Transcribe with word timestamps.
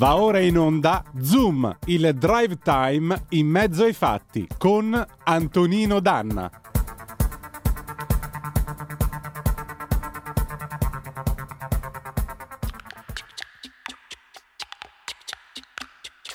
Va 0.00 0.16
ora 0.16 0.38
in 0.38 0.56
onda 0.56 1.04
Zoom, 1.20 1.76
il 1.84 2.14
drive 2.14 2.56
time 2.56 3.26
in 3.28 3.46
mezzo 3.46 3.84
ai 3.84 3.92
fatti 3.92 4.48
con 4.56 5.06
Antonino 5.24 6.00
Danna. 6.00 6.50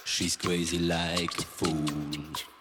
She's 0.03 0.37
crazy 0.37 0.77
like 0.77 1.33
a 1.39 1.43
fool. 1.43 2.54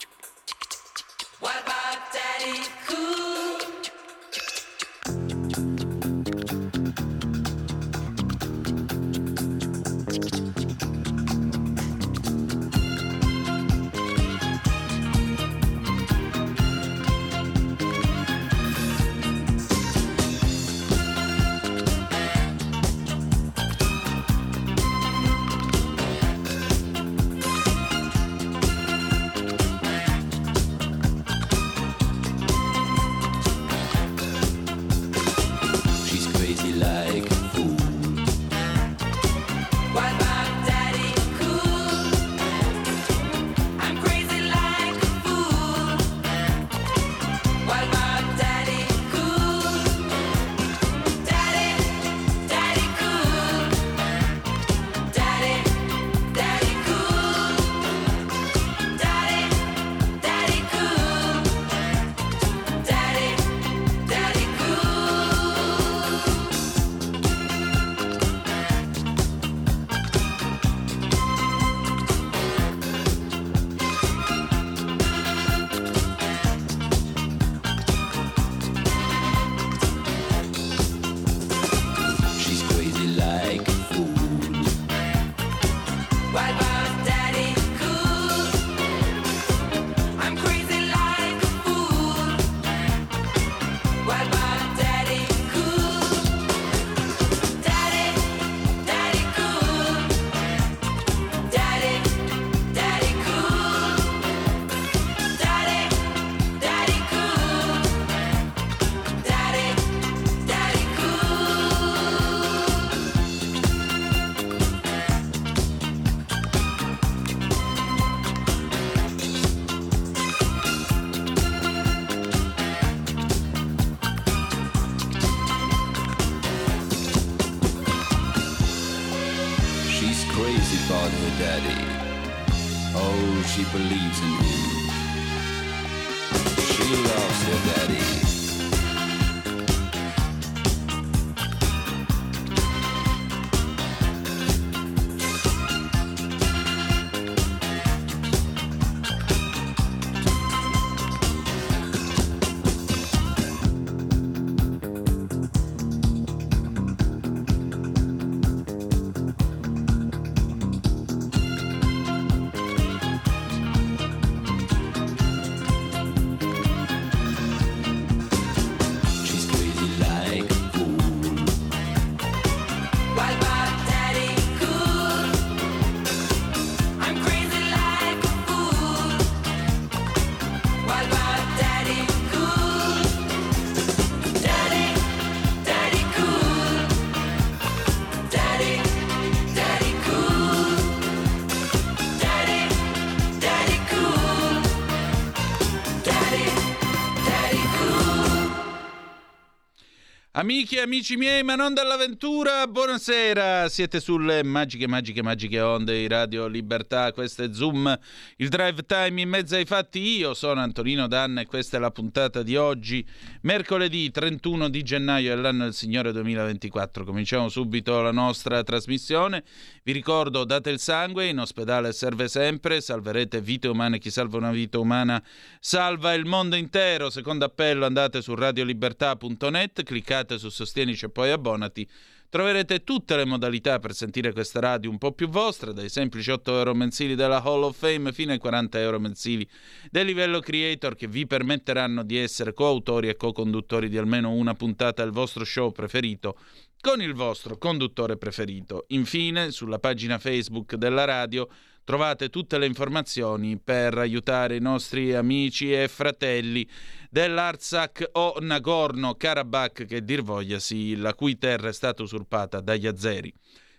Amici 200.44 200.74
e 200.74 200.80
amici 200.80 201.16
miei, 201.16 201.42
ma 201.42 201.54
non 201.54 201.72
dall'avventura, 201.72 202.66
buonasera. 202.66 203.66
Siete 203.70 203.98
sulle 203.98 204.44
magiche, 204.44 204.86
magiche, 204.86 205.22
magiche 205.22 205.58
onde 205.58 205.96
di 205.96 206.06
Radio 206.06 206.48
Libertà. 206.48 207.12
Questo 207.12 207.44
è 207.44 207.48
Zoom, 207.50 207.98
il 208.36 208.50
drive 208.50 208.84
time 208.84 209.22
in 209.22 209.30
mezzo 209.30 209.54
ai 209.54 209.64
fatti. 209.64 210.00
Io 210.00 210.34
sono 210.34 210.60
Antonino 210.60 211.06
Danna 211.06 211.40
e 211.40 211.46
questa 211.46 211.78
è 211.78 211.80
la 211.80 211.90
puntata 211.90 212.42
di 212.42 212.56
oggi, 212.56 213.02
mercoledì 213.40 214.10
31 214.10 214.68
di 214.68 214.82
gennaio 214.82 215.34
dell'anno 215.34 215.64
del 215.64 215.72
Signore 215.72 216.12
2024. 216.12 217.04
Cominciamo 217.04 217.48
subito 217.48 218.02
la 218.02 218.12
nostra 218.12 218.62
trasmissione. 218.62 219.44
Vi 219.82 219.92
ricordo, 219.92 220.44
date 220.44 220.68
il 220.68 220.78
sangue, 220.78 221.26
in 221.26 221.38
ospedale 221.38 221.90
serve 221.94 222.28
sempre, 222.28 222.82
salverete 222.82 223.40
vite 223.40 223.68
umane. 223.68 223.98
Chi 223.98 224.10
salva 224.10 224.36
una 224.36 224.50
vita 224.50 224.78
umana 224.78 225.22
salva 225.58 226.12
il 226.12 226.26
mondo 226.26 226.54
intero. 226.54 227.08
Secondo 227.08 227.46
appello, 227.46 227.86
andate 227.86 228.20
su 228.20 228.34
radiolibertà.net, 228.34 229.82
cliccate 229.82 230.32
su 230.38 230.48
Sostienici 230.48 231.06
e 231.06 231.10
poi 231.10 231.30
abbonati. 231.30 231.88
Troverete 232.28 232.82
tutte 232.82 233.14
le 233.14 233.24
modalità 233.24 233.78
per 233.78 233.94
sentire 233.94 234.32
questa 234.32 234.58
radio 234.58 234.90
un 234.90 234.98
po' 234.98 235.12
più 235.12 235.28
vostra, 235.28 235.70
dai 235.72 235.88
semplici 235.88 236.32
8 236.32 236.58
euro 236.58 236.74
mensili 236.74 237.14
della 237.14 237.40
Hall 237.40 237.62
of 237.62 237.76
Fame 237.78 238.12
fino 238.12 238.32
ai 238.32 238.38
40 238.38 238.80
euro 238.80 238.98
mensili 238.98 239.48
del 239.88 240.04
livello 240.04 240.40
creator 240.40 240.96
che 240.96 241.06
vi 241.06 241.28
permetteranno 241.28 242.02
di 242.02 242.16
essere 242.16 242.52
coautori 242.52 243.08
e 243.08 243.16
co-conduttori 243.16 243.88
di 243.88 243.98
almeno 243.98 244.32
una 244.32 244.54
puntata 244.54 245.04
del 245.04 245.12
vostro 245.12 245.44
show 245.44 245.70
preferito 245.70 246.36
con 246.80 247.00
il 247.00 247.14
vostro 247.14 247.56
conduttore 247.56 248.18
preferito. 248.18 248.84
Infine, 248.88 249.52
sulla 249.52 249.78
pagina 249.78 250.18
Facebook 250.18 250.74
della 250.74 251.04
radio 251.04 251.48
trovate 251.84 252.30
tutte 252.30 252.58
le 252.58 252.66
informazioni 252.66 253.58
per 253.58 253.98
aiutare 253.98 254.56
i 254.56 254.60
nostri 254.60 255.14
amici 255.14 255.72
e 255.72 255.86
fratelli 255.88 256.68
dell'Artsakh 257.10 258.08
o 258.12 258.36
Nagorno-Karabakh, 258.40 259.84
che 259.84 260.02
dir 260.02 260.22
vogliasi, 260.22 260.96
la 260.96 261.14
cui 261.14 261.38
terra 261.38 261.68
è 261.68 261.72
stata 261.72 262.02
usurpata 262.02 262.60
dagli 262.60 262.86
azeri. 262.86 263.32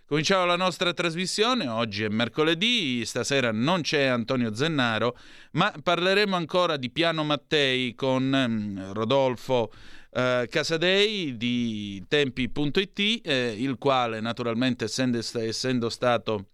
Cominciamo 0.06 0.44
la 0.44 0.56
nostra 0.56 0.92
trasmissione, 0.92 1.66
oggi 1.66 2.04
è 2.04 2.08
mercoledì, 2.08 3.04
stasera 3.04 3.50
non 3.50 3.80
c'è 3.80 4.04
Antonio 4.04 4.54
Zennaro, 4.54 5.18
ma 5.52 5.74
parleremo 5.82 6.36
ancora 6.36 6.76
di 6.76 6.90
Piano 6.90 7.24
Mattei 7.24 7.92
con 7.96 8.22
mm, 8.22 8.92
Rodolfo 8.92 9.72
eh, 10.12 10.46
Casadei 10.48 11.36
di 11.36 12.04
tempi.it, 12.06 13.26
eh, 13.26 13.56
il 13.58 13.78
quale 13.78 14.20
naturalmente 14.20 14.84
essendo, 14.84 15.18
essendo 15.18 15.88
stato 15.88 16.50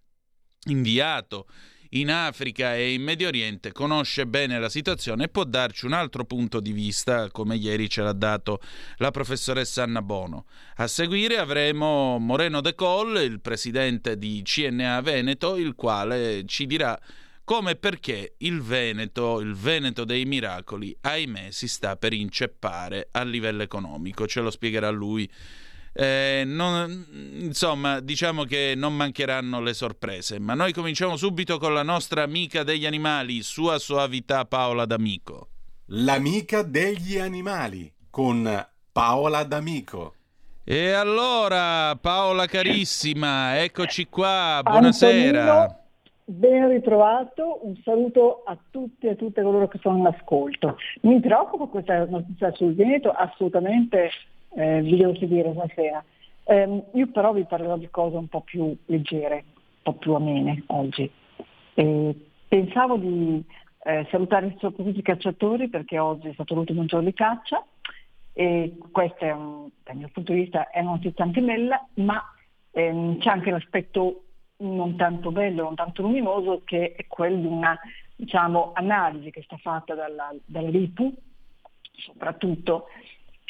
inviato 0.65 1.47
in 1.95 2.09
Africa 2.09 2.75
e 2.75 2.93
in 2.93 3.03
Medio 3.03 3.27
Oriente, 3.27 3.71
conosce 3.71 4.25
bene 4.25 4.59
la 4.59 4.69
situazione 4.69 5.25
e 5.25 5.29
può 5.29 5.43
darci 5.43 5.85
un 5.85 5.93
altro 5.93 6.25
punto 6.25 6.59
di 6.59 6.71
vista, 6.71 7.29
come 7.29 7.55
ieri 7.55 7.89
ce 7.89 8.01
l'ha 8.01 8.13
dato 8.13 8.59
la 8.97 9.11
professoressa 9.11 9.83
Anna 9.83 10.01
Bono. 10.01 10.45
A 10.77 10.87
seguire 10.87 11.37
avremo 11.37 12.17
Moreno 12.17 12.61
De 12.61 12.73
Col, 12.73 13.21
il 13.21 13.41
presidente 13.41 14.17
di 14.17 14.41
CNA 14.43 15.01
Veneto, 15.01 15.55
il 15.55 15.75
quale 15.75 16.43
ci 16.45 16.65
dirà 16.65 16.99
come 17.43 17.71
e 17.71 17.75
perché 17.75 18.35
il 18.37 18.61
Veneto, 18.61 19.41
il 19.41 19.53
Veneto 19.53 20.05
dei 20.05 20.23
miracoli, 20.25 20.95
ahimè, 21.01 21.51
si 21.51 21.67
sta 21.67 21.97
per 21.97 22.13
inceppare 22.13 23.09
a 23.11 23.23
livello 23.23 23.63
economico. 23.63 24.25
Ce 24.27 24.39
lo 24.39 24.49
spiegherà 24.49 24.89
lui. 24.89 25.29
Eh, 25.95 26.41
non- 26.45 27.05
insomma, 27.39 27.99
diciamo 27.99 28.45
che 28.45 28.73
non 28.75 28.95
mancheranno 28.95 29.61
le 29.61 29.73
sorprese, 29.73 30.39
ma 30.39 30.55
noi 30.55 30.73
cominciamo 30.73 31.15
subito 31.17 31.59
con 31.59 31.73
la 31.73 31.83
nostra 31.83 32.23
amica 32.23 32.63
degli 32.63 32.85
animali, 32.87 33.43
Sua 33.43 33.77
Soavità 33.77 34.45
Paola 34.45 34.85
D'Amico. 34.85 35.49
L'amica 35.87 36.63
degli 36.63 37.17
animali 37.19 37.91
con 38.09 38.67
Paola 38.91 39.43
D'Amico. 39.43 40.15
E 40.63 40.91
allora, 40.91 41.95
Paola 41.97 42.47
carissima, 42.47 43.61
eccoci 43.61 44.07
qua, 44.07 44.61
buonasera. 44.63 45.41
Antonino, 45.41 45.79
ben 46.25 46.69
ritrovato, 46.69 47.59
un 47.63 47.75
saluto 47.83 48.43
a 48.45 48.57
tutti 48.71 49.07
e 49.07 49.11
a 49.11 49.15
tutte 49.15 49.43
coloro 49.43 49.67
che 49.67 49.77
sono 49.81 49.97
in 49.97 50.05
ascolto. 50.07 50.77
Mi 51.01 51.19
preoccupa 51.19 51.65
questa 51.65 52.05
notizia 52.05 52.51
sul 52.53 52.73
Veneto, 52.73 53.11
assolutamente 53.11 54.09
eh, 54.55 54.81
vi 54.81 54.97
devo 54.97 55.11
dire 55.11 55.53
stasera. 55.53 56.03
Ehm, 56.45 56.83
io 56.93 57.07
però 57.07 57.33
vi 57.33 57.45
parlerò 57.45 57.77
di 57.77 57.89
cose 57.89 58.17
un 58.17 58.27
po' 58.27 58.41
più 58.41 58.75
leggere, 58.85 59.35
un 59.35 59.81
po' 59.81 59.93
più 59.93 60.13
amene 60.13 60.63
oggi. 60.67 61.09
E 61.75 62.15
pensavo 62.47 62.97
di 62.97 63.43
eh, 63.83 64.07
salutare 64.11 64.55
soprattutto 64.59 64.99
i 64.99 65.01
cacciatori 65.01 65.69
perché 65.69 65.99
oggi 65.99 66.29
è 66.29 66.33
stato 66.33 66.53
l'ultimo 66.53 66.85
giorno 66.85 67.07
di 67.07 67.13
caccia 67.13 67.65
e 68.33 68.77
questa 68.91 69.25
dal 69.25 69.95
mio 69.95 70.09
punto 70.11 70.33
di 70.33 70.41
vista 70.41 70.69
è 70.69 70.79
una 70.79 70.91
notizia 70.91 71.23
anche 71.23 71.41
bella, 71.41 71.85
ma 71.95 72.21
ehm, 72.71 73.19
c'è 73.19 73.29
anche 73.29 73.51
l'aspetto 73.51 74.23
non 74.57 74.95
tanto 74.95 75.31
bello, 75.31 75.63
non 75.63 75.75
tanto 75.75 76.01
luminoso, 76.01 76.61
che 76.63 76.93
è 76.95 77.05
quello 77.07 77.37
di 77.37 77.45
una 77.45 77.77
diciamo, 78.15 78.71
analisi 78.73 79.31
che 79.31 79.41
è 79.41 79.43
stata 79.43 79.61
fatta 79.61 79.95
dalla, 79.95 80.33
dall'IPU, 80.45 81.13
soprattutto, 81.91 82.87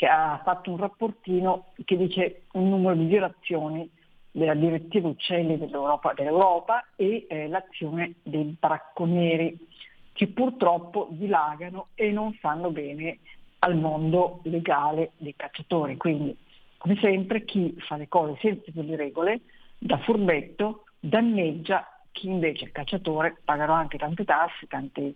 che 0.04 0.10
ha 0.10 0.42
fatto 0.44 0.70
un 0.70 0.76
rapportino 0.76 1.68
che 1.86 1.96
dice 1.96 2.42
un 2.54 2.68
numero 2.68 2.94
di 2.94 3.06
violazioni 3.06 3.90
della 4.30 4.54
direttiva 4.54 5.08
uccelli 5.08 5.58
dell'Europa, 5.58 6.12
dell'Europa 6.12 6.90
e 6.98 7.26
eh, 7.30 7.48
l'azione 7.48 8.16
dei 8.22 8.54
bracconieri 8.60 9.58
che 10.12 10.28
purtroppo 10.28 11.08
dilagano 11.12 11.88
e 11.96 12.12
non 12.12 12.34
fanno 12.34 12.70
bene 12.72 13.20
al 13.60 13.78
mondo 13.78 14.42
legale 14.44 15.12
dei 15.16 15.36
cacciatori. 15.38 15.96
Quindi, 15.96 16.36
come 16.78 16.98
sempre, 17.00 17.46
chi 17.46 17.74
fa 17.88 17.96
le 17.96 18.10
cose 18.10 18.38
senza 18.42 18.72
delle 18.74 18.98
regole, 18.98 19.40
da 19.78 20.00
furbetto, 20.00 20.84
danneggia 21.00 21.88
chi 22.12 22.28
invece 22.28 22.66
è 22.66 22.72
cacciatore, 22.72 23.38
pagherà 23.42 23.74
anche 23.74 23.98
tante 23.98 24.26
tasse, 24.26 24.68
tanti, 24.68 25.16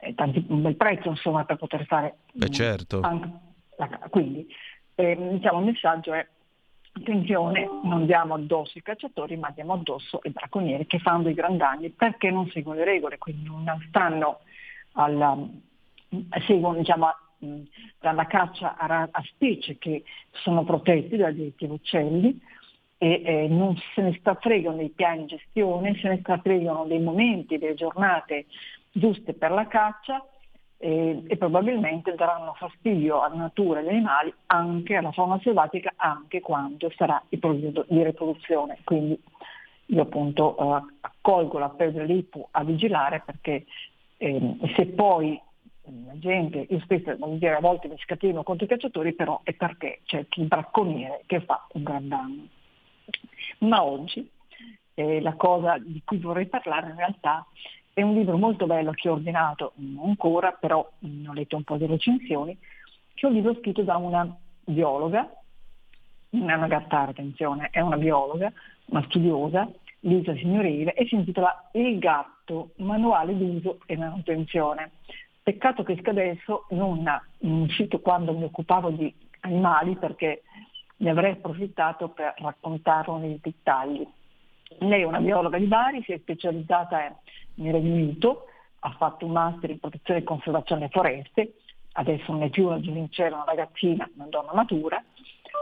eh, 0.00 0.14
tanti- 0.14 0.44
un 0.46 0.62
bel 0.62 0.76
prezzo 0.76 1.08
insomma 1.08 1.44
per 1.44 1.56
poter 1.56 1.84
fare 1.86 2.18
Beh, 2.34 2.50
certo. 2.50 3.00
anche 3.00 3.46
la- 3.78 4.08
quindi 4.10 4.46
ehm, 4.94 5.36
diciamo, 5.36 5.60
il 5.60 5.66
messaggio 5.66 6.12
è 6.12 6.26
attenzione, 6.92 7.68
non 7.84 8.06
diamo 8.06 8.34
addosso 8.34 8.76
i 8.76 8.82
cacciatori, 8.82 9.36
ma 9.36 9.50
diamo 9.50 9.74
addosso 9.74 10.20
i 10.24 10.30
bracconieri 10.30 10.86
che 10.86 10.98
fanno 10.98 11.22
dei 11.22 11.34
gran 11.34 11.56
danni 11.56 11.90
perché 11.90 12.30
non 12.30 12.48
seguono 12.50 12.78
le 12.78 12.84
regole, 12.84 13.18
quindi 13.18 13.44
non 13.44 13.64
stanno 13.88 14.40
alla, 14.92 15.36
seguono 16.46 16.78
diciamo, 16.78 17.08
dalla 18.00 18.26
caccia 18.26 18.76
a, 18.76 19.08
a 19.10 19.22
specie 19.28 19.78
che 19.78 20.02
sono 20.32 20.64
protetti 20.64 21.16
dalla 21.16 21.30
direttiva 21.30 21.74
uccelli 21.74 22.40
e 23.00 23.22
eh, 23.24 23.48
non 23.48 23.76
se 23.94 24.02
ne 24.02 24.16
strafregano 24.18 24.76
dei 24.76 24.88
piani 24.88 25.20
di 25.20 25.36
gestione, 25.36 25.96
se 26.00 26.08
ne 26.08 26.18
strafregano 26.18 26.84
dei 26.86 26.98
momenti, 26.98 27.58
delle 27.58 27.74
giornate 27.74 28.46
giuste 28.90 29.34
per 29.34 29.52
la 29.52 29.68
caccia 29.68 30.24
eh, 30.78 31.22
e 31.26 31.36
probabilmente 31.36 32.14
daranno 32.14 32.54
fastidio 32.54 33.20
alla 33.20 33.34
natura 33.34 33.80
e 33.80 33.82
agli 33.82 33.88
animali, 33.88 34.32
anche 34.46 34.94
alla 34.94 35.12
fauna 35.12 35.38
selvatica, 35.42 35.92
anche 35.96 36.40
quando 36.40 36.90
sarà 36.96 37.22
il 37.30 37.38
periodo 37.38 37.84
di 37.88 38.02
riproduzione. 38.02 38.78
Quindi 38.84 39.20
io 39.86 40.02
appunto 40.02 40.56
eh, 40.56 40.84
accolgo 41.00 41.58
l'appello 41.58 41.92
dell'IPU 41.92 42.48
a 42.52 42.64
vigilare 42.64 43.22
perché 43.24 43.64
ehm, 44.18 44.74
se 44.74 44.86
poi 44.86 45.34
eh, 45.34 45.90
la 46.06 46.18
gente, 46.18 46.66
io 46.68 46.80
spesso 46.80 47.16
voglio 47.16 47.36
dire, 47.36 47.56
a 47.56 47.60
volte 47.60 47.88
mi 47.88 47.98
scateno 47.98 48.44
contro 48.44 48.66
i 48.66 48.68
cacciatori, 48.68 49.14
però 49.14 49.40
è 49.42 49.54
perché 49.54 50.00
c'è 50.04 50.26
chi 50.28 50.42
bracconiere 50.44 51.22
che 51.26 51.40
fa 51.40 51.66
un 51.72 51.82
gran 51.82 52.08
danno. 52.08 52.46
Ma 53.58 53.82
oggi 53.82 54.30
eh, 54.94 55.20
la 55.20 55.34
cosa 55.34 55.78
di 55.78 56.02
cui 56.04 56.18
vorrei 56.18 56.46
parlare 56.46 56.90
in 56.90 56.96
realtà 56.96 57.44
è 57.50 57.77
un 58.02 58.14
libro 58.14 58.36
molto 58.36 58.66
bello 58.66 58.92
che 58.92 59.08
ho 59.08 59.14
ordinato, 59.14 59.72
ancora, 60.02 60.52
però 60.52 60.78
ho 60.78 61.32
letto 61.32 61.56
un 61.56 61.64
po' 61.64 61.76
di 61.76 61.86
recensioni, 61.86 62.56
che 63.14 63.26
è 63.26 63.28
un 63.28 63.34
libro 63.34 63.54
scritto 63.54 63.82
da 63.82 63.96
una 63.96 64.28
biologa, 64.64 65.28
non 66.30 66.50
è 66.50 66.54
una 66.54 66.66
gattara, 66.66 67.10
attenzione, 67.10 67.68
è 67.70 67.80
una 67.80 67.96
biologa, 67.96 68.52
una 68.86 69.02
studiosa, 69.04 69.68
Lisa 70.00 70.34
Signorile, 70.34 70.92
e 70.94 71.06
si 71.06 71.14
intitola 71.14 71.70
Il 71.72 71.98
gatto, 71.98 72.70
manuale 72.76 73.36
d'uso 73.36 73.78
e 73.86 73.96
manutenzione. 73.96 74.92
Peccato 75.42 75.82
che 75.82 75.98
adesso 76.04 76.66
non 76.70 77.06
è 77.08 77.20
uscito 77.40 78.00
quando 78.00 78.32
mi 78.32 78.44
occupavo 78.44 78.90
di 78.90 79.12
animali 79.40 79.96
perché 79.96 80.42
ne 80.96 81.10
avrei 81.10 81.32
approfittato 81.32 82.08
per 82.08 82.34
raccontarlo 82.36 83.16
nei 83.16 83.38
dettagli. 83.40 84.06
Lei 84.80 85.00
è 85.00 85.06
una 85.06 85.20
biologa 85.20 85.58
di 85.58 85.64
Bari, 85.64 86.02
si 86.02 86.12
è 86.12 86.18
specializzata 86.18 87.18
nel 87.58 87.72
Regno 87.72 87.94
Unito, 87.94 88.46
ha 88.80 88.90
fatto 88.92 89.26
un 89.26 89.32
master 89.32 89.70
in 89.70 89.78
protezione 89.78 90.20
e 90.20 90.24
conservazione 90.24 90.80
delle 90.80 90.92
foreste, 90.92 91.54
adesso 91.92 92.32
non 92.32 92.42
è 92.42 92.50
più 92.50 92.66
una 92.66 92.80
giovincella, 92.80 93.36
una 93.36 93.44
ragazzina, 93.44 94.08
una 94.14 94.26
donna 94.28 94.52
matura, 94.52 95.02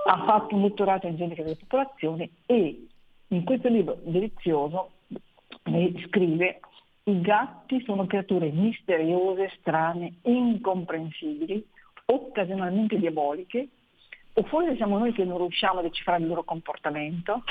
ha 0.09 0.25
fatto 0.25 0.55
un 0.55 0.63
dottorato 0.63 1.07
in 1.07 1.17
genetica 1.17 1.43
delle 1.43 1.57
popolazioni 1.57 2.31
e 2.47 2.87
in 3.29 3.45
questo 3.45 3.69
libro 3.69 3.99
delizioso 4.03 4.91
scrive 6.07 6.61
i 7.05 7.21
gatti 7.21 7.83
sono 7.85 8.07
creature 8.07 8.51
misteriose, 8.51 9.53
strane, 9.61 10.15
incomprensibili, 10.23 11.65
occasionalmente 12.07 12.99
diaboliche, 12.99 13.69
o 14.33 14.43
forse 14.45 14.77
siamo 14.77 14.99
noi 14.99 15.13
che 15.13 15.25
non 15.25 15.39
riusciamo 15.39 15.79
a 15.79 15.83
decifrare 15.83 16.23
il 16.23 16.29
loro 16.29 16.45
comportamento, 16.45 17.43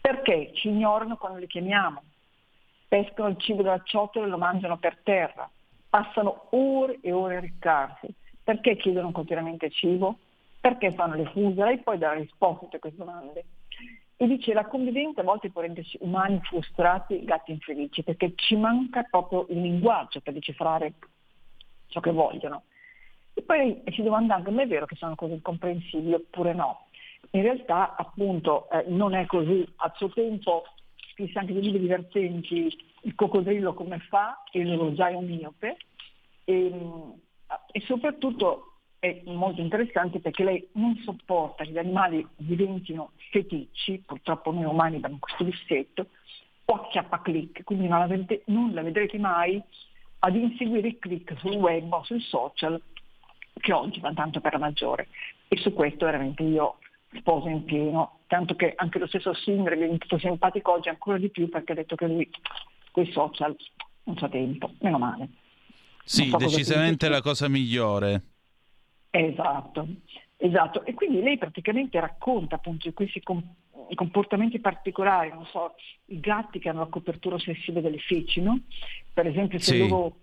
perché 0.00 0.52
ci 0.54 0.68
ignorano 0.68 1.16
quando 1.16 1.38
li 1.38 1.46
chiamiamo, 1.46 2.02
pescano 2.88 3.28
il 3.28 3.36
cibo 3.38 3.62
dalla 3.62 3.82
ciotola 3.84 4.26
e 4.26 4.28
lo 4.28 4.38
mangiano 4.38 4.78
per 4.78 4.98
terra, 5.02 5.48
passano 5.88 6.46
ore 6.50 6.98
e 7.02 7.12
ore 7.12 7.36
a 7.36 7.40
riccarsi, 7.40 8.08
perché 8.42 8.76
chiedono 8.76 9.12
continuamente 9.12 9.70
cibo, 9.70 10.18
perché 10.60 10.92
fanno 10.94 11.14
le 11.14 11.26
fuse, 11.26 11.62
lei 11.62 11.78
poi 11.78 11.98
dà 11.98 12.12
risposte 12.14 12.56
a 12.56 12.58
tutte 12.60 12.78
queste 12.78 12.98
domande. 12.98 13.44
E 14.16 14.26
dice 14.26 14.52
la 14.52 14.66
convivenza 14.66 15.20
a 15.20 15.24
volte 15.24 15.50
può 15.50 15.60
renderci 15.60 15.98
umani 16.00 16.40
frustrati, 16.42 17.22
gatti 17.24 17.52
infelici, 17.52 18.02
perché 18.02 18.32
ci 18.34 18.56
manca 18.56 19.04
proprio 19.04 19.46
il 19.50 19.60
linguaggio 19.60 20.20
per 20.20 20.32
decifrare 20.32 20.94
ciò 21.86 22.00
che 22.00 22.10
vogliono. 22.10 22.64
E 23.34 23.42
poi 23.42 23.80
si 23.92 24.02
domanda 24.02 24.34
anche, 24.34 24.50
ma 24.50 24.62
è 24.62 24.66
vero 24.66 24.86
che 24.86 24.96
sono 24.96 25.14
cose 25.14 25.34
incomprensibili 25.34 26.14
oppure 26.14 26.54
no? 26.54 26.86
In 27.30 27.42
realtà 27.42 27.94
appunto 27.94 28.68
eh, 28.70 28.84
non 28.88 29.14
è 29.14 29.26
così. 29.26 29.64
A 29.76 29.92
suo 29.94 30.08
tempo 30.08 30.64
scrisse 31.18 31.38
anche 31.40 31.52
dei 31.52 31.62
libri 31.62 31.80
divertenti, 31.80 32.86
Il 33.02 33.14
coccodrillo 33.16 33.74
come 33.74 33.98
fa 34.08 34.44
e 34.52 34.64
l'orologiaio 34.64 35.20
miope 35.20 35.76
e, 36.44 36.72
e 37.72 37.80
soprattutto 37.86 38.74
è 39.00 39.22
molto 39.24 39.60
interessante 39.60 40.20
perché 40.20 40.44
lei 40.44 40.68
non 40.72 40.96
sopporta 41.04 41.64
che 41.64 41.70
gli 41.70 41.78
animali 41.78 42.26
diventino 42.36 43.12
feticci, 43.30 44.02
purtroppo 44.06 44.52
noi 44.52 44.64
umani 44.64 44.96
abbiamo 44.96 45.18
questo 45.18 45.44
dissetto, 45.44 46.06
o 46.64 46.74
a 46.74 46.88
chiappa-click, 46.88 47.62
quindi 47.64 47.88
non 47.88 48.00
la, 48.00 48.06
vedete, 48.06 48.42
non 48.46 48.72
la 48.74 48.82
vedrete 48.82 49.18
mai 49.18 49.62
ad 50.20 50.34
inseguire 50.34 50.88
i 50.88 50.98
click 50.98 51.38
sul 51.38 51.54
web 51.54 51.92
o 51.92 52.02
sui 52.04 52.20
social 52.20 52.80
che 53.54 53.72
oggi 53.72 54.00
va 54.00 54.12
tanto 54.12 54.40
per 54.40 54.52
la 54.52 54.58
maggiore. 54.58 55.08
E 55.48 55.56
su 55.56 55.72
questo 55.72 56.04
veramente 56.04 56.42
io 56.42 56.78
sposo 57.16 57.48
in 57.48 57.64
pieno, 57.64 58.17
tanto 58.28 58.54
che 58.54 58.74
anche 58.76 59.00
lo 59.00 59.08
stesso 59.08 59.34
Singer 59.34 59.72
è 59.72 59.76
diventato 59.76 60.18
simpatico 60.18 60.72
oggi 60.72 60.88
ancora 60.88 61.18
di 61.18 61.30
più 61.30 61.48
perché 61.48 61.72
ha 61.72 61.76
detto 61.76 61.96
che 61.96 62.06
lui 62.06 62.30
con 62.92 63.02
i 63.02 63.10
social 63.10 63.56
non 64.04 64.14
c'ha 64.14 64.28
tempo, 64.28 64.70
meno 64.80 64.98
male. 64.98 65.28
Sì, 66.04 66.28
so 66.28 66.36
decisamente 66.36 67.08
la 67.08 67.20
cosa 67.20 67.48
migliore. 67.48 68.22
Esatto. 69.10 69.86
Esatto, 70.40 70.84
e 70.84 70.94
quindi 70.94 71.20
lei 71.20 71.36
praticamente 71.36 71.98
racconta 71.98 72.54
appunto 72.54 72.92
questi 72.92 73.20
com- 73.20 73.42
comportamenti 73.94 74.60
particolari, 74.60 75.30
non 75.30 75.44
so, 75.46 75.74
i 76.06 76.20
gatti 76.20 76.60
che 76.60 76.68
hanno 76.68 76.78
la 76.80 76.86
copertura 76.86 77.36
sensibile 77.40 77.80
delle 77.80 77.98
feci, 77.98 78.40
no? 78.40 78.60
Per 79.12 79.26
esempio 79.26 79.58
se 79.58 79.72
Sì. 79.72 79.82
il 79.82 79.88
loro, 79.88 80.18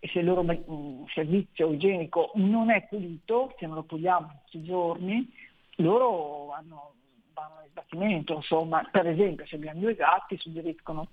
se 0.00 0.20
il 0.20 0.24
loro 0.24 0.42
mm, 0.42 1.04
servizio 1.12 1.70
igienico 1.70 2.30
non 2.36 2.70
è 2.70 2.86
pulito, 2.88 3.54
se 3.58 3.66
non 3.66 3.74
lo 3.74 3.82
puliamo 3.82 4.40
tutti 4.44 4.56
i 4.56 4.64
giorni, 4.64 5.30
loro 5.76 6.52
hanno, 6.52 6.94
vanno 7.38 7.62
in 7.62 7.70
sbattimento, 7.70 8.34
insomma, 8.34 8.86
per 8.90 9.06
esempio 9.06 9.46
se 9.46 9.56
abbiamo 9.56 9.80
due 9.80 9.94
gatti 9.94 10.36
suggeriscono 10.38 11.08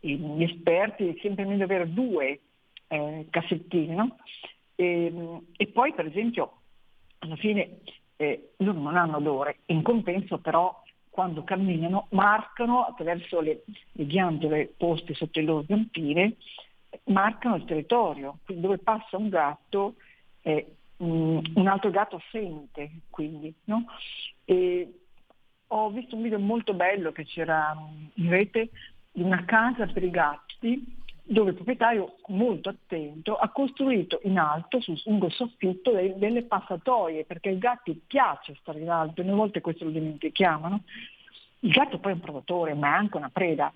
gli 0.00 0.42
esperti 0.42 1.18
sempre 1.20 1.44
meglio 1.44 1.64
avere 1.64 1.92
due 1.92 2.40
eh, 2.88 3.26
cassettini, 3.30 3.94
no? 3.94 4.16
E, 4.74 5.12
e 5.56 5.66
poi 5.68 5.94
per 5.94 6.06
esempio 6.06 6.52
alla 7.18 7.36
fine 7.36 7.78
eh, 8.16 8.52
loro 8.58 8.78
non 8.78 8.96
hanno 8.96 9.16
odore, 9.16 9.58
in 9.66 9.82
compenso 9.82 10.38
però 10.38 10.82
quando 11.10 11.44
camminano 11.44 12.08
marcano 12.10 12.84
attraverso 12.84 13.40
le, 13.40 13.64
le 13.92 14.06
ghiandole 14.06 14.74
poste 14.76 15.14
sotto 15.14 15.40
le 15.40 15.46
loro 15.46 15.64
zampine, 15.66 16.36
marcano 17.04 17.56
il 17.56 17.64
territorio, 17.64 18.38
quindi 18.44 18.62
dove 18.62 18.78
passa 18.78 19.16
un 19.16 19.30
gatto 19.30 19.94
eh, 20.42 20.76
mm, 21.02 21.38
un 21.54 21.66
altro 21.66 21.90
gatto 21.90 22.20
sente, 22.30 22.90
quindi, 23.08 23.52
no? 23.64 23.86
E 24.44 25.05
ho 25.68 25.90
visto 25.90 26.16
un 26.16 26.22
video 26.22 26.38
molto 26.38 26.74
bello 26.74 27.12
che 27.12 27.24
c'era 27.24 27.76
in 28.14 28.30
rete 28.30 28.70
di 29.12 29.22
una 29.22 29.44
casa 29.44 29.86
per 29.86 30.02
i 30.04 30.10
gatti 30.10 31.04
dove 31.28 31.50
il 31.50 31.56
proprietario 31.56 32.18
molto 32.28 32.68
attento 32.68 33.36
ha 33.36 33.48
costruito 33.48 34.20
in 34.22 34.38
alto, 34.38 34.80
sul 34.80 35.00
lungo 35.06 35.28
soffitto, 35.28 35.90
delle 35.90 36.44
passatoie, 36.44 37.24
perché 37.24 37.48
ai 37.48 37.58
gatti 37.58 38.00
piace 38.06 38.56
stare 38.60 38.78
in 38.78 38.88
alto, 38.88 39.22
e 39.22 39.28
a 39.28 39.34
volte 39.34 39.60
questo 39.60 39.84
lo 39.84 39.90
dimentichiamo. 39.90 40.68
no? 40.68 40.82
Il 41.60 41.72
gatto 41.72 41.98
poi 41.98 42.12
è 42.12 42.14
un 42.14 42.20
predatore, 42.20 42.74
ma 42.74 42.92
è 42.92 42.98
anche 42.98 43.16
una 43.16 43.30
preda. 43.30 43.72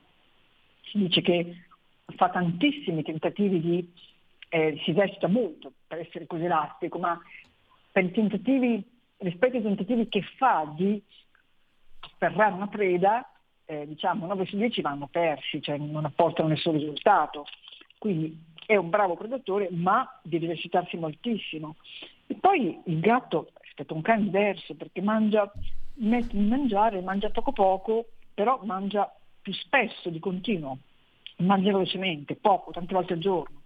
Si 0.83 0.99
dice 0.99 1.23
che 1.23 1.65
fa 2.15 2.31
tantissimi 2.31 3.03
tentativi 3.03 3.61
di, 3.61 3.93
eh, 4.49 4.81
si 4.85 4.93
esercita 4.93 5.27
molto 5.27 5.73
per 5.89 5.99
essere 5.99 6.29
così 6.29 6.45
elastico, 6.45 7.01
ma 7.01 7.21
per 7.91 8.05
i 8.05 8.13
tentativi, 8.13 8.81
rispetto 9.17 9.57
ai 9.57 9.63
tentativi 9.63 10.09
che 10.09 10.23
fa 10.37 10.73
di 10.77 11.03
afferrare 12.21 12.53
una 12.53 12.69
preda, 12.69 13.27
eh, 13.65 13.87
diciamo 13.87 14.27
9 14.27 14.45
su 14.45 14.57
10 14.57 14.83
vanno 14.83 15.09
persi, 15.11 15.63
cioè 15.63 15.79
non 15.79 16.05
apportano 16.05 16.49
nessun 16.49 16.75
risultato. 16.75 17.47
Quindi 17.99 18.39
è 18.67 18.77
un 18.77 18.91
bravo 18.91 19.17
predatore, 19.17 19.69
ma 19.71 20.21
deve 20.23 20.47
esercitarsi 20.47 20.99
moltissimo. 20.99 21.77
E 22.27 22.35
poi 22.35 22.79
il 22.85 23.01
gatto 23.01 23.53
rispetto 23.63 23.95
a 23.95 23.97
un 23.97 24.03
cane 24.03 24.25
diverso 24.25 24.75
perché 24.75 25.01
mangia, 25.01 25.51
mette 25.95 26.37
di 26.37 26.47
mangiare, 26.47 27.01
mangia 27.01 27.31
poco 27.31 27.53
poco, 27.53 28.07
però 28.35 28.61
mangia 28.65 29.11
più 29.41 29.53
spesso 29.55 30.11
di 30.11 30.19
continuo, 30.19 30.79
mangia 31.39 31.73
velocemente, 31.73 32.37
poco, 32.37 32.71
tante 32.71 32.95
volte 32.95 33.15
al 33.15 33.19
giorno. 33.19 33.63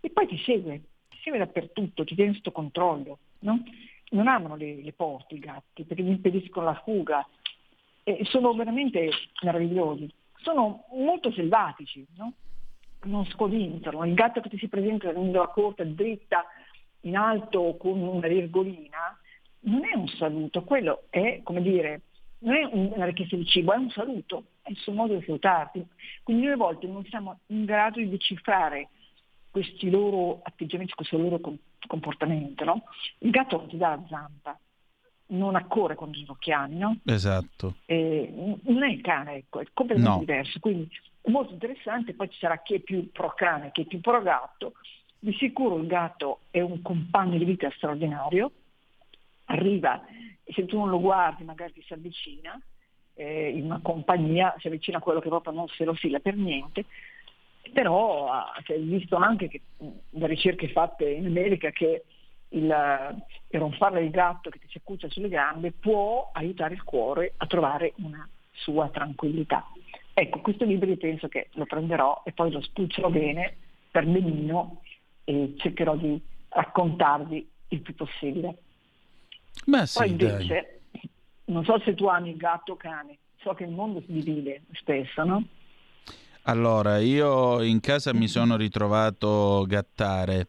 E 0.00 0.10
poi 0.10 0.26
ti 0.26 0.38
segue, 0.38 0.80
ti 1.08 1.18
segue 1.22 1.38
dappertutto, 1.38 2.04
ti 2.04 2.14
tiene 2.14 2.34
sotto 2.34 2.52
controllo. 2.52 3.18
No? 3.40 3.62
Non 4.10 4.28
amano 4.28 4.56
le, 4.56 4.82
le 4.82 4.92
porte 4.92 5.34
i 5.34 5.38
gatti 5.38 5.84
perché 5.84 6.02
gli 6.02 6.08
impediscono 6.08 6.66
la 6.66 6.80
fuga, 6.84 7.26
e 8.04 8.24
sono 8.24 8.54
veramente 8.54 9.10
meravigliosi. 9.42 10.08
Sono 10.36 10.84
molto 10.92 11.32
selvatici, 11.32 12.06
no? 12.16 12.34
non 13.04 13.24
scodinzano. 13.26 14.04
Il 14.04 14.14
gatto 14.14 14.40
che 14.40 14.48
ti 14.48 14.58
si 14.58 14.68
presenta 14.68 15.08
tenendo 15.08 15.40
la 15.40 15.48
corta 15.48 15.84
dritta 15.84 16.44
in 17.00 17.16
alto 17.16 17.76
con 17.78 18.00
una 18.00 18.28
virgolina 18.28 19.18
non 19.66 19.84
è 19.84 19.96
un 19.96 20.08
saluto, 20.08 20.62
quello 20.62 21.04
è 21.10 21.40
come 21.42 21.62
dire, 21.62 22.02
non 22.40 22.54
è 22.54 22.64
un- 22.64 22.92
una 22.94 23.06
richiesta 23.06 23.36
di 23.36 23.46
cibo, 23.46 23.72
è 23.72 23.76
un 23.76 23.90
saluto, 23.90 24.44
è 24.62 24.70
il 24.70 24.76
suo 24.76 24.92
modo 24.92 25.14
di 25.14 25.24
salutarti. 25.24 25.86
Quindi 26.22 26.46
a 26.48 26.56
volte 26.56 26.86
non 26.86 27.04
siamo 27.06 27.40
in 27.46 27.64
grado 27.64 27.98
di 27.98 28.08
decifrare 28.08 28.88
questi 29.50 29.88
loro 29.88 30.40
atteggiamenti, 30.42 30.92
questo 30.94 31.16
loro 31.16 31.38
com- 31.38 31.56
comportamento. 31.86 32.64
No? 32.64 32.82
Il 33.18 33.30
gatto 33.30 33.56
non 33.56 33.68
ti 33.68 33.76
dà 33.76 33.90
la 33.90 34.02
zampa, 34.08 34.58
non 35.26 35.54
accorre 35.54 35.96
lo 36.26 36.36
chiami, 36.38 36.76
no? 36.76 36.98
Esatto. 37.04 37.76
Eh, 37.86 38.30
non 38.62 38.82
è 38.82 38.88
il 38.88 39.00
cane, 39.00 39.36
ecco, 39.36 39.60
è 39.60 39.66
completamente 39.72 40.14
No. 40.14 40.18
diverso. 40.18 40.58
Quindi 40.60 40.88
è 41.20 41.30
molto 41.30 41.52
interessante, 41.52 42.14
poi 42.14 42.28
ci 42.30 42.38
sarà 42.38 42.58
chi 42.58 42.74
è 42.74 42.80
più 42.80 43.10
pro 43.10 43.32
cane, 43.34 43.70
chi 43.72 43.82
è 43.82 43.86
più 43.86 44.00
pro 44.00 44.20
gatto. 44.22 44.74
Di 45.18 45.32
sicuro 45.34 45.78
il 45.78 45.86
gatto 45.86 46.40
è 46.50 46.60
un 46.60 46.82
compagno 46.82 47.38
di 47.38 47.44
vita 47.44 47.70
straordinario, 47.70 48.52
arriva 49.46 50.04
se 50.44 50.66
tu 50.66 50.76
non 50.78 50.90
lo 50.90 51.00
guardi 51.00 51.44
magari 51.44 51.72
ti 51.72 51.82
si 51.82 51.94
avvicina, 51.94 52.60
eh, 53.14 53.48
in 53.48 53.64
una 53.64 53.80
compagnia 53.80 54.54
si 54.58 54.66
avvicina 54.66 54.98
a 54.98 55.00
quello 55.00 55.20
che 55.20 55.28
proprio 55.28 55.54
non 55.54 55.68
se 55.68 55.84
lo 55.84 55.94
fila 55.94 56.18
per 56.18 56.36
niente, 56.36 56.84
però 57.72 58.30
si 58.64 58.72
è 58.72 58.78
visto 58.78 59.16
anche 59.16 59.48
che, 59.48 59.62
da 60.10 60.26
ricerche 60.26 60.68
fatte 60.68 61.08
in 61.08 61.24
America 61.24 61.70
che 61.70 62.04
il, 62.54 63.22
il 63.48 63.60
ronfare 63.60 64.00
del 64.00 64.10
gatto 64.10 64.50
che 64.50 64.58
ti 64.58 64.66
si 64.68 64.78
accuccia 64.78 65.08
sulle 65.08 65.28
gambe 65.28 65.72
può 65.72 66.30
aiutare 66.32 66.74
il 66.74 66.82
cuore 66.82 67.34
a 67.36 67.46
trovare 67.46 67.92
una 67.98 68.28
sua 68.52 68.88
tranquillità. 68.88 69.66
Ecco, 70.12 70.40
questo 70.40 70.64
libro 70.64 70.88
io 70.88 70.96
penso 70.96 71.28
che 71.28 71.48
lo 71.54 71.66
prenderò 71.66 72.22
e 72.24 72.32
poi 72.32 72.50
lo 72.52 72.60
spulcerò 72.60 73.10
bene 73.10 73.56
per 73.90 74.06
benino 74.06 74.80
e 75.24 75.54
cercherò 75.56 75.96
di 75.96 76.20
raccontarvi 76.48 77.48
il 77.68 77.80
più 77.80 77.94
possibile. 77.94 78.56
Ma 79.66 79.78
Poi 79.78 80.08
sì, 80.08 80.16
dai. 80.16 80.30
invece, 80.30 80.80
non 81.46 81.64
so 81.64 81.80
se 81.80 81.94
tu 81.94 82.06
ami 82.06 82.30
il 82.30 82.36
gatto 82.36 82.72
o 82.72 82.76
cane, 82.76 83.18
so 83.40 83.54
che 83.54 83.64
il 83.64 83.70
mondo 83.70 84.00
si 84.00 84.12
divide 84.12 84.62
spesso, 84.72 85.24
no? 85.24 85.44
Allora, 86.42 86.98
io 86.98 87.62
in 87.62 87.80
casa 87.80 88.12
mi 88.12 88.28
sono 88.28 88.56
ritrovato 88.56 89.64
gattare. 89.66 90.46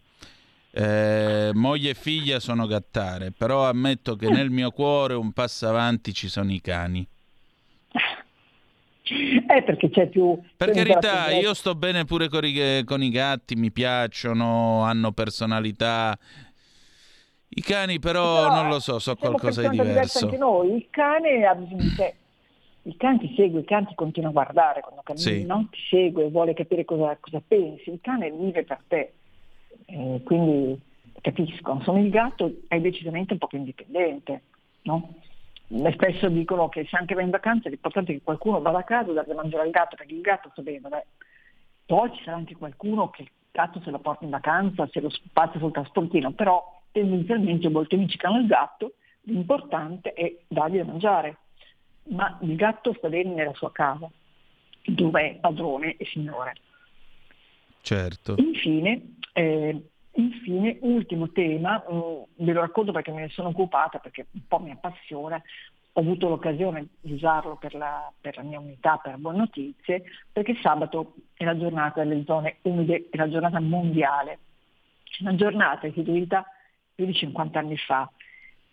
Eh, 0.77 1.51
moglie 1.53 1.91
e 1.91 1.94
figlia 1.94 2.41
sono 2.41 2.67
gattare, 2.67 3.32
però 3.32 3.70
ammetto 3.70 4.17
che 4.17 4.27
nel 4.27 4.50
mio 4.50 4.72
cuore 4.72 5.13
un 5.13 5.32
passo 5.32 5.70
avanti 5.70 6.13
ci 6.13 6.27
sono 6.27 6.51
i 6.51 6.60
cani. 6.60 7.08
È 9.48 9.63
perché 9.63 9.89
c'è 9.89 10.08
più... 10.08 10.38
Per 10.58 10.72
carità, 10.72 11.29
io 11.29 11.53
sto 11.53 11.75
bene 11.75 12.03
pure 12.03 12.27
con 12.27 12.44
i, 12.44 12.84
con 12.84 13.01
i 13.01 13.10
gatti, 13.10 13.55
mi 13.55 13.72
piacciono, 13.72 14.82
hanno 14.82 15.13
personalità. 15.13 16.17
I 17.48 17.62
cani 17.62 18.00
però, 18.00 18.50
Però, 18.50 18.55
non 18.55 18.67
lo 18.67 18.79
so, 18.82 19.00
so 19.00 19.15
qualcosa 19.15 19.62
di 19.70 19.77
diverso. 19.77 20.25
Anche 20.25 20.38
noi, 20.38 20.75
il 20.75 20.88
cane 20.89 21.46
ha 21.46 21.55
bisogno 21.55 21.84
di 21.84 21.96
te. 21.96 22.15
Il 22.82 22.96
cane 22.98 23.20
ti 23.20 23.34
segue, 23.38 23.62
il 23.62 23.65
cane 23.65 23.86
ti 23.88 23.96
continua 23.96 24.27
a 24.29 24.34
guardare 24.34 24.82
quando 24.82 25.01
cammini, 25.03 25.24
Sì. 25.24 25.46
no? 25.46 25.70
ti 25.72 25.79
segue, 25.89 26.29
vuole 26.29 26.53
capire 26.53 26.84
cosa, 26.84 27.15
cosa 27.20 27.41
pensi, 27.48 27.91
il 27.91 28.00
cane 28.01 28.29
vive 28.29 28.65
per 28.65 28.79
te. 28.88 29.13
Quindi 29.86 30.80
capisco, 31.22 31.74
insomma 31.74 32.00
il 32.00 32.10
gatto 32.10 32.62
è 32.68 32.80
decisamente 32.80 33.34
un 33.34 33.39
po' 33.39 33.48
più 33.48 33.60
indipendente, 33.60 34.42
no? 34.84 35.15
Spesso 35.92 36.30
dicono 36.30 36.70
che 36.70 36.86
se 36.86 36.96
anche 36.96 37.15
va 37.15 37.22
in 37.22 37.30
vacanza 37.30 37.70
l'importante 37.70 38.12
è 38.12 38.15
che 38.15 38.24
qualcuno 38.24 38.62
vada 38.62 38.80
a 38.80 38.84
casa 38.84 39.12
e 39.12 39.13
da 39.13 39.34
mangiare 39.34 39.63
al 39.63 39.72
gatto 39.72 39.96
perché 39.96 40.13
il 40.13 40.22
gatto 40.22 40.50
sta 40.51 40.62
bene, 40.62 40.80
vabbè. 40.80 41.06
Poi 41.86 42.12
ci 42.13 42.24
sarà 42.24 42.38
anche 42.38 42.56
qualcuno 42.56 43.10
che 43.10 43.24
il 43.24 43.30
gatto 43.51 43.80
se 43.82 43.92
lo 43.92 44.00
porta 44.00 44.25
in 44.25 44.32
vacanza, 44.32 44.88
se 44.92 45.00
lo 45.01 45.10
spazia 45.10 45.60
sul 45.60 45.72
trasportino, 45.72 46.32
però 46.32 46.82
tendenzialmente 46.92 47.70
molti 47.70 47.96
amici 47.96 48.18
che 48.18 48.25
hanno 48.27 48.39
il 48.39 48.48
gatto, 48.48 48.94
l'importante 49.22 50.13
è 50.13 50.36
dargli 50.48 50.77
da 50.77 50.86
mangiare. 50.86 51.38
Ma 52.10 52.38
il 52.42 52.56
gatto 52.56 52.94
sta 52.94 53.10
bene 53.10 53.34
nella 53.34 53.54
sua 53.54 53.72
casa, 53.72 54.10
dove 54.84 55.32
è 55.32 55.36
padrone 55.36 55.96
e 55.98 56.06
signore. 56.06 56.54
Certo. 57.86 58.34
Infine, 58.39 59.13
eh, 59.34 59.89
infine, 60.13 60.80
ultimo 60.82 61.30
tema, 61.30 61.84
mm, 61.88 62.44
ve 62.44 62.51
lo 62.51 62.62
racconto 62.62 62.92
perché 62.92 63.12
me 63.12 63.22
ne 63.22 63.30
sono 63.30 63.50
occupata, 63.50 64.00
perché 64.00 64.25
un 64.32 64.42
po' 64.48 64.58
mi 64.58 64.72
appassiona, 64.72 65.39
ho 65.94 66.01
avuto 66.01 66.27
l'occasione 66.27 66.88
di 67.00 67.13
usarlo 67.13 67.58
per 67.58 67.75
la, 67.75 68.12
per 68.20 68.38
la 68.38 68.42
mia 68.42 68.60
unità, 68.60 68.98
per 68.98 69.18
Buone 69.18 69.38
Notizie, 69.38 70.01
perché 70.32 70.58
sabato 70.63 71.13
è 71.36 71.44
la 71.44 71.56
giornata 71.56 72.04
delle 72.04 72.24
zone 72.25 72.58
umide, 72.63 73.08
è 73.12 73.18
la 73.18 73.30
giornata 73.30 73.60
mondiale, 73.60 74.39
una 75.20 75.36
giornata 75.36 75.86
istituita 75.86 76.44
più 76.96 77.06
di 77.06 77.13
50 77.13 77.60
anni 77.60 77.77
fa. 77.77 78.10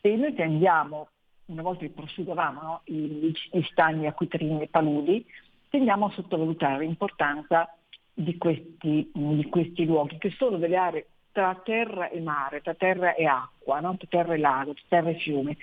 E 0.01 0.17
noi 0.17 0.33
tendiamo, 0.33 1.09
una 1.47 1.61
volta 1.61 1.81
che 1.81 1.91
prosciugavamo 1.91 2.63
no, 2.63 2.81
i- 2.85 3.31
gli 3.51 3.63
stagni 3.71 4.07
acquitrini 4.07 4.63
e 4.63 4.69
paludi, 4.69 5.23
tendiamo 5.69 6.07
a 6.07 6.13
sottovalutare 6.13 6.79
l'importanza 6.87 7.69
di 8.15 8.37
questi, 8.37 9.11
di 9.13 9.47
questi 9.49 9.85
luoghi, 9.85 10.19
che 10.19 10.31
sono 10.31 10.59
delle 10.59 10.77
aree 10.77 11.07
tra 11.33 11.59
terra 11.65 12.11
e 12.11 12.21
mare, 12.21 12.61
tra 12.61 12.75
terra 12.75 13.15
e 13.15 13.25
acqua, 13.25 13.81
no? 13.81 13.97
tra 13.97 14.07
terra 14.09 14.35
e 14.35 14.39
lago, 14.39 14.75
tra 14.75 14.85
terra 14.89 15.11
e 15.11 15.19
fiume. 15.19 15.57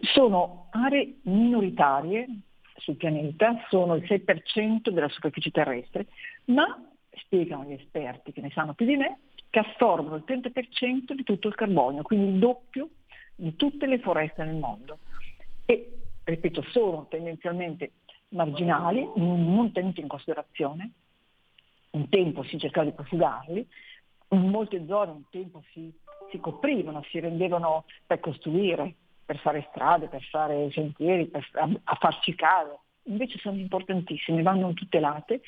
Sono 0.00 0.68
aree 0.70 1.16
minoritarie 1.22 2.26
sul 2.76 2.96
pianeta, 2.96 3.64
sono 3.68 3.94
il 3.94 4.02
6% 4.02 4.88
della 4.90 5.08
superficie 5.08 5.50
terrestre, 5.50 6.06
ma, 6.46 6.82
spiegano 7.16 7.64
gli 7.64 7.72
esperti 7.72 8.32
che 8.32 8.40
ne 8.40 8.50
sanno 8.50 8.74
più 8.74 8.86
di 8.86 8.96
me, 8.96 9.18
che 9.50 9.60
assorbono 9.60 10.16
il 10.16 10.24
30% 10.26 11.12
di 11.12 11.22
tutto 11.22 11.48
il 11.48 11.54
carbonio, 11.54 12.02
quindi 12.02 12.32
il 12.32 12.38
doppio 12.38 12.88
di 13.36 13.54
tutte 13.56 13.86
le 13.86 13.98
foreste 14.00 14.42
nel 14.42 14.56
mondo. 14.56 14.98
E, 15.64 15.98
ripeto, 16.24 16.62
sono 16.70 17.06
tendenzialmente 17.08 17.92
marginali, 18.30 19.08
non 19.14 19.70
tenuti 19.72 20.00
in 20.00 20.08
considerazione. 20.08 20.90
Un 21.94 22.08
tempo 22.08 22.42
si 22.42 22.58
cercava 22.58 22.86
di 22.86 22.92
profugarli, 22.92 23.66
in 24.30 24.48
molte 24.48 24.84
zone 24.86 25.10
un 25.12 25.22
tempo 25.30 25.62
si, 25.72 25.92
si 26.30 26.38
coprivano, 26.38 27.04
si 27.10 27.20
rendevano 27.20 27.84
per 28.06 28.20
costruire, 28.20 28.94
per 29.24 29.38
fare 29.38 29.66
strade, 29.70 30.08
per 30.08 30.22
fare 30.22 30.70
sentieri, 30.72 31.26
per, 31.26 31.48
a, 31.52 31.70
a 31.84 31.94
farci 31.94 32.34
case. 32.34 32.78
Invece 33.04 33.38
sono 33.38 33.58
importantissime, 33.58 34.42
vanno 34.42 34.72
tutelate. 34.72 35.42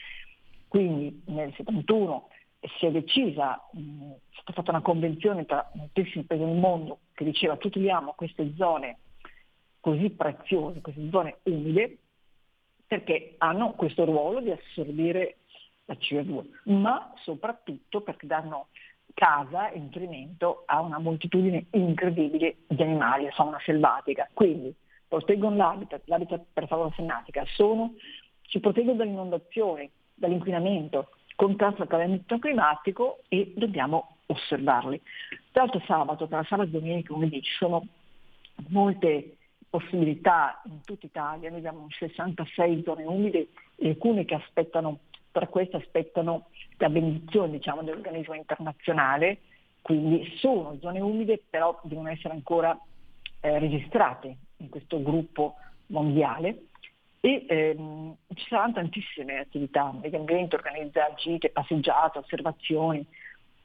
Quindi 0.68 1.22
nel 1.26 1.52
71 1.54 2.28
si 2.78 2.86
è 2.86 2.90
decisa, 2.90 3.56
è 3.56 3.80
stata 4.30 4.52
fatta 4.52 4.70
una 4.70 4.82
convenzione 4.82 5.46
tra 5.46 5.68
moltissimi 5.74 6.24
paesi 6.24 6.44
del 6.44 6.56
mondo 6.56 7.00
che 7.12 7.24
diceva 7.24 7.56
tuteliamo 7.56 8.14
queste 8.16 8.54
zone 8.56 8.98
così 9.80 10.10
preziose, 10.10 10.80
queste 10.80 11.08
zone 11.10 11.38
umide, 11.44 11.98
perché 12.86 13.34
hanno 13.38 13.72
questo 13.72 14.04
ruolo 14.04 14.40
di 14.40 14.50
assorbire 14.50 15.38
la 15.86 15.94
CO2, 15.94 16.44
ma 16.64 17.12
soprattutto 17.22 18.00
perché 18.02 18.26
danno 18.26 18.68
casa 19.14 19.70
e 19.70 19.78
nutrimento 19.78 20.64
a 20.66 20.80
una 20.80 20.98
moltitudine 20.98 21.66
incredibile 21.70 22.56
di 22.66 22.82
animali, 22.82 23.30
fauna 23.30 23.58
selvatica. 23.64 24.28
Quindi 24.32 24.74
proteggono 25.08 25.56
l'habitat, 25.56 26.02
l'habitat 26.04 26.44
per 26.52 26.66
fauna 26.66 26.92
selvatica, 26.94 27.44
sono, 27.46 27.94
ci 28.42 28.60
proteggono 28.60 28.96
dalle 28.96 29.10
inondazioni, 29.10 29.90
dall'inquinamento, 30.14 31.10
contrasto 31.34 31.82
al 31.82 31.88
cambiamento 31.88 32.38
climatico 32.38 33.22
e 33.28 33.52
dobbiamo 33.56 34.16
osservarli. 34.26 35.00
Tra 35.52 35.62
l'altro 35.62 35.82
sabato, 35.86 36.26
tra 36.26 36.44
sabato 36.44 36.68
e 36.68 36.72
domenica, 36.72 37.12
come 37.12 37.28
dici, 37.28 37.50
ci 37.50 37.56
sono 37.56 37.86
molte 38.68 39.36
possibilità 39.68 40.60
in 40.66 40.80
tutta 40.84 41.06
Italia, 41.06 41.50
noi 41.50 41.58
abbiamo 41.58 41.86
66 41.90 42.82
zone 42.84 43.04
umide 43.04 43.48
alcune 43.82 44.24
che 44.24 44.34
aspettano, 44.34 45.00
per 45.38 45.50
questo 45.50 45.76
aspettano 45.76 46.48
la 46.78 46.88
benedizione 46.88 47.50
diciamo, 47.50 47.82
dell'organismo 47.82 48.32
internazionale, 48.32 49.40
quindi 49.82 50.34
sono 50.38 50.78
zone 50.80 50.98
umide 51.00 51.42
però 51.50 51.78
devono 51.82 52.08
essere 52.08 52.32
ancora 52.32 52.74
eh, 53.40 53.58
registrate 53.58 54.34
in 54.56 54.70
questo 54.70 55.02
gruppo 55.02 55.56
mondiale 55.88 56.68
e 57.20 57.44
ehm, 57.46 58.16
ci 58.32 58.46
saranno 58.48 58.72
tantissime 58.72 59.40
attività, 59.40 59.92
Medio 59.92 60.20
Ambiente 60.20 60.56
organizza 60.56 61.12
gite, 61.18 61.50
passeggiate, 61.50 62.16
osservazioni 62.16 63.04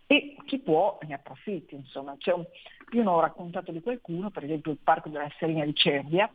e 0.08 0.36
chi 0.46 0.60
può 0.60 1.00
ne 1.08 1.13
approfitti. 1.13 1.75
Insomma. 1.75 2.18
Un, 2.25 2.46
io 2.92 3.04
non 3.04 3.13
ho 3.13 3.22
raccontato 3.22 3.72
di 3.72 3.80
qualcuno, 3.80 4.30
per 4.30 4.44
esempio 4.44 4.74
il 4.74 4.80
Parco 4.84 5.08
della 5.08 5.32
Serina 5.40 5.63
di 5.63 5.74
Cervia, 5.74 6.30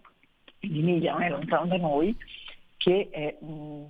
in 0.61 0.77
Emilia, 0.79 1.13
non 1.13 1.23
è 1.23 1.29
lontano 1.29 1.67
da 1.67 1.77
noi, 1.77 2.17
che 2.79 3.09
è 3.11 3.37
mh, 3.39 3.85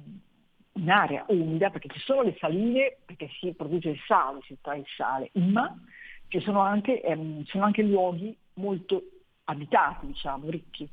un'area 0.77 1.25
umida 1.29 1.71
perché 1.71 1.89
ci 1.89 2.01
sono 2.01 2.23
le 2.23 2.37
saline, 2.39 2.99
perché 3.05 3.29
si 3.41 3.53
produce 3.55 3.91
il 3.91 4.01
sale, 4.07 4.41
si 4.45 4.57
trae 4.61 4.79
il 4.79 4.87
sale, 4.97 5.31
ma 5.35 5.75
ci 6.29 6.41
sono 6.41 6.61
anche, 6.61 7.03
ehm, 7.03 7.45
sono 7.45 7.65
anche 7.65 7.83
luoghi 7.83 8.37
molto 8.55 9.03
abitati, 9.45 10.07
diciamo, 10.07 10.49
ricchi, 10.51 10.89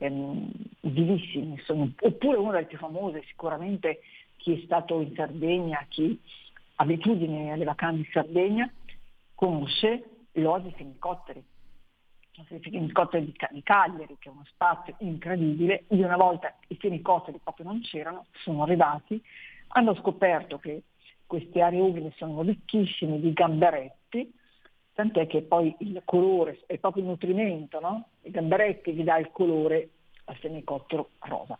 ehm, 0.00 0.50
vivissimi. 0.80 1.58
Sono, 1.64 1.90
oppure 2.00 2.36
una 2.36 2.52
delle 2.52 2.66
più 2.66 2.78
famose, 2.78 3.22
sicuramente 3.26 4.00
chi 4.36 4.60
è 4.60 4.64
stato 4.64 5.00
in 5.00 5.14
Sardegna, 5.14 5.84
chi 5.88 6.18
ha 6.76 6.82
abitudini 6.82 7.50
alle 7.50 7.64
vacanze 7.64 7.98
in 7.98 8.08
Sardegna, 8.12 8.72
conosce 9.34 10.04
l'Oasi 10.32 10.72
Fenicotteri. 10.76 11.42
Il 12.36 12.60
Fenicotteri 12.60 13.26
di, 13.26 13.34
di 13.50 13.62
Cagliari, 13.62 14.16
che 14.18 14.28
è 14.28 14.32
uno 14.32 14.44
spazio 14.46 14.96
incredibile. 14.98 15.84
Io 15.90 16.04
una 16.04 16.16
volta 16.16 16.52
i 16.68 16.76
fenicotteri 16.76 17.38
proprio 17.42 17.66
non 17.66 17.80
c'erano, 17.80 18.26
sono 18.42 18.64
arrivati, 18.64 19.22
hanno 19.68 19.94
scoperto 19.94 20.58
che 20.58 20.82
queste 21.26 21.60
aree 21.60 21.80
umide 21.80 22.12
sono 22.16 22.42
ricchissime 22.42 23.20
di 23.20 23.32
gamberetti, 23.32 24.32
tant'è 24.94 25.26
che 25.28 25.42
poi 25.42 25.74
il 25.78 26.02
colore 26.04 26.60
è 26.66 26.78
proprio 26.78 27.04
il 27.04 27.10
nutrimento, 27.10 27.78
no? 27.78 28.08
I 28.22 28.30
gamberetti 28.30 28.90
vi 28.90 29.04
dà 29.04 29.16
il 29.18 29.30
colore 29.30 29.90
al 30.24 30.36
fenicottero 30.36 31.10
rosa. 31.20 31.56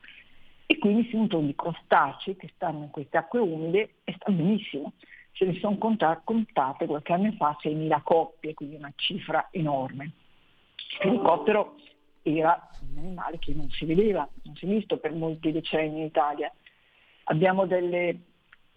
E 0.67 0.79
quindi 0.79 1.09
si 1.09 1.17
nutrono 1.17 1.47
di 1.47 1.55
crostacei 1.55 2.37
che 2.37 2.51
stanno 2.55 2.85
in 2.85 2.91
queste 2.91 3.17
acque 3.17 3.39
umide 3.39 3.97
e 4.03 4.15
stanno 4.17 4.37
benissimo. 4.39 4.93
Ce 5.33 5.45
ne 5.45 5.55
sono 5.59 5.77
contate 5.79 6.87
qualche 6.87 7.13
anno 7.13 7.33
fa 7.33 7.57
6.000 7.63 8.03
coppie, 8.03 8.55
quindi 8.55 8.77
una 8.77 8.93
cifra 8.97 9.49
enorme. 9.51 10.13
Il 10.91 10.97
fenicottero 11.01 11.77
era 12.23 12.69
un 12.91 12.99
animale 12.99 13.39
che 13.39 13.53
non 13.55 13.69
si 13.71 13.85
vedeva, 13.85 14.29
non 14.45 14.55
si 14.57 14.65
è 14.65 14.69
visto 14.69 14.99
per 14.99 15.13
molti 15.13 15.53
decenni 15.53 16.01
in 16.01 16.07
Italia. 16.07 16.53
Abbiamo 17.25 17.67
delle, 17.67 18.19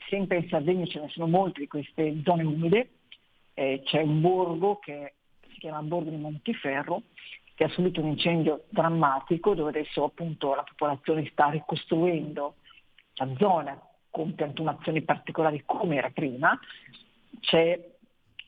sempre 0.10 0.38
in 0.38 0.50
Sardegna 0.50 0.86
ce 0.86 1.00
ne 1.00 1.10
sono 1.10 1.28
molte 1.28 1.62
di 1.62 1.68
queste 1.68 2.22
zone 2.24 2.44
umide, 2.44 2.90
eh, 3.54 3.82
c'è 3.86 4.02
un 4.02 4.22
borgo 4.22 4.78
che 4.78 5.14
si 5.50 5.60
chiama 5.60 5.82
Borgo 5.82 6.10
di 6.10 6.18
Montiferro, 6.18 7.04
che 7.56 7.64
ha 7.64 7.70
subito 7.70 8.02
un 8.02 8.10
incendio 8.10 8.66
drammatico 8.70 9.56
dove 9.56 9.70
adesso 9.70 10.04
appunto 10.04 10.54
la 10.54 10.64
popolazione 10.64 11.28
sta 11.32 11.50
ricostruendo 11.50 12.56
la 13.16 13.30
zona 13.38 13.82
con 14.12 14.36
piantumazioni 14.36 15.02
particolari 15.02 15.64
come 15.66 15.96
era 15.96 16.12
prima. 16.12 16.58
C'è 17.40 17.96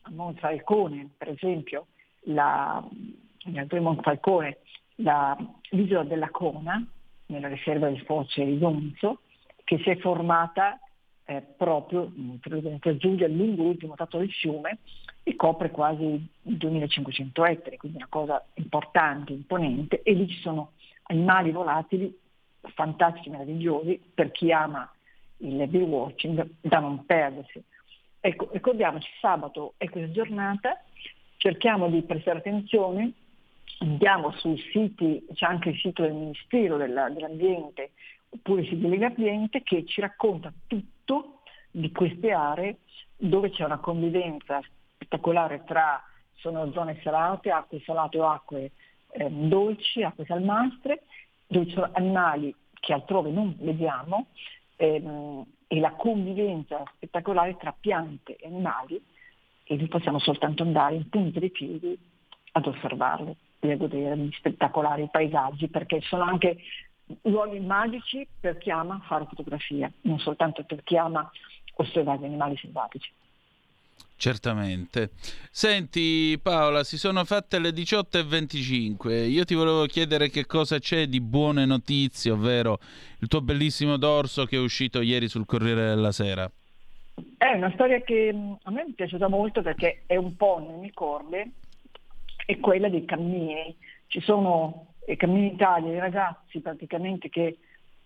a 0.02 0.10
Monfalcone, 0.10 1.10
per 1.18 1.30
esempio, 1.30 1.86
la, 2.24 2.86
nel 3.44 3.80
Monfalcone, 3.80 4.58
la, 4.96 5.36
l'isola 5.70 6.04
della 6.04 6.30
Cona, 6.30 6.84
nella 7.26 7.48
riserva 7.48 7.88
del 7.88 8.02
Foce 8.02 8.44
di 8.44 8.58
Donzo, 8.58 9.20
che 9.64 9.78
si 9.78 9.90
è 9.90 9.96
formata 9.98 10.78
eh, 11.24 11.42
proprio 11.56 12.12
per 12.40 12.96
Giulia 12.96 13.28
lungo 13.28 13.62
l'ultimo 13.62 13.94
tratto 13.94 14.18
del 14.18 14.32
fiume 14.32 14.78
e 15.22 15.36
copre 15.36 15.70
quasi 15.70 16.26
2500 16.42 17.44
ettari, 17.44 17.76
quindi 17.76 17.98
una 17.98 18.08
cosa 18.08 18.44
importante, 18.54 19.32
imponente, 19.32 20.02
e 20.02 20.12
lì 20.12 20.28
ci 20.28 20.40
sono 20.40 20.72
animali 21.04 21.52
volatili 21.52 22.18
fantastici, 22.74 23.30
meravigliosi, 23.30 24.00
per 24.12 24.32
chi 24.32 24.52
ama 24.52 24.90
il 25.38 25.66
bee 25.68 25.82
watching, 25.82 26.46
da 26.60 26.78
non 26.80 27.04
perdersi. 27.06 27.62
Ecco, 28.20 28.48
ricordiamoci, 28.52 29.08
sabato 29.20 29.74
è 29.76 29.88
questa 29.88 30.10
giornata, 30.10 30.82
cerchiamo 31.36 31.88
di 31.88 32.02
prestare 32.02 32.38
attenzione, 32.38 33.12
andiamo 33.78 34.32
sui 34.32 34.58
siti, 34.72 35.24
c'è 35.32 35.46
anche 35.46 35.70
il 35.70 35.78
sito 35.78 36.02
del 36.02 36.12
Ministero 36.12 36.76
della, 36.76 37.08
dell'Ambiente 37.08 37.92
oppure 38.28 38.62
il 38.62 38.68
sito 38.68 38.88
dell'Ambiente 38.88 39.62
che 39.62 39.84
ci 39.86 40.00
racconta 40.00 40.52
tutto 40.66 41.40
di 41.70 41.90
queste 41.92 42.32
aree 42.32 42.78
dove 43.16 43.50
c'è 43.50 43.64
una 43.64 43.78
convivenza 43.78 44.60
spettacolare 44.94 45.64
tra 45.64 46.02
sono 46.34 46.72
zone 46.72 46.98
salate, 47.02 47.50
acque 47.50 47.80
salate 47.84 48.18
o 48.18 48.28
acque 48.28 48.72
eh, 49.12 49.28
dolci, 49.30 50.02
acque 50.02 50.24
salmastre, 50.24 51.02
dove 51.46 51.66
ci 51.66 51.74
sono 51.74 51.90
animali 51.92 52.54
che 52.80 52.92
altrove 52.92 53.30
non 53.30 53.56
vediamo 53.60 54.28
ehm, 54.76 55.44
e 55.66 55.80
la 55.80 55.92
convivenza 55.92 56.82
spettacolare 56.94 57.56
tra 57.56 57.74
piante 57.78 58.36
e 58.36 58.46
animali 58.46 59.00
e 59.64 59.76
noi 59.76 59.88
possiamo 59.88 60.18
soltanto 60.18 60.62
andare 60.62 60.94
in 60.94 61.08
punta 61.08 61.38
di 61.38 61.50
piedi 61.50 61.98
ad 62.52 62.66
osservarli 62.66 63.30
e 63.30 63.36
a 63.60 63.76
godere 63.76 64.16
di 64.16 64.30
spettacolari 64.32 65.08
paesaggi 65.10 65.68
perché 65.68 66.00
sono 66.02 66.24
anche 66.24 66.58
luoghi 67.22 67.60
magici 67.60 68.26
per 68.38 68.58
chi 68.58 68.70
ama 68.70 69.02
fare 69.06 69.26
fotografia, 69.26 69.90
non 70.02 70.18
soltanto 70.18 70.64
per 70.64 70.82
chi 70.82 70.96
ama 70.96 71.30
osservare 71.74 72.20
gli 72.20 72.24
animali 72.24 72.56
selvatici. 72.56 73.12
Certamente. 74.16 75.12
Senti 75.50 76.38
Paola, 76.42 76.84
si 76.84 76.98
sono 76.98 77.24
fatte 77.24 77.58
le 77.58 77.70
18.25. 77.70 79.26
Io 79.30 79.44
ti 79.46 79.54
volevo 79.54 79.86
chiedere 79.86 80.28
che 80.28 80.44
cosa 80.44 80.78
c'è 80.78 81.06
di 81.06 81.22
buone 81.22 81.64
notizie, 81.64 82.30
ovvero 82.30 82.78
il 83.20 83.28
tuo 83.28 83.40
bellissimo 83.40 83.96
dorso 83.96 84.44
che 84.44 84.56
è 84.56 84.60
uscito 84.60 85.00
ieri 85.00 85.26
sul 85.26 85.46
Corriere 85.46 85.86
della 85.86 86.12
Sera. 86.12 86.50
È 87.38 87.52
una 87.54 87.70
storia 87.72 88.00
che 88.02 88.30
mm, 88.30 88.52
a 88.64 88.70
me 88.70 88.82
è 88.82 88.92
piaciuta 88.94 89.28
molto 89.28 89.62
perché 89.62 90.02
è 90.04 90.16
un 90.16 90.36
po' 90.36 90.58
nelle 90.58 90.78
mie 90.78 90.92
corde, 90.92 91.50
è 92.50 92.58
quella 92.60 92.88
dei 92.88 93.04
cammini. 93.04 93.76
Ci 94.06 94.20
sono 94.20 94.94
i 95.06 95.16
cammini 95.16 95.48
in 95.48 95.54
Italia, 95.54 95.92
i 95.92 95.98
ragazzi 95.98 96.60
praticamente 96.60 97.28
che 97.28 97.58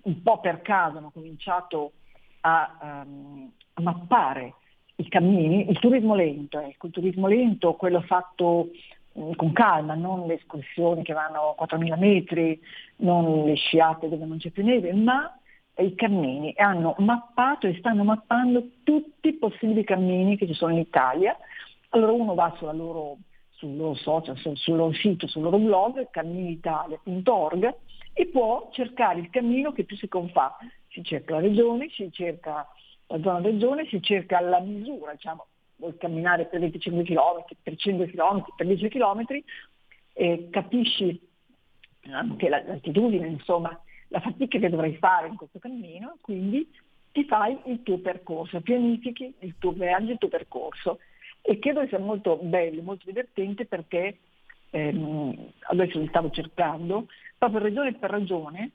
un 0.03 0.23
po' 0.23 0.41
per 0.41 0.61
caso 0.63 0.99
hanno 0.99 1.11
cominciato 1.11 1.93
a, 2.41 3.05
um, 3.07 3.51
a 3.75 3.83
mappare 3.83 4.55
i 4.97 5.09
cammini, 5.09 5.71
il 5.71 5.79
turismo 5.79 6.15
lento, 6.15 6.61
ecco, 6.61 6.87
il 6.87 6.93
turismo 6.93 7.27
lento, 7.27 7.75
quello 7.75 8.03
fatto 8.03 8.69
mh, 9.13 9.33
con 9.33 9.53
calma, 9.53 9.95
non 9.95 10.27
le 10.27 10.35
escursioni 10.35 11.03
che 11.03 11.15
vanno 11.15 11.55
a 11.57 11.65
4.000 11.65 11.99
metri, 11.99 12.61
non 12.97 13.45
le 13.45 13.55
sciate 13.55 14.09
dove 14.09 14.25
non 14.25 14.39
c'è 14.39 14.51
più 14.51 14.65
neve, 14.65 14.93
ma 14.93 15.37
i 15.79 15.95
cammini 15.97 16.53
e 16.53 16.63
hanno 16.63 16.95
mappato 16.99 17.67
e 17.67 17.77
stanno 17.79 18.05
mappando 18.05 18.63
tutti 18.85 19.29
i 19.29 19.35
possibili 19.35 19.83
cammini 19.83 20.37
che 20.37 20.47
ci 20.47 20.55
sono 20.55 20.73
in 20.73 20.79
Italia. 20.79 21.37
Allora 21.89 22.13
uno 22.13 22.35
va 22.35 22.55
sulla 22.57 22.73
loro, 22.73 23.17
sul 23.57 23.77
loro 23.77 23.95
social, 23.95 24.37
sul, 24.37 24.77
loro 24.77 24.93
sito, 24.93 25.27
sul 25.27 25.43
loro 25.43 25.59
blog, 25.59 26.11
camminitalia.org, 26.11 27.75
e 28.13 28.27
può 28.27 28.69
cercare 28.73 29.21
il 29.21 29.31
cammino 29.31 29.73
che 29.73 29.85
più 29.85 29.97
si 29.97 30.09
confà. 30.09 30.57
Si 30.89 31.03
cerca 31.03 31.35
la 31.35 31.41
regione, 31.41 31.89
si 31.91 32.11
cerca 32.13 32.69
la 33.07 33.21
zona 33.21 33.41
regione, 33.41 33.87
si 33.87 34.01
cerca 34.01 34.41
la 34.41 34.61
misura, 34.61 35.13
diciamo, 35.13 35.47
vuoi 35.77 35.97
camminare 35.97 36.47
per 36.47 36.61
25 36.61 37.03
km, 37.05 37.45
per 37.63 37.77
5 37.77 38.07
km, 38.11 38.45
per 38.57 38.67
10 38.67 38.89
km, 38.89 39.25
e 40.13 40.49
capisci 40.51 41.21
anche 42.11 42.49
la- 42.49 42.63
l'altitudine, 42.65 43.27
insomma, 43.27 43.79
la 44.09 44.21
fatica 44.21 44.59
che 44.59 44.69
dovrai 44.69 44.97
fare 44.97 45.29
in 45.29 45.37
questo 45.37 45.59
cammino, 45.59 46.19
quindi 46.21 46.71
ti 47.11 47.25
fai 47.25 47.59
il 47.67 47.83
tuo 47.83 47.99
percorso, 47.99 48.61
pianifichi 48.61 49.35
il 49.41 49.55
tuo 49.59 49.73
viaggio, 49.73 50.13
il 50.13 50.19
tuo 50.19 50.29
percorso. 50.29 50.99
E 51.47 51.59
credo 51.59 51.81
che 51.81 51.89
sia 51.89 51.99
molto 51.99 52.37
bello, 52.37 52.81
molto 52.81 53.05
divertente 53.05 53.67
perché 53.67 54.19
ehm, 54.71 55.53
adesso 55.69 55.99
li 55.99 56.09
stavo 56.09 56.31
cercando, 56.31 57.07
proprio 57.37 57.61
regione 57.61 57.93
per 57.93 58.11
regione, 58.11 58.71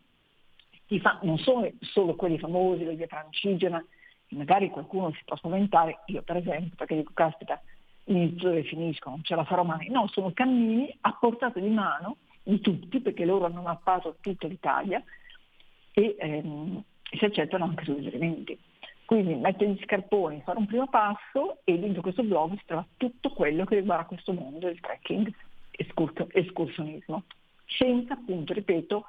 ti 0.86 1.00
fa, 1.00 1.18
non 1.24 1.40
sono 1.40 1.68
solo 1.80 2.16
quelli 2.16 2.38
famosi, 2.38 2.84
la 2.84 2.92
via 2.92 3.08
francigena, 3.08 3.84
magari 4.30 4.70
qualcuno 4.70 5.12
si 5.14 5.22
può 5.26 5.36
spaventare, 5.36 6.02
io 6.08 6.22
per 6.22 6.38
esempio, 6.38 6.76
perché 6.76 6.96
dico, 6.96 7.12
caspita, 7.14 7.60
inizio 8.06 8.52
e 8.52 8.64
finisco, 8.64 9.10
non 9.10 9.24
ce 9.24 9.34
la 9.34 9.46
farò 9.46 9.64
mai. 9.64 9.90
No, 9.90 10.08
sono 10.08 10.32
cammini 10.32 10.96
a 11.02 11.18
portata 11.20 11.60
di 11.60 11.70
mano 11.70 12.18
di 12.44 12.60
tutti, 12.60 13.00
perché 13.02 13.26
loro 13.26 13.46
hanno 13.46 13.62
mappato 13.62 14.18
tutta 14.22 14.48
l'Italia 14.48 15.04
e 15.92 16.16
ehm, 16.20 16.84
si 17.18 17.26
accettano 17.26 17.64
anche 17.66 17.84
suggerimenti. 17.84 18.58
Quindi 19.10 19.34
mettere 19.34 19.72
gli 19.72 19.82
scarponi, 19.82 20.40
fare 20.46 20.60
un 20.60 20.68
primo 20.68 20.88
passo 20.88 21.62
e 21.64 21.80
dentro 21.80 22.04
questo 22.04 22.22
blog 22.22 22.56
si 22.60 22.64
trova 22.68 22.86
tutto 22.96 23.32
quello 23.32 23.66
che 23.66 23.80
riguarda 23.80 24.06
questo 24.06 24.34
mondo 24.34 24.68
del 24.68 24.80
trekking, 24.80 25.34
escur- 25.72 26.28
escursionismo, 26.30 27.24
senza 27.66 28.14
appunto, 28.14 28.54
ripeto, 28.54 29.06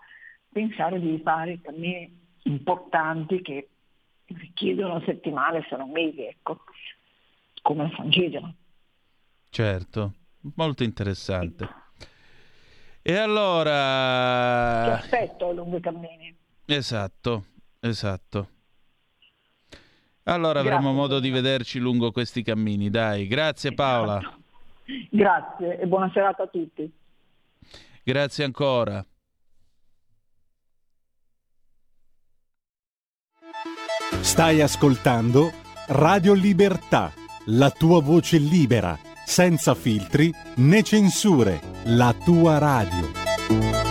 pensare 0.50 0.98
di 0.98 1.20
fare 1.22 1.60
cammini 1.60 2.18
importanti 2.44 3.42
che 3.42 3.68
richiedono 4.24 5.02
settimane, 5.04 5.66
se 5.68 5.76
non 5.76 5.90
mesi, 5.90 6.22
ecco, 6.22 6.64
come 7.60 7.82
la 7.82 7.90
Francigena. 7.90 8.54
Certo, 9.50 10.14
molto 10.54 10.82
interessante. 10.82 11.68
E 13.02 13.16
allora... 13.16 14.94
aspetto 14.94 15.52
lungo 15.52 15.76
i 15.76 15.80
cammini. 15.80 16.34
Esatto, 16.64 17.44
esatto. 17.80 18.48
Allora 20.30 20.62
Grazie, 20.62 20.70
avremo 20.70 20.92
modo 20.92 21.18
di 21.18 21.28
vederci 21.30 21.80
lungo 21.80 22.12
questi 22.12 22.42
cammini, 22.44 22.88
dai. 22.88 23.26
Grazie 23.26 23.72
Paola, 23.72 24.20
Grazie 25.10 25.78
e 25.78 25.86
buona 25.86 26.08
serata 26.12 26.44
a 26.44 26.46
tutti. 26.46 26.90
grazie 28.04 28.44
ancora. 28.44 29.04
Stai 34.20 34.60
ascoltando 34.60 35.50
Radio 35.88 36.34
Libertà, 36.34 37.10
la 37.46 37.70
tua 37.70 38.00
voce 38.00 38.38
libera, 38.38 38.96
senza 39.24 39.74
filtri 39.74 40.32
né 40.56 40.82
censure, 40.84 41.60
la 41.86 42.14
tua 42.24 42.58
radio. 42.58 43.89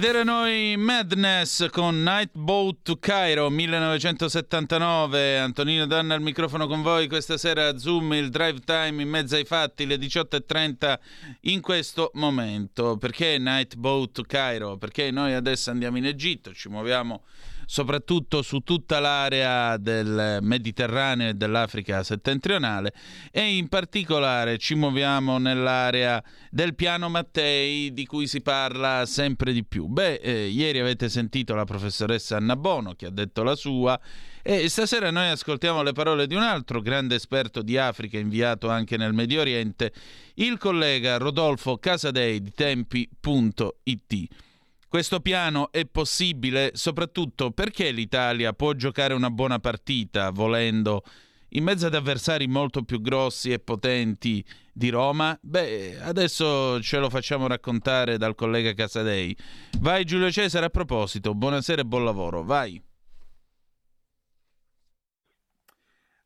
Ed 0.00 0.06
erano 0.06 0.48
i 0.48 0.78
Madness 0.78 1.68
con 1.68 2.02
Night 2.02 2.30
Boat 2.32 2.78
to 2.84 2.96
Cairo 2.96 3.50
1979. 3.50 5.38
Antonino 5.38 5.84
Danna 5.84 6.14
al 6.14 6.22
microfono 6.22 6.66
con 6.66 6.80
voi 6.80 7.06
questa 7.06 7.36
sera 7.36 7.68
a 7.68 7.76
Zoom, 7.76 8.14
il 8.14 8.30
drive 8.30 8.60
time 8.60 9.02
in 9.02 9.10
mezzo 9.10 9.34
ai 9.34 9.44
fatti, 9.44 9.84
le 9.84 9.96
18.30 9.96 10.98
in 11.42 11.60
questo 11.60 12.12
momento. 12.14 12.96
Perché 12.96 13.36
Night 13.36 13.76
Boat 13.76 14.12
to 14.12 14.22
Cairo? 14.22 14.78
Perché 14.78 15.10
noi 15.10 15.34
adesso 15.34 15.70
andiamo 15.70 15.98
in 15.98 16.06
Egitto, 16.06 16.54
ci 16.54 16.70
muoviamo 16.70 17.24
soprattutto 17.70 18.42
su 18.42 18.58
tutta 18.60 18.98
l'area 18.98 19.76
del 19.76 20.40
Mediterraneo 20.42 21.28
e 21.28 21.34
dell'Africa 21.34 22.02
settentrionale 22.02 22.92
e 23.30 23.56
in 23.56 23.68
particolare 23.68 24.58
ci 24.58 24.74
muoviamo 24.74 25.38
nell'area 25.38 26.20
del 26.50 26.74
piano 26.74 27.08
Mattei 27.08 27.92
di 27.92 28.06
cui 28.06 28.26
si 28.26 28.40
parla 28.40 29.06
sempre 29.06 29.52
di 29.52 29.64
più. 29.64 29.86
Beh, 29.86 30.14
eh, 30.14 30.46
ieri 30.48 30.80
avete 30.80 31.08
sentito 31.08 31.54
la 31.54 31.62
professoressa 31.62 32.38
Anna 32.38 32.56
Bono 32.56 32.94
che 32.94 33.06
ha 33.06 33.10
detto 33.10 33.44
la 33.44 33.54
sua 33.54 34.00
e 34.42 34.68
stasera 34.68 35.12
noi 35.12 35.28
ascoltiamo 35.28 35.84
le 35.84 35.92
parole 35.92 36.26
di 36.26 36.34
un 36.34 36.42
altro 36.42 36.80
grande 36.80 37.14
esperto 37.14 37.62
di 37.62 37.78
Africa 37.78 38.18
inviato 38.18 38.68
anche 38.68 38.96
nel 38.96 39.12
Medio 39.12 39.42
Oriente, 39.42 39.92
il 40.34 40.58
collega 40.58 41.18
Rodolfo 41.18 41.78
Casadei 41.78 42.42
di 42.42 42.50
tempi.it. 42.50 44.48
Questo 44.90 45.20
piano 45.20 45.70
è 45.70 45.86
possibile 45.86 46.72
soprattutto 46.74 47.52
perché 47.52 47.92
l'Italia 47.92 48.52
può 48.52 48.72
giocare 48.72 49.14
una 49.14 49.30
buona 49.30 49.60
partita 49.60 50.30
volendo 50.30 51.04
in 51.50 51.62
mezzo 51.62 51.86
ad 51.86 51.94
avversari 51.94 52.48
molto 52.48 52.82
più 52.82 53.00
grossi 53.00 53.52
e 53.52 53.60
potenti 53.60 54.44
di 54.72 54.88
Roma? 54.88 55.38
Beh, 55.40 56.00
adesso 56.00 56.82
ce 56.82 56.98
lo 56.98 57.08
facciamo 57.08 57.46
raccontare 57.46 58.18
dal 58.18 58.34
collega 58.34 58.74
Casadei. 58.74 59.36
Vai 59.78 60.04
Giulio 60.04 60.28
Cesare 60.28 60.66
a 60.66 60.70
proposito, 60.70 61.36
buonasera 61.36 61.82
e 61.82 61.84
buon 61.84 62.02
lavoro, 62.02 62.42
vai. 62.42 62.82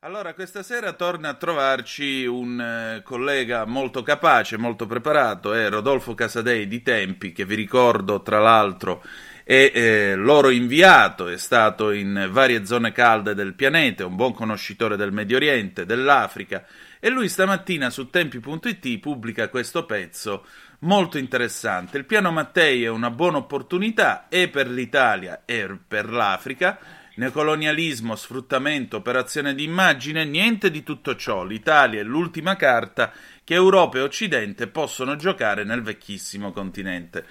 Allora, 0.04 0.34
questa 0.34 0.62
sera 0.62 0.92
torna 0.92 1.30
a 1.30 1.34
trovarci 1.34 2.26
un 2.26 2.60
eh, 2.60 3.02
collega 3.02 3.64
molto 3.64 4.02
capace, 4.02 4.58
molto 4.58 4.84
preparato, 4.84 5.54
è 5.54 5.70
Rodolfo 5.70 6.12
Casadei 6.12 6.68
di 6.68 6.82
Tempi, 6.82 7.32
che 7.32 7.46
vi 7.46 7.54
ricordo 7.54 8.20
tra 8.20 8.38
l'altro 8.38 9.02
è 9.42 9.72
eh, 9.74 10.14
loro 10.14 10.50
inviato, 10.50 11.28
è 11.28 11.38
stato 11.38 11.90
in 11.90 12.28
varie 12.30 12.66
zone 12.66 12.92
calde 12.92 13.34
del 13.34 13.54
pianeta, 13.54 14.02
è 14.02 14.06
un 14.06 14.14
buon 14.14 14.34
conoscitore 14.34 14.96
del 14.96 15.10
Medio 15.10 15.36
Oriente, 15.36 15.86
dell'Africa 15.86 16.66
e 17.00 17.08
lui 17.08 17.30
stamattina 17.30 17.88
su 17.88 18.10
tempi.it 18.10 18.98
pubblica 18.98 19.48
questo 19.48 19.86
pezzo 19.86 20.44
molto 20.80 21.16
interessante. 21.16 21.96
Il 21.96 22.04
piano 22.04 22.30
Mattei 22.30 22.84
è 22.84 22.90
una 22.90 23.10
buona 23.10 23.38
opportunità 23.38 24.28
e 24.28 24.48
per 24.48 24.68
l'Italia 24.68 25.44
e 25.46 25.78
per 25.88 26.10
l'Africa 26.10 27.03
neocolonialismo, 27.16 28.16
sfruttamento, 28.16 28.96
operazione 28.96 29.54
di 29.54 29.64
immagine, 29.64 30.24
niente 30.24 30.70
di 30.70 30.82
tutto 30.82 31.16
ciò. 31.16 31.44
L'Italia 31.44 32.00
è 32.00 32.04
l'ultima 32.04 32.56
carta 32.56 33.12
che 33.42 33.54
Europa 33.54 33.98
e 33.98 34.02
Occidente 34.02 34.66
possono 34.66 35.16
giocare 35.16 35.64
nel 35.64 35.82
vecchissimo 35.82 36.52
continente. 36.52 37.24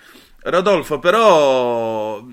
Rodolfo, 0.44 1.00
però 1.00 2.26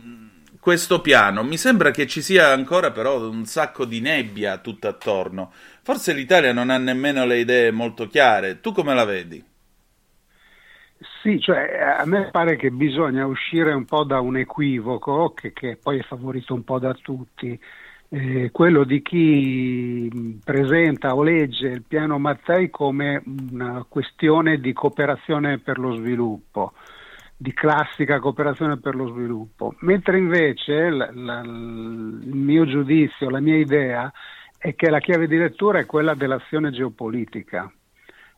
questo 0.60 1.00
piano 1.00 1.42
mi 1.42 1.56
sembra 1.56 1.90
che 1.90 2.06
ci 2.06 2.20
sia 2.22 2.50
ancora 2.50 2.90
però 2.90 3.28
un 3.28 3.46
sacco 3.46 3.84
di 3.84 4.00
nebbia 4.00 4.58
tutto 4.58 4.88
attorno. 4.88 5.52
Forse 5.82 6.12
l'Italia 6.12 6.52
non 6.52 6.70
ha 6.70 6.76
nemmeno 6.76 7.24
le 7.24 7.38
idee 7.38 7.70
molto 7.70 8.06
chiare. 8.06 8.60
Tu 8.60 8.72
come 8.72 8.94
la 8.94 9.04
vedi? 9.04 9.49
Sì, 11.22 11.38
cioè 11.38 11.96
a 11.98 12.06
me 12.06 12.30
pare 12.30 12.56
che 12.56 12.70
bisogna 12.70 13.26
uscire 13.26 13.74
un 13.74 13.84
po' 13.84 14.04
da 14.04 14.20
un 14.20 14.38
equivoco 14.38 15.34
che, 15.34 15.52
che 15.52 15.76
poi 15.76 15.98
è 15.98 16.02
favorito 16.02 16.54
un 16.54 16.64
po' 16.64 16.78
da 16.78 16.94
tutti, 16.94 17.60
eh, 18.08 18.50
quello 18.50 18.84
di 18.84 19.02
chi 19.02 20.40
presenta 20.42 21.14
o 21.14 21.22
legge 21.22 21.68
il 21.68 21.82
piano 21.86 22.18
Mattei 22.18 22.70
come 22.70 23.22
una 23.50 23.84
questione 23.86 24.60
di 24.60 24.72
cooperazione 24.72 25.58
per 25.58 25.78
lo 25.78 25.92
sviluppo, 25.92 26.72
di 27.36 27.52
classica 27.52 28.18
cooperazione 28.18 28.78
per 28.78 28.94
lo 28.94 29.08
sviluppo, 29.08 29.74
mentre 29.80 30.16
invece 30.16 30.88
la, 30.88 31.10
la, 31.12 31.40
il 31.40 32.30
mio 32.32 32.64
giudizio, 32.64 33.28
la 33.28 33.40
mia 33.40 33.56
idea 33.56 34.10
è 34.56 34.74
che 34.74 34.88
la 34.88 35.00
chiave 35.00 35.26
di 35.26 35.36
lettura 35.36 35.80
è 35.80 35.86
quella 35.86 36.14
dell'azione 36.14 36.70
geopolitica. 36.70 37.70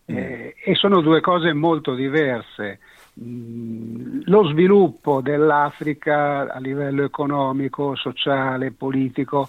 Eh, 0.05 0.55
e 0.62 0.75
sono 0.75 1.01
due 1.01 1.21
cose 1.21 1.53
molto 1.53 1.95
diverse. 1.95 2.81
Mm, 3.23 4.23
Lo 4.25 4.45
sviluppo 4.49 5.21
dell'Africa 5.21 6.53
a 6.53 6.59
livello 6.59 7.05
economico, 7.05 7.95
sociale, 7.95 8.73
politico 8.73 9.49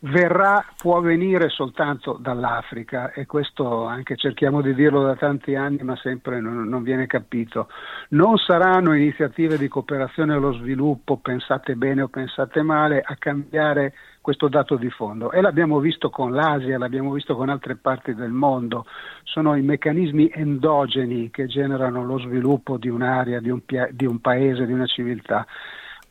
verrà, 0.00 0.64
può 0.76 1.00
venire 1.00 1.48
soltanto 1.48 2.18
dall'Africa 2.20 3.12
e 3.12 3.26
questo 3.26 3.84
anche 3.84 4.16
cerchiamo 4.16 4.60
di 4.60 4.74
dirlo 4.74 5.02
da 5.02 5.16
tanti 5.16 5.54
anni 5.54 5.82
ma 5.82 5.96
sempre 5.96 6.40
non, 6.40 6.68
non 6.68 6.82
viene 6.82 7.06
capito. 7.06 7.68
Non 8.10 8.36
saranno 8.36 8.92
iniziative 8.92 9.56
di 9.56 9.68
cooperazione 9.68 10.34
allo 10.34 10.52
sviluppo, 10.52 11.16
pensate 11.16 11.74
bene 11.76 12.02
o 12.02 12.08
pensate 12.08 12.62
male, 12.62 13.02
a 13.04 13.16
cambiare 13.16 13.94
questo 14.26 14.48
dato 14.48 14.74
di 14.74 14.90
fondo. 14.90 15.30
E 15.30 15.40
l'abbiamo 15.40 15.78
visto 15.78 16.10
con 16.10 16.32
l'Asia, 16.32 16.78
l'abbiamo 16.78 17.12
visto 17.12 17.36
con 17.36 17.48
altre 17.48 17.76
parti 17.76 18.12
del 18.12 18.32
mondo, 18.32 18.84
sono 19.22 19.54
i 19.54 19.62
meccanismi 19.62 20.32
endogeni 20.34 21.30
che 21.30 21.46
generano 21.46 22.04
lo 22.04 22.18
sviluppo 22.18 22.76
di 22.76 22.88
un'area, 22.88 23.38
di 23.38 23.50
un, 23.50 23.60
di 23.92 24.04
un 24.04 24.20
paese, 24.20 24.66
di 24.66 24.72
una 24.72 24.86
civiltà. 24.86 25.46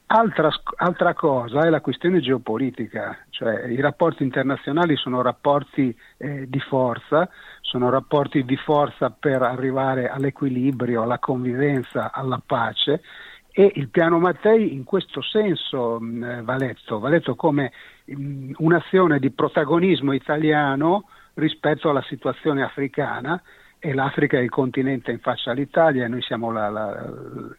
Altra, 0.07 0.49
altra, 0.77 1.13
cosa 1.13 1.65
è 1.65 1.69
la 1.69 1.81
questione 1.81 2.21
geopolitica, 2.21 3.17
cioè 3.31 3.65
i 3.65 3.81
rapporti 3.81 4.23
internazionali 4.23 4.95
sono 4.95 5.21
rapporti 5.21 5.93
eh, 6.15 6.47
di 6.47 6.59
forza, 6.61 7.27
sono 7.59 7.89
rapporti 7.89 8.45
di 8.45 8.55
forza 8.55 9.09
per 9.09 9.41
arrivare 9.41 10.07
all'equilibrio, 10.07 11.01
alla 11.01 11.19
convivenza, 11.19 12.13
alla 12.13 12.41
pace 12.45 13.01
e 13.57 13.71
il 13.75 13.87
piano 13.87 14.19
Mattei 14.19 14.73
in 14.73 14.83
questo 14.83 15.21
senso 15.21 15.97
mh, 15.97 16.43
va 16.43 16.57
letto, 16.57 16.99
va 16.99 17.07
letto 17.07 17.35
come 17.35 17.71
mh, 18.03 18.51
un'azione 18.57 19.17
di 19.17 19.31
protagonismo 19.31 20.11
italiano 20.11 21.07
rispetto 21.35 21.89
alla 21.89 22.03
situazione 22.03 22.63
africana 22.63 23.41
e 23.79 23.93
l'Africa 23.93 24.37
è 24.37 24.41
il 24.41 24.49
continente 24.49 25.11
in 25.11 25.19
faccia 25.19 25.51
all'Italia 25.51 26.05
noi 26.09 26.21
siamo 26.21 26.51
la, 26.51 26.69
la, 26.69 27.07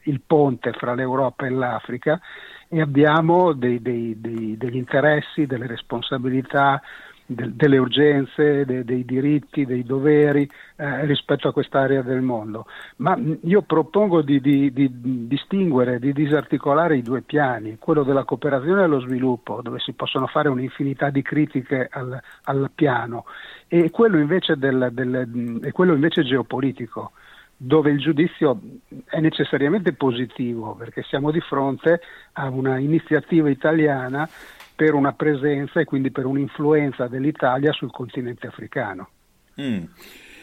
il 0.02 0.20
ponte 0.20 0.72
fra 0.72 0.92
l'Europa 0.92 1.46
e 1.46 1.50
l'Africa 1.50 2.20
e 2.68 2.82
abbiamo 2.82 3.54
dei, 3.54 3.80
dei, 3.80 4.20
dei, 4.20 4.58
degli 4.58 4.76
interessi, 4.76 5.46
delle 5.46 5.66
responsabilità, 5.66 6.82
de, 7.26 7.54
delle 7.54 7.78
urgenze, 7.78 8.64
de, 8.64 8.84
dei 8.84 9.04
diritti, 9.04 9.66
dei 9.66 9.82
doveri 9.84 10.48
eh, 10.76 11.04
rispetto 11.04 11.48
a 11.48 11.52
quest'area 11.52 12.02
del 12.02 12.20
mondo. 12.20 12.66
Ma 12.96 13.18
io 13.42 13.62
propongo 13.62 14.22
di, 14.22 14.40
di, 14.40 14.72
di, 14.72 14.88
distinguere, 15.26 15.98
di 15.98 16.12
disarticolare 16.12 16.96
i 16.96 17.02
due 17.02 17.22
piani, 17.22 17.78
quello 17.78 18.04
della 18.04 18.24
cooperazione 18.24 18.80
e 18.80 18.82
dello 18.82 19.00
sviluppo, 19.00 19.60
dove 19.62 19.78
si 19.80 19.92
possono 19.92 20.26
fare 20.26 20.48
un'infinità 20.48 21.10
di 21.10 21.22
critiche 21.22 21.88
al, 21.90 22.20
al 22.44 22.70
piano, 22.74 23.24
e 23.68 23.90
quello 23.90 24.18
invece, 24.18 24.56
del, 24.56 24.90
del, 24.92 25.60
e 25.62 25.72
quello 25.72 25.94
invece 25.94 26.22
geopolitico 26.22 27.12
dove 27.58 27.90
il 27.90 27.98
giudizio 27.98 28.60
è 29.06 29.18
necessariamente 29.18 29.94
positivo 29.94 30.74
perché 30.74 31.02
siamo 31.02 31.30
di 31.30 31.40
fronte 31.40 32.02
a 32.32 32.50
una 32.50 32.76
iniziativa 32.78 33.48
italiana 33.48 34.28
per 34.76 34.92
una 34.92 35.12
presenza 35.12 35.80
e 35.80 35.84
quindi 35.84 36.10
per 36.10 36.26
un'influenza 36.26 37.08
dell'Italia 37.08 37.72
sul 37.72 37.90
continente 37.90 38.46
africano. 38.46 39.08
Mm. 39.60 39.84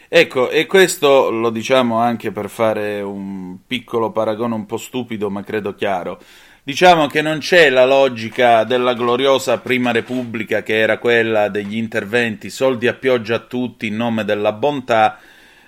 Ecco, 0.08 0.50
e 0.50 0.66
questo 0.66 1.30
lo 1.30 1.50
diciamo 1.50 1.98
anche 1.98 2.30
per 2.30 2.48
fare 2.48 3.00
un 3.00 3.58
piccolo 3.66 4.12
paragone 4.12 4.54
un 4.54 4.66
po' 4.66 4.76
stupido, 4.76 5.30
ma 5.30 5.42
credo 5.42 5.74
chiaro. 5.74 6.20
Diciamo 6.62 7.06
che 7.06 7.20
non 7.20 7.38
c'è 7.38 7.68
la 7.68 7.84
logica 7.84 8.64
della 8.64 8.94
gloriosa 8.94 9.58
Prima 9.58 9.92
Repubblica 9.92 10.62
che 10.62 10.78
era 10.78 10.98
quella 10.98 11.48
degli 11.48 11.76
interventi 11.76 12.48
soldi 12.48 12.86
a 12.86 12.94
pioggia 12.94 13.36
a 13.36 13.40
tutti 13.40 13.86
in 13.86 13.96
nome 13.96 14.24
della 14.24 14.52
bontà, 14.52 15.18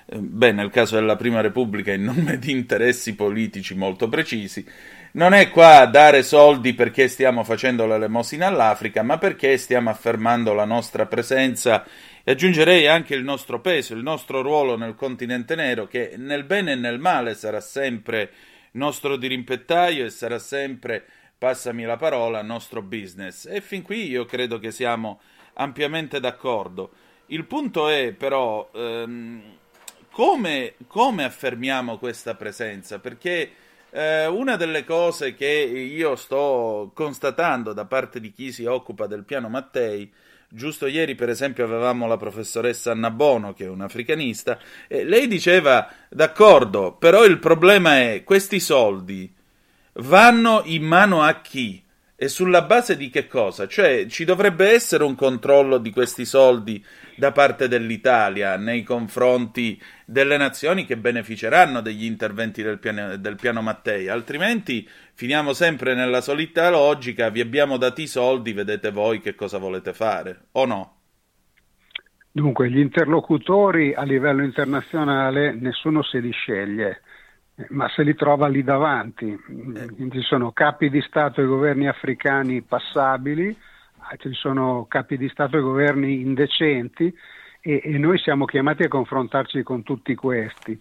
beh, 0.07 0.51
nel 0.51 0.71
caso 0.71 0.95
della 0.95 1.15
Prima 1.15 1.41
Repubblica 1.41 1.93
in 1.93 2.03
nome 2.03 2.39
di 2.39 2.51
interessi 2.51 3.15
politici 3.15 3.75
molto 3.75 4.09
precisi. 4.09 4.65
Non 5.13 5.33
è 5.33 5.49
qua 5.49 5.79
a 5.79 5.85
dare 5.85 6.21
soldi 6.21 6.73
perché 6.73 7.07
stiamo 7.07 7.43
facendo 7.43 7.87
l'elemosina 7.87 8.47
all'Africa, 8.47 9.03
ma 9.03 9.17
perché 9.17 9.57
stiamo 9.57 9.89
affermando 9.89 10.53
la 10.53 10.65
nostra 10.65 11.05
presenza 11.05 11.85
e 12.23 12.31
aggiungerei 12.31 12.87
anche 12.87 13.15
il 13.15 13.23
nostro 13.23 13.61
peso, 13.61 13.93
il 13.93 14.03
nostro 14.03 14.41
ruolo 14.41 14.75
nel 14.75 14.95
continente 14.95 15.55
nero, 15.55 15.87
che 15.87 16.15
nel 16.17 16.43
bene 16.43 16.73
e 16.73 16.75
nel 16.75 16.99
male 16.99 17.35
sarà 17.35 17.61
sempre 17.61 18.31
nostro 18.71 19.15
dirimpettaio 19.15 20.05
e 20.05 20.09
sarà 20.09 20.39
sempre, 20.39 21.05
passami 21.37 21.83
la 21.83 21.97
parola, 21.97 22.41
nostro 22.41 22.81
business. 22.81 23.45
E 23.45 23.61
fin 23.61 23.81
qui 23.81 24.07
io 24.07 24.25
credo 24.25 24.59
che 24.59 24.71
siamo 24.71 25.21
ampiamente 25.53 26.19
d'accordo. 26.19 26.91
Il 27.27 27.45
punto 27.45 27.89
è 27.89 28.11
però 28.11 28.69
ehm, 28.73 29.41
come, 30.11 30.73
come 30.87 31.23
affermiamo 31.23 31.97
questa 31.97 32.35
presenza? 32.35 32.99
Perché 32.99 33.51
eh, 33.91 34.25
una 34.27 34.55
delle 34.55 34.83
cose 34.83 35.33
che 35.33 35.45
io 35.45 36.15
sto 36.15 36.91
constatando 36.93 37.73
da 37.73 37.85
parte 37.85 38.19
di 38.19 38.31
chi 38.31 38.51
si 38.51 38.65
occupa 38.65 39.07
del 39.07 39.23
piano 39.23 39.49
Mattei, 39.49 40.11
giusto 40.49 40.87
ieri 40.87 41.15
per 41.15 41.29
esempio 41.29 41.63
avevamo 41.63 42.07
la 42.07 42.17
professoressa 42.17 42.91
Anna 42.91 43.11
Bono 43.11 43.53
che 43.53 43.65
è 43.65 43.69
un'africanista, 43.69 44.59
e 44.87 45.03
lei 45.03 45.27
diceva 45.27 45.91
d'accordo, 46.09 46.93
però 46.93 47.25
il 47.25 47.39
problema 47.39 47.99
è 47.99 48.23
questi 48.23 48.59
soldi 48.59 49.33
vanno 49.93 50.61
in 50.65 50.83
mano 50.83 51.23
a 51.23 51.41
chi? 51.41 51.83
E 52.19 52.29
sulla 52.29 52.63
base 52.63 52.97
di 52.97 53.11
che 53.11 53.27
cosa? 53.27 53.67
Cioè, 53.67 54.07
ci 54.07 54.25
dovrebbe 54.25 54.71
essere 54.71 55.03
un 55.03 55.13
controllo 55.13 55.77
di 55.77 55.91
questi 55.91 56.25
soldi 56.25 56.83
da 57.15 57.31
parte 57.31 57.67
dell'Italia 57.67 58.57
nei 58.57 58.81
confronti 58.81 59.79
delle 60.03 60.35
nazioni 60.35 60.85
che 60.85 60.97
beneficeranno 60.97 61.79
degli 61.79 62.05
interventi 62.05 62.63
del 62.63 62.79
piano, 62.79 63.17
del 63.17 63.35
piano 63.35 63.61
Mattei, 63.61 64.07
altrimenti 64.07 64.89
finiamo 65.13 65.53
sempre 65.53 65.93
nella 65.93 66.21
solita 66.21 66.71
logica, 66.71 67.29
vi 67.29 67.41
abbiamo 67.41 67.77
dati 67.77 68.01
i 68.01 68.07
soldi, 68.07 68.51
vedete 68.51 68.89
voi 68.89 69.21
che 69.21 69.35
cosa 69.35 69.59
volete 69.59 69.93
fare, 69.93 70.45
o 70.53 70.65
no? 70.65 70.95
Dunque, 72.31 72.71
gli 72.71 72.79
interlocutori 72.79 73.93
a 73.93 74.01
livello 74.01 74.43
internazionale 74.43 75.53
nessuno 75.53 76.01
se 76.01 76.17
li 76.17 76.31
sceglie, 76.31 77.01
ma 77.69 77.89
se 77.89 78.03
li 78.03 78.15
trova 78.15 78.47
lì 78.47 78.63
davanti. 78.63 79.35
Ci 80.11 80.21
sono 80.21 80.51
capi 80.51 80.89
di 80.89 81.01
Stato 81.01 81.41
e 81.41 81.45
governi 81.45 81.87
africani 81.87 82.61
passabili, 82.61 83.47
eh, 83.47 84.17
ci 84.17 84.33
sono 84.33 84.85
capi 84.87 85.17
di 85.17 85.27
Stato 85.29 85.57
e 85.57 85.61
governi 85.61 86.21
indecenti 86.21 87.13
e, 87.59 87.81
e 87.83 87.97
noi 87.97 88.19
siamo 88.19 88.45
chiamati 88.45 88.83
a 88.83 88.87
confrontarci 88.87 89.63
con 89.63 89.83
tutti 89.83 90.13
questi. 90.15 90.79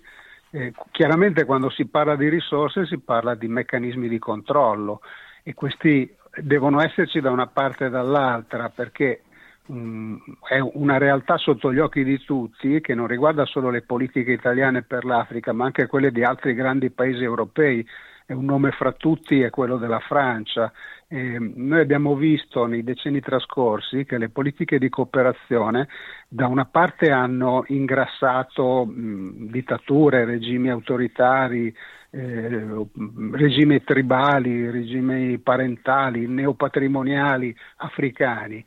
Eh, 0.50 0.72
chiaramente 0.90 1.44
quando 1.44 1.70
si 1.70 1.86
parla 1.86 2.14
di 2.14 2.28
risorse 2.28 2.86
si 2.86 2.98
parla 2.98 3.34
di 3.34 3.48
meccanismi 3.48 4.08
di 4.08 4.18
controllo 4.18 5.00
e 5.42 5.54
questi 5.54 6.14
devono 6.36 6.80
esserci 6.80 7.20
da 7.20 7.30
una 7.30 7.46
parte 7.46 7.86
e 7.86 7.90
dall'altra 7.90 8.68
perché 8.68 9.22
è 9.66 10.58
una 10.58 10.98
realtà 10.98 11.36
sotto 11.36 11.72
gli 11.72 11.78
occhi 11.78 12.04
di 12.04 12.18
tutti 12.18 12.80
che 12.80 12.94
non 12.94 13.06
riguarda 13.06 13.44
solo 13.44 13.70
le 13.70 13.82
politiche 13.82 14.32
italiane 14.32 14.82
per 14.82 15.04
l'Africa 15.04 15.52
ma 15.52 15.64
anche 15.64 15.86
quelle 15.86 16.12
di 16.12 16.22
altri 16.22 16.54
grandi 16.54 16.90
paesi 16.90 17.22
europei. 17.22 17.86
E 18.28 18.34
un 18.34 18.44
nome 18.44 18.72
fra 18.72 18.90
tutti 18.90 19.40
è 19.40 19.50
quello 19.50 19.76
della 19.76 20.00
Francia. 20.00 20.72
Eh, 21.06 21.38
noi 21.38 21.80
abbiamo 21.80 22.16
visto 22.16 22.66
nei 22.66 22.82
decenni 22.82 23.20
trascorsi 23.20 24.04
che 24.04 24.18
le 24.18 24.30
politiche 24.30 24.80
di 24.80 24.88
cooperazione 24.88 25.86
da 26.26 26.48
una 26.48 26.64
parte 26.64 27.12
hanno 27.12 27.62
ingrassato 27.68 28.84
mh, 28.84 29.50
dittature, 29.50 30.24
regimi 30.24 30.70
autoritari, 30.70 31.72
eh, 32.10 32.86
regimi 33.30 33.84
tribali, 33.84 34.70
regimi 34.70 35.38
parentali, 35.38 36.26
neopatrimoniali 36.26 37.54
africani, 37.76 38.64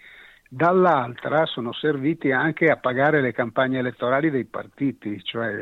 dall'altra 0.52 1.46
sono 1.46 1.72
serviti 1.74 2.32
anche 2.32 2.66
a 2.66 2.78
pagare 2.78 3.22
le 3.22 3.32
campagne 3.32 3.78
elettorali 3.78 4.32
dei 4.32 4.46
partiti, 4.46 5.24
cioè 5.24 5.54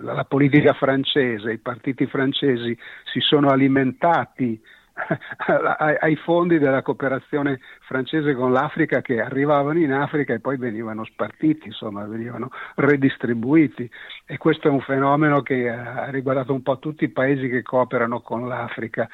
la, 0.00 0.12
la 0.12 0.24
politica 0.24 0.74
francese, 0.74 1.52
i 1.52 1.58
partiti 1.58 2.06
francesi 2.06 2.76
si 3.10 3.20
sono 3.20 3.48
alimentati 3.48 4.60
ai 5.78 6.16
fondi 6.16 6.58
della 6.58 6.82
cooperazione 6.82 7.60
francese 7.86 8.34
con 8.34 8.52
l'Africa 8.52 9.00
che 9.00 9.20
arrivavano 9.20 9.78
in 9.78 9.92
Africa 9.92 10.34
e 10.34 10.40
poi 10.40 10.56
venivano 10.56 11.04
spartiti, 11.04 11.68
insomma, 11.68 12.04
venivano 12.04 12.50
redistribuiti. 12.74 13.88
E 14.26 14.36
questo 14.36 14.68
è 14.68 14.70
un 14.70 14.80
fenomeno 14.80 15.40
che 15.40 15.68
ha 15.70 16.10
riguardato 16.10 16.52
un 16.52 16.62
po' 16.62 16.78
tutti 16.78 17.04
i 17.04 17.10
paesi 17.10 17.48
che 17.48 17.62
cooperano 17.62 18.20
con 18.20 18.46
l'Africa. 18.46 19.08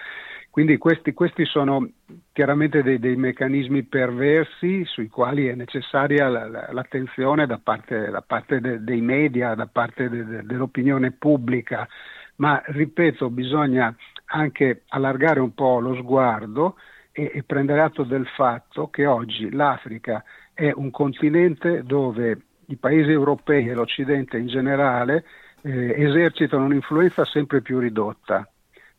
Quindi 0.54 0.78
questi, 0.78 1.14
questi 1.14 1.44
sono 1.46 1.84
chiaramente 2.30 2.84
dei, 2.84 3.00
dei, 3.00 3.16
meccanismi 3.16 3.82
perversi 3.82 4.84
sui 4.84 5.08
quali 5.08 5.48
è 5.48 5.54
necessaria 5.56 6.28
la, 6.28 6.46
la, 6.46 6.68
l'attenzione 6.70 7.44
da 7.44 7.58
parte, 7.60 8.08
da 8.08 8.22
parte 8.22 8.60
de, 8.60 8.84
dei 8.84 9.00
media, 9.00 9.56
da 9.56 9.66
parte 9.66 10.08
de, 10.08 10.24
de, 10.24 10.42
dell'opinione 10.44 11.10
pubblica, 11.10 11.88
ma 12.36 12.62
ripeto, 12.66 13.30
bisogna 13.30 13.92
anche 14.26 14.82
allargare 14.90 15.40
un 15.40 15.54
po' 15.54 15.80
lo 15.80 15.96
sguardo 15.96 16.76
e, 17.10 17.32
e 17.34 17.42
prendere 17.42 17.80
atto 17.80 18.04
del 18.04 18.28
fatto 18.28 18.90
che 18.90 19.06
oggi 19.06 19.50
l'Africa 19.50 20.22
è 20.52 20.70
un 20.72 20.92
continente 20.92 21.82
dove 21.82 22.42
i 22.66 22.76
paesi 22.76 23.10
europei 23.10 23.68
e 23.68 23.74
l'Occidente 23.74 24.38
in 24.38 24.46
generale 24.46 25.24
eh, 25.62 26.00
esercitano 26.00 26.66
un'influenza 26.66 27.24
sempre 27.24 27.60
più 27.60 27.80
ridotta 27.80 28.48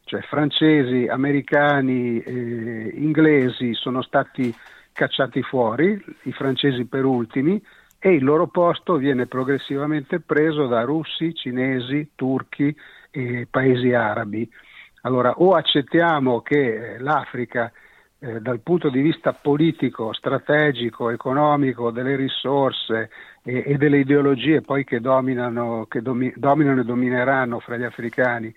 cioè 0.05 0.21
francesi, 0.21 1.07
americani, 1.07 2.19
eh, 2.21 2.91
inglesi 2.95 3.73
sono 3.73 4.01
stati 4.01 4.53
cacciati 4.93 5.41
fuori, 5.41 6.01
i 6.23 6.31
francesi 6.31 6.85
per 6.85 7.03
ultimi, 7.03 7.61
e 7.99 8.13
il 8.13 8.23
loro 8.23 8.47
posto 8.47 8.97
viene 8.97 9.25
progressivamente 9.25 10.19
preso 10.19 10.67
da 10.67 10.83
russi, 10.83 11.33
cinesi, 11.33 12.11
turchi 12.15 12.73
e 13.09 13.47
paesi 13.49 13.93
arabi. 13.93 14.49
Allora 15.01 15.33
o 15.37 15.53
accettiamo 15.53 16.41
che 16.41 16.97
l'Africa 16.99 17.71
eh, 18.19 18.39
dal 18.41 18.59
punto 18.61 18.89
di 18.89 19.01
vista 19.01 19.33
politico, 19.33 20.13
strategico, 20.13 21.09
economico, 21.09 21.91
delle 21.91 22.15
risorse 22.15 23.09
e, 23.43 23.63
e 23.65 23.77
delle 23.77 23.97
ideologie 23.97 24.61
poi 24.61 24.83
che, 24.83 25.01
dominano, 25.01 25.85
che 25.89 26.01
domi, 26.01 26.31
dominano 26.35 26.81
e 26.81 26.85
domineranno 26.85 27.59
fra 27.59 27.75
gli 27.75 27.83
africani, 27.83 28.53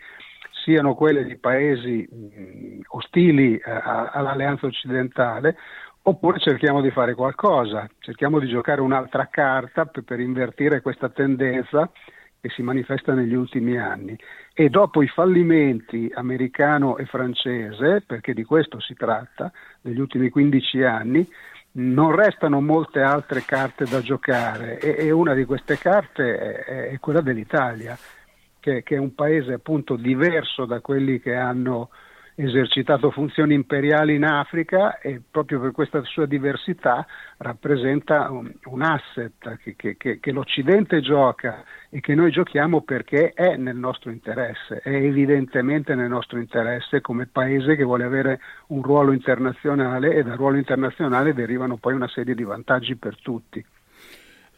siano 0.62 0.94
quelle 0.94 1.24
di 1.24 1.36
paesi 1.36 2.08
mh, 2.10 2.80
ostili 2.88 3.56
eh, 3.56 3.62
all'alleanza 3.64 4.66
occidentale, 4.66 5.56
oppure 6.02 6.38
cerchiamo 6.38 6.80
di 6.80 6.90
fare 6.90 7.14
qualcosa, 7.14 7.88
cerchiamo 7.98 8.38
di 8.38 8.48
giocare 8.48 8.80
un'altra 8.80 9.28
carta 9.30 9.86
per, 9.86 10.04
per 10.04 10.20
invertire 10.20 10.80
questa 10.80 11.08
tendenza 11.08 11.90
che 12.40 12.48
si 12.50 12.62
manifesta 12.62 13.14
negli 13.14 13.34
ultimi 13.34 13.76
anni. 13.76 14.16
E 14.54 14.68
dopo 14.68 15.02
i 15.02 15.08
fallimenti 15.08 16.10
americano 16.14 16.96
e 16.96 17.04
francese, 17.04 18.02
perché 18.06 18.32
di 18.32 18.44
questo 18.44 18.80
si 18.80 18.94
tratta, 18.94 19.50
negli 19.82 20.00
ultimi 20.00 20.30
15 20.30 20.82
anni, 20.82 21.28
non 21.72 22.14
restano 22.14 22.60
molte 22.60 23.00
altre 23.00 23.42
carte 23.44 23.84
da 23.84 24.00
giocare 24.00 24.78
e, 24.78 25.06
e 25.06 25.10
una 25.10 25.34
di 25.34 25.44
queste 25.44 25.76
carte 25.78 26.64
è, 26.64 26.90
è 26.90 26.98
quella 26.98 27.20
dell'Italia 27.20 27.96
che, 28.60 28.82
che, 28.82 28.96
è 28.96 28.98
un 28.98 29.14
paese 29.14 29.54
appunto 29.54 29.96
diverso 29.96 30.64
da 30.64 30.80
quelli 30.80 31.20
che 31.20 31.34
hanno 31.34 31.90
esercitato 32.40 33.10
funzioni 33.10 33.54
imperiali 33.54 34.14
in 34.14 34.24
Africa 34.24 34.98
e 35.00 35.20
proprio 35.28 35.58
per 35.58 35.72
questa 35.72 36.00
sua 36.04 36.24
diversità 36.24 37.04
rappresenta 37.38 38.30
un, 38.30 38.52
un 38.66 38.82
asset 38.82 39.58
che, 39.58 39.96
che, 39.96 40.20
che, 40.20 40.32
l'Occidente 40.32 41.00
gioca 41.00 41.64
e 41.88 41.98
che 42.00 42.14
noi 42.14 42.30
giochiamo 42.30 42.82
perché 42.82 43.32
è 43.32 43.56
nel 43.56 43.76
nostro 43.76 44.12
interesse, 44.12 44.80
è 44.84 44.90
evidentemente 44.90 45.96
nel 45.96 46.08
nostro 46.08 46.38
interesse 46.38 47.00
come 47.00 47.26
paese 47.26 47.74
che 47.74 47.82
vuole 47.82 48.04
avere 48.04 48.40
un 48.68 48.82
ruolo 48.82 49.10
internazionale 49.10 50.14
e 50.14 50.22
dal 50.22 50.36
ruolo 50.36 50.58
internazionale 50.58 51.34
derivano 51.34 51.76
poi 51.76 51.94
una 51.94 52.08
serie 52.08 52.36
di 52.36 52.44
vantaggi 52.44 52.94
per 52.94 53.20
tutti. 53.20 53.64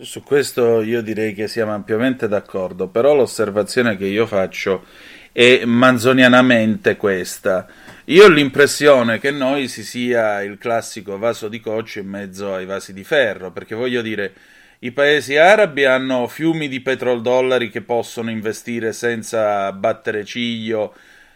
Su 0.02 0.22
questo 0.22 0.80
io 0.80 1.02
direi 1.02 1.34
che 1.34 1.46
siamo 1.46 1.74
ampiamente 1.74 2.26
d'accordo, 2.26 2.88
però 2.88 3.14
l'osservazione 3.14 3.98
che 3.98 4.06
io 4.06 4.24
faccio 4.24 4.86
è 5.30 5.66
manzonianamente 5.66 6.96
questa. 6.96 7.66
Io 8.06 8.24
ho 8.24 8.28
l'impressione 8.30 9.18
che 9.18 9.30
noi 9.30 9.68
si 9.68 9.84
sia 9.84 10.40
il 10.42 10.56
classico 10.56 11.18
vaso 11.18 11.48
di 11.48 11.60
coccio 11.60 11.98
in 11.98 12.08
mezzo 12.08 12.54
ai 12.54 12.64
vasi 12.64 12.94
di 12.94 13.04
ferro, 13.04 13.52
perché 13.52 13.74
voglio 13.74 14.00
dire, 14.00 14.32
i 14.78 14.90
paesi 14.92 15.36
arabi 15.36 15.84
hanno 15.84 16.26
fiumi 16.28 16.68
di 16.68 16.80
petrodollari 16.80 17.68
che 17.68 17.82
possono 17.82 18.30
investire 18.30 18.94
senza 18.94 19.70
battere 19.72 20.24
ciglio 20.24 20.94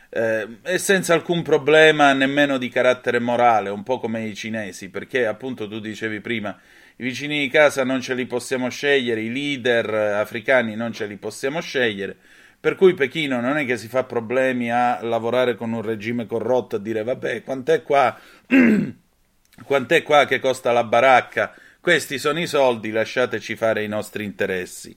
eh, 0.08 0.48
e 0.62 0.78
senza 0.78 1.12
alcun 1.12 1.42
problema 1.42 2.14
nemmeno 2.14 2.56
di 2.56 2.70
carattere 2.70 3.18
morale, 3.18 3.68
un 3.68 3.82
po' 3.82 3.98
come 3.98 4.24
i 4.24 4.34
cinesi, 4.34 4.88
perché 4.88 5.26
appunto 5.26 5.68
tu 5.68 5.80
dicevi 5.80 6.20
prima 6.20 6.58
i 6.96 7.02
vicini 7.02 7.40
di 7.40 7.48
casa 7.48 7.82
non 7.84 8.00
ce 8.00 8.14
li 8.14 8.24
possiamo 8.26 8.68
scegliere, 8.68 9.20
i 9.20 9.32
leader 9.32 9.92
africani 9.94 10.76
non 10.76 10.92
ce 10.92 11.06
li 11.06 11.16
possiamo 11.16 11.60
scegliere, 11.60 12.16
per 12.60 12.76
cui 12.76 12.94
Pechino 12.94 13.40
non 13.40 13.56
è 13.56 13.66
che 13.66 13.76
si 13.76 13.88
fa 13.88 14.04
problemi 14.04 14.70
a 14.70 15.02
lavorare 15.02 15.56
con 15.56 15.72
un 15.72 15.82
regime 15.82 16.26
corrotto 16.26 16.76
a 16.76 16.78
dire 16.78 17.02
vabbè 17.02 17.42
quant'è 17.42 17.82
qua, 17.82 18.16
quant'è 19.64 20.02
qua 20.02 20.24
che 20.24 20.38
costa 20.38 20.70
la 20.70 20.84
baracca, 20.84 21.54
questi 21.80 22.16
sono 22.18 22.40
i 22.40 22.46
soldi, 22.46 22.90
lasciateci 22.90 23.56
fare 23.56 23.82
i 23.82 23.88
nostri 23.88 24.24
interessi. 24.24 24.96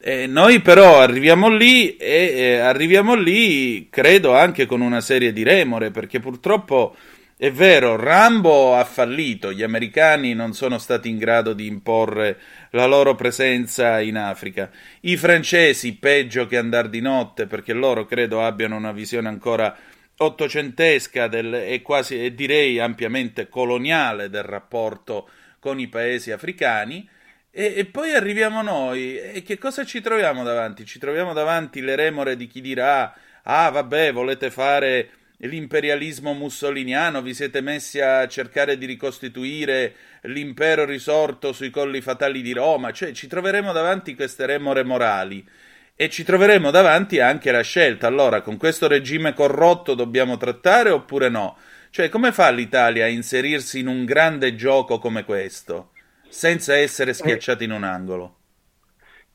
E 0.00 0.26
noi 0.26 0.60
però 0.60 1.00
arriviamo 1.00 1.48
lì 1.48 1.96
e 1.96 2.32
eh, 2.36 2.58
arriviamo 2.58 3.14
lì 3.14 3.88
credo 3.90 4.34
anche 4.34 4.64
con 4.64 4.80
una 4.80 5.00
serie 5.00 5.32
di 5.32 5.42
remore 5.42 5.90
perché 5.90 6.20
purtroppo 6.20 6.94
È 7.40 7.52
vero, 7.52 7.94
Rambo 7.94 8.74
ha 8.74 8.84
fallito, 8.84 9.52
gli 9.52 9.62
americani 9.62 10.34
non 10.34 10.54
sono 10.54 10.76
stati 10.76 11.08
in 11.08 11.18
grado 11.18 11.52
di 11.52 11.68
imporre 11.68 12.36
la 12.70 12.84
loro 12.86 13.14
presenza 13.14 14.00
in 14.00 14.16
Africa. 14.16 14.72
I 15.02 15.16
francesi 15.16 15.94
peggio 15.94 16.48
che 16.48 16.56
andar 16.56 16.88
di 16.88 17.00
notte 17.00 17.46
perché 17.46 17.74
loro 17.74 18.06
credo 18.06 18.44
abbiano 18.44 18.74
una 18.74 18.90
visione 18.90 19.28
ancora 19.28 19.72
ottocentesca 20.16 21.28
del, 21.28 21.54
e 21.54 21.80
quasi 21.80 22.24
e 22.24 22.34
direi 22.34 22.80
ampiamente 22.80 23.48
coloniale 23.48 24.28
del 24.30 24.42
rapporto 24.42 25.28
con 25.60 25.78
i 25.78 25.86
paesi 25.86 26.32
africani. 26.32 27.08
E, 27.52 27.72
e 27.76 27.84
poi 27.84 28.14
arriviamo 28.16 28.62
noi, 28.62 29.16
e 29.16 29.42
che 29.44 29.58
cosa 29.58 29.84
ci 29.84 30.00
troviamo 30.00 30.42
davanti? 30.42 30.84
Ci 30.84 30.98
troviamo 30.98 31.32
davanti 31.32 31.82
le 31.82 31.94
remore 31.94 32.34
di 32.36 32.48
chi 32.48 32.60
dirà: 32.60 33.14
Ah, 33.44 33.70
vabbè, 33.70 34.12
volete 34.12 34.50
fare 34.50 35.10
l'imperialismo 35.38 36.32
mussoliniano, 36.32 37.22
vi 37.22 37.34
siete 37.34 37.60
messi 37.60 38.00
a 38.00 38.26
cercare 38.26 38.76
di 38.76 38.86
ricostituire 38.86 39.94
l'impero 40.22 40.84
risorto 40.84 41.52
sui 41.52 41.70
colli 41.70 42.00
fatali 42.00 42.42
di 42.42 42.52
Roma, 42.52 42.90
cioè 42.92 43.12
ci 43.12 43.28
troveremo 43.28 43.72
davanti 43.72 44.14
queste 44.14 44.46
remore 44.46 44.82
morali 44.82 45.46
e 45.94 46.08
ci 46.08 46.24
troveremo 46.24 46.70
davanti 46.70 47.20
anche 47.20 47.52
la 47.52 47.62
scelta. 47.62 48.06
Allora, 48.06 48.40
con 48.40 48.56
questo 48.56 48.88
regime 48.88 49.32
corrotto 49.32 49.94
dobbiamo 49.94 50.36
trattare 50.36 50.90
oppure 50.90 51.28
no? 51.28 51.56
Cioè, 51.90 52.08
come 52.08 52.32
fa 52.32 52.50
l'Italia 52.50 53.04
a 53.04 53.08
inserirsi 53.08 53.78
in 53.78 53.86
un 53.86 54.04
grande 54.04 54.54
gioco 54.54 54.98
come 54.98 55.24
questo, 55.24 55.92
senza 56.28 56.76
essere 56.76 57.14
schiacciati 57.14 57.64
in 57.64 57.72
un 57.72 57.84
angolo? 57.84 58.37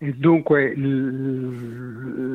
E 0.04 0.12
dunque 0.18 0.74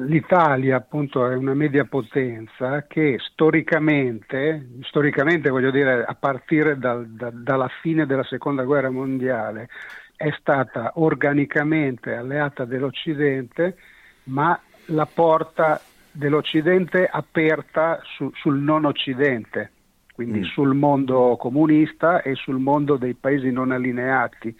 l'Italia 0.06 0.76
appunto 0.76 1.28
è 1.28 1.34
una 1.36 1.52
media 1.52 1.84
potenza 1.84 2.86
che 2.86 3.18
storicamente, 3.20 4.68
storicamente 4.84 5.50
voglio 5.50 5.70
dire 5.70 6.02
a 6.02 6.14
partire 6.14 6.78
dal- 6.78 7.06
da- 7.08 7.28
dalla 7.30 7.68
fine 7.82 8.06
della 8.06 8.24
seconda 8.24 8.62
guerra 8.64 8.88
mondiale, 8.88 9.68
è 10.16 10.34
stata 10.38 10.92
organicamente 10.94 12.14
alleata 12.14 12.64
dell'Occidente, 12.64 13.76
ma 14.24 14.58
la 14.86 15.04
porta 15.04 15.84
dell'Occidente 16.10 17.06
aperta 17.06 18.00
su- 18.02 18.30
sul 18.36 18.56
non 18.60 18.86
Occidente, 18.86 19.72
quindi 20.14 20.38
Mm. 20.38 20.44
sul 20.44 20.72
mondo 20.74 21.36
comunista 21.38 22.22
e 22.22 22.34
sul 22.34 22.56
mondo 22.56 22.96
dei 22.96 23.12
paesi 23.12 23.50
non 23.52 23.72
allineati 23.72 24.56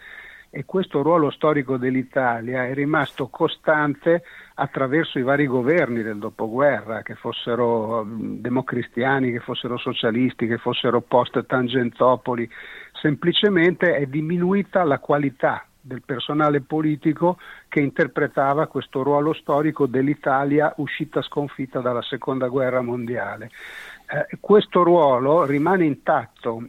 e 0.59 0.65
questo 0.65 1.03
ruolo 1.03 1.31
storico 1.31 1.77
dell'Italia 1.77 2.67
è 2.67 2.75
rimasto 2.75 3.29
costante 3.29 4.25
attraverso 4.55 5.21
i 5.21 5.23
vari 5.23 5.47
governi 5.47 6.03
del 6.03 6.19
dopoguerra, 6.19 7.03
che 7.03 7.15
fossero 7.15 8.03
mh, 8.03 8.41
democristiani, 8.41 9.31
che 9.31 9.39
fossero 9.39 9.79
socialisti, 9.79 10.49
che 10.49 10.59
fossero 10.59 11.01
post-Tangentopoli, 11.01 12.51
semplicemente 13.01 13.95
è 13.95 14.07
diminuita 14.07 14.83
la 14.83 14.99
qualità 14.99 15.65
del 15.81 16.03
personale 16.05 16.61
politico 16.61 17.39
che 17.69 17.79
interpretava 17.79 18.67
questo 18.67 19.05
ruolo 19.05 19.33
storico 19.35 19.87
dell'Italia 19.87 20.75
uscita 20.79 21.23
sconfitta 21.23 21.79
dalla 21.79 22.03
seconda 22.03 22.49
guerra 22.49 22.83
mondiale. 22.83 23.51
Eh, 24.11 24.39
questo 24.41 24.83
ruolo 24.83 25.45
rimane 25.45 25.85
intatto, 25.85 26.67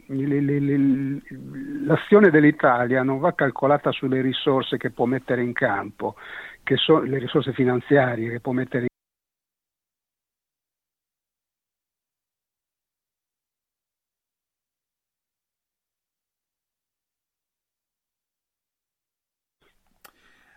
l'azione 1.86 2.28
dell'Italia 2.28 3.02
non 3.02 3.18
va 3.18 3.32
calcolata 3.32 3.90
sulle 3.92 4.20
risorse 4.20 4.76
che 4.76 4.90
può 4.90 5.06
mettere 5.06 5.42
in 5.42 5.54
campo, 5.54 6.16
sono 6.76 7.00
le 7.00 7.18
risorse 7.18 7.52
finanziarie 7.52 8.30
che 8.30 8.40
può 8.40 8.52
mettere 8.52 8.82
in 8.82 8.89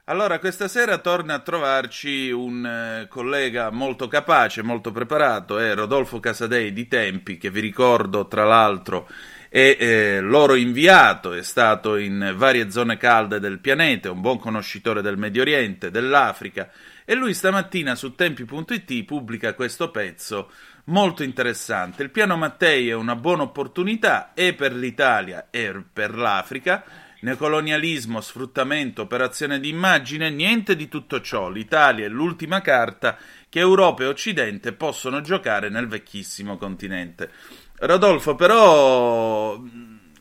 Allora, 0.07 0.37
questa 0.39 0.67
sera 0.67 0.97
torna 0.97 1.35
a 1.35 1.39
trovarci 1.39 2.29
un 2.29 2.65
eh, 2.65 3.07
collega 3.07 3.71
molto 3.71 4.09
capace, 4.09 4.61
molto 4.61 4.91
preparato, 4.91 5.59
è 5.59 5.73
Rodolfo 5.73 6.19
Casadei 6.19 6.73
di 6.73 6.89
Tempi, 6.89 7.37
che 7.37 7.49
vi 7.49 7.61
ricordo 7.61 8.27
tra 8.27 8.43
l'altro 8.43 9.07
è 9.47 9.77
eh, 9.79 10.19
loro 10.19 10.55
inviato, 10.55 11.31
è 11.31 11.41
stato 11.41 11.95
in 11.95 12.33
varie 12.35 12.69
zone 12.69 12.97
calde 12.97 13.39
del 13.39 13.59
pianeta, 13.59 14.09
è 14.09 14.11
un 14.11 14.19
buon 14.19 14.39
conoscitore 14.39 15.01
del 15.01 15.15
Medio 15.15 15.41
Oriente, 15.41 15.89
dell'Africa, 15.89 16.69
e 17.05 17.15
lui 17.15 17.33
stamattina 17.33 17.95
su 17.95 18.13
Tempi.it 18.13 19.05
pubblica 19.05 19.53
questo 19.53 19.89
pezzo 19.89 20.51
molto 20.85 21.23
interessante. 21.23 22.03
Il 22.03 22.09
piano 22.09 22.35
Mattei 22.35 22.89
è 22.89 22.93
una 22.93 23.15
buona 23.15 23.43
opportunità 23.43 24.33
e 24.33 24.53
per 24.53 24.73
l'Italia 24.73 25.47
e 25.49 25.81
per 25.93 26.13
l'Africa. 26.13 26.83
Neocolonialismo, 27.23 28.19
sfruttamento, 28.19 29.03
operazione 29.03 29.61
di 29.61 29.69
immagine, 29.69 30.29
niente 30.29 30.75
di 30.75 30.89
tutto 30.89 31.21
ciò. 31.21 31.49
L'Italia 31.49 32.05
è 32.05 32.09
l'ultima 32.09 32.59
carta 32.59 33.17
che 33.47 33.59
Europa 33.59 34.03
e 34.03 34.07
Occidente 34.07 34.73
possono 34.73 35.21
giocare 35.21 35.69
nel 35.69 35.87
vecchissimo 35.87 36.57
continente. 36.57 37.31
Rodolfo, 37.77 38.35
però 38.35 39.57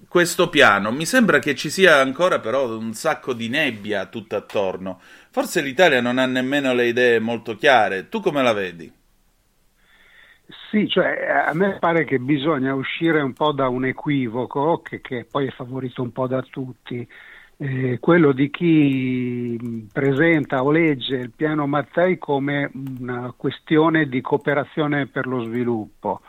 questo 0.07 0.49
piano 0.49 0.93
mi 0.93 1.05
sembra 1.05 1.41
che 1.41 1.57
ci 1.57 1.71
sia 1.71 1.97
ancora 1.97 2.39
però 2.39 2.69
un 2.77 2.95
sacco 2.95 3.33
di 3.33 3.49
nebbia 3.49 4.07
tutto 4.07 4.37
attorno. 4.37 5.01
Forse 5.33 5.61
l'Italia 5.61 6.01
non 6.01 6.19
ha 6.19 6.27
nemmeno 6.27 6.73
le 6.73 6.87
idee 6.87 7.19
molto 7.19 7.57
chiare. 7.57 8.09
Tu 8.09 8.21
come 8.21 8.45
la 8.45 8.53
vedi? 8.53 9.02
Sì, 10.73 10.89
cioè 10.89 11.27
a 11.29 11.53
me 11.53 11.77
pare 11.79 12.05
che 12.05 12.19
bisogna 12.19 12.75
uscire 12.75 13.21
un 13.21 13.35
po' 13.35 13.53
da 13.53 13.69
un 13.69 13.85
equivoco 13.85 14.81
che, 14.81 15.03
che 15.03 15.27
poi 15.31 15.49
è 15.49 15.51
favorito 15.51 16.01
un 16.01 16.13
po' 16.13 16.27
da 16.27 16.41
tutti, 16.41 17.07
eh, 17.59 17.99
quello 18.01 18.33
di 18.33 18.49
chi 18.49 19.59
mh, 19.61 19.89
presenta 19.93 20.63
o 20.65 20.71
legge 20.71 21.17
il 21.17 21.31
piano 21.37 21.67
Mattei 21.67 22.17
come 22.17 22.71
una 23.01 23.35
questione 23.37 24.09
di 24.09 24.23
cooperazione 24.23 25.09
per 25.09 25.27
lo 25.27 25.43
sviluppo, 25.43 26.23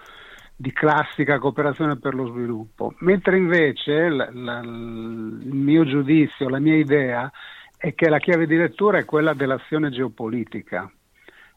di 0.57 0.73
classica 0.73 1.39
cooperazione 1.39 1.97
per 1.97 2.13
lo 2.13 2.27
sviluppo, 2.27 2.95
mentre 2.99 3.37
invece 3.37 4.09
la- 4.09 4.29
la- 4.33 4.59
il 4.61 5.53
mio 5.55 5.85
giudizio, 5.85 6.49
la 6.49 6.59
mia 6.59 6.75
idea 6.75 7.31
è 7.77 7.93
che 7.93 8.09
la 8.09 8.19
chiave 8.19 8.45
di 8.45 8.57
lettura 8.57 8.97
è 8.97 9.05
quella 9.05 9.33
dell'azione 9.33 9.89
geopolitica. 9.89 10.91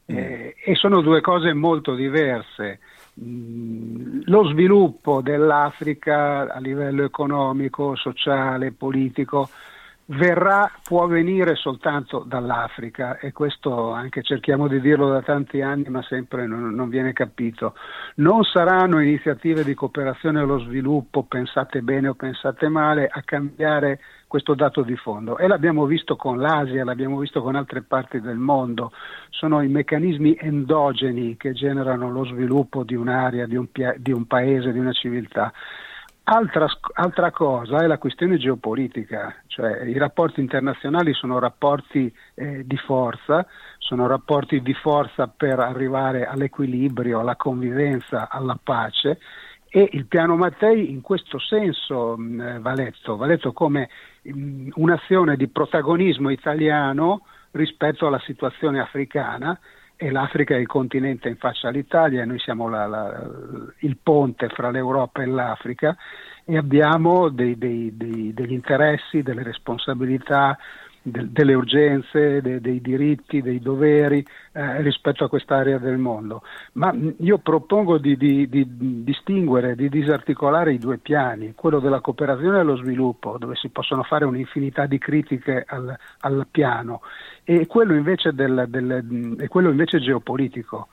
Eh, 0.06 0.54
e 0.64 0.74
sono 0.76 1.00
due 1.00 1.20
cose 1.20 1.52
molto 1.52 1.94
diverse. 1.94 2.78
Mm, 3.20 4.20
Lo 4.24 4.44
sviluppo 4.48 5.20
dell'Africa 5.20 6.52
a 6.52 6.58
livello 6.60 7.04
economico, 7.04 7.96
sociale, 7.96 8.72
politico 8.72 9.48
verrà, 10.06 10.70
può 10.82 11.06
venire 11.06 11.56
soltanto 11.56 12.20
dall'Africa 12.20 13.18
e 13.18 13.32
questo 13.32 13.90
anche 13.90 14.22
cerchiamo 14.22 14.68
di 14.68 14.80
dirlo 14.80 15.08
da 15.08 15.22
tanti 15.22 15.62
anni 15.62 15.88
ma 15.88 16.02
sempre 16.02 16.46
non, 16.46 16.74
non 16.74 16.88
viene 16.88 17.12
capito. 17.12 17.74
Non 18.16 18.44
saranno 18.44 19.00
iniziative 19.00 19.64
di 19.64 19.74
cooperazione 19.74 20.40
allo 20.40 20.60
sviluppo, 20.60 21.24
pensate 21.24 21.82
bene 21.82 22.08
o 22.08 22.14
pensate 22.14 22.68
male, 22.68 23.08
a 23.10 23.22
cambiare 23.24 24.00
questo 24.26 24.54
dato 24.54 24.82
di 24.82 24.96
fondo 24.96 25.38
e 25.38 25.46
l'abbiamo 25.46 25.86
visto 25.86 26.16
con 26.16 26.38
l'Asia, 26.38 26.84
l'abbiamo 26.84 27.18
visto 27.18 27.42
con 27.42 27.54
altre 27.54 27.82
parti 27.82 28.20
del 28.20 28.38
mondo, 28.38 28.92
sono 29.30 29.62
i 29.62 29.68
meccanismi 29.68 30.36
endogeni 30.40 31.36
che 31.36 31.52
generano 31.52 32.10
lo 32.10 32.24
sviluppo 32.24 32.82
di 32.82 32.94
un'area, 32.94 33.46
di 33.46 33.56
un, 33.56 33.68
di 33.96 34.12
un 34.12 34.26
paese, 34.26 34.72
di 34.72 34.78
una 34.78 34.92
civiltà. 34.92 35.52
Altra, 36.28 36.66
altra 36.94 37.30
cosa 37.30 37.84
è 37.84 37.86
la 37.86 37.98
questione 37.98 38.36
geopolitica, 38.36 39.32
cioè 39.46 39.84
i 39.84 39.96
rapporti 39.96 40.40
internazionali 40.40 41.14
sono 41.14 41.38
rapporti 41.38 42.12
eh, 42.34 42.66
di 42.66 42.76
forza, 42.78 43.46
sono 43.78 44.08
rapporti 44.08 44.60
di 44.60 44.74
forza 44.74 45.28
per 45.28 45.60
arrivare 45.60 46.26
all'equilibrio, 46.26 47.20
alla 47.20 47.36
convivenza, 47.36 48.28
alla 48.28 48.58
pace 48.60 49.20
e 49.76 49.90
il 49.92 50.06
piano 50.06 50.36
Mattei 50.36 50.90
in 50.90 51.02
questo 51.02 51.38
senso 51.38 52.16
mh, 52.16 52.60
va 52.60 52.72
letto, 52.72 53.16
va 53.16 53.26
letto 53.26 53.52
come 53.52 53.90
mh, 54.22 54.68
un'azione 54.76 55.36
di 55.36 55.48
protagonismo 55.48 56.30
italiano 56.30 57.26
rispetto 57.50 58.06
alla 58.06 58.18
situazione 58.20 58.80
africana 58.80 59.58
e 59.94 60.10
l'Africa 60.10 60.54
è 60.54 60.58
il 60.58 60.66
continente 60.66 61.28
in 61.28 61.36
faccia 61.36 61.68
all'Italia 61.68 62.22
e 62.22 62.24
noi 62.24 62.38
siamo 62.38 62.70
la- 62.70 62.86
la- 62.86 63.22
il 63.80 63.98
ponte 64.02 64.48
fra 64.48 64.70
l'Europa 64.70 65.20
e 65.20 65.26
l'Africa 65.26 65.94
e 66.46 66.56
abbiamo 66.56 67.28
dei- 67.28 67.58
dei- 67.58 67.94
dei- 67.94 68.32
degli 68.32 68.52
interessi, 68.52 69.20
delle 69.22 69.42
responsabilità, 69.42 70.56
del- 71.06 71.28
delle 71.28 71.54
urgenze, 71.54 72.40
de- 72.40 72.60
dei 72.60 72.80
diritti, 72.80 73.40
dei 73.40 73.60
doveri 73.60 74.24
eh, 74.52 74.82
rispetto 74.82 75.24
a 75.24 75.28
quest'area 75.28 75.78
del 75.78 75.98
mondo. 75.98 76.42
Ma 76.72 76.92
mh, 76.92 77.16
io 77.20 77.38
propongo 77.38 77.98
di, 77.98 78.16
di- 78.16 78.48
di 78.48 78.66
distinguere, 79.04 79.76
di 79.76 79.88
disarticolare 79.88 80.72
i 80.72 80.78
due 80.78 80.98
piani, 80.98 81.52
quello 81.54 81.78
della 81.78 82.00
cooperazione 82.00 82.56
e 82.56 82.58
dello 82.58 82.76
sviluppo, 82.76 83.36
dove 83.38 83.54
si 83.54 83.68
possono 83.68 84.02
fare 84.02 84.24
un'infinità 84.24 84.86
di 84.86 84.98
critiche 84.98 85.64
al, 85.66 85.96
al 86.20 86.46
piano, 86.50 87.02
e 87.44 87.66
quello 87.66 87.94
invece, 87.94 88.32
del, 88.32 88.64
del- 88.68 89.04
mh, 89.04 89.36
e 89.40 89.48
quello 89.48 89.70
invece 89.70 90.00
geopolitico 90.00 90.88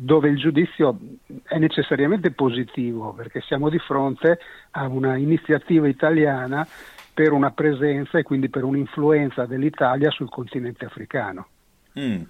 dove 0.00 0.28
il 0.28 0.36
giudizio 0.36 0.96
è 1.42 1.58
necessariamente 1.58 2.30
positivo 2.30 3.12
perché 3.14 3.40
siamo 3.40 3.68
di 3.68 3.80
fronte 3.80 4.38
a 4.70 4.86
una 4.86 5.16
iniziativa 5.16 5.88
italiana 5.88 6.64
per 7.18 7.32
una 7.32 7.50
presenza 7.50 8.16
e 8.16 8.22
quindi 8.22 8.48
per 8.48 8.62
un'influenza 8.62 9.44
dell'Italia 9.44 10.08
sul 10.08 10.30
continente 10.30 10.84
africano. 10.84 11.48
Mm. 11.98 12.22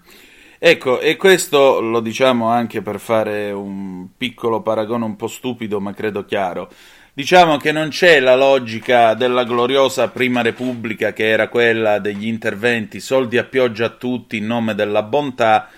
Ecco, 0.59 0.99
e 0.99 1.17
questo 1.17 1.79
lo 1.83 2.01
diciamo 2.01 2.49
anche 2.49 2.81
per 2.81 2.99
fare 2.99 3.51
un 3.51 4.07
piccolo 4.17 4.63
paragone 4.63 5.05
un 5.05 5.15
po' 5.15 5.27
stupido, 5.27 5.79
ma 5.79 5.93
credo 5.93 6.25
chiaro. 6.25 6.71
Diciamo 7.13 7.59
che 7.59 7.71
non 7.71 7.91
c'è 7.91 8.19
la 8.19 8.35
logica 8.35 9.13
della 9.13 9.45
gloriosa 9.45 10.09
Prima 10.09 10.41
Repubblica 10.41 11.13
che 11.13 11.29
era 11.29 11.49
quella 11.49 11.99
degli 11.99 12.27
interventi 12.27 12.99
soldi 12.99 13.37
a 13.37 13.45
pioggia 13.45 13.85
a 13.85 13.91
tutti 13.91 14.39
in 14.39 14.47
nome 14.47 14.75
della 14.75 15.03
bontà, 15.03 15.69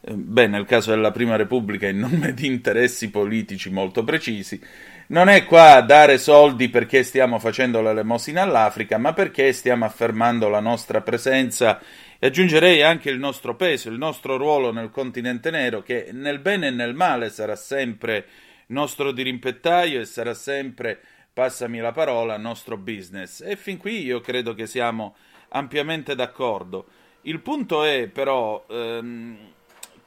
eh, 0.00 0.12
beh, 0.12 0.48
nel 0.48 0.64
caso 0.64 0.90
della 0.90 1.12
Prima 1.12 1.36
Repubblica 1.36 1.86
in 1.86 2.00
nome 2.00 2.34
di 2.34 2.46
interessi 2.46 3.10
politici 3.10 3.70
molto 3.70 4.02
precisi. 4.02 4.60
Non 5.08 5.28
è 5.28 5.44
qua 5.44 5.82
dare 5.82 6.18
soldi 6.18 6.68
perché 6.68 7.04
stiamo 7.04 7.38
facendo 7.38 7.80
l'elemosina 7.80 8.42
all'Africa, 8.42 8.98
ma 8.98 9.12
perché 9.12 9.52
stiamo 9.52 9.84
affermando 9.84 10.48
la 10.48 10.58
nostra 10.58 11.00
presenza 11.00 11.80
e 12.18 12.26
aggiungerei 12.26 12.82
anche 12.82 13.10
il 13.10 13.18
nostro 13.20 13.54
peso, 13.54 13.88
il 13.88 13.98
nostro 13.98 14.36
ruolo 14.36 14.72
nel 14.72 14.90
continente 14.90 15.52
nero, 15.52 15.80
che 15.80 16.08
nel 16.10 16.40
bene 16.40 16.66
e 16.66 16.70
nel 16.70 16.94
male 16.94 17.30
sarà 17.30 17.54
sempre 17.54 18.26
nostro 18.68 19.12
dirimpettaio 19.12 20.00
e 20.00 20.06
sarà 20.06 20.34
sempre, 20.34 21.00
passami 21.32 21.78
la 21.78 21.92
parola, 21.92 22.36
nostro 22.36 22.76
business. 22.76 23.42
E 23.42 23.54
fin 23.54 23.76
qui 23.76 24.02
io 24.02 24.20
credo 24.20 24.54
che 24.54 24.66
siamo 24.66 25.14
ampiamente 25.50 26.16
d'accordo. 26.16 26.84
Il 27.22 27.38
punto 27.38 27.84
è 27.84 28.08
però 28.08 28.66
ehm, 28.68 29.38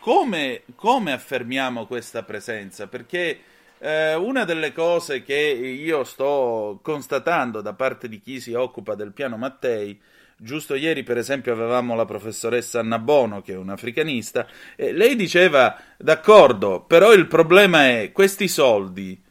come, 0.01 0.63
come 0.75 1.13
affermiamo 1.13 1.85
questa 1.85 2.23
presenza? 2.23 2.87
Perché 2.87 3.39
eh, 3.79 4.15
una 4.15 4.43
delle 4.43 4.73
cose 4.73 5.23
che 5.23 5.35
io 5.35 6.03
sto 6.03 6.79
constatando 6.81 7.61
da 7.61 7.73
parte 7.73 8.07
di 8.07 8.21
chi 8.21 8.39
si 8.39 8.53
occupa 8.53 8.95
del 8.95 9.13
piano 9.13 9.37
Mattei 9.37 9.99
Giusto 10.41 10.75
ieri, 10.75 11.03
per 11.03 11.17
esempio, 11.17 11.51
avevamo 11.51 11.95
la 11.95 12.05
professoressa 12.05 12.79
Anna 12.79 12.97
Bono, 12.97 13.41
che 13.41 13.51
è 13.51 13.57
un'africanista, 13.57 14.47
e 14.77 14.93
lei 14.93 15.17
diceva: 15.17 15.77
d'accordo, 15.97 16.79
però 16.79 17.11
il 17.11 17.27
problema 17.27 17.89
è 17.89 18.13
questi 18.13 18.47
soldi 18.47 19.21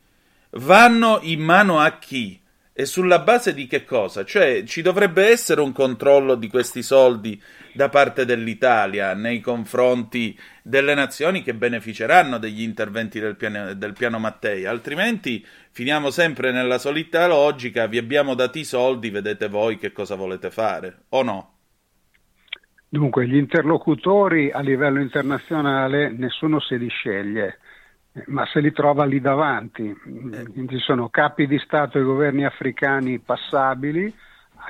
vanno 0.51 1.19
in 1.23 1.41
mano 1.41 1.81
a 1.81 1.99
chi? 1.99 2.39
E 2.81 2.87
sulla 2.87 3.19
base 3.19 3.55
di 3.55 3.67
che 3.67 3.85
cosa? 3.85 4.25
Cioè, 4.25 4.63
ci 4.63 4.83
dovrebbe 4.83 5.27
essere 5.27 5.61
un 5.61 5.73
controllo 5.73 6.37
di 6.37 6.47
questi 6.47 6.85
soldi 6.85 7.43
da 7.73 7.89
parte 7.89 8.25
dell'Italia 8.25 9.15
nei 9.15 9.41
confronti 9.41 10.39
delle 10.63 10.95
nazioni 10.95 11.43
che 11.43 11.55
beneficeranno 11.55 12.39
degli 12.39 12.63
interventi 12.63 13.19
del 13.19 13.35
piano, 13.35 13.75
del 13.75 13.95
piano 13.95 14.21
Mattei, 14.21 14.65
altrimenti 14.65 15.45
finiamo 15.73 16.11
sempre 16.11 16.53
nella 16.53 16.79
solita 16.79 17.27
logica, 17.27 17.89
vi 17.89 17.99
abbiamo 17.99 18.35
dati 18.35 18.61
i 18.61 18.65
soldi, 18.65 19.11
vedete 19.11 19.49
voi 19.49 19.77
che 19.77 19.91
cosa 19.91 20.15
volete 20.15 20.49
fare, 20.49 20.99
o 21.09 21.25
no? 21.25 21.55
Dunque, 22.89 23.27
gli 23.27 23.35
interlocutori 23.35 24.53
a 24.53 24.61
livello 24.61 25.01
internazionale 25.01 26.13
nessuno 26.13 26.61
se 26.61 26.77
li 26.77 26.89
sceglie, 26.89 27.59
ma 28.27 28.47
se 28.47 28.61
li 28.61 28.73
trova 28.73 29.05
lì 29.05 29.21
davanti. 29.21 29.95
Ci 30.69 30.79
sono 30.79 31.09
capi 31.09 31.47
di 31.47 31.59
Stato 31.59 31.99
e 31.99 32.03
governi 32.03 32.45
africani 32.45 33.19
passabili, 33.19 34.13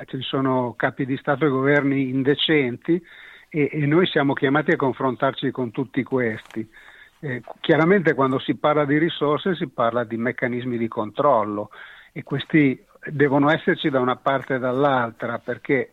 ci 0.05 0.21
sono 0.21 0.73
capi 0.77 1.05
di 1.05 1.17
Stato 1.17 1.45
e 1.45 1.49
governi 1.49 2.09
indecenti 2.09 3.01
e, 3.49 3.69
e 3.71 3.85
noi 3.85 4.07
siamo 4.07 4.33
chiamati 4.33 4.71
a 4.71 4.77
confrontarci 4.77 5.51
con 5.51 5.71
tutti 5.71 6.03
questi. 6.03 6.67
Eh, 7.21 7.41
chiaramente 7.59 8.13
quando 8.13 8.39
si 8.39 8.55
parla 8.55 8.85
di 8.85 8.97
risorse 8.97 9.55
si 9.55 9.67
parla 9.67 10.05
di 10.05 10.15
meccanismi 10.15 10.77
di 10.77 10.87
controllo 10.87 11.69
e 12.13 12.23
questi 12.23 12.81
devono 13.11 13.51
esserci 13.51 13.89
da 13.89 13.99
una 13.99 14.15
parte 14.15 14.55
e 14.55 14.59
dall'altra 14.59 15.39
perché 15.39 15.91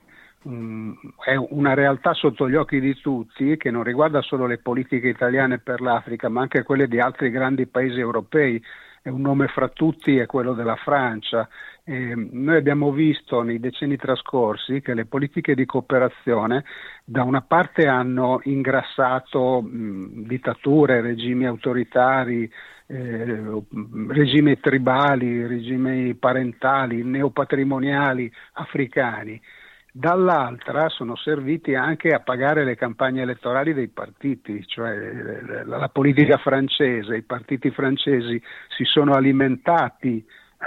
è 1.24 1.34
una 1.34 1.74
realtà 1.74 2.12
sotto 2.14 2.48
gli 2.48 2.54
occhi 2.54 2.78
di 2.78 2.94
tutti 3.00 3.56
che 3.56 3.70
non 3.70 3.82
riguarda 3.82 4.22
solo 4.22 4.46
le 4.46 4.58
politiche 4.58 5.08
italiane 5.08 5.58
per 5.58 5.80
l'Africa 5.80 6.28
ma 6.28 6.42
anche 6.42 6.62
quelle 6.62 6.86
di 6.86 7.00
altri 7.00 7.30
grandi 7.30 7.66
paesi 7.66 7.98
europei 7.98 8.62
e 9.02 9.10
un 9.10 9.20
nome 9.20 9.46
fra 9.46 9.68
tutti 9.68 10.16
è 10.16 10.26
quello 10.26 10.52
della 10.52 10.74
Francia. 10.74 11.48
Eh, 11.84 12.12
noi 12.16 12.56
abbiamo 12.56 12.90
visto 12.90 13.42
nei 13.42 13.60
decenni 13.60 13.96
trascorsi 13.96 14.80
che 14.80 14.94
le 14.94 15.04
politiche 15.04 15.54
di 15.54 15.64
cooperazione 15.64 16.64
da 17.04 17.22
una 17.22 17.42
parte 17.42 17.86
hanno 17.86 18.40
ingrassato 18.42 19.62
mh, 19.62 20.26
dittature, 20.26 21.02
regimi 21.02 21.46
autoritari, 21.46 22.50
eh, 22.88 23.62
regimi 24.08 24.58
tribali, 24.58 25.46
regimi 25.46 26.14
parentali, 26.14 27.04
neopatrimoniali 27.04 28.28
africani, 28.54 29.40
dall'altra 29.98 30.90
sono 30.90 31.16
serviti 31.16 31.74
anche 31.74 32.10
a 32.10 32.20
pagare 32.20 32.64
le 32.64 32.76
campagne 32.76 33.22
elettorali 33.22 33.72
dei 33.72 33.88
partiti, 33.88 34.62
cioè 34.66 34.94
la 35.64 35.88
politica 35.88 36.36
francese, 36.36 37.16
i 37.16 37.22
partiti 37.22 37.70
francesi 37.70 38.40
si 38.76 38.84
sono 38.84 39.14
alimentati 39.14 40.22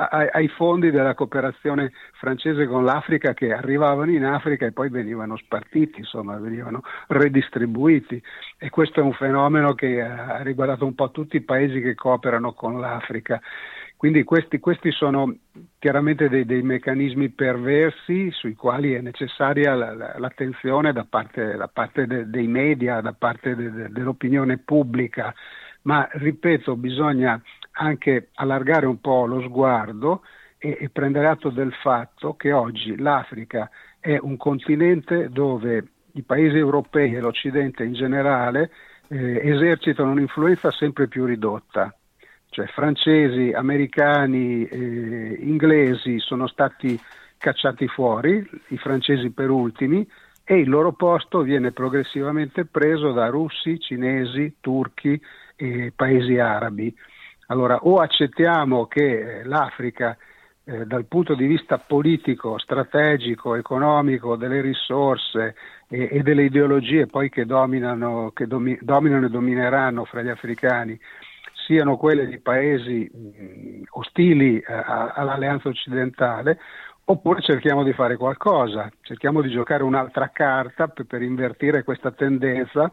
ai 0.00 0.48
fondi 0.48 0.90
della 0.90 1.14
cooperazione 1.14 1.92
francese 2.14 2.66
con 2.66 2.84
l'Africa 2.84 3.34
che 3.34 3.52
arrivavano 3.52 4.10
in 4.10 4.24
Africa 4.24 4.64
e 4.64 4.72
poi 4.72 4.88
venivano 4.88 5.36
spartiti, 5.36 6.00
insomma 6.00 6.38
venivano 6.38 6.82
redistribuiti 7.08 8.22
e 8.58 8.70
questo 8.70 9.00
è 9.00 9.02
un 9.02 9.12
fenomeno 9.12 9.74
che 9.74 10.00
ha 10.00 10.42
riguardato 10.42 10.86
un 10.86 10.94
po' 10.94 11.10
tutti 11.10 11.36
i 11.36 11.42
paesi 11.42 11.80
che 11.82 11.94
cooperano 11.94 12.54
con 12.54 12.80
l'Africa. 12.80 13.40
Quindi 14.04 14.22
questi, 14.22 14.58
questi 14.60 14.90
sono 14.90 15.34
chiaramente 15.78 16.28
dei, 16.28 16.44
dei, 16.44 16.60
meccanismi 16.60 17.30
perversi 17.30 18.30
sui 18.32 18.52
quali 18.54 18.92
è 18.92 19.00
necessaria 19.00 19.74
la, 19.74 19.94
la, 19.94 20.18
l'attenzione 20.18 20.92
da 20.92 21.06
parte, 21.08 21.56
da 21.56 21.68
parte 21.68 22.06
de, 22.06 22.28
dei 22.28 22.46
media, 22.46 23.00
da 23.00 23.14
parte 23.14 23.56
de, 23.56 23.72
de, 23.72 23.88
dell'opinione 23.88 24.58
pubblica, 24.58 25.34
ma 25.84 26.06
ripeto, 26.12 26.76
bisogna 26.76 27.40
anche 27.70 28.28
allargare 28.34 28.84
un 28.84 29.00
po' 29.00 29.24
lo 29.24 29.40
sguardo 29.40 30.20
e, 30.58 30.76
e 30.78 30.90
prendere 30.90 31.28
atto 31.28 31.48
del 31.48 31.72
fatto 31.72 32.34
che 32.34 32.52
oggi 32.52 32.98
l'Africa 32.98 33.70
è 33.98 34.18
un 34.20 34.36
continente 34.36 35.30
dove 35.30 35.82
i 36.12 36.22
paesi 36.24 36.58
europei 36.58 37.14
e 37.14 37.20
l'Occidente 37.20 37.84
in 37.84 37.94
generale 37.94 38.70
eh, 39.08 39.40
esercitano 39.48 40.10
un'influenza 40.10 40.70
sempre 40.70 41.08
più 41.08 41.24
ridotta 41.24 41.96
cioè 42.54 42.66
francesi, 42.68 43.50
americani, 43.52 44.64
eh, 44.64 45.38
inglesi 45.40 46.20
sono 46.20 46.46
stati 46.46 46.98
cacciati 47.36 47.88
fuori, 47.88 48.48
i 48.68 48.78
francesi 48.78 49.30
per 49.30 49.50
ultimi, 49.50 50.08
e 50.44 50.58
il 50.58 50.68
loro 50.68 50.92
posto 50.92 51.40
viene 51.40 51.72
progressivamente 51.72 52.64
preso 52.64 53.10
da 53.10 53.26
russi, 53.26 53.80
cinesi, 53.80 54.56
turchi 54.60 55.20
e 55.56 55.92
paesi 55.96 56.38
arabi. 56.38 56.94
Allora 57.46 57.76
o 57.82 57.98
accettiamo 57.98 58.86
che 58.86 59.40
eh, 59.40 59.44
l'Africa 59.44 60.16
eh, 60.62 60.86
dal 60.86 61.06
punto 61.06 61.34
di 61.34 61.46
vista 61.46 61.78
politico, 61.78 62.56
strategico, 62.58 63.56
economico, 63.56 64.36
delle 64.36 64.60
risorse 64.60 65.56
e, 65.88 66.08
e 66.08 66.22
delle 66.22 66.44
ideologie 66.44 67.06
poi 67.06 67.30
che 67.30 67.46
dominano, 67.46 68.30
che 68.32 68.46
domi, 68.46 68.78
dominano 68.80 69.26
e 69.26 69.30
domineranno 69.30 70.04
fra 70.04 70.22
gli 70.22 70.28
africani, 70.28 70.96
siano 71.64 71.96
quelle 71.96 72.26
di 72.26 72.38
paesi 72.38 73.10
ostili 73.90 74.62
a, 74.66 75.12
all'alleanza 75.14 75.68
occidentale, 75.68 76.58
oppure 77.06 77.40
cerchiamo 77.42 77.82
di 77.82 77.92
fare 77.92 78.16
qualcosa, 78.16 78.90
cerchiamo 79.02 79.42
di 79.42 79.50
giocare 79.50 79.82
un'altra 79.82 80.30
carta 80.32 80.88
per, 80.88 81.22
invertire 81.22 81.82
questa 81.84 82.10
tendenza 82.12 82.92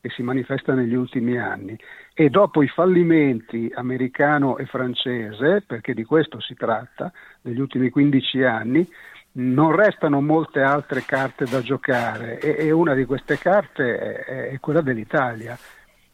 che 0.00 0.10
si 0.10 0.22
manifesta 0.22 0.74
negli 0.74 0.94
ultimi 0.94 1.38
anni. 1.38 1.78
E 2.12 2.28
dopo 2.28 2.62
i 2.62 2.68
fallimenti 2.68 3.70
americano 3.74 4.58
e 4.58 4.66
francese, 4.66 5.62
perché 5.64 5.94
di 5.94 6.04
questo 6.04 6.40
si 6.40 6.54
tratta, 6.54 7.12
negli 7.42 7.60
ultimi 7.60 7.88
15 7.88 8.42
anni, 8.42 8.88
non 9.34 9.74
restano 9.74 10.20
molte 10.20 10.60
altre 10.60 11.04
carte 11.06 11.46
da 11.46 11.62
giocare 11.62 12.38
e, 12.38 12.70
una 12.70 12.94
di 12.94 13.06
queste 13.06 13.38
carte 13.38 14.24
è 14.50 14.58
quella 14.60 14.82
dell'Italia 14.82 15.56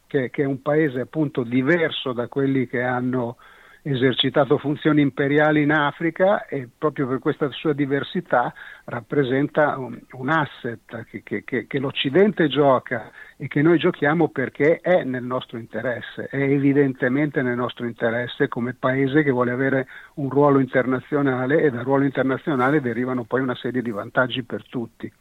che, 0.09 0.31
che, 0.31 0.41
è 0.41 0.45
un 0.45 0.63
paese 0.63 1.01
appunto 1.01 1.43
diverso 1.43 2.13
da 2.13 2.27
quelli 2.27 2.67
che 2.67 2.81
hanno 2.81 3.37
esercitato 3.83 4.57
funzioni 4.57 5.01
imperiali 5.01 5.61
in 5.61 5.71
Africa 5.71 6.45
e 6.47 6.67
proprio 6.75 7.07
per 7.07 7.19
questa 7.19 7.49
sua 7.51 7.73
diversità 7.73 8.53
rappresenta 8.85 9.77
un, 9.77 9.97
un 10.13 10.29
asset 10.29 11.05
che, 11.05 11.43
che, 11.45 11.67
che, 11.67 11.79
l'Occidente 11.79 12.47
gioca 12.47 13.11
e 13.37 13.47
che 13.47 13.61
noi 13.61 13.77
giochiamo 13.77 14.29
perché 14.29 14.79
è 14.81 15.03
nel 15.03 15.23
nostro 15.23 15.57
interesse, 15.57 16.25
è 16.25 16.41
evidentemente 16.41 17.41
nel 17.41 17.55
nostro 17.55 17.85
interesse 17.85 18.47
come 18.47 18.73
paese 18.73 19.23
che 19.23 19.31
vuole 19.31 19.51
avere 19.51 19.87
un 20.15 20.29
ruolo 20.29 20.59
internazionale 20.59 21.61
e 21.61 21.69
dal 21.69 21.83
ruolo 21.83 22.03
internazionale 22.03 22.81
derivano 22.81 23.23
poi 23.23 23.41
una 23.41 23.55
serie 23.55 23.83
di 23.83 23.91
vantaggi 23.91 24.43
per 24.43 24.67
tutti. 24.67 25.11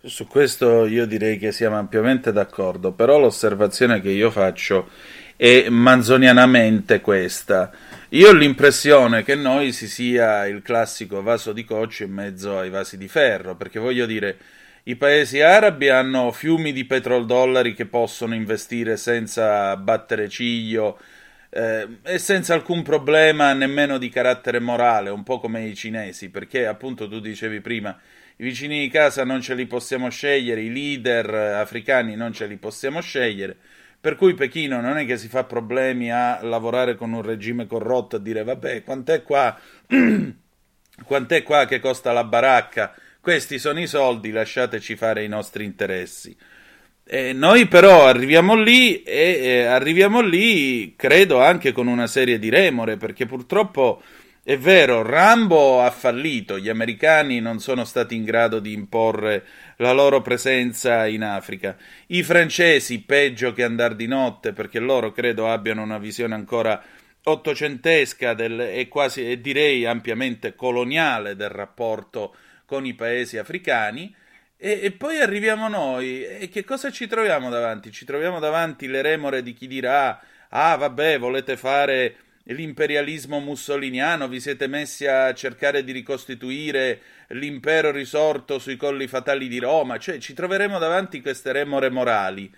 Su 0.00 0.28
questo 0.28 0.86
io 0.86 1.06
direi 1.06 1.38
che 1.38 1.50
siamo 1.50 1.76
ampiamente 1.76 2.30
d'accordo, 2.30 2.92
però 2.92 3.18
l'osservazione 3.18 4.00
che 4.00 4.10
io 4.10 4.30
faccio 4.30 4.88
è 5.34 5.68
manzonianamente 5.70 7.00
questa. 7.00 7.72
Io 8.10 8.28
ho 8.28 8.32
l'impressione 8.32 9.24
che 9.24 9.34
noi 9.34 9.72
si 9.72 9.88
sia 9.88 10.46
il 10.46 10.62
classico 10.62 11.20
vaso 11.20 11.52
di 11.52 11.64
coccio 11.64 12.04
in 12.04 12.12
mezzo 12.12 12.58
ai 12.58 12.70
vasi 12.70 12.96
di 12.96 13.08
ferro, 13.08 13.56
perché 13.56 13.80
voglio 13.80 14.06
dire, 14.06 14.38
i 14.84 14.94
paesi 14.94 15.40
arabi 15.40 15.88
hanno 15.88 16.30
fiumi 16.30 16.72
di 16.72 16.84
petrodollari 16.84 17.74
che 17.74 17.86
possono 17.86 18.36
investire 18.36 18.96
senza 18.96 19.76
battere 19.76 20.28
ciglio 20.28 20.96
eh, 21.50 21.88
e 22.04 22.18
senza 22.18 22.54
alcun 22.54 22.82
problema 22.82 23.52
nemmeno 23.52 23.98
di 23.98 24.08
carattere 24.10 24.60
morale, 24.60 25.10
un 25.10 25.24
po' 25.24 25.40
come 25.40 25.66
i 25.66 25.74
cinesi, 25.74 26.30
perché 26.30 26.68
appunto 26.68 27.08
tu 27.08 27.18
dicevi 27.18 27.60
prima, 27.60 27.98
i 28.40 28.44
vicini 28.44 28.80
di 28.80 28.88
casa 28.88 29.24
non 29.24 29.40
ce 29.40 29.54
li 29.54 29.66
possiamo 29.66 30.10
scegliere, 30.10 30.60
i 30.60 30.72
leader 30.72 31.34
eh, 31.34 31.52
africani 31.54 32.14
non 32.14 32.32
ce 32.32 32.46
li 32.46 32.56
possiamo 32.56 33.00
scegliere, 33.00 33.56
per 34.00 34.14
cui 34.14 34.34
Pechino 34.34 34.80
non 34.80 34.96
è 34.96 35.04
che 35.04 35.16
si 35.16 35.26
fa 35.26 35.42
problemi 35.42 36.12
a 36.12 36.40
lavorare 36.42 36.94
con 36.94 37.12
un 37.12 37.22
regime 37.22 37.66
corrotto 37.66 38.16
e 38.16 38.22
dire 38.22 38.44
vabbè, 38.44 38.84
quant'è 38.84 39.22
qua, 39.22 39.58
quant'è 41.04 41.42
qua 41.42 41.64
che 41.64 41.80
costa 41.80 42.12
la 42.12 42.22
baracca? 42.22 42.94
Questi 43.20 43.58
sono 43.58 43.80
i 43.80 43.88
soldi, 43.88 44.30
lasciateci 44.30 44.94
fare 44.94 45.24
i 45.24 45.28
nostri 45.28 45.64
interessi. 45.64 46.36
E 47.10 47.32
noi 47.32 47.66
però 47.66 48.06
arriviamo 48.06 48.54
lì 48.54 49.02
e 49.02 49.38
eh, 49.40 49.64
arriviamo 49.64 50.20
lì, 50.20 50.94
credo, 50.94 51.40
anche 51.40 51.72
con 51.72 51.86
una 51.86 52.06
serie 52.06 52.38
di 52.38 52.50
remore, 52.50 52.96
perché 52.98 53.26
purtroppo 53.26 54.02
è 54.48 54.56
vero, 54.56 55.02
Rambo 55.02 55.82
ha 55.82 55.90
fallito, 55.90 56.58
gli 56.58 56.70
americani 56.70 57.38
non 57.38 57.60
sono 57.60 57.84
stati 57.84 58.16
in 58.16 58.24
grado 58.24 58.60
di 58.60 58.72
imporre 58.72 59.44
la 59.76 59.92
loro 59.92 60.22
presenza 60.22 61.06
in 61.06 61.22
Africa. 61.22 61.76
I 62.06 62.22
francesi, 62.22 63.02
peggio 63.02 63.52
che 63.52 63.62
andare 63.62 63.94
di 63.94 64.06
notte, 64.06 64.54
perché 64.54 64.78
loro 64.78 65.12
credo 65.12 65.50
abbiano 65.50 65.82
una 65.82 65.98
visione 65.98 66.34
ancora 66.34 66.82
ottocentesca 67.24 68.32
del, 68.32 68.58
e 68.58 68.88
quasi, 68.88 69.30
e 69.30 69.38
direi 69.38 69.84
ampiamente 69.84 70.54
coloniale 70.54 71.36
del 71.36 71.50
rapporto 71.50 72.34
con 72.64 72.86
i 72.86 72.94
paesi 72.94 73.36
africani. 73.36 74.16
E, 74.56 74.80
e 74.82 74.92
poi 74.92 75.20
arriviamo 75.20 75.68
noi, 75.68 76.24
e 76.24 76.48
che 76.48 76.64
cosa 76.64 76.90
ci 76.90 77.06
troviamo 77.06 77.50
davanti? 77.50 77.92
Ci 77.92 78.06
troviamo 78.06 78.38
davanti 78.38 78.86
le 78.86 79.02
remore 79.02 79.42
di 79.42 79.52
chi 79.52 79.66
dirà: 79.66 80.18
Ah, 80.48 80.74
vabbè, 80.76 81.18
volete 81.18 81.58
fare 81.58 82.16
l'imperialismo 82.52 83.40
mussoliniano, 83.40 84.28
vi 84.28 84.40
siete 84.40 84.66
messi 84.66 85.06
a 85.06 85.34
cercare 85.34 85.84
di 85.84 85.92
ricostituire 85.92 87.00
l'impero 87.28 87.90
risorto 87.90 88.58
sui 88.58 88.76
colli 88.76 89.06
fatali 89.06 89.48
di 89.48 89.58
Roma, 89.58 89.98
cioè 89.98 90.18
ci 90.18 90.32
troveremo 90.32 90.78
davanti 90.78 91.20
queste 91.20 91.52
remore 91.52 91.90
morali 91.90 92.50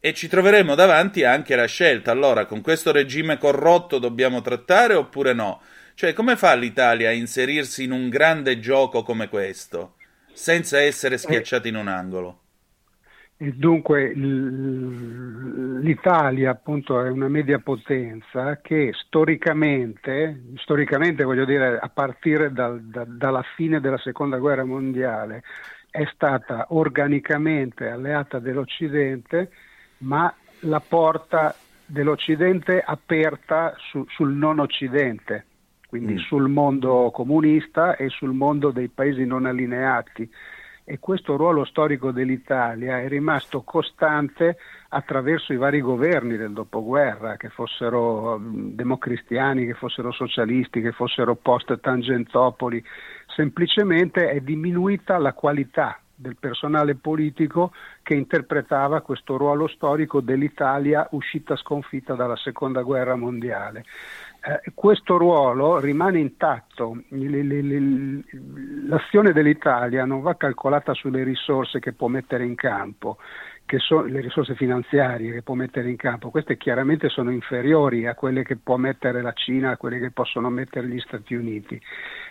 e 0.00 0.14
ci 0.14 0.28
troveremo 0.28 0.74
davanti 0.74 1.24
anche 1.24 1.54
la 1.54 1.66
scelta. 1.66 2.10
Allora, 2.10 2.46
con 2.46 2.60
questo 2.60 2.90
regime 2.92 3.38
corrotto 3.38 3.98
dobbiamo 3.98 4.40
trattare 4.40 4.94
oppure 4.94 5.32
no? 5.32 5.60
Cioè, 5.94 6.12
come 6.12 6.36
fa 6.36 6.54
l'Italia 6.54 7.08
a 7.08 7.12
inserirsi 7.12 7.84
in 7.84 7.92
un 7.92 8.08
grande 8.08 8.58
gioco 8.58 9.02
come 9.02 9.28
questo, 9.28 9.94
senza 10.32 10.80
essere 10.80 11.16
schiacciati 11.18 11.68
in 11.68 11.76
un 11.76 11.88
angolo? 11.88 12.40
E 13.38 13.52
dunque 13.52 14.14
l'Italia 15.82 16.50
appunto 16.52 17.02
è 17.02 17.10
una 17.10 17.28
media 17.28 17.58
potenza 17.58 18.56
che 18.62 18.92
storicamente, 18.94 20.40
storicamente 20.56 21.22
voglio 21.22 21.44
dire 21.44 21.78
a 21.78 21.90
partire 21.92 22.50
dal- 22.50 22.80
da- 22.82 23.04
dalla 23.06 23.42
fine 23.54 23.80
della 23.80 23.98
seconda 23.98 24.38
guerra 24.38 24.64
mondiale, 24.64 25.42
è 25.90 26.06
stata 26.14 26.68
organicamente 26.70 27.88
alleata 27.88 28.38
dell'Occidente, 28.38 29.50
ma 29.98 30.32
la 30.60 30.80
porta 30.80 31.54
dell'Occidente 31.84 32.82
aperta 32.84 33.74
su- 33.76 34.06
sul 34.08 34.32
non 34.32 34.60
Occidente, 34.60 35.44
quindi 35.88 36.14
Mm. 36.14 36.18
sul 36.18 36.48
mondo 36.48 37.10
comunista 37.12 37.96
e 37.96 38.08
sul 38.08 38.32
mondo 38.32 38.70
dei 38.70 38.88
paesi 38.88 39.26
non 39.26 39.44
allineati 39.44 40.26
e 40.88 41.00
questo 41.00 41.36
ruolo 41.36 41.64
storico 41.64 42.12
dell'Italia 42.12 43.00
è 43.00 43.08
rimasto 43.08 43.62
costante 43.62 44.56
attraverso 44.90 45.52
i 45.52 45.56
vari 45.56 45.80
governi 45.80 46.36
del 46.36 46.52
dopoguerra, 46.52 47.36
che 47.36 47.48
fossero 47.48 48.40
democristiani, 48.40 49.66
che 49.66 49.74
fossero 49.74 50.12
socialisti, 50.12 50.80
che 50.80 50.92
fossero 50.92 51.34
post 51.34 51.80
Tangentopoli, 51.80 52.82
semplicemente 53.34 54.30
è 54.30 54.38
diminuita 54.38 55.18
la 55.18 55.32
qualità 55.32 55.98
del 56.14 56.36
personale 56.38 56.94
politico 56.94 57.72
che 58.02 58.14
interpretava 58.14 59.02
questo 59.02 59.36
ruolo 59.36 59.66
storico 59.66 60.20
dell'Italia 60.20 61.06
uscita 61.10 61.56
sconfitta 61.56 62.14
dalla 62.14 62.36
seconda 62.36 62.82
guerra 62.82 63.16
mondiale. 63.16 63.84
Eh, 64.48 64.70
questo 64.74 65.16
ruolo 65.16 65.80
rimane 65.80 66.20
intatto, 66.20 67.02
Le- 67.08 67.42
le- 67.42 67.62
le- 67.62 68.24
l'azione 68.86 69.32
dell'Italia 69.32 70.04
non 70.04 70.20
va 70.20 70.36
calcolata 70.36 70.94
sulle 70.94 71.24
risorse 71.24 71.80
che 71.80 71.92
può 71.92 72.06
mettere 72.06 72.44
in 72.44 72.54
campo, 72.54 73.16
che 73.64 73.78
sono 73.78 74.02
le 74.04 74.20
risorse 74.20 74.54
finanziarie 74.54 75.32
che 75.32 75.42
può 75.42 75.54
mettere 75.54 75.90
in 75.90 75.96
campo, 75.96 76.30
queste 76.30 76.56
chiaramente 76.56 77.08
sono 77.08 77.32
inferiori 77.32 78.06
a 78.06 78.14
quelle 78.14 78.44
che 78.44 78.54
può 78.56 78.76
mettere 78.76 79.20
la 79.20 79.32
Cina, 79.32 79.70
a 79.72 79.76
quelle 79.76 79.98
che 79.98 80.12
possono 80.12 80.48
mettere 80.48 80.86
gli 80.86 81.00
Stati 81.00 81.34
Uniti, 81.34 81.80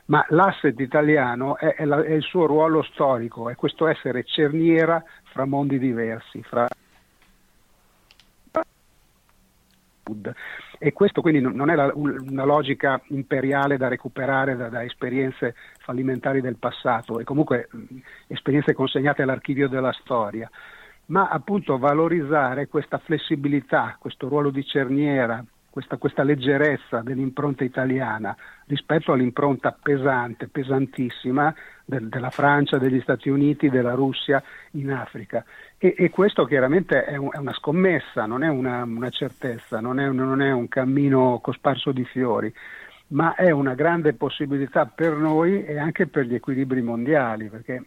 ma 0.06 0.26
l'asset 0.30 0.80
italiano 0.80 1.58
è, 1.58 1.76
è 1.76 1.84
la- 1.84 2.02
è 2.02 2.14
il 2.14 2.24
suo 2.24 2.46
ruolo 2.46 2.82
storico, 2.84 3.50
è 3.50 3.56
questo 3.56 3.88
essere 3.88 4.24
cerniera 4.24 5.04
fra 5.34 5.44
mondi 5.44 5.78
diversi, 5.80 6.42
fra 6.44 6.66
e 10.78 10.94
questo 10.94 11.22
quindi 11.22 11.42
non 11.42 11.70
è 11.70 11.76
la- 11.76 11.92
un- 11.94 12.26
una 12.30 12.44
logica 12.44 13.02
imperiale 13.08 13.78
da 13.78 13.88
recuperare 13.88 14.56
da, 14.56 14.70
da 14.70 14.84
esperienze 14.84 15.56
fallimentari 15.80 16.42
del 16.42 16.58
passato 16.58 17.20
e 17.20 17.24
comunque 17.24 17.68
esperienze 18.28 18.74
consegnate 18.74 19.24
all'archivio 19.24 19.68
della 19.68 19.92
storia, 19.94 20.50
ma 21.08 21.30
appunto 21.30 21.78
valorizzare 21.78 22.68
questa 22.68 23.00
flessibilità, 23.00 23.96
questo 24.00 24.28
ruolo 24.28 24.52
di 24.52 24.64
cerniera, 24.64 25.44
questa, 25.76 25.98
questa 25.98 26.24
leggerezza 26.24 27.02
dell'impronta 27.02 27.66
italiana 27.66 28.34
rispetto 28.66 29.12
all'impronta 29.12 29.78
pesante, 29.78 30.48
pesantissima 30.48 31.54
del- 31.84 32.08
della 32.08 32.30
Francia, 32.30 32.78
degli 32.78 33.02
Stati 33.02 33.28
Uniti, 33.28 33.70
della 33.70 33.94
Russia 33.94 34.42
in 34.72 34.90
Africa. 34.90 35.44
E, 35.78 35.94
e 35.98 36.10
questo 36.12 36.46
chiaramente 36.46 37.04
è, 37.04 37.18
un- 37.18 37.30
è 37.30 37.40
una 37.40 37.52
scommessa, 37.52 38.26
non 38.26 38.42
è 38.42 38.48
una, 38.48 38.84
una 38.84 39.10
certezza, 39.10 39.82
non 39.82 40.00
è, 40.00 40.08
non 40.08 40.42
è 40.42 40.50
un 40.54 40.70
cammino 40.70 41.40
cosparso 41.44 41.92
di 41.92 42.06
fiori, 42.06 42.54
ma 43.08 43.36
è 43.36 43.52
una 43.52 43.74
grande 43.74 44.14
possibilità 44.14 44.86
per 44.86 45.12
noi 45.12 45.66
e 45.66 45.78
anche 45.78 46.08
per 46.08 46.24
gli 46.24 46.36
equilibri 46.36 46.82
mondiali, 46.82 47.50
perché 47.50 47.84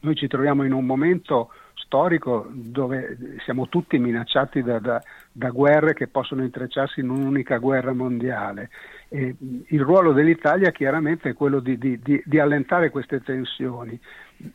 noi 0.00 0.14
ci 0.14 0.28
troviamo 0.28 0.64
in 0.64 0.72
un 0.72 0.86
momento 0.86 1.50
storico 1.74 2.46
dove 2.50 3.16
siamo 3.44 3.68
tutti 3.68 3.98
minacciati 3.98 4.62
da, 4.62 4.78
da- 4.78 5.02
da 5.30 5.50
guerre 5.50 5.94
che 5.94 6.08
possono 6.08 6.42
intrecciarsi 6.42 7.00
in 7.00 7.10
un'unica 7.10 7.58
guerra 7.58 7.92
mondiale. 7.92 8.70
E 9.08 9.34
il 9.66 9.80
ruolo 9.80 10.12
dell'Italia 10.12 10.70
chiaramente 10.70 11.30
è 11.30 11.34
quello 11.34 11.60
di, 11.60 11.76
di- 11.78 11.98
di- 12.02 12.22
di 12.24 12.38
allentare 12.38 12.90
queste 12.90 13.20
tensioni. 13.22 13.98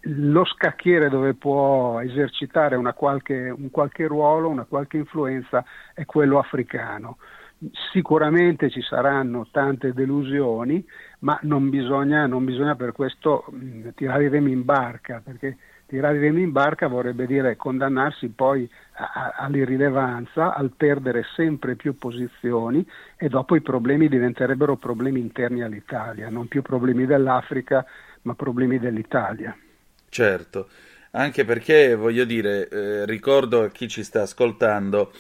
Lo 0.01 0.45
scacchiere 0.45 1.09
dove 1.09 1.33
può 1.33 1.99
esercitare 2.01 2.75
qualche- 2.93 3.49
un 3.49 3.69
qualche 3.71 4.07
ruolo, 4.07 4.49
una 4.49 4.65
qualche 4.65 4.97
influenza 4.97 5.63
è 5.93 6.05
quello 6.05 6.39
africano. 6.39 7.17
Sicuramente 7.91 8.69
ci 8.69 8.81
saranno 8.81 9.47
tante 9.49 9.93
delusioni, 9.93 10.85
ma 11.19 11.39
non 11.43 11.69
bisogna, 11.69 12.27
non 12.27 12.45
bisogna 12.45 12.75
per 12.75 12.91
questo 12.91 13.45
mh, 13.49 13.89
tirare 13.95 14.25
i 14.25 14.29
remi 14.29 14.51
in 14.51 14.63
barca, 14.63 15.21
perché 15.23 15.57
tirare 15.87 16.25
in 16.27 16.51
barca 16.51 16.87
vorrebbe 16.87 17.25
dire 17.25 17.55
condannarsi 17.55 18.29
poi 18.29 18.69
a- 18.93 19.11
a- 19.13 19.33
all'irrilevanza, 19.37 20.53
al 20.53 20.71
perdere 20.75 21.23
sempre 21.35 21.75
più 21.75 21.97
posizioni 21.97 22.85
e 23.17 23.29
dopo 23.29 23.55
i 23.55 23.61
problemi 23.61 24.07
diventerebbero 24.07 24.75
problemi 24.75 25.19
interni 25.19 25.63
all'Italia, 25.63 26.29
non 26.29 26.47
più 26.47 26.61
problemi 26.61 27.05
dell'Africa, 27.05 27.85
ma 28.23 28.35
problemi 28.35 28.77
dell'Italia. 28.79 29.57
Certo, 30.09 30.69
anche 31.11 31.45
perché 31.45 31.93
voglio 31.95 32.25
dire, 32.25 32.67
eh, 32.69 33.05
ricordo 33.05 33.63
a 33.63 33.69
chi 33.69 33.87
ci 33.87 34.03
sta 34.03 34.21
ascoltando 34.23 35.11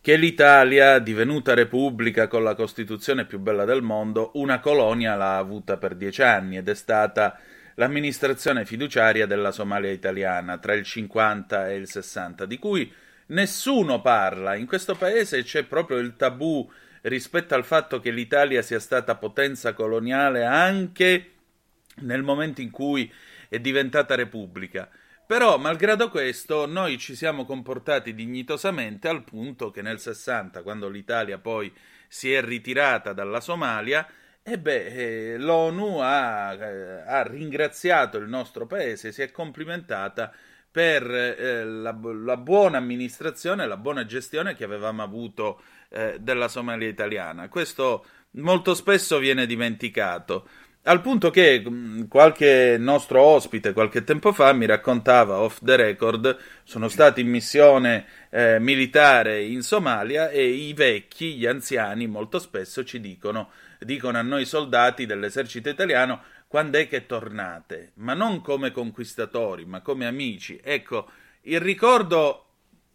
che 0.00 0.16
l'Italia, 0.16 0.98
divenuta 1.00 1.52
repubblica 1.54 2.28
con 2.28 2.42
la 2.44 2.54
Costituzione 2.54 3.26
più 3.26 3.38
bella 3.40 3.64
del 3.64 3.82
mondo, 3.82 4.30
una 4.34 4.60
colonia 4.60 5.16
l'ha 5.16 5.36
avuta 5.36 5.76
per 5.78 5.96
dieci 5.96 6.22
anni 6.22 6.56
ed 6.56 6.68
è 6.68 6.74
stata 6.74 7.38
l'amministrazione 7.76 8.64
fiduciaria 8.64 9.26
della 9.26 9.52
Somalia 9.52 9.90
italiana 9.90 10.58
tra 10.58 10.74
il 10.74 10.84
50 10.84 11.70
e 11.70 11.76
il 11.76 11.88
60, 11.88 12.44
di 12.46 12.58
cui 12.58 12.92
nessuno 13.26 14.00
parla. 14.00 14.54
In 14.54 14.66
questo 14.66 14.94
paese 14.94 15.42
c'è 15.42 15.64
proprio 15.64 15.98
il 15.98 16.16
tabù 16.16 16.70
rispetto 17.02 17.54
al 17.54 17.64
fatto 17.64 18.00
che 18.00 18.10
l'Italia 18.10 18.62
sia 18.62 18.80
stata 18.80 19.16
potenza 19.16 19.72
coloniale 19.74 20.44
anche 20.44 21.32
nel 22.00 22.22
momento 22.22 22.60
in 22.60 22.70
cui 22.70 23.10
è 23.48 23.58
diventata 23.58 24.14
repubblica. 24.14 24.88
Però, 25.26 25.58
malgrado 25.58 26.08
questo, 26.08 26.66
noi 26.66 26.98
ci 26.98 27.16
siamo 27.16 27.44
comportati 27.44 28.14
dignitosamente 28.14 29.08
al 29.08 29.24
punto 29.24 29.70
che 29.70 29.82
nel 29.82 29.98
60, 29.98 30.62
quando 30.62 30.88
l'Italia 30.88 31.38
poi 31.38 31.72
si 32.06 32.32
è 32.32 32.40
ritirata 32.40 33.12
dalla 33.12 33.40
Somalia, 33.40 34.06
e 34.48 34.58
beh, 34.60 34.86
eh, 35.32 35.38
l'ONU 35.38 35.98
ha, 35.98 36.54
eh, 36.54 37.02
ha 37.04 37.22
ringraziato 37.24 38.16
il 38.16 38.28
nostro 38.28 38.64
paese, 38.64 39.10
si 39.10 39.20
è 39.20 39.32
complimentata 39.32 40.32
per 40.70 41.02
eh, 41.10 41.64
la, 41.64 41.98
la 42.00 42.36
buona 42.36 42.78
amministrazione, 42.78 43.66
la 43.66 43.76
buona 43.76 44.06
gestione 44.06 44.54
che 44.54 44.62
avevamo 44.62 45.02
avuto 45.02 45.60
eh, 45.88 46.18
della 46.20 46.46
Somalia 46.46 46.86
italiana. 46.86 47.48
Questo 47.48 48.04
molto 48.32 48.74
spesso 48.74 49.18
viene 49.18 49.46
dimenticato. 49.46 50.48
Al 50.84 51.00
punto 51.00 51.30
che 51.30 51.58
mh, 51.68 52.06
qualche 52.06 52.76
nostro 52.78 53.20
ospite 53.22 53.72
qualche 53.72 54.04
tempo 54.04 54.32
fa 54.32 54.52
mi 54.52 54.66
raccontava 54.66 55.40
off 55.40 55.58
the 55.60 55.74
record, 55.74 56.36
sono 56.62 56.86
stati 56.86 57.20
in 57.20 57.28
missione 57.28 58.06
eh, 58.30 58.60
militare 58.60 59.42
in 59.42 59.62
Somalia 59.62 60.28
e 60.28 60.46
i 60.46 60.72
vecchi, 60.72 61.34
gli 61.34 61.46
anziani 61.46 62.06
molto 62.06 62.38
spesso 62.38 62.84
ci 62.84 63.00
dicono, 63.00 63.50
dicono 63.80 64.18
a 64.18 64.22
noi 64.22 64.44
soldati 64.44 65.06
dell'esercito 65.06 65.68
italiano 65.68 66.22
quando 66.46 66.78
è 66.78 66.88
che 66.88 67.06
tornate, 67.06 67.92
ma 67.94 68.14
non 68.14 68.40
come 68.40 68.70
conquistatori, 68.70 69.64
ma 69.64 69.80
come 69.80 70.06
amici. 70.06 70.60
Ecco, 70.62 71.10
il 71.42 71.60
ricordo 71.60 72.46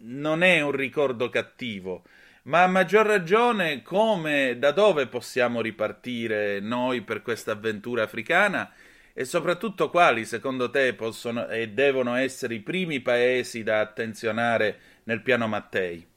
non 0.03 0.41
è 0.43 0.61
un 0.61 0.71
ricordo 0.71 1.29
cattivo, 1.29 2.03
ma 2.43 2.63
a 2.63 2.67
maggior 2.67 3.05
ragione 3.05 3.81
come, 3.81 4.57
da 4.57 4.71
dove 4.71 5.07
possiamo 5.07 5.61
ripartire 5.61 6.59
noi 6.59 7.01
per 7.01 7.21
questa 7.21 7.51
avventura 7.51 8.03
africana 8.03 8.71
e 9.13 9.25
soprattutto 9.25 9.89
quali 9.89 10.25
secondo 10.25 10.69
te 10.69 10.93
possono 10.93 11.47
e 11.47 11.69
devono 11.69 12.15
essere 12.15 12.55
i 12.55 12.61
primi 12.61 13.01
paesi 13.01 13.61
da 13.63 13.79
attenzionare 13.79 14.79
nel 15.03 15.21
piano 15.21 15.47
Mattei? 15.47 16.10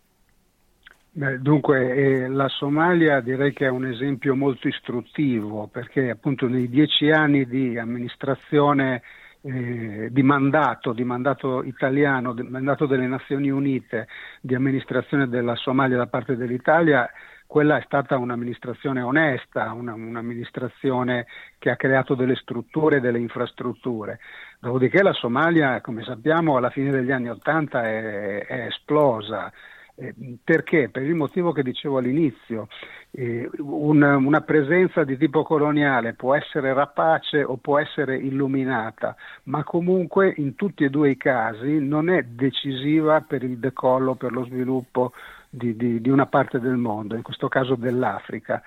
Beh, 1.17 1.39
dunque, 1.39 1.95
eh, 1.95 2.29
la 2.29 2.49
Somalia 2.49 3.21
direi 3.21 3.53
che 3.53 3.67
è 3.67 3.69
un 3.69 3.87
esempio 3.87 4.35
molto 4.35 4.67
istruttivo 4.67 5.69
perché 5.69 6.11
appunto 6.11 6.49
nei 6.49 6.69
dieci 6.69 7.09
anni 7.09 7.47
di 7.47 7.79
amministrazione 7.79 9.01
eh, 9.43 10.09
di 10.11 10.23
mandato, 10.25 10.93
di 10.93 11.05
mandato 11.05 11.63
italiano, 11.63 12.33
di 12.33 12.43
mandato 12.43 12.87
delle 12.87 13.07
Nazioni 13.07 13.49
Unite, 13.49 14.09
di 14.41 14.57
amministrazione 14.57 15.29
della 15.29 15.55
Somalia 15.55 15.99
da 15.99 16.09
parte 16.09 16.35
dell'Italia, 16.35 17.09
quella 17.47 17.79
è 17.79 17.83
stata 17.85 18.17
un'amministrazione 18.17 19.01
onesta, 19.01 19.71
una, 19.73 19.95
un'amministrazione 19.95 21.27
che 21.59 21.71
ha 21.71 21.77
creato 21.77 22.17
delle 22.17 22.35
strutture, 22.35 23.01
delle 23.01 23.21
infrastrutture. 23.21 24.19
Dopodiché 24.59 25.01
la 25.05 25.13
Somalia, 25.13 25.81
come 25.81 26.03
sappiamo, 26.03 26.57
alla 26.57 26.71
fine 26.71 26.91
degli 26.91 27.13
anni 27.13 27.29
Ottanta 27.31 27.85
è, 27.85 28.45
è 28.47 28.67
esplosa. 28.67 29.53
Eh, 29.97 30.13
perché? 30.43 30.89
Per 30.89 31.03
il 31.03 31.15
motivo 31.15 31.53
che 31.53 31.63
dicevo 31.63 31.99
all'inizio, 31.99 32.67
eh, 33.13 33.49
una, 33.59 34.17
una, 34.17 34.41
presenza 34.41 35.05
di 35.05 35.17
tipo 35.17 35.45
coloniale 35.45 36.15
può 36.15 36.35
essere 36.35 36.73
rapace 36.73 37.45
o 37.45 37.57
può 37.59 37.79
essere 37.79 38.17
illuminata, 38.17 39.15
ma 39.45 39.63
comunque 39.63 40.35
in 40.39 40.57
tutti 40.57 40.83
e 40.83 40.91
due 40.91 41.11
i 41.11 41.17
casi 41.17 41.79
non 41.79 42.11
è 42.11 42.23
decisiva 42.25 43.21
per 43.21 43.45
il 43.45 43.59
decollo, 43.59 44.17
per 44.17 44.33
lo 44.33 44.45
sviluppo 44.47 45.13
di, 45.49 45.77
di, 45.77 46.01
di 46.01 46.11
una 46.11 46.27
parte 46.27 46.59
del 46.59 46.77
mondo, 46.77 47.15
in 47.15 47.23
questo 47.23 47.47
caso 47.47 47.77
dell'Africa. 47.77 48.63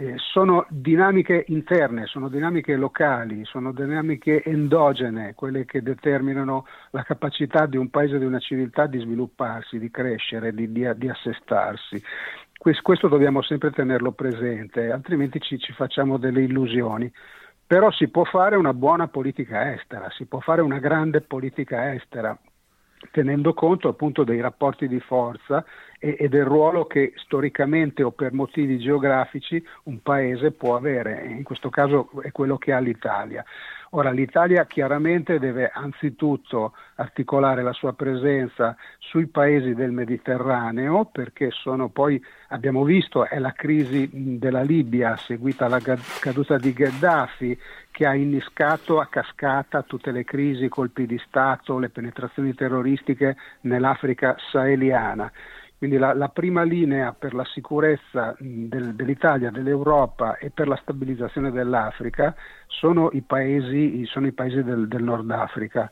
Eh, 0.00 0.14
sono 0.16 0.64
dinamiche 0.70 1.44
interne, 1.48 2.06
sono 2.06 2.30
dinamiche 2.30 2.74
locali, 2.74 3.44
sono 3.44 3.70
dinamiche 3.70 4.42
endogene, 4.42 5.34
quelle 5.34 5.66
che 5.66 5.82
determinano 5.82 6.64
la 6.92 7.02
capacità 7.02 7.66
di 7.66 7.76
un 7.76 7.90
paese, 7.90 8.18
di 8.18 8.24
una 8.24 8.38
civiltà 8.38 8.86
di 8.86 8.98
svilupparsi, 8.98 9.78
di 9.78 9.90
crescere, 9.90 10.54
di, 10.54 10.72
di, 10.72 10.88
di 10.96 11.08
assestarsi. 11.10 12.02
Questo, 12.56 13.08
dobbiamo 13.08 13.42
sempre 13.42 13.72
tenerlo 13.72 14.12
presente, 14.12 14.90
altrimenti 14.90 15.38
ci, 15.38 15.58
ci 15.58 15.74
facciamo 15.74 16.16
delle 16.16 16.44
illusioni. 16.44 17.12
Però 17.66 17.90
si 17.90 18.08
può 18.08 18.24
fare 18.24 18.56
una 18.56 18.72
buona 18.72 19.06
politica 19.08 19.74
estera, 19.74 20.08
si 20.16 20.24
può 20.24 20.40
fare 20.40 20.62
una 20.62 20.78
grande 20.78 21.20
politica 21.20 21.92
estera, 21.92 22.34
tenendo 23.10 23.54
conto 23.54 23.88
appunto 23.88 24.24
dei 24.24 24.40
rapporti 24.40 24.86
di 24.86 25.00
forza 25.00 25.64
e, 25.98 26.16
e, 26.18 26.28
del 26.28 26.44
ruolo 26.44 26.86
che 26.86 27.12
storicamente 27.16 28.02
o 28.02 28.10
per 28.10 28.32
motivi 28.32 28.78
geografici 28.78 29.62
un 29.84 30.02
paese 30.02 30.50
può 30.50 30.76
avere, 30.76 31.26
in 31.26 31.42
questo 31.42 31.70
caso 31.70 32.10
è 32.22 32.30
quello 32.32 32.58
che 32.58 32.72
ha 32.72 32.78
l'Italia. 32.78 33.44
Ora 33.92 34.12
l'Italia 34.12 34.66
chiaramente 34.66 35.40
deve 35.40 35.68
anzitutto 35.68 36.74
articolare 36.94 37.64
la 37.64 37.72
sua 37.72 37.92
presenza 37.92 38.76
sui 38.98 39.26
paesi 39.26 39.74
del 39.74 39.90
Mediterraneo 39.90 41.06
perché 41.06 41.50
sono 41.50 41.88
poi, 41.88 42.22
abbiamo 42.50 42.84
visto, 42.84 43.26
è 43.26 43.40
la 43.40 43.50
crisi 43.50 44.08
della 44.38 44.62
Libia 44.62 45.16
seguita 45.16 45.64
alla 45.64 45.80
caduta 46.20 46.56
di 46.56 46.72
Gheddafi 46.72 47.58
che 47.90 48.06
ha 48.06 48.14
innescato 48.14 49.00
a 49.00 49.06
cascata 49.06 49.82
tutte 49.82 50.12
le 50.12 50.22
crisi, 50.22 50.66
i 50.66 50.68
colpi 50.68 51.04
di 51.04 51.20
Stato, 51.26 51.80
le 51.80 51.88
penetrazioni 51.88 52.54
terroristiche 52.54 53.36
nell'Africa 53.62 54.36
saheliana. 54.52 55.32
Quindi 55.80 55.96
la, 55.96 56.12
la, 56.12 56.28
prima 56.28 56.62
linea 56.62 57.14
per 57.14 57.32
la 57.32 57.46
sicurezza 57.54 58.36
del, 58.38 58.94
dell'Italia, 58.94 59.50
dell'Europa 59.50 60.36
e 60.36 60.50
per 60.50 60.68
la 60.68 60.78
stabilizzazione 60.82 61.50
dell'Africa 61.50 62.34
sono 62.66 63.08
i 63.14 63.22
paesi, 63.22 64.04
sono 64.04 64.26
i 64.26 64.32
paesi 64.32 64.62
del, 64.62 64.88
del, 64.88 65.02
Nord 65.02 65.30
Africa. 65.30 65.90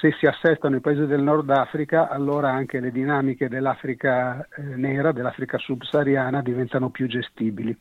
Se 0.00 0.16
si 0.18 0.24
assestano 0.24 0.76
i 0.76 0.80
paesi 0.80 1.04
del 1.04 1.20
Nord 1.20 1.50
Africa, 1.50 2.08
allora 2.08 2.50
anche 2.50 2.80
le 2.80 2.90
dinamiche 2.90 3.50
dell'Africa 3.50 4.48
eh, 4.56 4.62
nera, 4.62 5.12
dell'Africa 5.12 5.58
subsahariana 5.58 6.40
diventano 6.40 6.88
più 6.88 7.06
gestibili. 7.06 7.76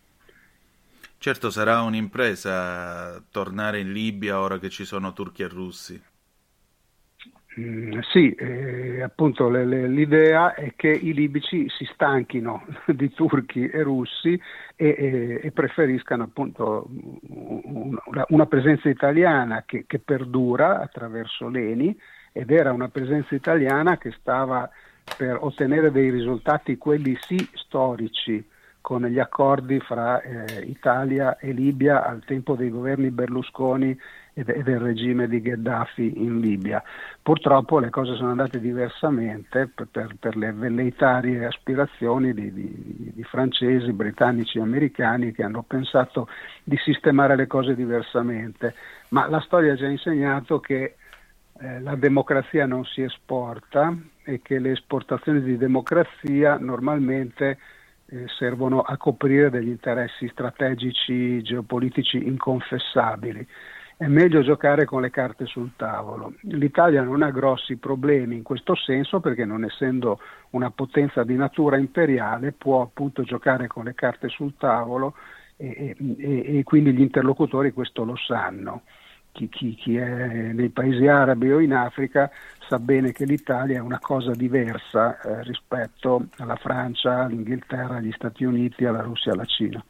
Certo 1.17 1.49
sarà 1.49 1.83
un'impresa 1.83 3.23
tornare 3.31 3.79
in 3.79 3.93
Libia 3.93 4.41
ora 4.41 4.59
che 4.59 4.69
ci 4.69 4.83
sono 4.83 5.13
turchi 5.13 5.43
e 5.43 5.47
russi. 5.47 6.03
Mm, 7.57 7.99
sì, 8.11 8.31
eh, 8.31 9.01
appunto 9.01 9.47
le, 9.47 9.63
le, 9.65 9.87
l'idea 9.87 10.53
è 10.55 10.73
che 10.75 10.89
i 10.89 11.13
libici 11.13 11.69
si 11.69 11.85
stanchino 11.93 12.65
di 12.87 13.13
turchi 13.13 13.65
e 13.69 13.81
russi 13.81 14.37
e, 14.75 14.87
e, 14.97 15.39
e 15.41 15.51
preferiscano 15.51 16.23
appunto 16.23 16.89
una, 17.29 18.25
una 18.27 18.45
presenza 18.45 18.89
italiana 18.89 19.63
che, 19.65 19.85
che, 19.87 19.99
perdura 19.99 20.81
attraverso 20.81 21.47
l'ENI 21.47 21.97
ed 22.33 22.51
era 22.51 22.73
una 22.73 22.89
presenza 22.89 23.35
italiana 23.35 23.97
che 23.97 24.11
stava 24.19 24.69
per 25.17 25.37
ottenere 25.39 25.91
dei 25.91 26.09
risultati, 26.09 26.77
quelli 26.77 27.17
sì 27.21 27.37
storici, 27.53 28.45
con 28.81 29.05
gli 29.05 29.17
accordi 29.17 29.79
fra 29.79 30.21
eh, 30.21 30.61
Italia 30.65 31.37
e 31.37 31.53
Libia 31.53 32.05
al 32.05 32.23
tempo 32.25 32.55
dei 32.55 32.69
governi 32.69 33.11
Berlusconi 33.11 33.97
e, 34.35 34.43
de- 34.43 34.61
del 34.63 34.79
regime 34.79 35.27
di 35.27 35.41
Gheddafi 35.41 36.21
in 36.21 36.39
Libia. 36.39 36.83
Purtroppo 37.21 37.79
le 37.79 37.89
cose 37.89 38.15
sono 38.15 38.31
andate 38.31 38.59
diversamente 38.59 39.71
per, 39.73 39.87
per, 39.89 40.15
per 40.19 40.35
le 40.35 40.51
velleitarie 40.51 41.45
aspirazioni 41.45 42.33
di, 42.33 42.53
di, 42.53 43.11
di 43.15 43.23
francesi, 43.23 43.91
britannici 43.93 44.57
e 44.57 44.61
americani 44.61 45.31
che 45.31 45.43
hanno 45.43 45.63
pensato 45.63 46.27
di 46.63 46.77
sistemare 46.77 47.35
le 47.35 47.47
cose 47.47 47.75
diversamente. 47.75 48.75
Ma 49.09 49.27
la 49.27 49.39
storia 49.39 49.73
ha 49.73 49.77
già 49.77 49.87
insegnato 49.87 50.59
che 50.59 50.95
eh, 51.57 51.79
la 51.79 51.95
democrazia 51.95 52.65
non 52.65 52.83
si 52.83 53.01
esporta 53.01 53.95
e 54.25 54.41
che 54.41 54.59
le 54.59 54.71
esportazioni 54.71 55.41
di 55.41 55.55
democrazia 55.57 56.57
normalmente 56.59 57.57
eh, 58.07 58.25
servono 58.37 58.81
a 58.81 58.97
coprire 58.97 59.49
degli 59.49 59.69
interessi 59.69 60.27
strategici 60.27 61.41
geopolitici 61.41 62.27
inconfessabili. 62.27 63.47
È 63.97 64.07
meglio 64.07 64.41
giocare 64.41 64.83
con 64.83 65.01
le 65.01 65.09
carte 65.09 65.45
sul 65.45 65.71
tavolo. 65.77 66.33
L'Italia 66.41 67.01
non 67.01 67.21
ha 67.21 67.31
grossi 67.31 67.77
problemi 67.77 68.35
in 68.35 68.43
questo 68.43 68.75
senso 68.75 69.21
perché 69.21 69.45
non 69.45 69.63
essendo 69.63 70.19
una 70.49 70.69
potenza 70.69 71.23
di 71.23 71.35
natura 71.35 71.77
imperiale 71.77 72.51
può 72.51 72.81
appunto 72.81 73.23
giocare 73.23 73.67
con 73.67 73.85
le 73.85 73.93
carte 73.95 74.27
sul 74.27 74.55
tavolo 74.57 75.15
e, 75.55 75.95
e, 75.97 76.57
e 76.57 76.63
quindi 76.63 76.91
gli 76.91 76.99
interlocutori 76.99 77.71
questo 77.71 78.03
lo 78.03 78.17
sanno. 78.17 78.81
Chi, 79.31 79.47
chi, 79.47 79.75
chi, 79.75 79.95
è 79.95 80.51
nei 80.51 80.69
paesi 80.69 81.07
arabi 81.07 81.51
o 81.53 81.59
in 81.59 81.73
Africa 81.73 82.29
sa 82.67 82.79
bene 82.79 83.13
che 83.13 83.23
l'Italia 83.23 83.77
è 83.77 83.81
una 83.81 83.99
cosa 83.99 84.31
diversa 84.31 85.21
eh, 85.21 85.43
rispetto 85.43 86.27
alla 86.37 86.57
Francia, 86.57 87.23
all'Inghilterra, 87.23 87.95
agli 87.95 88.11
Stati 88.11 88.43
Uniti, 88.43 88.83
alla 88.83 89.01
Russia, 89.01 89.31
alla 89.31 89.45
Cina. 89.45 89.81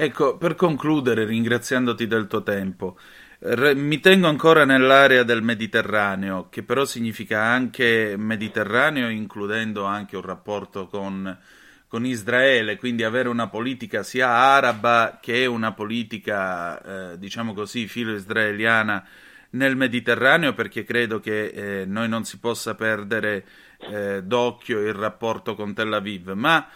Ecco, 0.00 0.36
per 0.36 0.54
concludere, 0.54 1.24
ringraziandoti 1.24 2.06
del 2.06 2.28
tuo 2.28 2.44
tempo, 2.44 2.96
re, 3.40 3.74
mi 3.74 3.98
tengo 3.98 4.28
ancora 4.28 4.64
nell'area 4.64 5.24
del 5.24 5.42
Mediterraneo, 5.42 6.48
che 6.50 6.62
però 6.62 6.84
significa 6.84 7.42
anche 7.42 8.14
Mediterraneo, 8.16 9.08
includendo 9.08 9.82
anche 9.82 10.14
un 10.14 10.22
rapporto 10.22 10.86
con, 10.86 11.36
con 11.88 12.06
Israele, 12.06 12.76
quindi 12.76 13.02
avere 13.02 13.28
una 13.28 13.48
politica 13.48 14.04
sia 14.04 14.28
araba 14.28 15.18
che 15.20 15.46
una 15.46 15.72
politica, 15.72 17.14
eh, 17.14 17.18
diciamo 17.18 17.52
così, 17.52 17.88
filo 17.88 18.14
israeliana 18.14 19.04
nel 19.50 19.74
Mediterraneo 19.74 20.52
perché 20.52 20.84
credo 20.84 21.18
che 21.18 21.46
eh, 21.46 21.86
noi 21.86 22.08
non 22.08 22.22
si 22.22 22.38
possa 22.38 22.76
perdere 22.76 23.44
eh, 23.90 24.22
d'occhio 24.22 24.78
il 24.78 24.94
rapporto 24.94 25.56
con 25.56 25.74
Tel 25.74 25.92
Aviv, 25.92 26.30
ma 26.34 26.68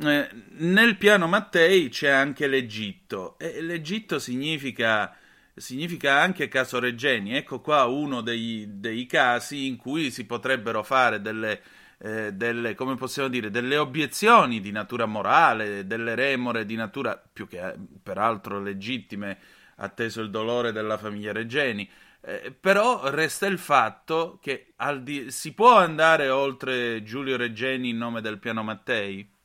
eh, 0.00 0.28
nel 0.58 0.96
piano 0.96 1.26
Mattei 1.26 1.88
c'è 1.88 2.08
anche 2.08 2.46
l'Egitto 2.46 3.36
e 3.38 3.60
l'Egitto 3.60 4.18
significa, 4.18 5.14
significa 5.54 6.20
anche 6.20 6.48
caso 6.48 6.78
Regeni. 6.78 7.34
Ecco 7.34 7.60
qua 7.60 7.84
uno 7.84 8.20
dei, 8.20 8.66
dei 8.78 9.06
casi 9.06 9.66
in 9.66 9.76
cui 9.76 10.10
si 10.10 10.24
potrebbero 10.24 10.82
fare 10.82 11.20
delle, 11.20 11.62
eh, 11.98 12.32
delle, 12.32 12.74
come 12.74 12.94
possiamo 12.94 13.28
dire, 13.28 13.50
delle 13.50 13.76
obiezioni 13.76 14.60
di 14.60 14.70
natura 14.70 15.06
morale, 15.06 15.86
delle 15.86 16.14
remore 16.14 16.64
di 16.64 16.76
natura 16.76 17.20
più 17.32 17.48
che 17.48 17.58
eh, 17.66 17.74
peraltro 18.02 18.60
legittime, 18.60 19.38
atteso 19.76 20.20
il 20.20 20.30
dolore 20.30 20.72
della 20.72 20.98
famiglia 20.98 21.32
Regeni. 21.32 21.88
Eh, 22.20 22.52
però 22.58 23.08
resta 23.10 23.46
il 23.46 23.58
fatto 23.58 24.38
che 24.42 24.74
di- 25.00 25.30
si 25.30 25.54
può 25.54 25.76
andare 25.76 26.28
oltre 26.28 27.02
Giulio 27.02 27.36
Regeni 27.36 27.90
in 27.90 27.96
nome 27.96 28.20
del 28.20 28.38
piano 28.38 28.62
Mattei? 28.62 29.36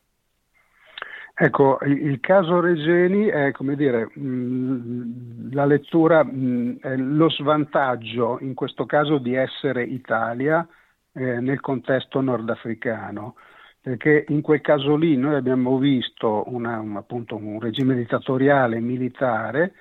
Ecco, 1.36 1.80
il, 1.86 2.20
caso 2.20 2.60
Regeni 2.60 3.26
è, 3.26 3.52
come 3.52 3.76
dire, 3.76 4.08
mh, 4.14 5.52
la 5.52 5.66
lettura, 5.66 6.24
mh, 6.24 6.78
è 6.80 6.96
lo 6.96 7.28
svantaggio 7.30 8.38
in 8.42 8.54
questo 8.54 8.86
caso 8.86 9.18
di 9.18 9.34
essere 9.34 9.84
Italia 9.84 10.68
eh, 11.12 11.40
nel 11.40 11.60
contesto 11.60 12.22
nordafricano, 12.22 13.36
perché 13.82 14.26
in 14.28 14.42
quel 14.42 14.62
caso 14.62 14.96
lì 14.96 15.18
noi 15.18 15.34
abbiamo 15.34 15.80
visto 15.80 16.44
una, 16.48 16.80
un, 16.80 16.98
appunto, 16.98 17.36
un 17.36 17.60
regime 17.60 17.96
dittatoriale 17.96 18.80
militare 18.80 19.74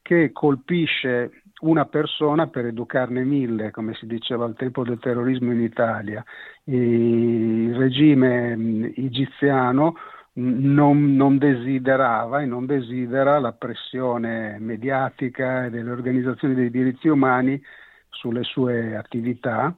che 0.00 0.32
colpisce 0.32 1.42
una 1.60 1.84
persona 1.84 2.46
per 2.48 2.64
educarne 2.66 3.24
mille, 3.24 3.70
come 3.70 3.94
si 3.94 4.06
diceva 4.06 4.46
al 4.46 4.54
tempo 4.56 4.82
del 4.84 4.98
terrorismo 4.98 5.52
in 5.52 5.60
Italia. 5.60 6.24
Il 6.64 7.74
regime 7.76 8.56
mh, 8.56 8.92
egiziano 8.96 9.94
non, 10.34 11.14
non, 11.14 11.38
desiderava 11.38 12.42
e 12.42 12.46
non 12.46 12.66
desidera 12.66 13.38
la 13.38 13.52
pressione 13.52 14.58
mediatica 14.58 15.66
e 15.66 15.70
delle 15.70 15.90
organizzazioni 15.90 16.54
dei 16.54 16.70
diritti 16.70 17.08
umani 17.08 17.60
sulle 18.08 18.42
sue 18.42 18.96
attività 18.96 19.74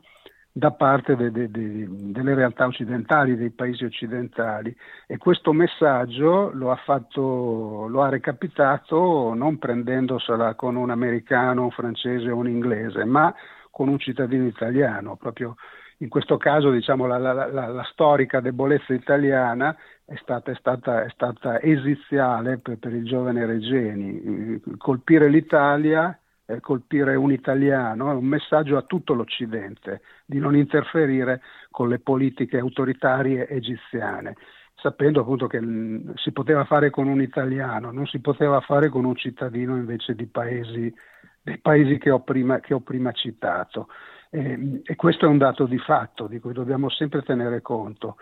da 0.56 0.70
parte 0.70 1.16
de, 1.16 1.30
de, 1.30 1.50
de, 1.50 1.86
delle 1.86 2.34
realtà 2.34 2.64
occidentali, 2.64 3.36
dei 3.36 3.50
paesi 3.50 3.84
occidentali. 3.84 4.74
E 5.06 5.18
questo 5.18 5.52
messaggio 5.52 6.50
lo 6.54 6.70
ha, 6.70 6.76
fatto, 6.76 7.86
lo 7.88 8.02
ha 8.02 8.08
recapitato 8.08 9.34
non 9.34 9.58
prendendosela 9.58 10.54
con 10.54 10.76
un 10.76 10.88
americano, 10.88 11.64
un 11.64 11.70
francese 11.70 12.30
o 12.30 12.36
un 12.36 12.48
inglese, 12.48 13.04
ma 13.04 13.34
con 13.70 13.88
un 13.88 13.98
cittadino 13.98 14.46
italiano, 14.46 15.16
proprio 15.16 15.56
in 15.98 16.08
questo 16.08 16.38
caso 16.38 16.70
diciamo, 16.70 17.06
la, 17.06 17.18
la, 17.18 17.32
la, 17.32 17.66
la, 17.68 17.88
storica 17.92 18.40
debolezza 18.40 18.92
italiana 18.92 19.76
è 20.06 20.14
stata, 20.22 20.52
è 20.52 20.54
stata, 20.54 21.04
è 21.04 21.10
stata 21.10 21.60
esiziale 21.60 22.58
per, 22.58 22.78
per, 22.78 22.94
il 22.94 23.04
giovane 23.04 23.44
Regeni. 23.44 24.60
Colpire 24.78 25.28
l'Italia, 25.28 26.16
eh, 26.46 26.60
colpire 26.60 27.16
un 27.16 27.32
italiano 27.32 28.12
è 28.12 28.14
un 28.14 28.24
messaggio 28.24 28.76
a 28.76 28.82
tutto 28.82 29.14
l'Occidente 29.14 30.02
di 30.24 30.38
non 30.38 30.54
interferire 30.54 31.42
con 31.72 31.88
le 31.88 31.98
politiche 31.98 32.58
autoritarie 32.58 33.48
egiziane, 33.48 34.36
sapendo 34.76 35.22
appunto 35.22 35.48
che 35.48 35.60
mh, 35.60 36.14
si 36.14 36.30
poteva 36.30 36.64
fare 36.64 36.90
con 36.90 37.08
un 37.08 37.20
italiano, 37.20 37.90
non 37.90 38.06
si 38.06 38.20
poteva 38.20 38.60
fare 38.60 38.88
con 38.88 39.04
un 39.04 39.16
cittadino 39.16 39.74
invece 39.74 40.14
di 40.14 40.26
paesi, 40.26 40.94
dei 41.42 41.58
paesi 41.58 41.98
che 41.98 42.10
ho 42.10 42.20
prima, 42.20 42.60
che 42.60 42.74
ho 42.74 42.80
prima 42.80 43.10
citato. 43.10 43.88
E, 44.30 44.82
e, 44.84 44.94
questo 44.94 45.24
è 45.24 45.28
un 45.28 45.38
dato 45.38 45.66
di 45.66 45.78
fatto 45.78 46.28
di 46.28 46.38
cui 46.38 46.52
dobbiamo 46.52 46.88
sempre 46.90 47.22
tenere 47.22 47.60
conto. 47.60 48.16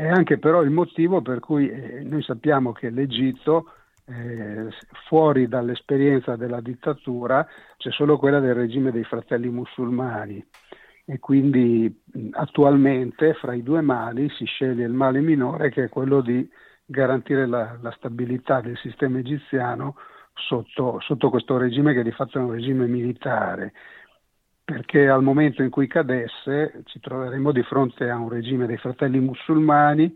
È 0.00 0.08
anche 0.08 0.38
però 0.38 0.62
il 0.62 0.70
motivo 0.70 1.20
per 1.20 1.40
cui 1.40 1.68
eh, 1.68 2.02
noi 2.04 2.22
sappiamo 2.22 2.72
che 2.72 2.88
l'Egitto, 2.88 3.70
eh, 4.06 4.68
fuori 5.06 5.46
dall'esperienza 5.46 6.36
della 6.36 6.62
dittatura, 6.62 7.46
c'è 7.76 7.90
solo 7.90 8.16
quella 8.16 8.40
del 8.40 8.54
regime 8.54 8.92
dei 8.92 9.04
fratelli 9.04 9.50
musulmani. 9.50 10.42
E 11.04 11.18
quindi 11.18 11.94
attualmente 12.30 13.34
fra 13.34 13.52
i 13.52 13.62
due 13.62 13.82
mali 13.82 14.30
si 14.30 14.46
sceglie 14.46 14.86
il 14.86 14.92
male 14.94 15.20
minore 15.20 15.68
che 15.68 15.84
è 15.84 15.88
quello 15.90 16.22
di 16.22 16.48
garantire 16.86 17.46
la, 17.46 17.76
la 17.82 17.90
stabilità 17.90 18.62
del 18.62 18.78
sistema 18.78 19.18
egiziano 19.18 19.96
sotto, 20.32 20.98
sotto 21.00 21.28
questo 21.28 21.58
regime 21.58 21.92
che 21.92 22.02
di 22.02 22.12
fatto 22.12 22.38
è 22.38 22.40
un 22.40 22.52
regime 22.52 22.86
militare 22.86 23.74
perché 24.70 25.08
al 25.08 25.24
momento 25.24 25.64
in 25.64 25.70
cui 25.70 25.88
cadesse 25.88 26.82
ci 26.84 27.00
troveremo 27.00 27.50
di 27.50 27.62
fronte 27.64 28.08
a 28.08 28.16
un 28.16 28.28
regime 28.28 28.66
dei 28.66 28.76
fratelli 28.76 29.18
musulmani 29.18 30.14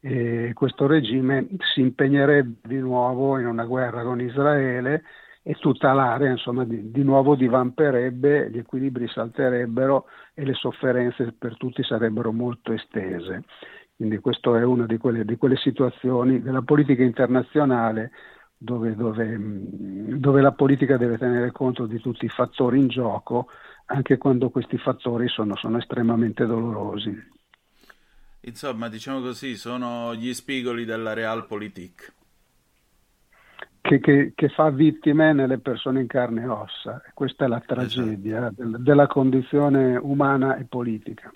e 0.00 0.50
questo 0.54 0.88
regime 0.88 1.46
si 1.72 1.82
impegnerebbe 1.82 2.66
di 2.66 2.78
nuovo 2.78 3.38
in 3.38 3.46
una 3.46 3.64
guerra 3.64 4.02
con 4.02 4.20
Israele 4.20 5.04
e 5.44 5.54
tutta 5.54 5.92
l'area 5.92 6.30
insomma 6.30 6.64
di, 6.64 6.90
di 6.90 7.04
nuovo 7.04 7.36
divamperebbe, 7.36 8.50
gli 8.50 8.58
equilibri 8.58 9.06
salterebbero 9.06 10.06
e 10.34 10.44
le 10.44 10.54
sofferenze 10.54 11.32
per 11.38 11.56
tutti 11.56 11.84
sarebbero 11.84 12.32
molto 12.32 12.72
estese. 12.72 13.44
Quindi 13.94 14.18
questa 14.18 14.58
è 14.58 14.64
una 14.64 14.86
di 14.86 14.98
quelle, 14.98 15.24
di 15.24 15.36
quelle 15.36 15.56
situazioni 15.56 16.42
della 16.42 16.62
politica 16.62 17.04
internazionale 17.04 18.10
dove, 18.56 18.96
dove, 18.96 19.38
dove 19.38 20.40
la 20.40 20.52
politica 20.52 20.96
deve 20.96 21.18
tenere 21.18 21.52
conto 21.52 21.86
di 21.86 22.00
tutti 22.00 22.24
i 22.24 22.28
fattori 22.28 22.80
in 22.80 22.88
gioco 22.88 23.46
anche 23.86 24.16
quando 24.18 24.50
questi 24.50 24.78
fattori 24.78 25.28
sono, 25.28 25.56
sono 25.56 25.78
estremamente 25.78 26.46
dolorosi. 26.46 27.30
Insomma, 28.40 28.88
diciamo 28.88 29.20
così, 29.20 29.56
sono 29.56 30.14
gli 30.14 30.32
spigoli 30.34 30.84
della 30.84 31.12
realpolitik. 31.12 32.12
Che, 33.80 33.98
che, 33.98 34.32
che, 34.34 34.48
fa 34.48 34.70
vittime 34.70 35.32
nelle 35.32 35.58
persone 35.58 36.00
in 36.00 36.06
carne 36.06 36.42
e 36.42 36.46
ossa. 36.46 37.02
Questa 37.14 37.44
è 37.44 37.48
la 37.48 37.60
tragedia 37.60 38.38
esatto. 38.46 38.54
del, 38.62 38.82
della 38.82 39.06
condizione 39.06 39.96
umana 39.96 40.56
e 40.56 40.64
politica. 40.64 41.32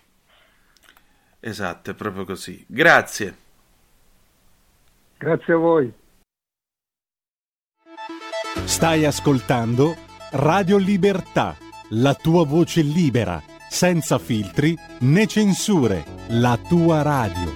Esatto, 1.40 1.90
è 1.90 1.94
proprio 1.94 2.24
così. 2.24 2.64
Grazie. 2.68 3.36
Grazie 5.18 5.52
a 5.52 5.56
voi. 5.56 5.92
Stai 8.64 9.04
ascoltando 9.04 9.94
Radio 10.32 10.76
Libertà 10.76 11.65
la 11.90 12.14
tua 12.14 12.44
voce 12.44 12.82
libera, 12.82 13.42
senza 13.68 14.18
filtri 14.18 14.76
né 15.00 15.26
censure, 15.26 16.04
la 16.28 16.58
tua 16.68 17.02
radio. 17.02 17.54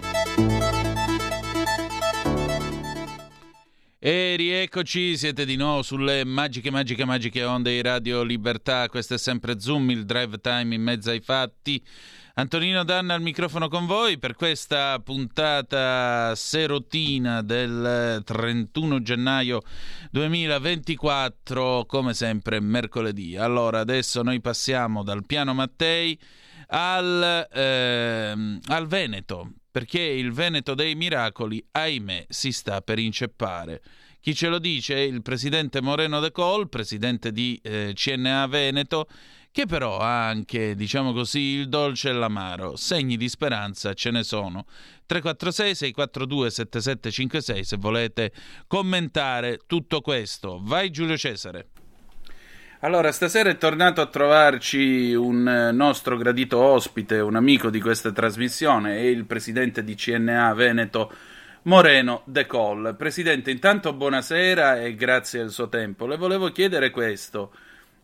E 3.98 4.34
rieccoci, 4.36 5.16
siete 5.16 5.44
di 5.44 5.56
nuovo 5.56 5.82
sulle 5.82 6.24
magiche, 6.24 6.70
magiche, 6.70 7.04
magiche 7.04 7.44
onde 7.44 7.72
di 7.72 7.82
Radio 7.82 8.22
Libertà. 8.22 8.88
Questo 8.88 9.14
è 9.14 9.18
sempre 9.18 9.60
Zoom, 9.60 9.90
il 9.90 10.06
drive 10.06 10.40
time 10.40 10.74
in 10.74 10.82
mezzo 10.82 11.10
ai 11.10 11.20
fatti. 11.20 11.82
Antonino 12.34 12.84
Danna 12.84 13.14
al 13.14 13.22
microfono 13.22 13.68
con 13.68 13.86
voi 13.86 14.18
per 14.18 14.34
questa 14.34 15.00
puntata 15.00 16.32
serotina 16.36 17.42
del 17.42 18.22
31 18.24 19.02
gennaio 19.02 19.62
2024, 20.12 21.86
come 21.86 22.14
sempre 22.14 22.60
mercoledì. 22.60 23.36
Allora, 23.36 23.80
adesso 23.80 24.22
noi 24.22 24.40
passiamo 24.40 25.02
dal 25.02 25.26
piano 25.26 25.54
Mattei 25.54 26.16
al, 26.68 27.48
ehm, 27.50 28.60
al 28.68 28.86
Veneto, 28.86 29.52
perché 29.70 30.00
il 30.00 30.32
Veneto 30.32 30.74
dei 30.74 30.94
miracoli, 30.94 31.64
ahimè, 31.72 32.26
si 32.28 32.52
sta 32.52 32.80
per 32.80 33.00
inceppare. 33.00 33.82
Chi 34.20 34.34
ce 34.34 34.48
lo 34.48 34.58
dice 34.58 35.00
il 35.00 35.22
presidente 35.22 35.80
Moreno 35.80 36.20
De 36.20 36.30
Col, 36.30 36.68
presidente 36.68 37.32
di 37.32 37.58
eh, 37.62 37.92
CNA 37.94 38.46
Veneto, 38.48 39.08
che 39.52 39.66
però 39.66 39.98
ha 39.98 40.28
anche, 40.28 40.74
diciamo 40.74 41.12
così, 41.12 41.40
il 41.40 41.68
dolce 41.68 42.10
e 42.10 42.12
l'amaro. 42.12 42.76
Segni 42.76 43.16
di 43.16 43.28
speranza 43.28 43.94
ce 43.94 44.10
ne 44.10 44.22
sono. 44.22 44.64
346 45.06 45.74
642 45.74 46.50
7756 46.50 47.64
se 47.64 47.76
volete 47.76 48.32
commentare 48.66 49.58
tutto 49.66 50.00
questo. 50.00 50.60
Vai 50.62 50.90
Giulio 50.90 51.16
Cesare. 51.16 51.66
Allora, 52.82 53.12
stasera 53.12 53.50
è 53.50 53.58
tornato 53.58 54.00
a 54.00 54.06
trovarci 54.06 55.12
un 55.12 55.46
eh, 55.46 55.70
nostro 55.70 56.16
gradito 56.16 56.58
ospite, 56.58 57.18
un 57.18 57.36
amico 57.36 57.68
di 57.68 57.78
questa 57.78 58.10
trasmissione, 58.10 58.96
è 58.96 59.02
il 59.02 59.26
presidente 59.26 59.84
di 59.84 59.94
CNA 59.94 60.54
Veneto 60.54 61.12
Moreno 61.64 62.22
De 62.24 62.46
Col. 62.46 62.94
Presidente, 62.96 63.50
intanto 63.50 63.92
buonasera 63.92 64.80
e 64.80 64.94
grazie 64.94 65.40
al 65.40 65.50
suo 65.50 65.68
tempo. 65.68 66.06
Le 66.06 66.16
volevo 66.16 66.50
chiedere 66.52 66.90
questo. 66.90 67.52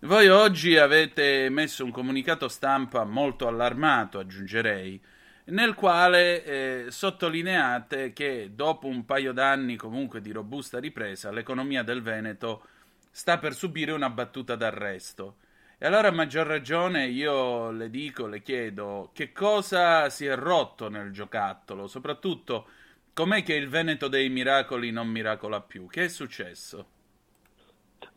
Voi 0.07 0.29
oggi 0.29 0.77
avete 0.77 1.49
messo 1.51 1.85
un 1.85 1.91
comunicato 1.91 2.47
stampa 2.47 3.03
molto 3.03 3.49
allarmato, 3.49 4.21
aggiungerei, 4.21 5.03
nel 5.47 5.75
quale 5.75 6.45
eh, 6.45 6.91
sottolineate 6.93 8.13
che 8.13 8.51
dopo 8.55 8.87
un 8.87 9.05
paio 9.05 9.33
d'anni 9.33 9.75
comunque 9.75 10.21
di 10.21 10.31
robusta 10.31 10.79
ripresa, 10.79 11.33
l'economia 11.33 11.83
del 11.83 12.03
Veneto 12.03 12.69
sta 13.11 13.39
per 13.39 13.53
subire 13.53 13.91
una 13.91 14.09
battuta 14.09 14.55
d'arresto. 14.55 15.39
E 15.77 15.87
allora 15.87 16.07
a 16.07 16.13
maggior 16.13 16.47
ragione 16.47 17.09
io 17.09 17.73
le 17.73 17.91
dico, 17.91 18.29
le 18.29 18.43
chiedo, 18.43 19.11
che 19.13 19.33
cosa 19.33 20.09
si 20.09 20.25
è 20.25 20.37
rotto 20.37 20.89
nel 20.89 21.11
giocattolo? 21.11 21.89
Soprattutto, 21.89 22.69
com'è 23.13 23.43
che 23.43 23.55
il 23.55 23.69
Veneto 23.69 24.07
dei 24.07 24.29
miracoli 24.29 24.93
non 24.93 25.09
miracola 25.09 25.61
più? 25.61 25.89
Che 25.89 26.05
è 26.05 26.09
successo? 26.09 26.91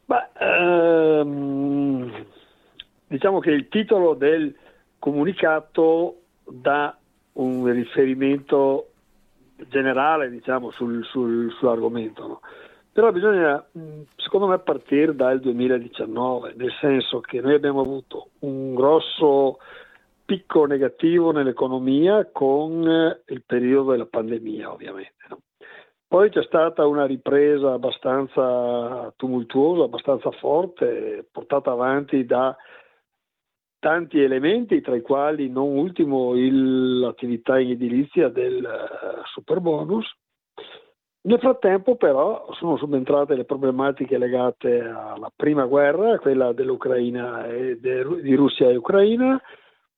Beh, 0.10 0.30
ehm, 0.40 2.26
diciamo 3.06 3.38
che 3.38 3.52
il 3.52 3.68
titolo 3.68 4.16
del 4.16 4.56
comunicato 4.98 6.22
dà 6.48 6.98
un 7.34 7.72
riferimento 7.72 8.88
generale 9.68 10.32
diciamo, 10.32 10.72
sul, 10.72 11.06
sul- 11.06 11.52
sull'argomento, 11.52 12.28
no? 12.28 12.40
però 12.92 13.12
bisogna 13.12 13.64
secondo 14.16 14.48
me 14.48 14.58
partire 14.58 15.14
dal 15.14 15.40
2019, 15.40 16.54
nel 16.56 16.72
senso 16.82 17.20
che 17.20 17.40
noi 17.40 17.54
abbiamo 17.54 17.82
avuto 17.82 18.30
un 18.40 18.74
grosso 18.74 19.60
picco 20.26 20.66
negativo 20.66 21.32
nell'economia 21.32 22.28
con 22.32 22.82
il 23.28 23.44
periodo 23.46 23.92
della 23.92 24.08
pandemia 24.08 24.72
ovviamente. 24.72 25.26
no? 25.30 25.40
Poi 26.10 26.32
c'è 26.32 26.42
stata 26.42 26.88
una 26.88 27.06
ripresa 27.06 27.74
abbastanza 27.74 29.14
tumultuosa, 29.16 29.84
abbastanza 29.84 30.32
forte, 30.32 31.28
portata 31.32 31.70
avanti 31.70 32.26
da 32.26 32.58
tanti 33.78 34.20
elementi, 34.20 34.82
tra 34.82 34.96
i 34.96 35.02
quali 35.02 35.50
non 35.52 35.78
ultimo 35.78 36.36
il- 36.36 36.98
l'attività 36.98 37.60
in 37.60 37.70
edilizia 37.70 38.28
del 38.30 38.66
eh, 38.66 39.22
super 39.32 39.60
bonus. 39.60 40.12
Nel 41.22 41.38
frattempo 41.38 41.96
però 41.96 42.52
sono 42.54 42.76
subentrate 42.78 43.36
le 43.36 43.46
problematiche 43.46 44.18
legate 44.18 44.80
alla 44.80 45.32
prima 45.36 45.66
guerra, 45.66 46.18
quella 46.18 46.54
dell'Ucraina 46.54 47.46
e 47.46 47.78
de- 47.80 48.22
di 48.24 48.34
Russia 48.34 48.68
e 48.68 48.78
Ucraina, 48.78 49.40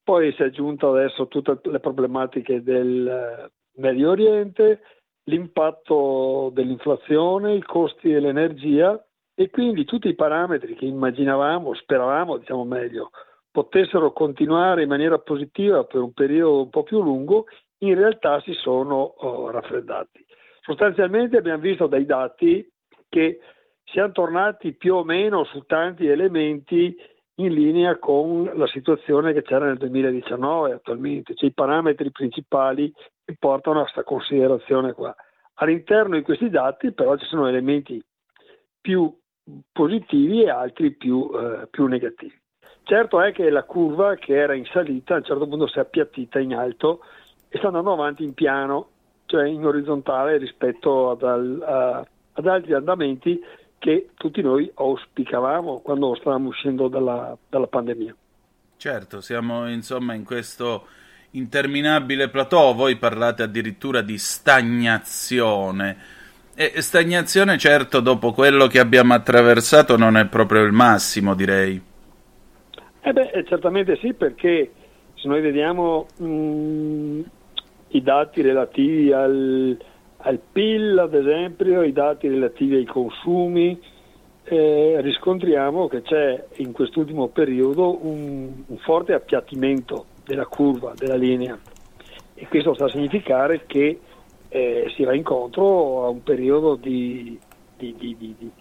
poi 0.04 0.34
si 0.34 0.42
è 0.42 0.48
aggiunto 0.48 0.90
adesso 0.92 1.30
tutte 1.30 1.58
le 1.64 1.80
problematiche 1.80 2.62
del 2.62 3.08
eh, 3.08 3.52
Medio 3.80 4.10
Oriente, 4.10 4.82
l'impatto 5.26 6.50
dell'inflazione, 6.54 7.56
i 7.56 7.62
costi 7.62 8.10
dell'energia 8.10 9.04
e 9.34 9.50
quindi 9.50 9.86
tutti 9.86 10.08
i 10.08 10.16
parametri 10.16 10.76
che 10.76 10.86
immaginavamo, 10.86 11.74
speravamo, 11.74 12.38
diciamo 12.38 12.64
meglio, 12.64 13.12
potessero 13.52 14.14
continuare 14.14 14.84
in 14.84 14.90
maniera 14.90 15.20
positiva 15.20 15.84
per 15.84 16.02
un 16.02 16.14
periodo 16.14 16.64
un 16.64 16.70
po' 16.70 16.84
più 16.84 17.02
lungo, 17.02 17.46
in 17.80 17.96
realtà 17.96 18.40
si 18.42 18.54
sono 18.54 18.96
oh, 18.96 19.50
raffreddati. 19.50 20.26
Sostanzialmente 20.62 21.38
abbiamo 21.38 21.62
visto 21.62 21.88
dai 21.88 22.06
dati 22.06 22.68
che 23.10 23.40
siamo 23.84 24.12
tornati 24.12 24.74
più 24.74 24.96
o 24.96 25.04
meno 25.04 25.44
su 25.46 25.64
tanti 25.66 26.08
elementi 26.08 26.96
in 27.46 27.54
linea 27.54 27.98
con 27.98 28.52
la 28.56 28.68
situazione 28.68 29.34
che 29.34 29.42
c'era 29.42 29.66
nel 29.66 29.78
2019 29.78 30.74
attualmente, 30.74 31.36
cioè 31.36 31.50
i 31.50 31.54
parametri 31.54 32.12
principali 32.12 32.94
che 33.24 33.36
portano 33.38 33.80
a 33.80 33.84
questa 33.84 34.04
considerazione 34.04 34.94
qua. 34.94 35.16
All'interno 35.56 36.16
di 36.16 36.24
questi 36.24 36.50
dati 36.50 36.92
però 36.92 37.16
ci 37.18 37.26
sono 37.26 37.48
elementi 37.48 38.04
più 38.80 39.14
positivi 39.72 40.44
e 40.44 40.50
altri 40.50 40.92
più, 40.92 41.30
eh, 41.34 41.68
più 41.70 41.86
negativi. 41.88 42.40
Certo 42.84 43.22
è 43.22 43.32
che 43.32 43.50
la 43.50 43.64
curva 43.64 44.16
che 44.16 44.36
era 44.36 44.54
in 44.54 44.66
salita 44.66 45.14
a 45.14 45.18
un 45.18 45.24
certo 45.24 45.48
punto 45.48 45.68
si 45.68 45.78
è 45.78 45.82
appiattita 45.82 46.40
in 46.40 46.56
alto 46.56 47.02
e 47.48 47.58
sta 47.58 47.68
andando 47.68 47.94
avanti 47.94 48.24
in 48.24 48.34
piano, 48.34 48.90
cioè 49.26 49.48
in 49.48 49.66
orizzontale 49.66 50.38
rispetto 50.38 51.12
ad, 51.12 51.24
al- 51.24 51.64
a- 51.66 52.06
ad 52.34 52.48
altri 52.48 52.74
andamenti 52.74 53.40
che 53.82 54.10
tutti 54.14 54.44
noi 54.44 54.72
auspicavamo 54.72 55.80
quando 55.80 56.14
stavamo 56.14 56.50
uscendo 56.50 56.88
dalla, 56.88 57.36
dalla 57.50 57.66
pandemia. 57.66 58.16
Certo, 58.78 59.22
siamo 59.22 59.68
insomma 59.68 60.14
in 60.14 60.24
questo 60.24 60.86
interminabile 61.32 62.30
plateau, 62.30 62.76
voi 62.76 62.98
parlate 62.98 63.42
addirittura 63.42 64.02
di 64.02 64.20
stagnazione. 64.20 65.98
E 66.54 66.80
stagnazione, 66.84 67.58
certo, 67.58 68.02
dopo 68.02 68.34
quello 68.34 68.68
che 68.68 68.78
abbiamo 68.78 69.16
attraversato 69.16 69.98
non 69.98 70.16
è 70.16 70.28
proprio 70.28 70.62
il 70.62 70.74
massimo, 70.74 71.34
direi. 71.34 71.82
Eh 73.02 73.14
beh, 73.14 73.32
eh, 73.32 73.44
certamente 73.46 73.98
sì, 73.98 74.14
perché 74.14 74.72
se 75.16 75.28
noi 75.28 75.42
vediamo 75.42 76.06
mh, 76.18 77.22
i 77.88 78.04
dati 78.04 78.44
relativi 78.44 79.12
al, 79.12 79.76
al 80.24 80.40
PIL, 80.40 80.98
ad 80.98 81.14
esempio, 81.14 81.82
i 81.82 81.92
dati 81.92 82.28
relativi 82.28 82.76
ai 82.76 82.86
consumi, 82.86 83.80
eh, 84.44 84.98
riscontriamo 85.02 85.88
che 85.88 86.02
c'è 86.02 86.46
in 86.58 86.72
quest'ultimo 86.72 87.28
periodo 87.28 88.06
un, 88.06 88.64
un 88.66 88.78
forte 88.78 89.14
appiattimento 89.14 90.06
della 90.26 90.46
curva, 90.46 90.94
della 90.96 91.16
linea. 91.16 91.58
E 92.34 92.48
questo 92.48 92.74
sta 92.74 92.86
a 92.86 92.90
significare 92.90 93.66
che 93.66 94.00
eh, 94.50 94.92
si 94.96 95.04
va 95.04 95.14
incontro 95.14 96.06
a 96.06 96.10
un 96.10 96.24
periodo 96.24 96.76
di, 96.76 97.40
di- 97.78 97.96
di- 97.98 98.16
di- 98.18 98.36
di- 98.38 98.52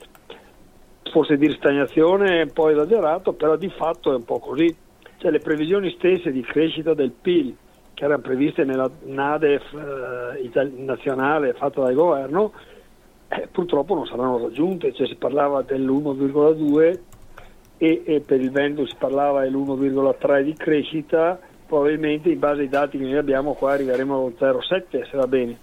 forse 1.11 1.36
dire 1.36 1.54
stagnazione 1.54 2.42
un 2.42 2.52
po' 2.52 2.68
esagerato, 2.68 3.32
però 3.32 3.56
di 3.56 3.68
fatto 3.70 4.12
è 4.12 4.14
un 4.14 4.24
po' 4.24 4.38
così. 4.38 4.74
Cioè, 5.16 5.30
le 5.30 5.40
previsioni 5.40 5.90
stesse 5.98 6.30
di 6.30 6.42
crescita 6.42 6.94
del 6.94 7.11
PIL 7.11 7.54
che 8.01 8.07
erano 8.07 8.22
previste 8.22 8.64
nella 8.64 8.90
NADEF 9.03 9.74
eh, 9.74 10.40
ital- 10.40 10.72
nazionale 10.74 11.53
fatta 11.53 11.82
dal 11.82 11.92
governo, 11.92 12.51
eh, 13.28 13.46
purtroppo 13.53 13.94
non 13.94 14.07
saranno 14.07 14.38
raggiunte, 14.38 14.94
cioè, 14.94 15.07
si 15.07 15.16
parlava 15.16 15.61
dell'1,2 15.61 16.98
e, 17.76 18.03
e 18.07 18.20
per 18.20 18.40
il 18.40 18.51
Veneto 18.51 18.86
si 18.86 18.94
parlava 18.98 19.42
dell'1,3 19.42 20.42
di 20.42 20.55
crescita, 20.55 21.38
probabilmente 21.66 22.30
in 22.30 22.38
base 22.38 22.62
ai 22.62 22.70
dati 22.70 22.96
che 22.96 23.05
noi 23.05 23.18
abbiamo 23.18 23.53
qua 23.53 23.72
arriveremo 23.72 24.14
allo 24.14 24.32
0,7 24.34 25.07
se 25.07 25.16
va 25.18 25.26
bene, 25.26 25.59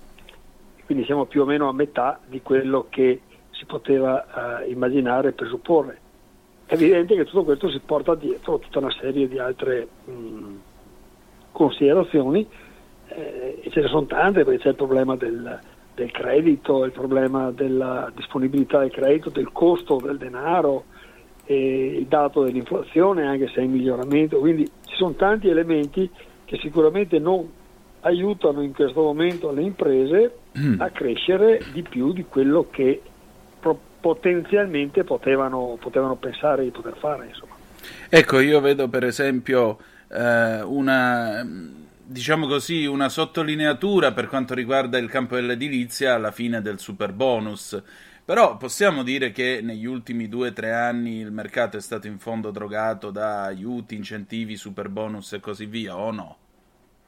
quindi 0.85 1.05
siamo 1.05 1.25
più 1.25 1.41
o 1.41 1.45
meno 1.45 1.67
a 1.67 1.73
metà 1.73 2.19
di 2.23 2.43
quello 2.43 2.85
che 2.87 3.19
si 3.49 3.65
poteva 3.65 4.61
eh, 4.61 4.69
immaginare 4.69 5.29
e 5.29 5.31
presupporre. 5.31 5.99
È 6.67 6.75
evidente 6.75 7.15
che 7.15 7.25
tutto 7.25 7.45
questo 7.45 7.71
si 7.71 7.79
porta 7.83 8.13
dietro 8.13 8.59
tutta 8.59 8.77
una 8.77 8.91
serie 8.91 9.27
di 9.27 9.39
altre 9.39 9.87
mh, 10.05 10.55
considerazioni 11.57 12.47
eh, 13.07 13.61
e 13.63 13.69
ce 13.71 13.81
ne 13.81 13.87
sono 13.87 14.05
tante 14.05 14.43
perché 14.43 14.61
c'è 14.61 14.69
il 14.69 14.75
problema 14.75 15.15
del, 15.15 15.59
del 15.95 16.11
credito, 16.11 16.85
il 16.85 16.91
problema 16.91 17.49
della 17.49 18.11
disponibilità 18.15 18.79
del 18.79 18.91
credito, 18.91 19.31
del 19.31 19.51
costo 19.51 19.99
del 19.99 20.17
denaro, 20.17 20.83
il 21.49 22.05
dato 22.07 22.43
dell'inflazione 22.43 23.25
anche 23.25 23.47
se 23.47 23.61
è 23.61 23.63
in 23.63 23.71
miglioramento, 23.71 24.37
quindi 24.37 24.69
ci 24.85 24.95
sono 24.95 25.13
tanti 25.13 25.47
elementi 25.47 26.09
che 26.43 26.57
sicuramente 26.57 27.19
non 27.19 27.49
aiutano 28.01 28.61
in 28.61 28.73
questo 28.73 29.01
momento 29.01 29.51
le 29.51 29.61
imprese 29.61 30.35
a 30.77 30.89
crescere 30.89 31.61
di 31.71 31.83
più 31.83 32.11
di 32.11 32.25
quello 32.27 32.67
che 32.69 33.01
pro- 33.59 33.79
potenzialmente 33.99 35.05
potevano, 35.05 35.77
potevano 35.79 36.15
pensare 36.15 36.63
di 36.63 36.69
poter 36.69 36.97
fare. 36.97 37.27
Insomma. 37.27 37.55
Ecco, 38.09 38.39
io 38.39 38.59
vedo 38.59 38.89
per 38.89 39.05
esempio 39.05 39.77
eh, 40.09 40.61
una, 40.61 41.45
diciamo 42.03 42.47
così, 42.47 42.85
una 42.85 43.09
sottolineatura 43.09 44.11
per 44.11 44.27
quanto 44.27 44.53
riguarda 44.53 44.97
il 44.97 45.09
campo 45.09 45.35
dell'edilizia 45.35 46.15
alla 46.15 46.31
fine 46.31 46.61
del 46.61 46.79
super 46.79 47.13
bonus. 47.13 47.81
Però 48.27 48.57
possiamo 48.57 49.03
dire 49.03 49.31
che 49.31 49.61
negli 49.63 49.85
ultimi 49.85 50.27
due 50.27 50.49
o 50.49 50.53
tre 50.53 50.73
anni 50.73 51.19
il 51.19 51.31
mercato 51.31 51.77
è 51.77 51.79
stato 51.79 52.07
in 52.07 52.19
fondo 52.19 52.51
drogato 52.51 53.09
da 53.09 53.43
aiuti, 53.43 53.95
incentivi, 53.95 54.57
super 54.57 54.89
bonus 54.89 55.31
e 55.31 55.39
così 55.39 55.65
via, 55.65 55.95
o 55.95 56.11
no? 56.11 56.35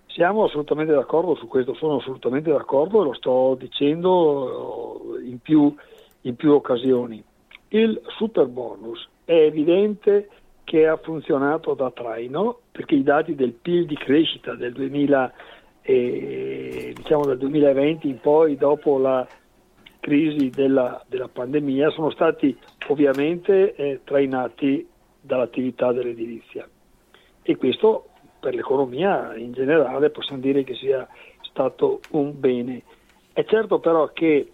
Siamo 0.07 0.45
assolutamente 0.45 0.93
d'accordo 0.93 1.35
su 1.35 1.47
questo, 1.47 1.73
sono 1.73 1.97
assolutamente 1.97 2.49
d'accordo 2.49 3.01
e 3.01 3.05
lo 3.05 3.13
sto 3.13 3.57
dicendo 3.59 5.17
eh, 5.17 5.27
in 5.27 5.39
più, 5.39 5.75
in 6.21 6.35
più 6.37 6.53
occasioni. 6.53 7.21
Il 7.67 8.01
super 8.17 8.47
bonus 8.47 9.07
è 9.25 9.33
evidente 9.33 10.29
che 10.69 10.85
ha 10.85 10.97
funzionato 10.97 11.73
da 11.73 11.89
traino 11.89 12.59
perché 12.71 12.93
i 12.93 13.01
dati 13.01 13.33
del 13.33 13.53
PIL 13.53 13.87
di 13.87 13.97
crescita 13.97 14.53
del, 14.53 14.71
2000, 14.71 15.33
eh, 15.81 16.93
diciamo 16.95 17.25
dal 17.25 17.39
2020 17.39 18.07
in 18.07 18.19
poi, 18.19 18.55
dopo 18.55 18.99
la 18.99 19.27
crisi 19.99 20.51
della, 20.51 21.03
della 21.07 21.27
pandemia, 21.27 21.89
sono 21.89 22.11
stati 22.11 22.55
ovviamente 22.87 23.73
eh, 23.73 24.01
trainati 24.03 24.87
dall'attività 25.19 25.91
dell'edilizia 25.91 26.69
e 27.41 27.57
questo 27.57 28.09
per 28.39 28.53
l'economia 28.53 29.35
in 29.35 29.51
generale 29.53 30.11
possiamo 30.11 30.39
dire 30.39 30.63
che 30.63 30.75
sia 30.75 31.07
stato 31.41 31.99
un 32.11 32.39
bene. 32.39 32.83
È 33.33 33.43
certo 33.45 33.79
però 33.79 34.09
che 34.13 34.51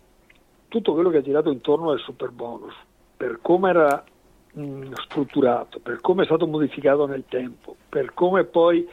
tutto 0.69 0.93
quello 0.93 1.09
che 1.09 1.17
ha 1.17 1.21
girato 1.21 1.51
intorno 1.51 1.89
al 1.89 1.99
super 1.99 2.31
bonus, 2.31 2.73
per 3.17 3.39
come 3.41 3.69
era 3.69 4.01
mh, 4.55 4.93
strutturato, 5.03 5.79
per 5.79 6.01
come 6.01 6.23
è 6.23 6.25
stato 6.25 6.47
modificato 6.47 7.05
nel 7.05 7.25
tempo, 7.27 7.75
per 7.87 8.13
come 8.13 8.45
poi 8.45 8.87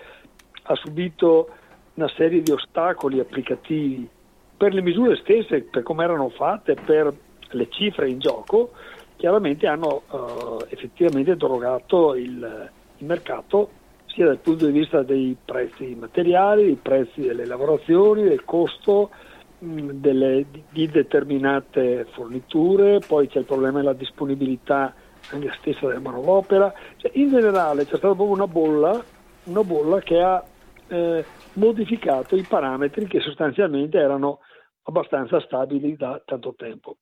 ha 0.64 0.74
subito 0.74 1.48
una 1.94 2.08
serie 2.16 2.42
di 2.42 2.50
ostacoli 2.50 3.20
applicativi, 3.20 4.08
per 4.56 4.72
le 4.74 4.82
misure 4.82 5.16
stesse, 5.16 5.62
per 5.62 5.82
come 5.82 6.04
erano 6.04 6.28
fatte, 6.28 6.74
per 6.74 7.12
le 7.50 7.68
cifre 7.70 8.08
in 8.08 8.18
gioco, 8.18 8.72
chiaramente 9.16 9.66
hanno 9.66 10.02
eh, 10.10 10.66
effettivamente 10.70 11.36
drogato 11.36 12.14
il, 12.14 12.70
il 12.98 13.06
mercato 13.06 13.70
sia 14.06 14.26
dal 14.26 14.38
punto 14.38 14.66
di 14.66 14.72
vista 14.72 15.02
dei 15.02 15.36
prezzi 15.42 15.94
materiali, 15.98 16.64
dei 16.64 16.78
prezzi 16.80 17.20
delle 17.22 17.46
lavorazioni, 17.46 18.22
del 18.22 18.44
costo 18.44 19.10
mh, 19.58 19.90
delle- 19.92 20.46
di, 20.50 20.62
di 20.70 20.88
determinate 20.88 22.06
forniture, 22.12 23.00
poi 23.06 23.28
c'è 23.28 23.38
il 23.38 23.44
problema 23.44 23.78
della 23.78 23.94
disponibilità 23.94 24.94
anche 25.26 25.52
stessa 25.58 25.86
della 25.86 26.00
manodopera. 26.00 26.72
Cioè, 26.96 27.10
in 27.14 27.30
generale 27.30 27.84
c'è 27.84 27.96
stata 27.96 28.14
proprio 28.14 28.28
una 28.28 28.46
bolla, 28.46 29.06
una 29.44 29.64
bolla 29.64 29.98
che 30.00 30.20
ha 30.20 30.44
eh, 30.88 31.26
modificato 31.54 32.36
i 32.36 32.44
parametri 32.44 33.06
che 33.06 33.20
sostanzialmente 33.20 33.98
erano 33.98 34.40
abbastanza 34.84 35.40
stabili 35.40 35.96
da 35.96 36.20
tanto 36.24 36.54
tempo. 36.54 36.96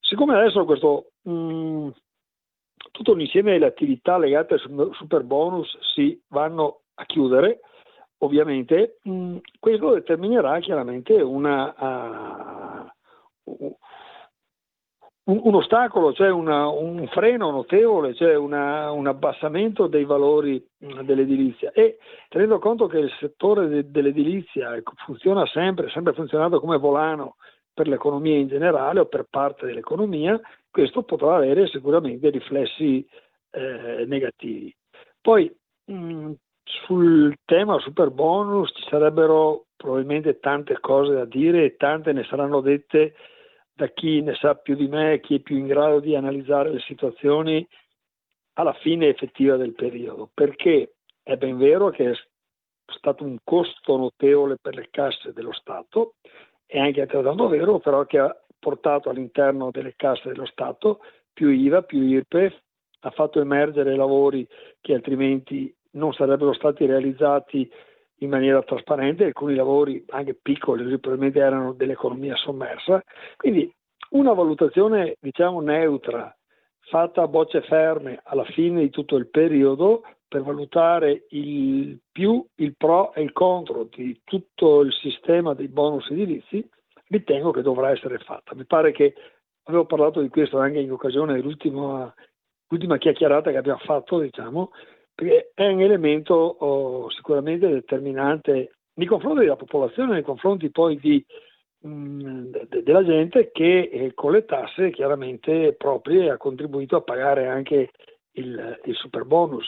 Siccome 0.00 0.36
adesso 0.36 0.64
questo, 0.64 1.12
mh, 1.22 1.88
tutto 2.92 3.12
un 3.12 3.20
insieme 3.20 3.52
delle 3.52 3.66
attività 3.66 4.18
legate 4.18 4.54
al 4.54 4.90
super- 4.92 5.24
bonus 5.24 5.76
si 5.94 6.20
vanno 6.28 6.82
a 6.94 7.04
chiudere, 7.04 7.60
ovviamente, 8.18 8.98
mh, 9.02 9.38
questo 9.58 9.94
determinerà 9.94 10.58
chiaramente 10.60 11.20
una, 11.20 11.74
ah, 11.74 12.94
un, 15.26 15.40
un 15.42 15.54
ostacolo, 15.54 16.12
cioè 16.12 16.30
una- 16.30 16.68
un 16.68 17.06
freno 17.08 17.50
notevole, 17.50 18.14
cioè 18.14 18.36
una- 18.36 18.90
un 18.90 19.06
abbassamento 19.06 19.86
dei 19.86 20.04
valori 20.04 20.64
dell'edilizia 20.78 21.70
e 21.72 21.98
tenendo 22.28 22.58
conto 22.58 22.86
che 22.86 22.98
il 22.98 23.12
settore 23.18 23.66
de- 23.68 23.90
dell'edilizia 23.90 24.74
ecco, 24.76 24.92
funziona 25.04 25.44
sempre, 25.46 25.88
sempre 25.90 26.12
funzionato 26.12 26.60
come 26.60 26.78
volano 26.78 27.36
per 27.74 27.88
l'economia 27.88 28.36
in 28.38 28.48
generale 28.48 29.00
o 29.00 29.06
per 29.06 29.26
parte 29.28 29.66
dell'economia, 29.66 30.40
questo 30.70 31.02
potrà 31.02 31.36
avere 31.36 31.66
sicuramente 31.66 32.30
riflessi 32.30 33.06
eh, 33.50 34.04
negativi. 34.06 34.74
Poi 35.20 35.50
mh, 35.86 36.32
sul 36.64 37.34
tema 37.44 37.78
super 37.80 38.10
bonus 38.10 38.70
ci 38.74 38.86
sarebbero 38.88 39.66
probabilmente 39.76 40.38
tante 40.38 40.78
cose 40.80 41.14
da 41.14 41.24
dire 41.24 41.64
e 41.64 41.76
tante 41.76 42.12
ne 42.12 42.24
saranno 42.24 42.60
dette 42.60 43.14
da 43.76 43.88
chi 43.88 44.22
ne 44.22 44.34
sa 44.34 44.54
più 44.54 44.74
di 44.74 44.88
me, 44.88 45.20
chi 45.20 45.36
è 45.36 45.40
più 45.40 45.58
in 45.58 45.66
grado 45.66 46.00
di 46.00 46.16
analizzare 46.16 46.72
le 46.72 46.80
situazioni 46.80 47.66
alla 48.54 48.72
fine 48.72 49.08
effettiva 49.08 49.56
del 49.56 49.74
periodo, 49.74 50.30
perché 50.32 50.94
è 51.22 51.36
ben 51.36 51.58
vero 51.58 51.90
che 51.90 52.10
è 52.10 52.14
stato 52.86 53.22
un 53.22 53.36
costo 53.44 53.98
notevole 53.98 54.56
per 54.58 54.74
le 54.74 54.88
casse 54.90 55.34
dello 55.34 55.52
Stato, 55.52 56.14
è 56.64 56.78
anche 56.78 57.02
altrettanto 57.02 57.48
vero 57.48 57.78
però 57.78 58.06
che 58.06 58.18
ha 58.18 58.34
portato 58.58 59.10
all'interno 59.10 59.70
delle 59.70 59.92
casse 59.94 60.30
dello 60.30 60.46
Stato 60.46 61.00
più 61.30 61.50
IVA, 61.50 61.82
più 61.82 62.00
IRPEF, 62.00 62.58
ha 63.00 63.10
fatto 63.10 63.40
emergere 63.40 63.94
lavori 63.94 64.48
che 64.80 64.94
altrimenti 64.94 65.72
non 65.92 66.14
sarebbero 66.14 66.54
stati 66.54 66.86
realizzati 66.86 67.70
in 68.20 68.30
maniera 68.30 68.62
trasparente, 68.62 69.24
alcuni 69.24 69.54
lavori 69.54 70.04
anche 70.08 70.34
piccoli 70.40 70.84
probabilmente 70.98 71.38
erano 71.40 71.72
dell'economia 71.72 72.36
sommersa, 72.36 73.02
quindi 73.36 73.70
una 74.10 74.32
valutazione 74.32 75.16
diciamo 75.20 75.60
neutra 75.60 76.34
fatta 76.88 77.22
a 77.22 77.28
bocce 77.28 77.62
ferme 77.62 78.20
alla 78.24 78.44
fine 78.44 78.80
di 78.80 78.90
tutto 78.90 79.16
il 79.16 79.28
periodo 79.28 80.02
per 80.28 80.42
valutare 80.42 81.26
il 81.30 81.98
più, 82.10 82.44
il 82.56 82.74
pro 82.76 83.12
e 83.12 83.22
il 83.22 83.32
contro 83.32 83.84
di 83.84 84.20
tutto 84.24 84.80
il 84.80 84.92
sistema 84.92 85.54
dei 85.54 85.68
bonus 85.68 86.08
edilizi, 86.10 86.68
ritengo 87.08 87.50
che 87.50 87.62
dovrà 87.62 87.90
essere 87.90 88.18
fatta. 88.18 88.54
Mi 88.54 88.64
pare 88.64 88.92
che 88.92 89.14
avevo 89.64 89.84
parlato 89.84 90.20
di 90.20 90.28
questo 90.28 90.58
anche 90.58 90.78
in 90.78 90.92
occasione 90.92 91.34
dell'ultima 91.34 92.12
l'ultima 92.68 92.98
chiacchierata 92.98 93.50
che 93.50 93.56
abbiamo 93.56 93.78
fatto, 93.78 94.18
diciamo, 94.18 94.70
perché 95.16 95.50
è 95.54 95.66
un 95.66 95.80
elemento 95.80 96.34
oh, 96.34 97.10
sicuramente 97.10 97.68
determinante 97.68 98.76
nei 98.94 99.06
confronti 99.06 99.40
della 99.40 99.56
popolazione, 99.56 100.12
nei 100.12 100.22
confronti 100.22 100.70
poi 100.70 100.98
di, 100.98 101.24
mh, 101.80 102.42
de- 102.68 102.82
della 102.82 103.02
gente 103.02 103.50
che 103.50 103.88
eh, 103.90 104.12
con 104.14 104.32
le 104.32 104.44
tasse 104.44 104.90
chiaramente 104.90 105.72
proprie 105.72 106.30
ha 106.30 106.36
contribuito 106.36 106.96
a 106.96 107.00
pagare 107.02 107.46
anche 107.46 107.90
il, 108.32 108.80
il 108.84 108.94
super 108.94 109.24
bonus. 109.24 109.66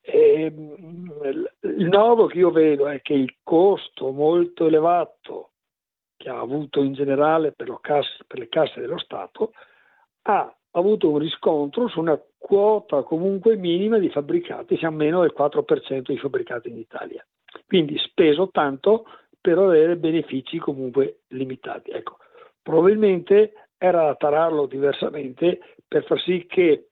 E, 0.00 0.50
mh, 0.50 1.20
il- 1.24 1.52
il 1.60 1.86
nodo 1.86 2.26
che 2.26 2.38
io 2.38 2.50
vedo 2.50 2.88
è 2.88 3.00
che 3.02 3.14
il 3.14 3.36
costo 3.44 4.10
molto 4.10 4.66
elevato 4.66 5.50
che 6.16 6.28
ha 6.28 6.40
avuto 6.40 6.82
in 6.82 6.92
generale 6.92 7.52
per, 7.52 7.78
casse- 7.80 8.24
per 8.26 8.40
le 8.40 8.48
casse 8.48 8.80
dello 8.80 8.98
Stato 8.98 9.52
ha 10.22 10.52
avuto 10.72 11.10
un 11.10 11.18
riscontro 11.18 11.88
su 11.88 12.00
una 12.00 12.20
quota 12.38 13.02
comunque 13.02 13.56
minima 13.56 13.98
di 13.98 14.10
fabbricati, 14.10 14.76
siamo 14.76 14.96
meno 14.96 15.20
del 15.20 15.34
4% 15.36 16.02
di 16.06 16.18
fabbricati 16.18 16.68
in 16.68 16.78
Italia. 16.78 17.24
Quindi 17.66 17.98
speso 17.98 18.48
tanto 18.50 19.04
per 19.40 19.58
avere 19.58 19.96
benefici 19.96 20.58
comunque 20.58 21.20
limitati. 21.28 21.90
Ecco, 21.90 22.18
probabilmente 22.62 23.52
era 23.76 24.04
da 24.04 24.14
tararlo 24.14 24.66
diversamente 24.66 25.60
per 25.86 26.04
far 26.04 26.20
sì 26.20 26.46
che 26.46 26.88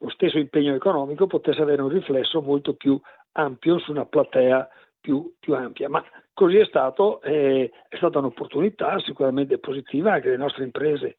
lo 0.00 0.08
stesso 0.10 0.38
impegno 0.38 0.74
economico 0.74 1.26
potesse 1.26 1.60
avere 1.60 1.82
un 1.82 1.88
riflesso 1.88 2.40
molto 2.40 2.74
più 2.74 2.98
ampio 3.32 3.78
su 3.78 3.90
una 3.90 4.06
platea 4.06 4.68
più, 5.00 5.34
più 5.38 5.54
ampia. 5.54 5.88
Ma 5.88 6.02
così 6.32 6.56
è 6.56 6.64
stato, 6.64 7.20
eh, 7.22 7.70
è 7.88 7.96
stata 7.96 8.18
un'opportunità 8.18 8.98
sicuramente 9.00 9.58
positiva, 9.58 10.12
anche 10.12 10.30
le 10.30 10.36
nostre 10.36 10.64
imprese 10.64 11.16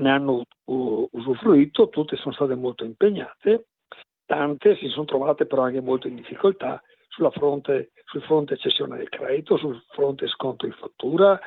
ne 0.00 0.10
hanno 0.10 0.42
usufruito, 0.64 1.88
tutte 1.88 2.16
sono 2.16 2.34
state 2.34 2.54
molto 2.54 2.84
impegnate, 2.84 3.66
tante 4.26 4.76
si 4.76 4.88
sono 4.88 5.04
trovate 5.04 5.46
però 5.46 5.62
anche 5.62 5.80
molto 5.80 6.08
in 6.08 6.16
difficoltà 6.16 6.82
fronte, 7.30 7.90
sul 8.04 8.22
fronte 8.22 8.56
cessione 8.56 8.96
del 8.96 9.10
credito, 9.10 9.58
sul 9.58 9.82
fronte 9.88 10.26
sconto 10.28 10.64
in 10.64 10.72
fattura, 10.72 11.38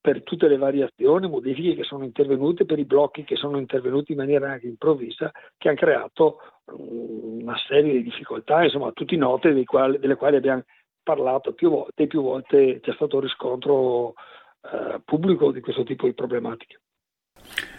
per 0.00 0.22
tutte 0.22 0.46
le 0.46 0.56
variazioni, 0.56 1.28
modifiche 1.28 1.74
che 1.74 1.82
sono 1.82 2.04
intervenute, 2.04 2.64
per 2.64 2.78
i 2.78 2.84
blocchi 2.84 3.24
che 3.24 3.36
sono 3.36 3.58
intervenuti 3.58 4.12
in 4.12 4.18
maniera 4.18 4.52
anche 4.52 4.66
improvvisa, 4.66 5.30
che 5.58 5.68
hanno 5.68 5.76
creato 5.76 6.38
mm, 6.72 7.40
una 7.40 7.56
serie 7.66 7.92
di 7.92 8.02
difficoltà, 8.02 8.62
insomma, 8.62 8.92
tutti 8.92 9.16
note 9.16 9.64
quali- 9.64 9.98
delle 9.98 10.14
quali 10.14 10.36
abbiamo 10.36 10.62
parlato 11.02 11.52
più 11.52 11.70
volte 11.70 12.04
e 12.04 12.06
più 12.06 12.22
volte 12.22 12.80
c'è 12.80 12.92
stato 12.92 13.18
riscontro 13.20 14.14
eh, 14.62 15.00
pubblico 15.04 15.50
di 15.50 15.60
questo 15.60 15.82
tipo 15.82 16.06
di 16.06 16.14
problematiche. 16.14 16.80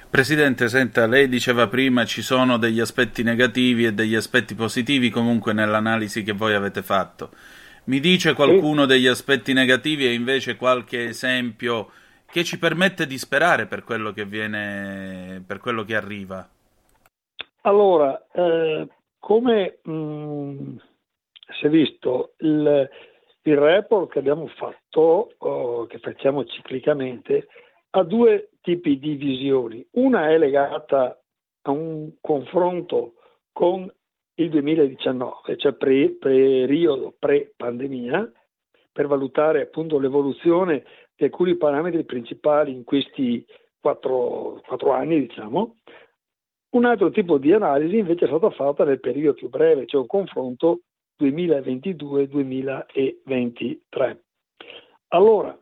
Presidente, 0.10 0.68
senta, 0.68 1.08
lei 1.08 1.30
diceva 1.30 1.68
prima 1.68 2.04
ci 2.04 2.22
sono 2.22 2.58
degli 2.58 2.82
aspetti 2.82 3.24
negativi 3.24 3.86
e 3.86 3.94
degli 3.94 4.16
aspetti 4.16 4.56
positivi 4.56 5.10
comunque 5.10 5.54
nell'analisi 5.54 6.24
che 6.24 6.34
voi 6.34 6.54
avete 6.54 6.82
fatto. 6.82 7.30
Mi 7.86 8.00
dice 8.00 8.34
qualcuno 8.34 8.86
degli 8.86 9.08
aspetti 9.08 9.54
negativi 9.54 10.06
e 10.06 10.14
invece 10.14 10.58
qualche 10.58 11.06
esempio 11.06 11.92
che 12.26 12.44
ci 12.44 12.60
permette 12.60 13.08
di 13.08 13.18
sperare 13.18 13.66
per 13.66 13.84
quello 13.84 14.12
che 14.12 14.26
viene, 14.26 15.44
per 15.48 15.60
quello 15.60 15.84
che 15.84 15.96
arriva? 15.96 16.48
Allora, 17.62 18.28
eh, 18.34 18.88
come 19.18 19.80
mh, 19.82 20.76
si 21.60 21.66
è 21.66 21.70
visto, 21.70 22.34
il, 22.40 22.90
il 23.44 23.58
report 23.58 24.12
che 24.12 24.20
abbiamo 24.20 24.48
fatto, 24.58 25.34
o 25.38 25.86
che 25.88 26.00
facciamo 26.00 26.46
ciclicamente, 26.46 27.48
ha 27.92 28.04
due 28.04 28.51
tipi 28.62 28.98
di 28.98 29.16
visioni. 29.16 29.86
Una 29.92 30.30
è 30.30 30.38
legata 30.38 31.22
a 31.64 31.72
un 31.72 32.14
confronto 32.22 33.16
con 33.52 33.92
il 34.36 34.50
2019, 34.50 35.58
cioè 35.58 35.74
pre- 35.74 36.16
periodo 36.18 37.14
pre-pandemia, 37.18 38.32
per 38.92 39.08
valutare 39.08 39.62
appunto 39.62 40.00
l'evoluzione 40.00 40.84
di 41.16 41.24
alcuni 41.26 41.56
parametri 41.56 42.04
principali 42.04 42.74
in 42.74 42.84
questi 42.84 43.46
quattro, 43.80 44.60
quattro 44.66 44.92
anni, 44.92 45.28
diciamo. 45.28 45.78
Un 46.72 46.86
altro 46.86 47.12
tipo 47.12 47.38
di 47.38 47.52
analisi 47.52 47.98
invece 47.98 48.26
è 48.26 48.30
stata 48.30 48.50
fatta 48.52 48.86
nel 48.86 49.00
periodo 49.00 49.34
più 49.34 49.50
breve, 49.50 49.86
cioè 49.86 50.02
un 50.02 50.08
confronto 50.08 50.82
2022-2023. 51.22 54.18
Allora, 55.10 55.61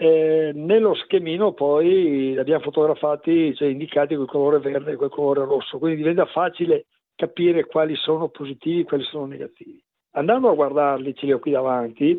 eh, 0.00 0.52
nello 0.54 0.94
schemino 0.94 1.52
poi 1.52 2.30
li 2.30 2.38
abbiamo 2.38 2.62
fotografati, 2.62 3.52
cioè 3.56 3.66
indicati 3.66 4.14
quel 4.14 4.28
colore 4.28 4.60
verde 4.60 4.92
e 4.92 4.96
quel 4.96 5.10
colore 5.10 5.44
rosso, 5.44 5.78
quindi 5.78 5.96
diventa 5.98 6.24
facile 6.26 6.86
capire 7.16 7.66
quali 7.66 7.96
sono 7.96 8.28
positivi 8.28 8.80
e 8.80 8.84
quali 8.84 9.02
sono 9.02 9.26
negativi. 9.26 9.82
Andando 10.12 10.50
a 10.50 10.54
guardarli, 10.54 11.16
ce 11.16 11.26
li 11.26 11.32
ho 11.32 11.40
qui 11.40 11.50
davanti, 11.50 12.16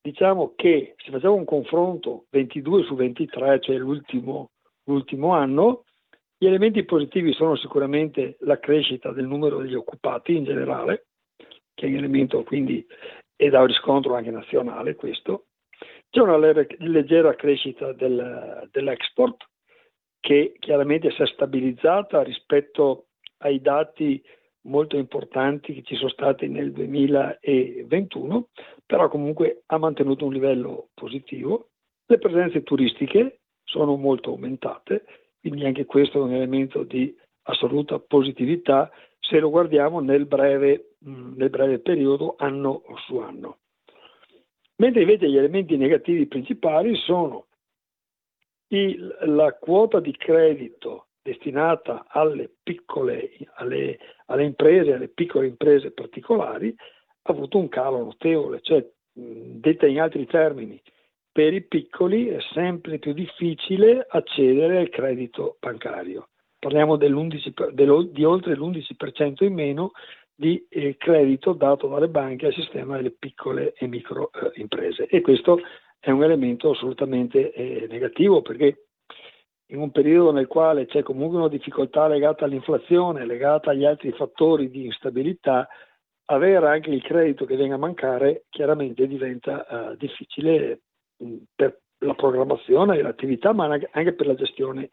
diciamo 0.00 0.52
che 0.54 0.94
se 0.98 1.10
facciamo 1.10 1.34
un 1.34 1.44
confronto 1.44 2.26
22 2.30 2.84
su 2.84 2.94
23, 2.94 3.60
cioè 3.60 3.76
l'ultimo, 3.76 4.50
l'ultimo 4.84 5.32
anno, 5.32 5.82
gli 6.38 6.46
elementi 6.46 6.84
positivi 6.84 7.32
sono 7.32 7.56
sicuramente 7.56 8.36
la 8.40 8.60
crescita 8.60 9.10
del 9.10 9.26
numero 9.26 9.58
degli 9.58 9.74
occupati 9.74 10.36
in 10.36 10.44
generale, 10.44 11.06
che 11.74 11.86
è 11.86 11.88
un 11.88 11.96
elemento 11.96 12.44
quindi 12.44 12.86
e 13.34 13.48
dà 13.50 13.60
un 13.60 13.66
riscontro 13.66 14.14
anche 14.14 14.30
nazionale 14.30 14.94
questo. 14.94 15.46
C'è 16.14 16.20
una 16.20 16.36
le- 16.36 16.68
leggera 16.78 17.34
crescita 17.34 17.92
del- 17.92 18.68
dell'export 18.70 19.48
che 20.20 20.54
chiaramente 20.60 21.10
si 21.10 21.20
è 21.20 21.26
stabilizzata 21.26 22.22
rispetto 22.22 23.06
ai 23.38 23.60
dati 23.60 24.22
molto 24.66 24.96
importanti 24.96 25.74
che 25.74 25.82
ci 25.82 25.96
sono 25.96 26.10
stati 26.10 26.46
nel 26.46 26.70
2021, 26.70 28.50
però 28.86 29.08
comunque 29.08 29.64
ha 29.66 29.76
mantenuto 29.76 30.24
un 30.24 30.32
livello 30.32 30.90
positivo. 30.94 31.70
Le 32.06 32.18
presenze 32.18 32.62
turistiche 32.62 33.40
sono 33.64 33.96
molto 33.96 34.30
aumentate, 34.30 35.06
quindi 35.40 35.64
anche 35.64 35.84
questo 35.84 36.18
è 36.18 36.22
un 36.22 36.32
elemento 36.34 36.84
di 36.84 37.12
assoluta 37.48 37.98
positività 37.98 38.88
se 39.18 39.40
lo 39.40 39.50
guardiamo 39.50 39.98
nel 39.98 40.26
breve, 40.26 40.90
nel 41.00 41.50
breve 41.50 41.80
periodo 41.80 42.36
anno 42.38 42.84
su 43.04 43.16
anno. 43.16 43.58
Mentre 44.76 45.02
invece 45.02 45.28
gli 45.28 45.36
elementi 45.36 45.76
negativi 45.76 46.26
principali 46.26 46.96
sono 46.96 47.46
il- 48.68 49.16
la 49.20 49.52
quota 49.52 50.00
di 50.00 50.16
credito 50.16 51.08
destinata 51.22 52.06
alle 52.08 52.50
piccole, 52.62 53.30
alle, 53.54 53.98
alle 54.26 54.44
imprese, 54.44 54.92
alle 54.94 55.08
piccole 55.08 55.46
imprese 55.46 55.92
particolari, 55.92 56.74
ha 57.22 57.32
avuto 57.32 57.58
un 57.58 57.68
calo 57.68 57.98
notevole, 58.04 58.60
cioè 58.60 58.86
detta 59.12 59.86
in 59.86 60.00
altri 60.00 60.26
termini, 60.26 60.80
per 61.30 61.54
i 61.54 61.62
piccoli 61.62 62.28
è 62.28 62.40
sempre 62.52 62.98
più 62.98 63.12
difficile 63.12 64.04
accedere 64.08 64.78
al 64.78 64.88
credito 64.88 65.56
bancario. 65.60 66.28
Parliamo 66.58 66.96
dell'11 66.96 67.52
per- 67.52 67.72
dello- 67.72 68.02
di 68.02 68.24
oltre 68.24 68.54
l'11% 68.54 69.44
in 69.44 69.54
meno 69.54 69.92
di 70.34 70.66
eh, 70.68 70.96
credito 70.96 71.52
dato 71.52 71.86
dalle 71.88 72.08
banche 72.08 72.46
al 72.46 72.54
sistema 72.54 72.96
delle 72.96 73.12
piccole 73.12 73.72
e 73.74 73.86
micro 73.86 74.30
eh, 74.32 74.60
imprese 74.60 75.06
e 75.06 75.20
questo 75.20 75.60
è 76.00 76.10
un 76.10 76.24
elemento 76.24 76.70
assolutamente 76.70 77.52
eh, 77.52 77.86
negativo 77.88 78.42
perché 78.42 78.86
in 79.68 79.78
un 79.78 79.90
periodo 79.90 80.32
nel 80.32 80.46
quale 80.46 80.86
c'è 80.86 81.02
comunque 81.02 81.38
una 81.38 81.48
difficoltà 81.48 82.06
legata 82.06 82.44
all'inflazione, 82.44 83.24
legata 83.24 83.70
agli 83.70 83.84
altri 83.84 84.12
fattori 84.12 84.70
di 84.70 84.84
instabilità, 84.84 85.66
avere 86.26 86.68
anche 86.68 86.90
il 86.90 87.02
credito 87.02 87.44
che 87.44 87.56
venga 87.56 87.74
a 87.74 87.78
mancare 87.78 88.44
chiaramente 88.50 89.06
diventa 89.06 89.66
eh, 89.66 89.96
difficile 89.96 90.82
mh, 91.16 91.36
per 91.54 91.80
la 91.98 92.14
programmazione 92.14 92.96
dell'attività 92.96 93.52
ma 93.52 93.66
anche- 93.66 93.88
anche 93.92 94.12
per 94.12 94.26
la 94.26 94.34
gestione 94.34 94.90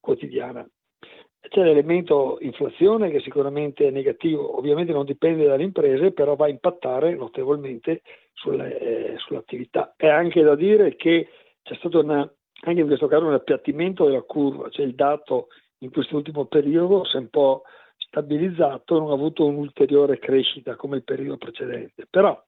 quotidiana. 0.00 0.66
C'è 1.48 1.62
l'elemento 1.62 2.38
inflazione 2.40 3.10
che 3.10 3.20
sicuramente 3.20 3.86
è 3.86 3.90
negativo, 3.90 4.56
ovviamente 4.56 4.92
non 4.92 5.04
dipende 5.04 5.46
dalle 5.46 5.62
imprese, 5.62 6.12
però 6.12 6.36
va 6.36 6.46
a 6.46 6.48
impattare 6.48 7.14
notevolmente 7.14 8.02
sulle, 8.32 8.78
eh, 8.78 9.14
sull'attività. 9.18 9.94
È 9.96 10.08
anche 10.08 10.42
da 10.42 10.54
dire 10.54 10.96
che 10.96 11.28
c'è 11.62 11.74
stato 11.76 12.00
una, 12.00 12.20
anche 12.62 12.80
in 12.80 12.86
questo 12.86 13.06
caso 13.06 13.26
un 13.26 13.34
appiattimento 13.34 14.06
della 14.06 14.22
curva, 14.22 14.68
cioè 14.70 14.86
il 14.86 14.94
dato 14.94 15.48
in 15.78 15.90
quest'ultimo 15.90 16.46
periodo 16.46 17.04
si 17.04 17.16
è 17.16 17.20
un 17.20 17.28
po' 17.28 17.62
stabilizzato, 17.96 18.98
non 18.98 19.10
ha 19.10 19.14
avuto 19.14 19.44
un'ulteriore 19.44 20.18
crescita 20.18 20.76
come 20.76 20.96
il 20.96 21.04
periodo 21.04 21.36
precedente. 21.36 22.06
Però 22.08 22.42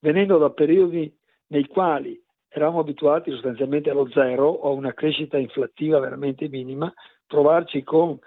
venendo 0.00 0.38
da 0.38 0.50
periodi 0.50 1.12
nei 1.48 1.66
quali 1.66 2.20
eravamo 2.48 2.80
abituati 2.80 3.30
sostanzialmente 3.30 3.90
allo 3.90 4.08
zero 4.10 4.48
o 4.48 4.70
a 4.70 4.72
una 4.72 4.94
crescita 4.94 5.38
inflattiva 5.38 5.98
veramente 5.98 6.48
minima, 6.48 6.92
trovarci 7.28 7.84
con 7.84 8.18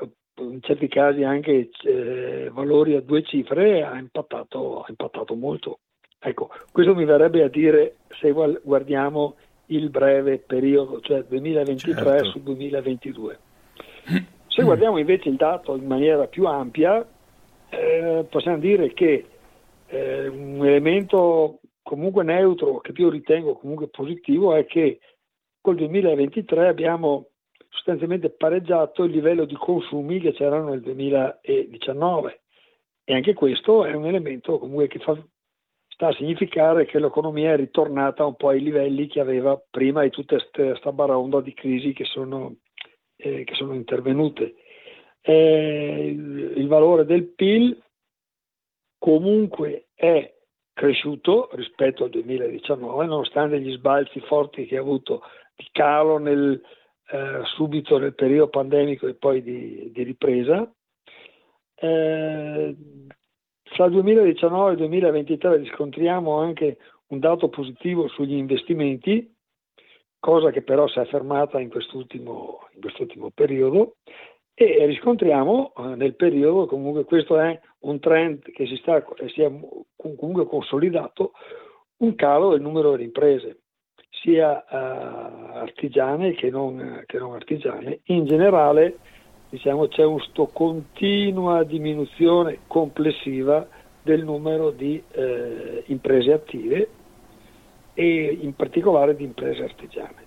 eh, 0.00 0.10
in 0.40 0.60
certi 0.62 0.88
casi 0.88 1.22
anche 1.22 1.70
eh, 1.84 2.50
valori 2.52 2.96
a 2.96 3.00
due 3.00 3.22
cifre 3.22 3.84
ha 3.84 3.96
impattato, 3.96 4.80
ha 4.82 4.86
impattato 4.88 5.36
molto. 5.36 5.78
Ecco, 6.18 6.50
questo 6.72 6.96
mi 6.96 7.04
verrebbe 7.04 7.44
a 7.44 7.48
dire 7.48 7.98
se 8.20 8.32
guardiamo 8.32 9.36
il 9.66 9.90
breve 9.90 10.38
periodo, 10.38 11.00
cioè 11.00 11.22
2023 11.22 11.94
Certo. 11.94 12.30
su 12.30 12.42
2022. 12.42 13.38
Se 14.48 14.62
guardiamo 14.64 14.98
invece 14.98 15.28
il 15.28 15.36
dato 15.36 15.76
in 15.76 15.86
maniera 15.86 16.26
più 16.26 16.46
ampia, 16.46 17.06
eh, 17.68 18.26
possiamo 18.28 18.58
dire 18.58 18.92
che 18.94 19.26
eh, 19.86 20.26
un 20.26 20.66
elemento 20.66 21.60
comunque 21.82 22.24
neutro, 22.24 22.78
che 22.78 22.92
più 22.92 23.08
ritengo 23.08 23.54
comunque 23.54 23.88
positivo, 23.88 24.54
è 24.54 24.66
che 24.66 24.98
col 25.60 25.76
2023 25.76 26.66
abbiamo 26.66 27.27
sostanzialmente 27.78 28.30
pareggiato 28.30 29.04
il 29.04 29.12
livello 29.12 29.44
di 29.44 29.54
consumi 29.54 30.18
che 30.20 30.32
c'erano 30.32 30.70
nel 30.70 30.80
2019 30.80 32.40
e 33.04 33.14
anche 33.14 33.34
questo 33.34 33.84
è 33.84 33.94
un 33.94 34.06
elemento 34.06 34.58
comunque 34.58 34.88
che 34.88 34.98
fa, 34.98 35.16
sta 35.86 36.08
a 36.08 36.12
significare 36.12 36.84
che 36.84 36.98
l'economia 36.98 37.52
è 37.52 37.56
ritornata 37.56 38.26
un 38.26 38.34
po' 38.34 38.48
ai 38.48 38.60
livelli 38.60 39.06
che 39.06 39.20
aveva 39.20 39.60
prima 39.70 40.02
di 40.02 40.10
tutta 40.10 40.36
questa 40.52 40.92
baronda 40.92 41.40
di 41.40 41.54
crisi 41.54 41.92
che 41.92 42.04
sono, 42.04 42.56
eh, 43.16 43.44
che 43.44 43.54
sono 43.54 43.74
intervenute. 43.74 44.56
Eh, 45.20 46.08
il, 46.08 46.52
il 46.56 46.66
valore 46.66 47.04
del 47.04 47.28
PIL 47.28 47.80
comunque 48.98 49.86
è 49.94 50.34
cresciuto 50.74 51.48
rispetto 51.52 52.04
al 52.04 52.10
2019, 52.10 53.06
nonostante 53.06 53.60
gli 53.60 53.72
sbalzi 53.72 54.20
forti 54.20 54.66
che 54.66 54.76
ha 54.76 54.80
avuto 54.80 55.22
di 55.56 55.66
calo 55.72 56.18
nel, 56.18 56.62
eh, 57.10 57.40
subito 57.44 57.98
nel 57.98 58.14
periodo 58.14 58.48
pandemico 58.48 59.06
e 59.06 59.14
poi 59.14 59.42
di, 59.42 59.90
di 59.92 60.02
ripresa. 60.02 60.70
Eh, 61.74 62.76
il 63.76 63.90
2019 63.90 64.68
e 64.68 64.72
il 64.72 64.78
2023 64.78 65.56
riscontriamo 65.58 66.38
anche 66.38 66.78
un 67.08 67.18
dato 67.20 67.48
positivo 67.48 68.08
sugli 68.08 68.34
investimenti, 68.34 69.34
cosa 70.18 70.50
che 70.50 70.62
però 70.62 70.88
si 70.88 70.98
è 70.98 71.06
fermata 71.06 71.60
in 71.60 71.70
quest'ultimo, 71.70 72.66
in 72.74 72.80
quest'ultimo 72.80 73.30
periodo, 73.30 73.96
e 74.54 74.84
riscontriamo 74.86 75.72
eh, 75.76 75.82
nel 75.94 76.16
periodo, 76.16 76.66
comunque 76.66 77.04
questo 77.04 77.38
è 77.38 77.58
un 77.80 78.00
trend 78.00 78.42
che 78.50 78.66
si, 78.66 78.76
sta, 78.76 79.04
si 79.32 79.42
è 79.42 79.50
comunque 79.96 80.46
consolidato, 80.46 81.32
un 81.98 82.14
calo 82.16 82.50
del 82.50 82.60
numero 82.60 82.96
di 82.96 83.04
imprese, 83.04 83.60
sia 84.22 84.64
eh, 84.64 84.76
artigiane 85.58 86.32
che 86.32 86.50
non, 86.50 87.02
che 87.06 87.18
non 87.18 87.34
artigiane. 87.34 88.00
In 88.06 88.26
generale 88.26 88.98
diciamo, 89.48 89.88
c'è 89.88 90.04
una 90.04 90.22
continua 90.52 91.62
diminuzione 91.64 92.60
complessiva 92.66 93.66
del 94.02 94.24
numero 94.24 94.70
di 94.70 95.02
eh, 95.12 95.82
imprese 95.86 96.32
attive 96.32 96.88
e 97.94 98.38
in 98.40 98.54
particolare 98.54 99.16
di 99.16 99.24
imprese 99.24 99.64
artigiane. 99.64 100.26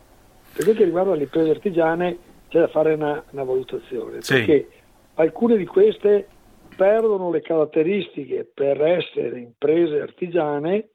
Per 0.54 0.64
quel 0.66 0.76
che 0.76 0.84
riguarda 0.84 1.16
le 1.16 1.24
imprese 1.24 1.50
artigiane 1.52 2.18
c'è 2.50 2.60
da 2.60 2.68
fare 2.68 2.94
una, 2.94 3.24
una 3.32 3.44
valutazione, 3.44 4.22
Sì. 4.22 4.34
perché 4.34 4.68
alcune 5.16 5.56
di 5.58 5.66
queste 5.66 6.28
perdono 6.76 7.32
le 7.32 7.42
caratteristiche 7.42 8.50
per 8.54 8.82
essere 8.82 9.40
imprese 9.40 10.02
artigiane 10.02 10.90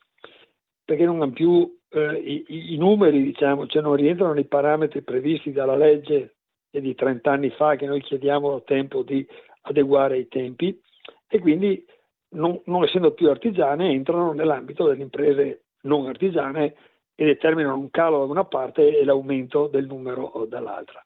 perché 0.85 1.05
non 1.05 1.21
hanno 1.21 1.33
più 1.33 1.76
eh, 1.91 2.15
i, 2.15 2.45
i- 2.73 2.77
numeri, 2.77 3.23
diciamo, 3.23 3.67
cioè 3.67 3.83
non 3.83 3.97
rientrano 3.97 4.33
nei 4.33 4.47
parametri 4.47 5.03
previsti 5.03 5.53
dalla 5.53 5.77
legge 5.77 6.35
di 6.71 6.95
30 6.95 7.31
anni 7.31 7.51
fa 7.51 7.75
che 7.77 7.87
noi 7.87 8.03
chiediamo 8.03 8.63
tempo 8.63 9.03
di 9.03 9.27
adeguare 9.63 10.19
i 10.19 10.29
tempi 10.29 10.79
e 11.27 11.39
quindi 11.39 11.85
non, 12.31 12.61
non 12.67 12.85
essendo 12.85 13.13
più 13.13 13.31
artigiane 13.31 13.91
entrano 13.91 14.33
nell'ambito 14.33 14.87
delle 14.87 15.03
imprese 15.03 15.65
non 15.83 16.07
artigiane 16.07 16.75
e 17.15 17.25
determinano 17.25 17.79
un 17.79 17.91
calo 17.91 18.19
da 18.19 18.25
una 18.31 18.45
parte 18.45 18.99
e 18.99 19.05
l'aumento 19.05 19.69
del 19.69 19.87
numero 19.87 20.45
dall'altra. 20.49 21.03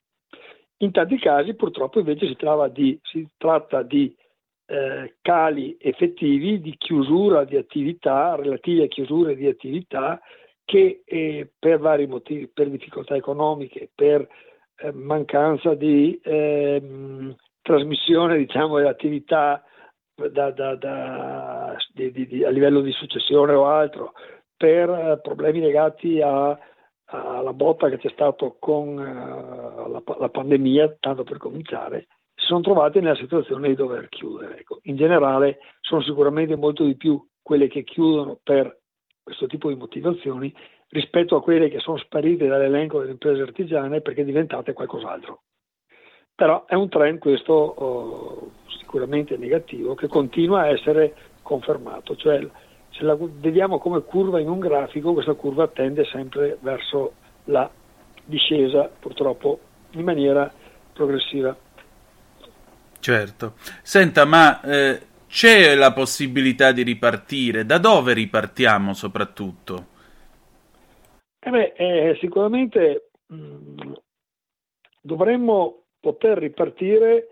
In 0.78 0.90
tanti 0.90 1.18
casi 1.18 1.54
purtroppo 1.54 2.00
invece 2.00 2.26
si, 2.26 2.36
di- 2.72 2.98
si 3.02 3.28
tratta 3.36 3.82
di 3.82 4.12
eh, 4.66 5.16
cali 5.20 5.76
effettivi 5.78 6.60
di 6.60 6.74
chiusura 6.76 7.44
di 7.44 7.56
attività, 7.56 8.34
relative 8.34 8.84
a 8.84 8.88
chiusure 8.88 9.36
di 9.36 9.46
attività 9.46 10.20
che 10.70 11.02
eh, 11.04 11.50
per 11.58 11.80
vari 11.80 12.06
motivi, 12.06 12.46
per 12.46 12.70
difficoltà 12.70 13.16
economiche, 13.16 13.90
per 13.92 14.24
eh, 14.76 14.92
mancanza 14.92 15.74
di 15.74 16.16
ehm, 16.22 17.34
trasmissione 17.60 18.36
diciamo, 18.36 18.76
dell'attività 18.76 19.64
da- 20.14 20.52
da- 20.52 20.76
da- 20.76 21.76
di- 21.92 22.12
di- 22.12 22.44
a 22.44 22.50
livello 22.50 22.82
di 22.82 22.92
successione 22.92 23.52
o 23.52 23.66
altro, 23.66 24.12
per 24.56 24.88
eh, 24.90 25.18
problemi 25.20 25.58
legati 25.58 26.20
a- 26.20 26.56
alla 27.06 27.52
botta 27.52 27.88
che 27.88 27.98
c'è 27.98 28.10
stato 28.10 28.56
con 28.60 28.96
eh, 28.96 29.90
la, 29.90 30.02
la 30.20 30.28
pandemia, 30.28 30.98
tanto 31.00 31.24
per 31.24 31.38
cominciare, 31.38 32.06
si 32.32 32.46
sono 32.46 32.60
trovati 32.60 33.00
nella 33.00 33.16
situazione 33.16 33.66
di 33.66 33.74
dover 33.74 34.08
chiudere. 34.08 34.60
Ecco, 34.60 34.78
in 34.84 34.94
generale 34.94 35.58
sono 35.80 36.00
sicuramente 36.02 36.54
molto 36.54 36.84
di 36.84 36.96
più 36.96 37.20
quelle 37.42 37.66
che 37.66 37.82
chiudono 37.82 38.38
per 38.40 38.78
questo 39.30 39.46
tipo 39.46 39.68
di 39.68 39.76
motivazioni 39.76 40.52
rispetto 40.88 41.36
a 41.36 41.42
quelle 41.42 41.68
che 41.68 41.78
sono 41.78 41.98
sparite 41.98 42.48
dall'elenco 42.48 42.98
delle 42.98 43.12
imprese 43.12 43.42
artigiane 43.42 44.00
perché 44.00 44.24
diventate 44.24 44.72
qualcos'altro. 44.72 45.42
Però 46.34 46.64
è 46.66 46.74
un 46.74 46.88
trend 46.88 47.18
questo 47.18 47.52
oh, 47.52 48.50
sicuramente 48.78 49.36
negativo 49.36 49.94
che 49.94 50.08
continua 50.08 50.62
a 50.62 50.68
essere 50.68 51.14
confermato, 51.42 52.16
cioè 52.16 52.44
se 52.90 53.04
la 53.04 53.16
vediamo 53.18 53.78
come 53.78 54.02
curva 54.02 54.40
in 54.40 54.48
un 54.48 54.58
grafico, 54.58 55.12
questa 55.12 55.34
curva 55.34 55.68
tende 55.68 56.04
sempre 56.06 56.58
verso 56.60 57.12
la 57.44 57.70
discesa, 58.24 58.90
purtroppo 58.98 59.60
in 59.92 60.02
maniera 60.02 60.52
progressiva. 60.92 61.56
Certo. 62.98 63.54
Senta, 63.82 64.24
ma 64.24 64.60
eh, 64.62 65.00
c'è 65.30 65.76
la 65.76 65.92
possibilità 65.92 66.72
di 66.72 66.82
ripartire? 66.82 67.64
Da 67.64 67.78
dove 67.78 68.14
ripartiamo 68.14 68.92
soprattutto? 68.94 69.86
Eh 71.38 71.50
beh, 71.50 71.72
eh, 71.76 72.18
sicuramente 72.20 73.10
mh, 73.28 73.92
dovremmo 75.00 75.84
poter 76.00 76.36
ripartire 76.36 77.28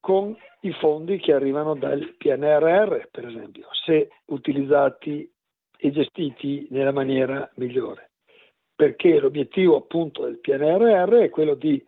con 0.00 0.36
i 0.62 0.72
fondi 0.72 1.18
che 1.18 1.32
arrivano 1.32 1.74
dal 1.74 2.16
PNRR, 2.18 3.08
per 3.10 3.28
esempio, 3.28 3.68
se 3.84 4.08
utilizzati 4.26 5.30
e 5.78 5.90
gestiti 5.92 6.66
nella 6.70 6.92
maniera 6.92 7.48
migliore. 7.54 8.10
Perché 8.74 9.20
l'obiettivo 9.20 9.76
appunto 9.76 10.24
del 10.24 10.40
PNRR 10.40 11.14
è 11.14 11.30
quello 11.30 11.54
di 11.54 11.82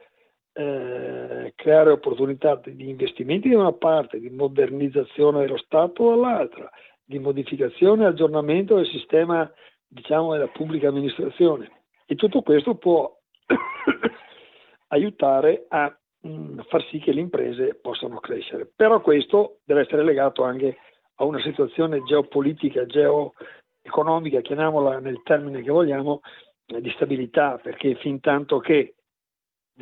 eh, 0.54 1.52
creare 1.56 1.90
opportunità 1.90 2.60
di 2.64 2.88
investimenti 2.88 3.48
da 3.48 3.58
una 3.58 3.72
parte, 3.72 4.20
di 4.20 4.30
modernizzazione 4.30 5.40
dello 5.40 5.56
Stato 5.56 6.10
dall'altra, 6.10 6.70
di 7.04 7.18
modificazione 7.18 8.04
e 8.04 8.06
aggiornamento 8.06 8.76
del 8.76 8.86
sistema 8.86 9.50
diciamo, 9.86 10.32
della 10.32 10.48
pubblica 10.48 10.88
amministrazione. 10.88 11.70
E 12.06 12.14
tutto 12.14 12.42
questo 12.42 12.74
può 12.74 13.10
aiutare 14.88 15.66
a 15.68 15.94
mh, 16.20 16.62
far 16.68 16.84
sì 16.88 16.98
che 16.98 17.12
le 17.12 17.20
imprese 17.20 17.74
possano 17.74 18.18
crescere. 18.20 18.70
Però 18.74 19.00
questo 19.00 19.58
deve 19.64 19.82
essere 19.82 20.04
legato 20.04 20.42
anche 20.42 20.76
a 21.16 21.24
una 21.24 21.40
situazione 21.40 22.02
geopolitica, 22.04 22.84
geoeconomica, 22.86 24.40
chiamiamola 24.40 24.98
nel 24.98 25.22
termine 25.22 25.62
che 25.62 25.70
vogliamo, 25.70 26.20
di 26.64 26.90
stabilità, 26.90 27.58
perché 27.62 27.96
fin 27.96 28.20
tanto 28.20 28.58
che 28.58 28.94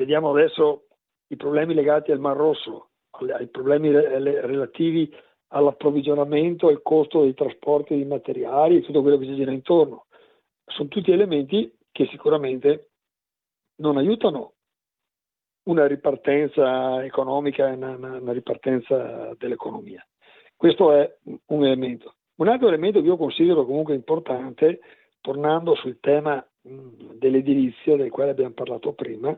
vediamo 0.01 0.31
adesso 0.31 0.87
i 1.29 1.37
problemi 1.37 1.75
legati 1.75 2.11
al 2.11 2.21
Mar 2.21 2.35
Rosso, 2.35 2.89
ai 3.37 3.49
problemi 3.49 3.91
re- 3.91 4.19
le- 4.19 4.41
relativi 4.47 5.15
all'approvvigionamento 5.49 6.69
al 6.69 6.81
costo 6.81 7.21
dei 7.21 7.35
trasporti 7.35 7.95
di 7.95 8.05
materiali 8.05 8.77
e 8.77 8.81
tutto 8.81 9.03
quello 9.03 9.19
che 9.19 9.27
si 9.27 9.35
gira 9.35 9.53
intorno. 9.53 10.07
Sono 10.65 10.89
tutti 10.89 11.11
elementi 11.13 11.71
che 11.93 12.07
sicuramente 12.07 12.93
non 13.81 13.99
aiutano 13.99 14.55
una 15.65 15.87
ripartenza 15.87 17.05
economica 17.05 17.69
e 17.69 17.73
una, 17.73 17.97
una- 17.97 18.33
ripartenza 18.33 19.35
dell'economia. 19.37 20.05
Questo 20.57 20.93
è 20.93 21.17
un 21.47 21.65
elemento. 21.65 22.15
Un 22.37 22.49
altro 22.49 22.69
elemento 22.69 23.01
che 23.01 23.07
io 23.07 23.19
considero 23.19 23.67
comunque 23.67 23.95
importante, 23.95 24.81
tornando 25.21 25.75
sul 25.75 25.99
tema 26.01 26.43
dell'edilizia 26.63 27.97
del 27.97 28.11
quale 28.11 28.31
abbiamo 28.31 28.55
parlato 28.55 28.93
prima, 28.95 29.37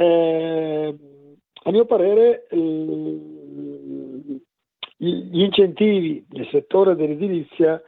eh, 0.00 0.96
a 1.64 1.70
mio 1.72 1.84
parere 1.86 2.46
gli 4.96 5.42
incentivi 5.42 6.24
nel 6.30 6.48
settore 6.52 6.94
dell'edilizia 6.94 7.82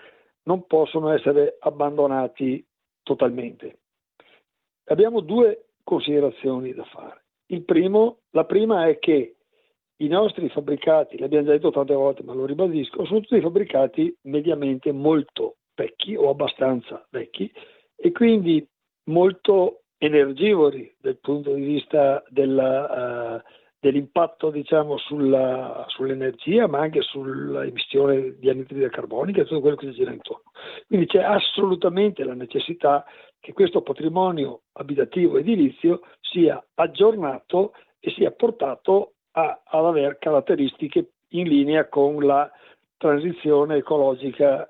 non 0.44 0.66
possono 0.66 1.10
essere 1.10 1.56
abbandonati 1.60 2.64
totalmente. 3.04 3.78
Abbiamo 4.86 5.20
due 5.20 5.66
considerazioni 5.84 6.74
da 6.74 6.84
fare. 6.84 7.22
Primo, 7.64 8.18
la 8.30 8.44
prima 8.44 8.88
è 8.88 8.98
che 8.98 9.36
i 9.98 10.08
nostri 10.08 10.48
fabbricati, 10.48 11.18
l'abbiamo 11.18 11.46
già 11.46 11.52
detto 11.52 11.70
tante 11.70 11.94
volte, 11.94 12.24
ma 12.24 12.32
lo 12.32 12.46
ribadisco, 12.46 13.04
sono 13.04 13.20
tutti 13.20 13.40
fabbricati 13.40 14.16
mediamente 14.22 14.90
molto 14.90 15.58
vecchi 15.74 16.16
o 16.16 16.28
abbastanza 16.28 17.06
vecchi 17.10 17.52
e 17.94 18.10
quindi 18.10 18.66
molto 19.04 19.79
energivori 20.02 20.92
dal 20.98 21.18
punto 21.18 21.52
di 21.52 21.62
vista 21.62 22.24
della, 22.28 23.36
eh, 23.36 23.42
dell'impatto 23.78 24.50
diciamo, 24.50 24.96
sulla- 24.96 25.84
sull'energia, 25.88 26.66
ma 26.66 26.80
anche 26.80 27.02
sull'emissione 27.02 28.38
di 28.38 28.48
anidride 28.48 28.88
carbonica 28.88 29.42
e 29.42 29.44
tutto 29.44 29.60
quello 29.60 29.76
che 29.76 29.86
si 29.88 29.92
gira 29.92 30.12
intorno. 30.12 30.50
Quindi 30.86 31.06
c'è 31.06 31.22
assolutamente 31.22 32.24
la 32.24 32.34
necessità 32.34 33.04
che 33.38 33.52
questo 33.52 33.82
patrimonio 33.82 34.62
abitativo 34.72 35.36
edilizio 35.36 36.00
sia 36.20 36.62
aggiornato 36.74 37.74
e 38.00 38.10
sia 38.12 38.30
portato 38.30 39.14
a- 39.32 39.60
ad 39.64 39.84
avere 39.84 40.16
caratteristiche 40.18 41.12
in 41.32 41.46
linea 41.46 41.88
con 41.88 42.24
la 42.24 42.50
transizione 42.96 43.76
ecologica 43.76 44.66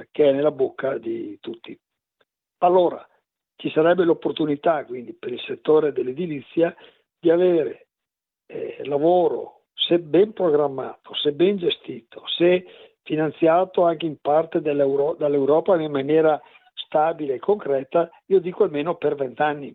eh, 0.00 0.08
che 0.10 0.28
è 0.30 0.32
nella 0.32 0.50
bocca 0.50 0.96
di 0.96 1.38
tutti. 1.40 1.78
Allora, 2.58 3.06
ci 3.62 3.70
sarebbe 3.70 4.02
l'opportunità 4.02 4.84
quindi 4.84 5.12
per 5.12 5.32
il 5.32 5.40
settore 5.46 5.92
dell'edilizia 5.92 6.74
di 7.16 7.30
avere 7.30 7.86
eh, 8.46 8.80
lavoro, 8.86 9.60
se 9.72 10.00
ben 10.00 10.32
programmato, 10.32 11.14
se 11.14 11.30
ben 11.30 11.58
gestito, 11.58 12.24
se 12.26 12.66
finanziato 13.04 13.84
anche 13.84 14.06
in 14.06 14.16
parte 14.20 14.60
dall'Euro- 14.60 15.14
dall'Europa 15.14 15.80
in 15.80 15.92
maniera 15.92 16.40
stabile 16.74 17.34
e 17.34 17.38
concreta, 17.38 18.10
io 18.26 18.40
dico 18.40 18.64
almeno 18.64 18.96
per 18.96 19.14
vent'anni. 19.14 19.72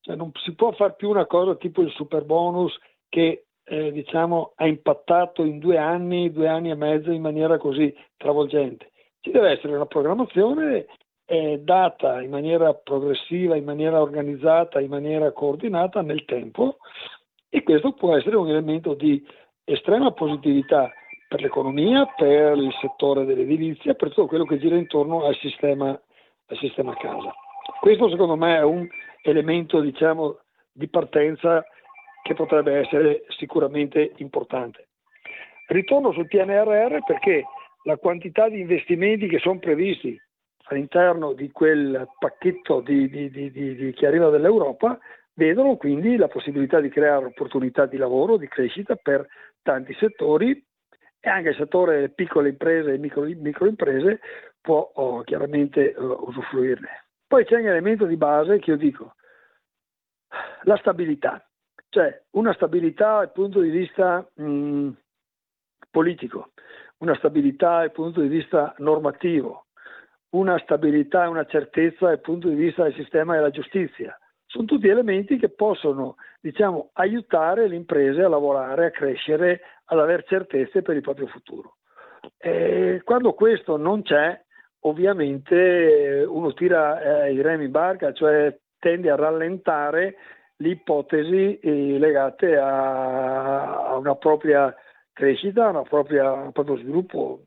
Cioè 0.00 0.16
non 0.16 0.32
si 0.42 0.52
può 0.56 0.72
fare 0.72 0.94
più 0.96 1.08
una 1.08 1.26
cosa 1.26 1.54
tipo 1.54 1.80
il 1.80 1.92
super 1.92 2.24
bonus 2.24 2.76
che 3.08 3.44
eh, 3.62 3.92
diciamo, 3.92 4.54
ha 4.56 4.66
impattato 4.66 5.44
in 5.44 5.60
due 5.60 5.78
anni, 5.78 6.32
due 6.32 6.48
anni 6.48 6.70
e 6.70 6.74
mezzo 6.74 7.12
in 7.12 7.22
maniera 7.22 7.56
così 7.56 7.94
travolgente. 8.16 8.90
Ci 9.20 9.30
deve 9.30 9.50
essere 9.50 9.76
una 9.76 9.86
programmazione 9.86 10.86
eh, 11.32 11.60
data 11.60 12.20
in 12.20 12.28
maniera 12.28 12.74
progressiva, 12.74 13.56
in 13.56 13.64
maniera 13.64 14.02
organizzata, 14.02 14.80
in 14.80 14.90
maniera 14.90 15.32
coordinata 15.32 16.02
nel 16.02 16.26
tempo 16.26 16.76
e 17.48 17.62
questo 17.62 17.94
può 17.94 18.14
essere 18.14 18.36
un 18.36 18.50
elemento 18.50 18.92
di 18.92 19.26
estrema 19.64 20.12
positività 20.12 20.92
per 21.28 21.40
l'economia, 21.40 22.04
per 22.04 22.58
il 22.58 22.70
settore 22.82 23.24
dell'edilizia, 23.24 23.94
per 23.94 24.08
tutto 24.08 24.26
quello 24.26 24.44
che 24.44 24.58
gira 24.58 24.76
intorno 24.76 25.24
al 25.24 25.34
sistema, 25.36 25.88
al 25.88 26.56
sistema 26.58 26.94
casa. 26.96 27.32
Questo 27.80 28.10
secondo 28.10 28.36
me 28.36 28.56
è 28.56 28.62
un 28.62 28.86
elemento 29.22 29.80
diciamo, 29.80 30.36
di 30.70 30.88
partenza 30.88 31.64
che 32.22 32.34
potrebbe 32.34 32.74
essere 32.74 33.24
sicuramente 33.38 34.12
importante. 34.16 34.88
Ritorno 35.68 36.12
sul 36.12 36.26
PNRR 36.26 36.98
perché 37.06 37.44
la 37.84 37.96
quantità 37.96 38.50
di 38.50 38.60
investimenti 38.60 39.28
che 39.28 39.38
sono 39.38 39.58
previsti 39.58 40.20
all'interno 40.64 41.32
di 41.32 41.50
quel 41.50 42.08
pacchetto 42.18 42.80
di, 42.80 43.08
di- 43.08 43.30
di- 43.30 43.92
che 43.94 44.06
arriva 44.06 44.30
dall'Europa 44.30 44.98
vedono 45.34 45.76
quindi 45.76 46.16
la 46.16 46.28
possibilità 46.28 46.80
di 46.80 46.88
creare 46.88 47.26
opportunità 47.26 47.86
di 47.86 47.96
lavoro, 47.96 48.36
di 48.36 48.48
crescita 48.48 48.96
per 48.96 49.26
tanti 49.62 49.94
settori 49.94 50.64
e 51.20 51.28
anche 51.30 51.50
il 51.50 51.56
settore 51.56 52.08
piccole 52.10 52.50
imprese 52.50 52.92
e 52.92 52.98
micro, 52.98 53.22
microimprese 53.22 54.20
può 54.60 54.90
oh, 54.94 55.22
chiaramente 55.22 55.92
eh, 55.92 55.96
usufruirne. 55.98 57.06
Poi 57.26 57.44
c'è 57.44 57.58
un 57.58 57.66
elemento 57.66 58.04
di 58.04 58.16
base 58.16 58.58
che 58.58 58.70
io 58.70 58.76
dico, 58.76 59.14
la 60.62 60.76
stabilità, 60.76 61.46
cioè 61.88 62.22
una 62.32 62.52
stabilità 62.54 63.18
dal 63.18 63.32
punto 63.32 63.60
di 63.60 63.70
vista 63.70 64.26
mh, 64.34 64.90
politico, 65.90 66.50
una 66.98 67.14
stabilità 67.16 67.78
dal 67.78 67.92
punto 67.92 68.20
di 68.20 68.28
vista 68.28 68.74
normativo, 68.78 69.66
una 70.32 70.58
stabilità 70.58 71.24
e 71.24 71.28
una 71.28 71.46
certezza 71.46 72.06
dal 72.06 72.20
punto 72.20 72.48
di 72.48 72.54
vista 72.54 72.84
del 72.84 72.94
sistema 72.94 73.34
della 73.34 73.50
giustizia. 73.50 74.16
Sono 74.46 74.66
tutti 74.66 74.88
elementi 74.88 75.38
che 75.38 75.48
possono 75.48 76.16
diciamo, 76.40 76.90
aiutare 76.94 77.68
le 77.68 77.76
imprese 77.76 78.22
a 78.22 78.28
lavorare, 78.28 78.86
a 78.86 78.90
crescere, 78.90 79.60
ad 79.86 79.98
avere 79.98 80.24
certezze 80.26 80.82
per 80.82 80.96
il 80.96 81.02
proprio 81.02 81.26
futuro. 81.26 81.76
E 82.36 83.00
quando 83.04 83.32
questo 83.32 83.76
non 83.76 84.02
c'è, 84.02 84.38
ovviamente 84.80 86.24
uno 86.26 86.52
tira 86.52 87.24
eh, 87.24 87.32
i 87.32 87.40
remi 87.40 87.64
in 87.64 87.70
barca, 87.70 88.12
cioè 88.12 88.56
tende 88.78 89.10
a 89.10 89.16
rallentare 89.16 90.16
le 90.56 90.68
ipotesi 90.68 91.58
eh, 91.58 91.98
legate 91.98 92.56
a, 92.56 93.86
a 93.88 93.96
una 93.96 94.14
propria 94.16 94.74
crescita, 95.12 95.66
a 95.66 95.70
una 95.70 95.82
propria, 95.82 96.28
a 96.28 96.32
un 96.32 96.52
proprio 96.52 96.76
sviluppo. 96.76 97.42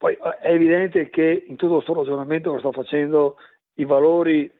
Poi 0.00 0.14
eh, 0.14 0.38
è 0.38 0.52
evidente 0.52 1.10
che 1.10 1.44
in 1.46 1.56
tutto 1.56 1.74
questo 1.74 1.92
ragionamento 1.92 2.54
che 2.54 2.60
sto 2.60 2.72
facendo 2.72 3.36
i 3.74 3.84
valori 3.84 4.50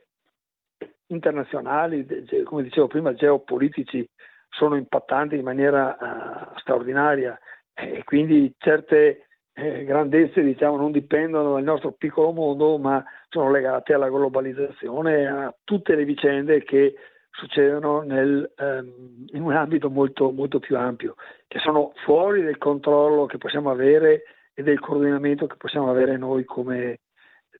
internazionali, 1.06 2.06
come 2.44 2.62
dicevo 2.62 2.88
prima, 2.88 3.14
geopolitici, 3.14 4.06
sono 4.50 4.76
impattanti 4.76 5.36
in 5.36 5.42
maniera 5.42 5.96
eh, 5.96 6.60
straordinaria 6.60 7.38
e 7.72 8.04
quindi 8.04 8.52
certe 8.58 9.28
eh, 9.54 9.84
grandezze 9.84 10.42
diciamo, 10.42 10.76
non 10.76 10.92
dipendono 10.92 11.54
dal 11.54 11.62
nostro 11.62 11.92
piccolo 11.92 12.32
mondo, 12.32 12.76
ma 12.76 13.02
sono 13.30 13.50
legate 13.50 13.94
alla 13.94 14.10
globalizzazione, 14.10 15.26
a 15.26 15.54
tutte 15.64 15.94
le 15.94 16.04
vicende 16.04 16.62
che 16.64 16.96
succedono 17.30 18.02
nel, 18.02 18.52
ehm, 18.58 19.24
in 19.32 19.40
un 19.40 19.52
ambito 19.52 19.88
molto, 19.88 20.30
molto 20.32 20.58
più 20.58 20.76
ampio, 20.76 21.14
che 21.48 21.60
sono 21.60 21.92
fuori 22.04 22.42
del 22.42 22.58
controllo 22.58 23.24
che 23.24 23.38
possiamo 23.38 23.70
avere 23.70 24.24
e 24.54 24.62
del 24.62 24.80
coordinamento 24.80 25.46
che 25.46 25.56
possiamo 25.56 25.90
avere 25.90 26.16
noi 26.16 26.44
come, 26.44 27.00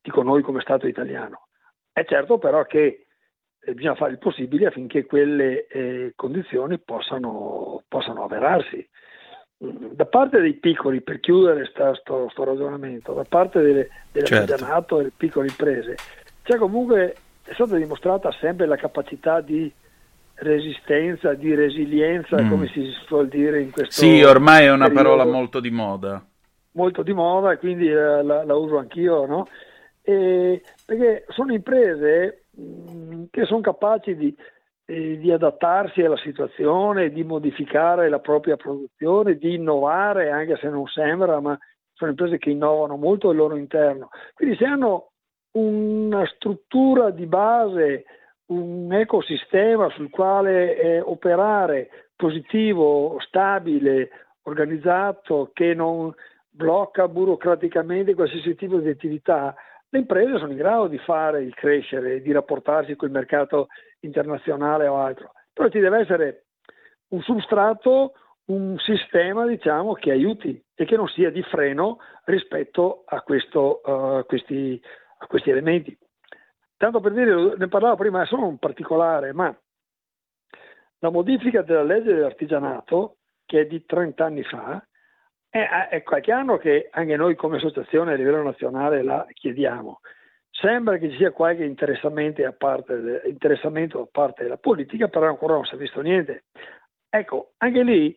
dico 0.03 0.23
noi 0.23 0.43
come 0.43 0.61
Stato 0.61 0.87
italiano. 0.87 1.47
È 1.93 2.05
certo 2.05 2.39
però 2.39 2.65
che 2.65 3.07
e 3.63 3.75
bisogna 3.75 3.95
fare 3.95 4.13
il 4.13 4.19
possibile 4.19 4.69
affinché 4.69 5.05
quelle 5.05 5.67
eh, 5.67 6.13
condizioni 6.17 6.79
possano, 6.79 7.83
possano 7.89 8.25
avverarsi. 8.25 8.89
Mm, 9.63 9.89
Da 9.93 10.07
parte 10.07 10.41
dei 10.41 10.55
piccoli, 10.55 11.03
per 11.03 11.21
chiudere 11.21 11.67
sta- 11.67 11.95
sto, 11.97 12.31
sto 12.31 12.45
ragionamento, 12.45 13.13
da 13.13 13.25
parte 13.29 13.61
delle, 13.61 13.89
dell'artigianato 14.13 14.95
e 14.95 14.99
delle 14.99 15.13
piccole 15.15 15.49
imprese, 15.49 15.97
c'è 16.43 16.57
comunque, 16.57 17.15
è 17.45 17.53
stata 17.53 17.77
dimostrata 17.77 18.33
sempre 18.41 18.65
la 18.65 18.77
capacità 18.77 19.43
di 19.43 19.71
resistenza, 20.37 21.35
di 21.35 21.55
resilienza, 21.55 22.41
Mm. 22.41 22.49
come 22.49 22.67
si 22.69 22.83
suol 23.07 23.29
dire 23.29 23.61
in 23.61 23.71
questo 23.71 23.93
Sì, 23.93 24.23
ormai 24.23 24.65
è 24.65 24.71
una 24.73 24.87
periodo 24.87 25.17
parola 25.17 25.25
molto 25.31 25.61
di 25.61 25.71
moda. 25.71 26.25
Molto 26.73 27.03
di 27.03 27.13
moda 27.13 27.53
e 27.53 27.59
quindi 27.59 27.89
eh, 27.89 28.23
la, 28.23 28.45
la 28.45 28.55
uso 28.55 28.79
anch'io, 28.79 29.27
no? 29.27 29.47
E- 30.03 30.63
perché 30.85 31.25
sono 31.29 31.53
imprese 31.53 32.45
mh, 32.51 33.25
che 33.31 33.45
sono 33.45 33.61
capaci 33.61 34.17
di, 34.17 34.35
eh, 34.87 35.19
di 35.19 35.31
adattarsi 35.31 36.03
alla 36.03 36.17
situazione, 36.19 37.11
di 37.11 37.25
modificare 37.25 38.09
la 38.09 38.21
propria 38.21 38.57
produzione, 38.57 39.37
di 39.37 39.55
innovare, 39.55 40.31
anche 40.31 40.57
se 40.57 40.69
non 40.69 40.87
sembra, 40.87 41.41
ma 41.41 41.59
sono 41.93 42.11
imprese 42.11 42.39
che 42.39 42.51
innovano 42.51 42.97
molto 42.97 43.29
al 43.29 43.37
loro 43.37 43.57
interno. 43.57 44.09
Quindi 44.35 44.57
se 44.57 44.65
hanno 44.65 45.11
una 45.53 46.25
struttura 46.27 47.11
di 47.11 47.27
base, 47.27 48.05
un 48.47 48.93
ecosistema 48.93 49.91
sul 49.91 50.11
quale 50.11 50.79
eh, 50.79 51.01
operare 51.01 52.09
positivo, 52.17 53.19
stabile, 53.21 54.11
organizzato, 54.43 55.51
che 55.53 55.75
non 55.75 56.13
blocca 56.61 57.09
burocraticamente 57.09 58.15
qualsiasi 58.15 58.55
tipo 58.55 58.77
di 58.79 58.91
attività, 58.91 59.55
le 59.89 59.99
imprese 59.99 60.39
sono 60.39 60.53
in 60.53 60.59
grado 60.59 60.87
di 60.89 60.99
fare 60.99 61.43
il 61.43 61.55
crescere, 61.55 62.21
di 62.21 62.31
rapportarsi 62.33 62.95
col 62.97 63.11
mercato 63.11 63.69
internazionale 64.01 64.87
o 64.87 64.99
altro. 64.99 65.33
Però 65.53 65.69
ci 65.69 65.81
deve 65.81 66.01
essere 66.01 66.45
un 67.09 67.23
substrato, 67.23 68.13
un 68.47 68.79
sistema 68.79 69.47
diciamo, 69.47 69.95
che 69.95 70.11
aiuti 70.11 70.63
e 70.75 70.85
che 70.85 70.97
non 70.97 71.09
sia 71.09 71.31
di 71.31 71.43
freno 71.43 71.99
rispetto 72.25 73.03
a, 73.07 73.23
questo, 73.23 73.83
eh, 73.83 74.25
questi, 74.27 74.81
a 75.19 75.27
questi 75.27 75.51
elementi. 75.51 75.97
Tanto 76.77 77.01
per 77.01 77.13
dire, 77.13 77.57
ne 77.57 77.69
parlavo 77.69 77.97
prima, 77.97 78.23
è 78.23 78.27
solo 78.27 78.47
un 78.47 78.59
particolare, 78.59 79.33
ma 79.33 79.55
la 80.99 81.11
modifica 81.11 81.63
della 81.63 81.83
legge 81.83 82.15
dell'artigianato, 82.15 83.17
che 83.45 83.63
è 83.63 83.67
di 83.67 83.85
30 83.85 84.25
anni 84.25 84.43
fa, 84.45 84.83
è, 85.51 85.89
è 85.91 86.03
qualche 86.03 86.33
anno 86.33 86.57
che 86.57 86.89
anche 86.91 87.17
noi 87.17 87.35
come 87.35 87.57
associazione 87.57 88.13
a 88.13 88.17
livello 88.17 88.43
nazionale 88.43 89.03
la 89.03 89.27
chiediamo. 89.31 90.01
Sembra 90.49 90.97
che 90.99 91.11
ci 91.11 91.17
sia 91.17 91.33
qualche 91.33 91.65
interessamento 91.65 92.45
a 92.45 92.53
parte, 92.53 93.23
interessamento 93.27 94.01
a 94.01 94.09
parte 94.11 94.45
della 94.45 94.59
politica, 94.59 95.09
però 95.09 95.27
ancora 95.27 95.55
non 95.55 95.65
si 95.65 95.75
è 95.75 95.79
visto 95.79 96.01
niente. 96.01 96.45
Ecco, 97.09 97.53
anche 97.59 97.83
lì, 97.83 98.17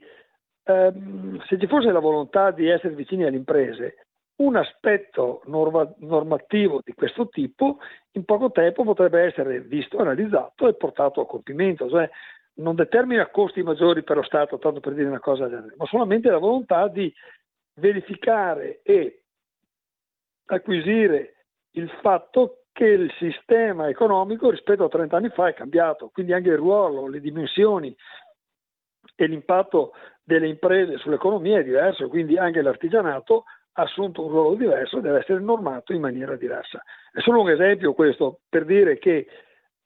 ehm, 0.66 1.42
se 1.46 1.58
ci 1.58 1.68
fosse 1.68 1.92
la 1.92 2.00
volontà 2.00 2.52
di 2.52 2.68
essere 2.68 2.94
vicini 2.94 3.24
alle 3.24 3.38
imprese, 3.38 4.06
un 4.36 4.56
aspetto 4.56 5.42
norma- 5.46 5.92
normativo 6.00 6.82
di 6.84 6.94
questo 6.94 7.30
tipo 7.30 7.78
in 8.12 8.26
poco 8.26 8.52
tempo 8.52 8.84
potrebbe 8.84 9.22
essere 9.22 9.62
visto, 9.62 9.98
analizzato 9.98 10.68
e 10.68 10.74
portato 10.76 11.22
a 11.22 11.28
compimento. 11.28 11.90
Cioè, 11.90 12.10
non 12.56 12.76
determina 12.76 13.30
costi 13.30 13.64
maggiori 13.64 14.04
per 14.04 14.18
lo 14.18 14.24
Stato, 14.24 14.58
tanto 14.58 14.80
per 14.80 14.94
dire 14.94 15.08
una 15.08 15.20
cosa 15.20 15.48
del 15.48 15.60
genere, 15.60 15.76
ma 15.78 15.86
solamente 15.86 16.30
la 16.30 16.38
volontà 16.38 16.88
di 16.88 17.12
verificare 17.76 18.82
e 18.84 19.24
acquisire 20.46 21.46
il 21.72 21.90
fatto 22.02 22.66
che 22.72 22.86
il 22.86 23.12
sistema 23.18 23.88
economico 23.88 24.50
rispetto 24.50 24.84
a 24.84 24.90
30 24.90 25.16
anni 25.16 25.30
fa 25.30 25.48
è 25.48 25.54
cambiato, 25.54 26.10
quindi 26.12 26.34
anche 26.34 26.50
il 26.50 26.58
ruolo, 26.58 27.08
le 27.08 27.20
dimensioni 27.20 27.96
e 29.16 29.28
l'impatto 29.28 29.94
delle 30.24 30.48
imprese 30.48 30.98
sull'economia 30.98 31.60
è 31.60 31.64
diverso, 31.64 32.08
quindi 32.08 32.38
anche 32.38 32.62
l'artigianato 32.62 33.44
ha 33.74 33.84
assunto 33.84 34.24
un 34.24 34.30
ruolo 34.30 34.56
diverso 34.56 34.98
e 34.98 35.02
deve 35.02 35.20
essere 35.20 35.40
normato 35.40 35.94
in 35.94 36.02
maniera 36.02 36.36
diversa. 36.36 36.82
È 37.12 37.20
solo 37.22 37.42
un 37.42 37.50
esempio 37.50 37.94
questo 37.94 38.40
per 38.50 38.66
dire 38.66 38.98
che 38.98 39.28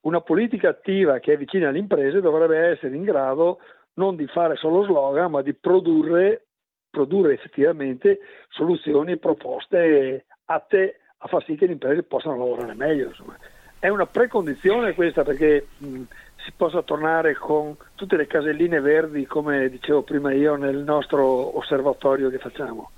una 0.01 0.21
politica 0.21 0.69
attiva 0.69 1.19
che 1.19 1.33
è 1.33 1.37
vicina 1.37 1.69
alle 1.69 1.79
imprese 1.79 2.21
dovrebbe 2.21 2.57
essere 2.57 2.95
in 2.95 3.03
grado 3.03 3.59
non 3.95 4.15
di 4.15 4.27
fare 4.27 4.55
solo 4.55 4.83
slogan, 4.83 5.31
ma 5.31 5.41
di 5.41 5.53
produrre, 5.53 6.45
produrre 6.89 7.33
effettivamente 7.33 8.19
soluzioni 8.49 9.13
e 9.13 9.17
proposte 9.17 10.25
atte 10.45 10.99
a 11.17 11.27
far 11.27 11.43
sì 11.43 11.55
che 11.55 11.65
le 11.65 11.73
imprese 11.73 12.03
possano 12.03 12.37
lavorare 12.37 12.73
meglio. 12.73 13.07
Insomma. 13.07 13.35
È 13.79 13.89
una 13.89 14.05
precondizione 14.05 14.93
questa 14.93 15.23
perché 15.23 15.67
mh, 15.77 16.01
si 16.43 16.51
possa 16.55 16.81
tornare 16.81 17.35
con 17.35 17.75
tutte 17.95 18.15
le 18.15 18.27
caselline 18.27 18.79
verdi, 18.79 19.25
come 19.25 19.69
dicevo 19.69 20.03
prima 20.03 20.31
io, 20.31 20.55
nel 20.55 20.77
nostro 20.77 21.57
osservatorio 21.57 22.29
che 22.29 22.37
facciamo. 22.37 22.91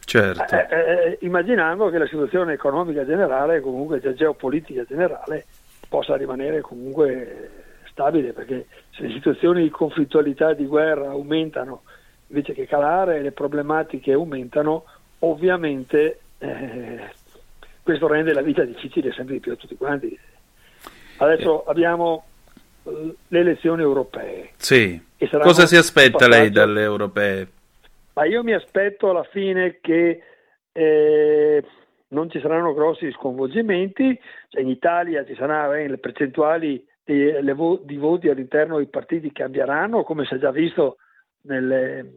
Certo. 0.00 0.54
Eh, 0.54 0.66
eh, 0.70 1.18
immaginando 1.20 1.90
che 1.90 1.98
la 1.98 2.06
situazione 2.06 2.54
economica 2.54 3.04
generale, 3.04 3.60
comunque 3.60 4.00
la 4.02 4.14
geopolitica 4.14 4.84
generale, 4.84 5.44
possa 5.88 6.16
rimanere 6.16 6.60
comunque 6.60 7.50
stabile, 7.90 8.32
perché 8.32 8.66
se 8.90 9.02
le 9.02 9.12
situazioni 9.12 9.62
di 9.62 9.70
conflittualità 9.70 10.50
e 10.50 10.56
di 10.56 10.66
guerra 10.66 11.08
aumentano 11.10 11.82
invece 12.28 12.52
che 12.52 12.66
calare, 12.66 13.22
le 13.22 13.32
problematiche 13.32 14.12
aumentano, 14.12 14.84
ovviamente 15.20 16.20
eh, 16.38 17.10
questo 17.82 18.06
rende 18.06 18.32
la 18.32 18.42
vita 18.42 18.64
difficile 18.64 19.12
sempre 19.12 19.34
di 19.34 19.40
più 19.40 19.52
a 19.52 19.56
tutti 19.56 19.76
quanti. 19.76 20.18
Adesso 21.16 21.64
abbiamo 21.64 22.24
eh, 22.84 23.14
le 23.26 23.38
elezioni 23.38 23.82
europee. 23.82 24.50
Sì. 24.56 25.06
E 25.16 25.28
Cosa 25.30 25.66
si 25.66 25.74
aspetta 25.74 26.28
lei 26.28 26.50
dalle 26.50 26.82
europee? 26.82 27.48
Ma 28.12 28.24
io 28.24 28.44
mi 28.44 28.52
aspetto 28.52 29.10
alla 29.10 29.24
fine 29.24 29.78
che 29.80 30.22
eh, 30.70 31.64
non 32.08 32.30
ci 32.30 32.40
saranno 32.40 32.74
grossi 32.74 33.10
sconvolgimenti, 33.12 34.18
cioè 34.48 34.62
in 34.62 34.68
Italia 34.68 35.24
ci 35.24 35.34
saranno 35.34 35.74
eh, 35.74 35.88
le 35.88 35.98
percentuali 35.98 36.84
di, 37.04 37.30
le 37.40 37.52
vo- 37.52 37.80
di 37.82 37.96
voti 37.96 38.28
all'interno 38.28 38.76
dei 38.76 38.88
partiti 38.88 39.32
cambieranno, 39.32 40.02
come 40.02 40.24
si 40.24 40.34
è 40.34 40.38
già 40.38 40.50
visto 40.50 40.96
nelle, 41.42 42.10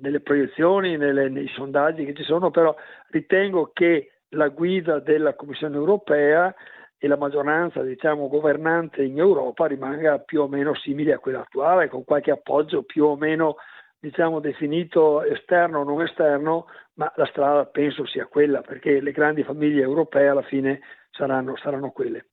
nelle 0.00 0.20
proiezioni, 0.20 0.96
nelle- 0.96 1.28
nei 1.28 1.48
sondaggi 1.48 2.04
che 2.04 2.14
ci 2.14 2.24
sono, 2.24 2.50
però 2.50 2.74
ritengo 3.10 3.70
che 3.72 4.10
la 4.30 4.48
guida 4.48 4.98
della 4.98 5.34
Commissione 5.34 5.76
europea 5.76 6.54
e 6.98 7.06
la 7.06 7.16
maggioranza 7.16 7.82
diciamo, 7.82 8.28
governante 8.28 9.02
in 9.02 9.18
Europa 9.18 9.66
rimanga 9.66 10.18
più 10.18 10.42
o 10.42 10.48
meno 10.48 10.74
simile 10.74 11.12
a 11.14 11.18
quella 11.18 11.40
attuale, 11.40 11.88
con 11.88 12.04
qualche 12.04 12.32
appoggio 12.32 12.82
più 12.82 13.04
o 13.04 13.16
meno 13.16 13.56
diciamo, 14.00 14.40
definito 14.40 15.22
esterno 15.22 15.80
o 15.80 15.84
non 15.84 16.02
esterno, 16.02 16.66
ma 16.98 17.12
la 17.16 17.26
strada 17.26 17.64
penso 17.66 18.06
sia 18.06 18.26
quella, 18.26 18.60
perché 18.60 19.00
le 19.00 19.12
grandi 19.12 19.44
famiglie 19.44 19.82
europee 19.82 20.28
alla 20.28 20.42
fine 20.42 20.80
saranno, 21.10 21.56
saranno 21.56 21.90
quelle. 21.90 22.26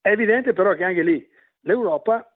È 0.00 0.08
evidente 0.08 0.52
però 0.52 0.74
che 0.74 0.84
anche 0.84 1.02
lì 1.02 1.26
l'Europa, 1.60 2.26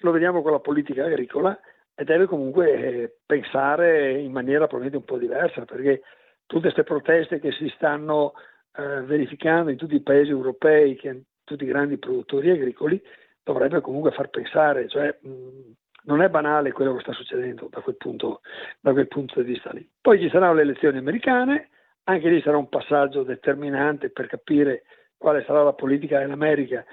lo 0.00 0.10
vediamo 0.10 0.42
con 0.42 0.52
la 0.52 0.60
politica 0.60 1.04
agricola, 1.04 1.58
deve 1.94 2.26
comunque 2.26 2.72
eh, 2.72 3.16
pensare 3.26 4.18
in 4.18 4.32
maniera 4.32 4.66
probabilmente 4.66 4.96
un 4.96 5.04
po' 5.04 5.18
diversa, 5.18 5.64
perché 5.64 6.02
tutte 6.46 6.72
queste 6.72 6.84
proteste 6.84 7.38
che 7.38 7.52
si 7.52 7.68
stanno 7.74 8.32
eh, 8.76 9.02
verificando 9.02 9.70
in 9.70 9.76
tutti 9.76 9.96
i 9.96 10.02
paesi 10.02 10.30
europei, 10.30 10.96
che 10.96 11.24
tutti 11.44 11.64
i 11.64 11.68
grandi 11.68 11.98
produttori 11.98 12.50
agricoli, 12.50 13.02
dovrebbe 13.42 13.80
comunque 13.82 14.12
far 14.12 14.30
pensare, 14.30 14.88
cioè 14.88 15.14
mh, 15.20 15.70
non 16.08 16.22
è 16.22 16.30
banale 16.30 16.72
quello 16.72 16.94
che 16.94 17.02
sta 17.02 17.12
succedendo 17.12 17.68
da 17.70 17.80
quel, 17.80 17.96
punto, 17.96 18.40
da 18.80 18.92
quel 18.92 19.08
punto 19.08 19.40
di 19.40 19.52
vista 19.52 19.70
lì. 19.72 19.86
Poi 20.00 20.18
ci 20.18 20.30
saranno 20.30 20.54
le 20.54 20.62
elezioni 20.62 20.98
americane, 20.98 21.68
anche 22.04 22.30
lì 22.30 22.40
sarà 22.40 22.56
un 22.56 22.70
passaggio 22.70 23.22
determinante 23.22 24.10
per 24.10 24.26
capire 24.26 24.84
quale 25.18 25.44
sarà 25.44 25.62
la 25.62 25.74
politica 25.74 26.18
dell'America 26.18 26.84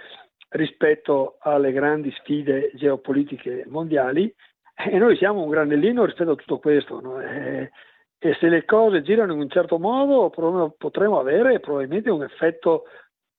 rispetto 0.50 1.38
alle 1.40 1.72
grandi 1.72 2.12
sfide 2.12 2.72
geopolitiche 2.76 3.64
mondiali 3.68 4.34
e 4.76 4.98
noi 4.98 5.16
siamo 5.16 5.42
un 5.42 5.50
granellino 5.50 6.04
rispetto 6.04 6.32
a 6.32 6.36
tutto 6.36 6.60
questo. 6.60 7.00
no? 7.00 7.22
E, 7.22 7.72
e 8.20 8.34
se 8.40 8.50
le 8.50 8.66
cose 8.66 9.02
girano 9.02 9.34
in 9.34 9.40
un 9.40 9.50
certo 9.50 9.80
modo 9.80 10.30
potremo 10.78 11.20
avere 11.20 11.62
probabilmente 11.62 12.10
un 12.10 12.24
effetto 12.24 12.84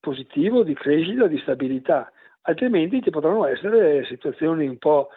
positivo 0.00 0.62
di 0.62 0.72
crescita, 0.72 1.26
di 1.26 1.38
stabilità, 1.40 2.10
altrimenti 2.42 3.02
ci 3.02 3.10
potranno 3.10 3.44
essere 3.44 4.06
situazioni 4.06 4.66
un 4.66 4.78
po' 4.78 5.08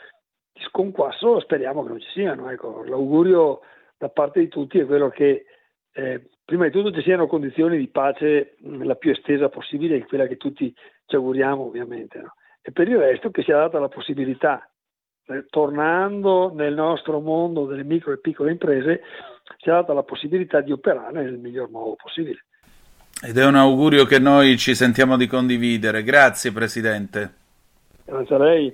di 0.51 0.61
sconquasso, 0.63 1.39
speriamo 1.39 1.83
che 1.83 1.89
non 1.89 1.99
ci 1.99 2.09
siano. 2.11 2.49
Ecco, 2.49 2.83
l'augurio 2.83 3.61
da 3.97 4.09
parte 4.09 4.39
di 4.39 4.47
tutti 4.47 4.79
è 4.79 4.85
quello 4.85 5.09
che 5.09 5.45
eh, 5.91 6.29
prima 6.45 6.65
di 6.65 6.71
tutto 6.71 6.91
ci 6.91 7.01
siano 7.01 7.27
condizioni 7.27 7.77
di 7.77 7.87
pace 7.87 8.55
mh, 8.59 8.83
la 8.83 8.95
più 8.95 9.11
estesa 9.11 9.49
possibile, 9.49 10.05
quella 10.05 10.27
che 10.27 10.37
tutti 10.37 10.73
ci 11.05 11.15
auguriamo 11.15 11.63
ovviamente, 11.63 12.19
no? 12.19 12.33
e 12.61 12.71
per 12.71 12.87
il 12.87 12.97
resto 12.97 13.31
che 13.31 13.43
sia 13.43 13.57
data 13.57 13.79
la 13.79 13.87
possibilità, 13.87 14.69
eh, 15.25 15.45
tornando 15.49 16.51
nel 16.53 16.73
nostro 16.73 17.19
mondo 17.19 17.65
delle 17.65 17.83
micro 17.83 18.13
e 18.13 18.19
piccole 18.19 18.51
imprese, 18.51 19.01
sia 19.57 19.73
data 19.73 19.93
la 19.93 20.03
possibilità 20.03 20.61
di 20.61 20.71
operare 20.71 21.23
nel 21.23 21.37
miglior 21.37 21.69
modo 21.69 21.95
possibile. 21.95 22.45
Ed 23.21 23.37
è 23.37 23.45
un 23.45 23.55
augurio 23.55 24.05
che 24.05 24.19
noi 24.19 24.57
ci 24.57 24.75
sentiamo 24.75 25.17
di 25.17 25.27
condividere. 25.27 26.03
Grazie 26.03 26.51
Presidente. 26.51 27.33
Non 28.05 28.25
sarei 28.27 28.73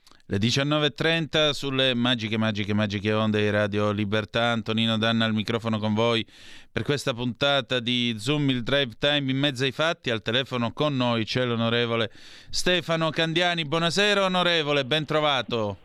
Le 0.31 0.37
19.30 0.37 1.49
sulle 1.49 1.93
magiche, 1.93 2.37
magiche, 2.37 2.73
magiche 2.73 3.11
onde 3.11 3.41
di 3.41 3.49
Radio 3.49 3.91
Libertà. 3.91 4.51
Antonino 4.51 4.97
Danna 4.97 5.25
al 5.25 5.33
microfono 5.33 5.77
con 5.77 5.93
voi 5.93 6.25
per 6.71 6.83
questa 6.83 7.13
puntata 7.13 7.81
di 7.81 8.15
Zoom, 8.17 8.49
il 8.49 8.63
drive 8.63 8.93
time 8.97 9.29
in 9.29 9.35
mezzo 9.35 9.65
ai 9.65 9.73
fatti. 9.73 10.09
Al 10.09 10.21
telefono 10.21 10.71
con 10.71 10.95
noi 10.95 11.25
c'è 11.25 11.43
l'onorevole 11.43 12.11
Stefano 12.49 13.09
Candiani. 13.09 13.65
Buonasera 13.65 14.23
onorevole, 14.23 14.85
ben 14.85 15.03
trovato. 15.03 15.75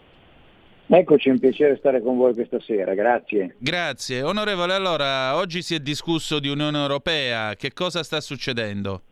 Eccoci, 0.86 1.28
è 1.28 1.32
un 1.32 1.40
piacere 1.40 1.77
stare 1.78 2.01
con 2.01 2.16
voi 2.16 2.32
questa 2.32 2.60
sera, 2.60 2.94
grazie. 2.94 3.56
Grazie. 3.59 4.23
Onorevole, 4.23 4.74
allora, 4.74 5.35
oggi 5.35 5.60
si 5.60 5.74
è 5.74 5.81
discusso 5.81 6.39
di 6.39 6.47
Unione 6.47 6.78
Europea. 6.78 7.56
Che 7.56 7.73
cosa 7.73 8.05
sta 8.05 8.20
succedendo? 8.20 9.02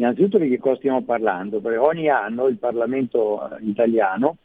Innanzitutto 0.00 0.38
di 0.38 0.48
che 0.48 0.58
cosa 0.58 0.76
stiamo 0.76 1.02
parlando? 1.02 1.60
Perché 1.60 1.76
ogni 1.76 2.08
anno 2.08 2.46
il 2.46 2.56
Parlamento 2.56 3.42
eh, 3.42 3.62
italiano 3.64 4.38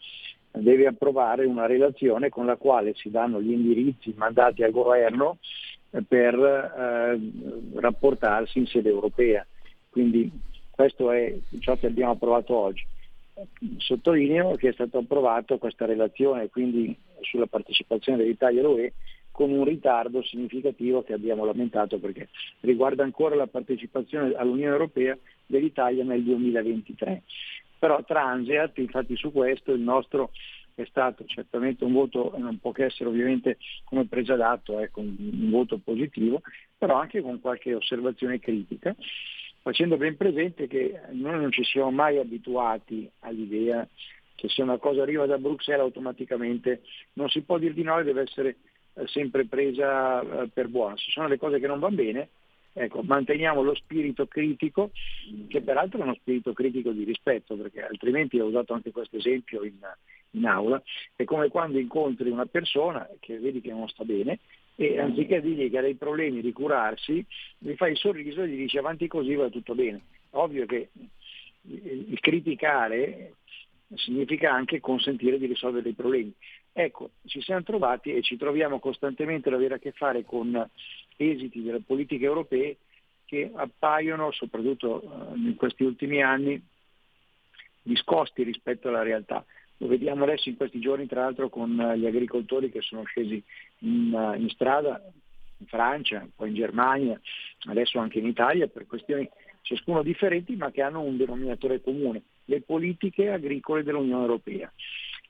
deve 0.52 0.86
approvare 0.86 1.46
una 1.46 1.66
relazione 1.66 2.28
con 2.28 2.46
la 2.46 2.58
quale 2.58 2.94
si 2.94 3.10
danno 3.10 3.42
gli 3.42 3.54
indirizzi 3.54 4.14
mandati 4.18 4.64
al 4.64 4.72
governo 4.72 5.38
eh, 5.92 6.04
per 6.06 6.36
eh, 6.36 7.80
rapportarsi 7.80 8.60
in 8.60 8.66
sede 8.66 8.90
europea. 8.90 9.48
Quindi 9.90 10.30
questo 10.70 11.12
è 11.12 11.34
ciò 11.60 11.78
che 11.78 11.88
abbiamo 11.88 12.12
approvato 12.12 12.54
oggi. 12.54 12.86
Sottolineo 13.78 14.56
che 14.56 14.70
è 14.70 14.74
stata 14.74 14.98
approvata 14.98 15.58
questa 15.58 15.86
relazione 15.86 16.50
quindi 16.50 16.94
sulla 17.22 17.48
partecipazione 17.48 18.18
dell'Italia 18.18 18.60
all'UE 18.60 18.92
con 19.36 19.52
un 19.52 19.66
ritardo 19.66 20.24
significativo 20.24 21.04
che 21.04 21.12
abbiamo 21.12 21.44
lamentato 21.44 22.00
perché 22.00 22.30
riguarda 22.62 23.04
ancora 23.04 23.36
la 23.36 23.48
partecipazione 23.48 24.34
all'Unione 24.34 24.72
Europea 24.72 25.18
dell'Italia 25.46 26.06
nel 26.06 26.24
2023. 26.24 27.22
Però 27.78 28.02
Transeat, 28.02 28.78
infatti 28.78 29.18
su 29.18 29.34
questo 29.34 29.74
il 29.74 29.82
nostro 29.82 30.32
è 30.74 30.86
stato 30.86 31.26
certamente 31.26 31.84
un 31.84 31.92
voto, 31.92 32.34
non 32.38 32.60
può 32.60 32.72
che 32.72 32.86
essere 32.86 33.10
ovviamente 33.10 33.58
come 33.84 34.06
pregiadato, 34.06 34.80
ecco, 34.80 35.02
un, 35.02 35.14
un 35.20 35.50
voto 35.50 35.80
positivo, 35.84 36.42
però 36.78 36.96
anche 36.96 37.22
con 37.22 37.42
qualche 37.42 37.74
osservazione 37.74 38.40
critica, 38.40 38.96
facendo 39.62 39.98
ben 39.98 40.16
presente 40.16 40.68
che 40.68 40.98
noi 41.12 41.42
non 41.42 41.52
ci 41.52 41.66
siamo 41.66 41.92
mai 41.92 42.20
abituati 42.20 43.10
all'idea 43.20 43.86
che 44.34 44.48
se 44.48 44.62
una 44.62 44.78
cosa 44.78 45.02
arriva 45.02 45.26
da 45.26 45.38
Bruxelles 45.38 45.84
automaticamente 45.84 46.84
non 47.14 47.28
si 47.28 47.42
può 47.42 47.58
dire 47.58 47.74
di 47.74 47.84
no 47.84 48.00
e 48.00 48.04
deve 48.06 48.22
essere 48.22 48.50
eh, 48.50 48.56
sempre 49.06 49.46
presa 49.46 50.22
eh, 50.22 50.48
per 50.48 50.68
buona. 50.68 50.98
Se 50.98 51.12
sono 51.12 51.28
le 51.28 51.38
cose 51.38 51.60
che 51.60 51.68
non 51.68 51.80
vanno 51.80 51.96
bene, 51.96 52.30
ecco, 52.74 53.02
manteniamo 53.04 53.62
lo 53.62 53.76
spirito 53.76 54.28
critico, 54.28 54.92
che 55.48 55.62
peraltro 55.62 56.00
è 56.00 56.04
uno 56.04 56.16
spirito 56.16 56.54
critico 56.54 56.92
di 56.92 57.04
rispetto, 57.04 57.56
perché 57.56 57.86
altrimenti 57.86 58.40
ho 58.40 58.46
usato 58.46 58.74
anche 58.74 58.92
questo 58.92 59.18
esempio 59.18 59.64
in, 59.64 59.78
in 60.32 60.46
aula, 60.46 60.82
è 61.16 61.24
come 61.24 61.50
quando 61.50 61.80
incontri 61.80 62.30
una 62.30 62.46
persona 62.46 63.08
che 63.20 63.40
vedi 63.40 63.62
che 63.62 63.72
non 63.72 63.88
sta 63.88 64.04
bene 64.04 64.40
e 64.76 65.00
anziché 65.00 65.42
dirgli 65.42 65.70
che 65.70 65.78
ha 65.78 65.82
dei 65.82 65.96
problemi 65.96 66.42
di 66.42 66.52
curarsi, 66.52 67.26
gli 67.58 67.74
fai 67.76 67.92
il 67.92 67.98
sorriso 67.98 68.42
e 68.42 68.50
gli 68.50 68.58
dici 68.58 68.78
avanti 68.78 69.08
così 69.08 69.34
va 69.36 69.50
tutto 69.50 69.74
bene. 69.74 70.02
Ovvio 70.32 70.66
che 70.66 70.90
il 71.62 72.20
criticare 72.20 73.36
significa 73.96 74.52
anche 74.52 74.82
consentire 74.82 75.38
di 75.38 75.46
risolvere 75.46 75.84
dei 75.84 75.94
problemi. 75.94 76.34
Ecco, 76.78 77.12
ci 77.26 77.42
siamo 77.42 77.64
trovati 77.64 78.14
e 78.14 78.22
ci 78.22 78.36
troviamo 78.36 78.80
costantemente 78.80 79.48
ad 79.48 79.56
avere 79.56 79.76
a 79.76 79.80
che 79.80 79.94
fare 79.94 80.26
con 80.26 80.70
esiti 81.16 81.64
delle 81.64 81.80
politiche 81.80 82.26
europee 82.26 82.76
che 83.24 83.50
appaiono, 83.56 84.30
soprattutto 84.34 85.02
eh, 85.02 85.38
in 85.38 85.56
questi 85.56 85.84
ultimi 85.84 86.22
anni, 86.22 86.62
discosti 87.82 88.44
rispetto 88.44 88.90
alla 88.90 89.04
realtà. 89.04 89.46
Lo 89.78 89.88
vediamo 89.88 90.26
adesso 90.26 90.50
in 90.50 90.58
questi 90.58 90.82
giorni, 90.82 91.08
tra 91.08 91.22
l'altro, 91.22 91.48
con 91.48 91.80
eh, 91.80 91.98
gli 91.98 92.08
agricoltori 92.08 92.70
che 92.70 92.82
sono 92.82 93.04
scesi 93.04 93.42
in, 93.80 94.14
eh, 94.14 94.38
in 94.38 94.50
strada 94.50 95.02
in 95.60 95.68
Francia, 95.68 96.28
poi 96.36 96.50
in 96.50 96.56
Germania, 96.56 97.18
adesso 97.70 98.00
anche 98.00 98.20
in 98.20 98.28
Italia, 98.28 98.68
per 98.68 98.86
questioni 98.86 99.26
ciascuno 99.62 100.04
differenti, 100.04 100.58
ma 100.58 100.72
che 100.72 100.82
hanno 100.82 101.00
un 101.00 101.16
denominatore 101.16 101.82
comune, 101.82 102.22
le 102.44 102.60
politiche 102.60 103.30
agricole 103.32 103.82
dell'Unione 103.82 104.24
Europea. 104.24 104.70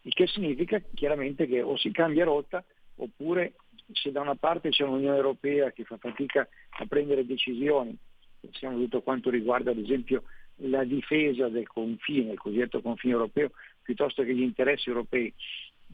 Il 0.06 0.14
che 0.14 0.28
significa 0.28 0.82
chiaramente 0.94 1.48
che 1.48 1.62
o 1.62 1.76
si 1.78 1.92
cambia 1.92 2.26
rotta 2.26 2.64
oppure 2.98 3.54
se 3.92 4.12
da 4.12 4.22
una 4.22 4.36
parte 4.36 4.70
c'è 4.70 4.84
un'Unione 4.84 5.16
Europea 5.16 5.72
che 5.72 5.84
fa 5.84 5.98
fatica 5.98 6.48
a 6.78 6.86
prendere 6.86 7.26
decisioni, 7.26 7.98
pensiamo 8.40 8.78
tutto 8.78 9.02
quanto 9.02 9.32
riguarda 9.32 9.72
ad 9.72 9.80
esempio 9.80 10.24
la 10.58 10.84
difesa 10.84 11.50
del 11.50 11.68
confine, 11.68 12.34
il 12.34 12.38
cosiddetto 12.38 12.82
confine 12.82 13.14
europeo, 13.14 13.52
piuttosto 13.82 14.24
che 14.24 14.34
gli 14.34 14.42
interessi 14.42 14.90
europei, 14.90 15.34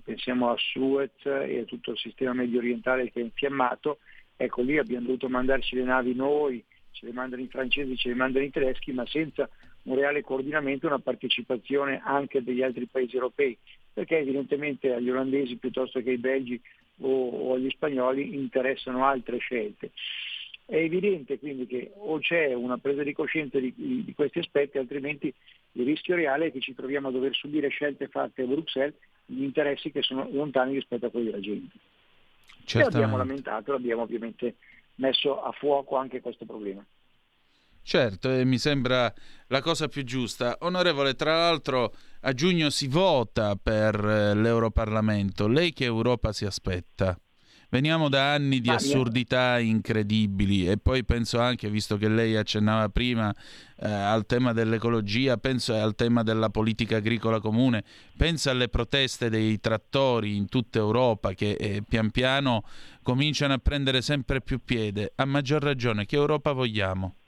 pensiamo 0.03 0.49
a 0.49 0.55
Suez 0.57 1.25
e 1.25 1.59
a 1.59 1.65
tutto 1.65 1.91
il 1.91 1.97
sistema 1.97 2.33
medio 2.33 2.59
orientale 2.59 3.09
che 3.11 3.21
è 3.21 3.23
infiammato, 3.23 3.99
ecco 4.35 4.61
lì 4.61 4.77
abbiamo 4.77 5.05
dovuto 5.05 5.29
mandarci 5.29 5.75
le 5.75 5.83
navi 5.83 6.13
noi, 6.13 6.63
ce 6.91 7.05
le 7.05 7.13
mandano 7.13 7.41
i 7.41 7.47
francesi, 7.47 7.95
ce 7.95 8.09
le 8.09 8.15
mandano 8.15 8.43
i 8.43 8.51
tedeschi, 8.51 8.91
ma 8.91 9.05
senza 9.07 9.49
un 9.83 9.95
reale 9.95 10.21
coordinamento 10.21 10.85
e 10.85 10.89
una 10.89 10.99
partecipazione 10.99 12.01
anche 12.03 12.43
degli 12.43 12.61
altri 12.61 12.85
paesi 12.85 13.15
europei, 13.15 13.57
perché 13.93 14.18
evidentemente 14.19 14.93
agli 14.93 15.09
olandesi 15.09 15.57
piuttosto 15.57 16.01
che 16.01 16.11
ai 16.11 16.18
belgi 16.18 16.59
o, 16.99 17.30
o 17.30 17.53
agli 17.53 17.69
spagnoli 17.69 18.35
interessano 18.35 19.05
altre 19.05 19.38
scelte. 19.38 19.91
È 20.65 20.76
evidente 20.76 21.38
quindi 21.38 21.68
che 21.68 21.91
o 21.95 22.19
c'è 22.19 22.53
una 22.53 22.77
presa 22.77 23.03
di 23.03 23.11
coscienza 23.13 23.59
di, 23.59 23.73
di- 23.76 24.13
questi 24.15 24.39
aspetti, 24.39 24.77
altrimenti 24.77 25.34
il 25.73 25.85
rischio 25.85 26.15
reale 26.15 26.47
è 26.47 26.51
che 26.51 26.61
ci 26.61 26.73
troviamo 26.73 27.09
a 27.09 27.11
dover 27.11 27.35
subire 27.35 27.68
scelte 27.68 28.07
fatte 28.07 28.43
a 28.43 28.45
Bruxelles 28.45 28.95
di 29.26 29.43
interessi 29.43 29.91
che 29.91 30.01
sono 30.01 30.27
lontani 30.31 30.73
rispetto 30.73 31.07
a 31.07 31.09
quelli 31.09 31.26
della 31.26 31.41
gente. 31.41 31.76
E 31.76 32.81
abbiamo 32.81 33.18
Certamente. 33.18 33.18
lamentato, 33.18 33.73
abbiamo 33.73 34.03
ovviamente 34.03 34.55
messo 34.95 35.41
a 35.41 35.51
fuoco 35.51 35.97
anche 35.97 36.22
questo 36.22 36.45
problema. 36.45 36.85
Certo, 37.84 38.32
e 38.32 38.45
mi 38.45 38.58
sembra 38.58 39.14
la 39.48 39.62
cosa 39.62 39.88
più 39.88 40.03
giusta. 40.03 40.58
Onorevole, 40.62 41.16
tra 41.16 41.36
l'altro 41.38 41.94
a 42.22 42.34
giugno 42.34 42.70
si 42.70 42.88
vota 42.88 43.56
per 43.56 43.95
eh, 43.95 44.36
l'Europarlamento. 44.36 45.48
Lei 45.48 45.74
che 45.74 45.86
Europa 45.86 46.32
si 46.32 46.45
aspetta? 46.45 47.18
Veniamo 47.72 48.10
da 48.10 48.34
anni 48.34 48.60
di 48.60 48.70
assurdità 48.70 49.58
incredibili 49.58 50.68
e 50.68 50.78
poi 50.78 51.06
penso 51.06 51.40
anche, 51.40 51.70
visto 51.70 51.95
che 51.95 52.10
lei 52.10 52.36
accennava 52.36 52.90
prima 52.90 53.34
eh, 53.80 53.90
al 53.90 54.26
tema 54.26 54.52
dell'ecologia, 54.52 55.38
penso 55.38 55.74
al 55.74 55.95
tema 55.95 56.22
della 56.22 56.49
politica 56.49 56.98
agricola 56.98 57.40
comune, 57.40 57.86
penso 58.18 58.49
alle 58.49 58.68
proteste 58.68 59.30
dei 59.30 59.58
trattori 59.62 60.36
in 60.36 60.49
tutta 60.49 60.80
Europa 60.80 61.32
che 61.32 61.52
eh, 61.52 61.82
pian 61.88 62.12
piano 62.12 62.66
cominciano 63.03 63.53
a 63.53 63.58
prendere 63.58 64.02
sempre 64.02 64.41
più 64.41 64.60
piede. 64.62 65.14
A 65.16 65.24
maggior 65.24 65.64
ragione, 65.64 66.06
che 66.06 66.18
Europa 66.18 66.52
vogliamo? 66.52 67.20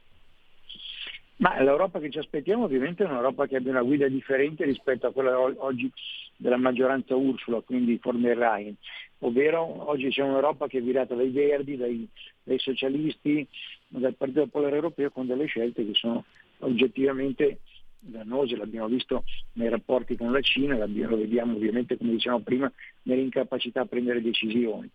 Ma 1.44 1.62
l'Europa 1.62 2.00
che 2.00 2.10
ci 2.10 2.20
aspettiamo 2.20 2.64
ovviamente 2.64 3.04
è 3.04 3.06
un'Europa 3.06 3.48
che 3.48 3.58
abbia 3.58 3.72
una 3.72 3.82
guida 3.82 4.08
differente 4.08 4.64
rispetto 4.64 5.08
a 5.08 5.12
quella 5.12 5.38
oggi 5.38 5.92
della 6.38 6.56
maggioranza 6.56 7.18
Ursula, 7.18 7.60
quindi 7.60 8.00
von 8.02 8.22
der 8.22 8.74
ovvero 9.20 9.90
oggi 9.90 10.08
c'è 10.08 10.22
un'Europa 10.22 10.68
che 10.68 10.78
è 10.78 10.82
virata 10.82 11.16
dai 11.16 11.32
verdi, 11.32 11.76
dai, 11.76 12.08
dai 12.44 12.58
socialisti, 12.60 13.46
dal 13.90 14.16
Partito 14.16 14.44
Popolare 14.44 14.76
Europeo 14.76 15.12
con 15.12 15.28
delle 15.28 15.46
scelte 15.48 15.86
che 15.86 15.94
sono 15.96 16.24
oggettivamente 16.60 17.60
dannose, 18.00 18.56
l'abbiamo 18.56 18.88
visto 18.88 19.26
nei 19.54 19.68
rapporti 19.68 20.16
con 20.16 20.32
la 20.32 20.40
Cina, 20.40 20.78
lo 20.78 21.18
vediamo 21.18 21.58
ovviamente 21.58 21.98
come 21.98 22.12
diciamo 22.12 22.40
prima 22.40 22.72
nell'incapacità 23.02 23.82
a 23.82 23.86
prendere 23.86 24.22
decisioni. 24.22 24.90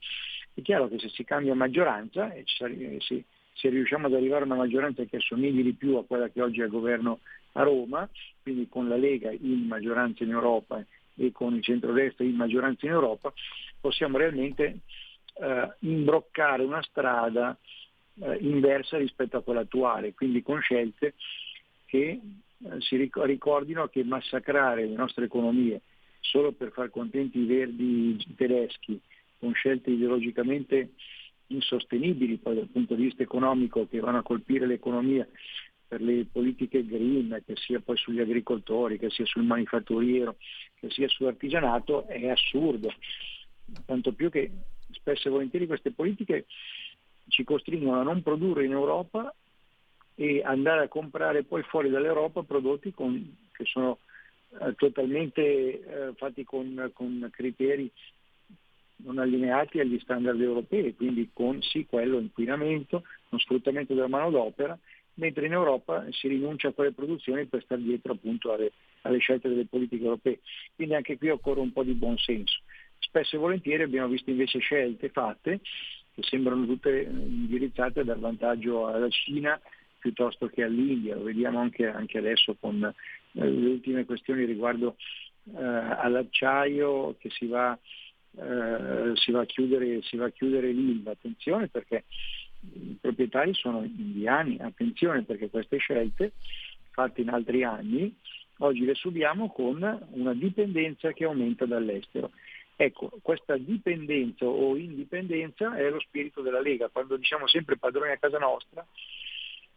È 0.55 0.62
chiaro 0.62 0.89
che 0.89 0.99
se 0.99 1.11
si 1.11 1.25
cambia 1.25 1.55
maggioranza 1.55 2.33
e 2.33 2.45
si, 3.01 3.23
se 3.59 3.69
riusciamo 3.71 4.07
ad 4.07 4.15
arrivare 4.15 4.43
a 4.43 4.47
una 4.47 4.55
maggioranza 4.55 5.05
che 5.05 5.17
assomigli 5.17 5.63
di 5.63 5.73
più 5.73 5.97
a 5.97 6.05
quella 6.05 6.29
che 6.29 6.41
oggi 6.41 6.61
è 6.61 6.65
al 6.65 6.71
governo 6.71 7.21
a 7.53 7.63
Roma, 7.63 8.09
quindi 8.41 8.69
con 8.69 8.89
la 8.89 8.97
Lega 8.97 9.33
in 9.33 9.67
maggioranza 9.67 10.23
in 10.23 10.31
Europa 10.31 10.85
e 11.17 11.33
con 11.33 11.57
il 11.57 11.63
centrodestra 11.63 12.25
in 12.25 12.37
maggioranza 12.37 12.87
in 12.87 12.93
Europa, 12.93 13.33
possiamo 13.81 14.17
realmente 14.17 14.79
eh, 15.35 15.75
imbroccare 15.81 16.63
una 16.63 16.83
strada 16.83 17.59
eh, 18.21 18.39
inversa 18.41 18.97
rispetto 18.97 19.37
a 19.37 19.43
quella 19.43 19.61
attuale, 19.61 20.15
quindi 20.15 20.41
con 20.41 20.61
scelte 20.61 21.15
che 21.87 21.99
eh, 22.11 22.21
si 22.79 22.95
ric- 22.95 23.25
ricordino 23.25 23.89
che 23.89 24.05
massacrare 24.05 24.87
le 24.87 24.95
nostre 24.95 25.25
economie 25.25 25.81
solo 26.21 26.53
per 26.53 26.71
far 26.71 26.91
contenti 26.91 27.41
i 27.41 27.47
verdi 27.47 28.17
tedeschi 28.37 29.01
con 29.39 29.53
scelte 29.53 29.91
ideologicamente 29.91 30.91
insostenibili 31.49 32.37
poi 32.37 32.57
dal 32.57 32.69
punto 32.69 32.95
di 32.95 33.05
vista 33.05 33.23
economico 33.23 33.87
che 33.89 34.01
vanno 34.01 34.19
a 34.19 34.23
colpire 34.23 34.66
l'economia 34.66 35.27
per 35.87 36.03
le 36.03 36.27
politiche 36.31 36.85
green, 36.85 37.43
che 37.47 37.55
sia 37.57 37.81
poi 37.81 37.97
sugli 37.97 38.20
agricoltori, 38.20 38.99
che 38.99 39.09
sia 39.09 39.25
sul 39.25 39.45
manifatturiero, 39.45 40.37
che 40.75 40.91
sia 40.91 41.09
sull'artigianato, 41.09 42.07
è 42.07 42.29
assurdo. 42.29 42.93
Tanto 43.87 44.12
più 44.12 44.31
che 44.31 44.51
spesso 44.91 45.29
e 45.29 45.31
volentieri 45.31 45.66
queste 45.66 45.91
politiche 45.91 46.47
ci 47.29 47.43
costringono 47.45 48.01
a 48.01 48.03
non 48.03 48.23
produrre 48.23 48.65
in 48.65 48.73
Europa 48.73 49.35
e 50.15 50.43
andare 50.43 50.85
a 50.85 50.89
comprare 50.89 51.45
poi 51.45 51.62
fuori 51.62 51.89
dall'Europa 51.89 52.43
prodotti 52.43 52.93
con- 52.93 53.37
che 53.53 53.65
sono 53.65 53.99
eh, 54.61 54.75
totalmente 54.75 55.43
eh, 55.43 56.12
fatti 56.16 56.45
con, 56.45 56.91
con 56.93 57.29
criteri 57.33 57.91
non 58.99 59.19
allineati 59.19 59.81
agli 59.81 59.99
standard 60.01 60.41
europei, 60.41 60.95
quindi 60.95 61.31
con 61.33 61.61
sì 61.62 61.87
quello 61.87 62.19
inquinamento, 62.19 63.05
con 63.29 63.39
sfruttamento 63.39 63.95
della 63.95 64.09
manodopera, 64.09 64.79
mentre 65.15 65.47
in 65.47 65.53
Europa 65.53 66.05
si 66.11 66.29
rinuncia 66.29 66.69
a 66.69 66.73
quelle 66.73 66.93
produzioni 66.93 67.47
per 67.47 67.62
stare 67.62 67.83
dietro 67.83 68.12
appunto 68.12 68.53
alle, 68.53 68.73
alle 69.03 69.19
scelte 69.19 69.49
delle 69.49 69.66
politiche 69.66 70.05
europee. 70.05 70.41
Quindi 70.75 70.95
anche 70.95 71.19
qui 71.19 71.29
occorre 71.29 71.61
un 71.61 71.73
po' 71.73 71.83
di 71.83 71.93
buonsenso. 71.93 72.61
Spesso 72.99 73.37
e 73.37 73.39
volentieri 73.39 73.83
abbiamo 73.83 74.09
visto 74.09 74.31
invece 74.31 74.59
scelte 74.59 75.09
fatte 75.11 75.61
che 76.15 76.23
sembrano 76.23 76.66
tutte 76.66 77.03
eh, 77.03 77.09
indirizzate 77.09 78.01
a 78.01 78.05
dar 78.05 78.19
vantaggio 78.19 78.87
alla 78.87 79.09
Cina 79.09 79.61
piuttosto 79.99 80.49
che 80.49 80.62
all'India, 80.62 81.16
lo 81.16 81.25
vediamo 81.25 81.59
anche, 81.59 81.87
anche 81.87 82.19
adesso 82.19 82.57
con 82.59 82.83
eh, 82.85 82.93
le 83.33 83.69
ultime 83.69 84.05
questioni 84.05 84.45
riguardo 84.45 84.97
eh, 85.57 85.62
all'acciaio 85.62 87.16
che 87.19 87.31
si 87.31 87.47
va, 87.47 87.77
eh, 88.40 89.12
si 89.15 89.31
va 89.32 89.40
a 89.40 89.47
chiudere, 89.47 90.01
si 90.02 90.16
va 90.16 90.27
a 90.27 90.31
chiudere 90.31 90.70
l'Ilva. 90.70 91.12
Attenzione 91.12 91.69
perché 91.69 92.05
i 92.60 92.97
proprietari 93.01 93.55
sono 93.55 93.82
indiani, 93.82 94.59
attenzione 94.60 95.23
perché 95.23 95.48
queste 95.51 95.78
scelte 95.78 96.32
fatte 96.90 97.20
in 97.20 97.28
altri 97.28 97.62
anni 97.62 98.15
oggi 98.59 98.85
le 98.85 98.94
subiamo 98.94 99.51
con 99.51 100.06
una 100.10 100.35
dipendenza 100.35 101.12
che 101.12 101.24
aumenta 101.24 101.66
dall'estero. 101.66 102.31
Ecco, 102.77 103.10
questa 103.23 103.56
dipendenza 103.56 104.44
o 104.47 104.77
indipendenza 104.77 105.77
è 105.77 105.90
lo 105.90 105.98
spirito 106.01 106.43
della 106.43 106.60
Lega, 106.60 106.89
quando 106.89 107.16
diciamo 107.16 107.48
sempre 107.48 107.77
padroni 107.77 108.12
a 108.12 108.19
casa 108.19 108.39
nostra, 108.39 108.86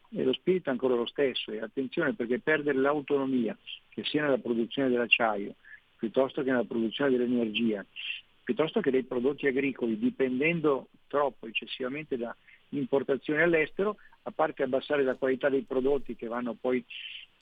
lo 0.09 0.33
spirito 0.33 0.69
è 0.69 0.71
ancora 0.71 0.95
lo 0.95 1.05
stesso 1.05 1.51
e 1.51 1.61
attenzione 1.61 2.13
perché 2.13 2.39
perdere 2.39 2.77
l'autonomia, 2.77 3.57
che 3.89 4.03
sia 4.03 4.21
nella 4.21 4.37
produzione 4.37 4.89
dell'acciaio, 4.89 5.55
piuttosto 5.97 6.43
che 6.43 6.51
nella 6.51 6.63
produzione 6.63 7.11
dell'energia, 7.11 7.83
piuttosto 8.43 8.81
che 8.81 8.91
dei 8.91 9.03
prodotti 9.03 9.47
agricoli, 9.47 9.97
dipendendo 9.97 10.87
troppo 11.07 11.47
eccessivamente 11.47 12.17
da 12.17 12.35
importazioni 12.69 13.41
all'estero, 13.41 13.97
a 14.23 14.31
parte 14.31 14.63
abbassare 14.63 15.03
la 15.03 15.15
qualità 15.15 15.49
dei 15.49 15.63
prodotti 15.63 16.15
che 16.15 16.27
vanno 16.27 16.55
poi 16.59 16.83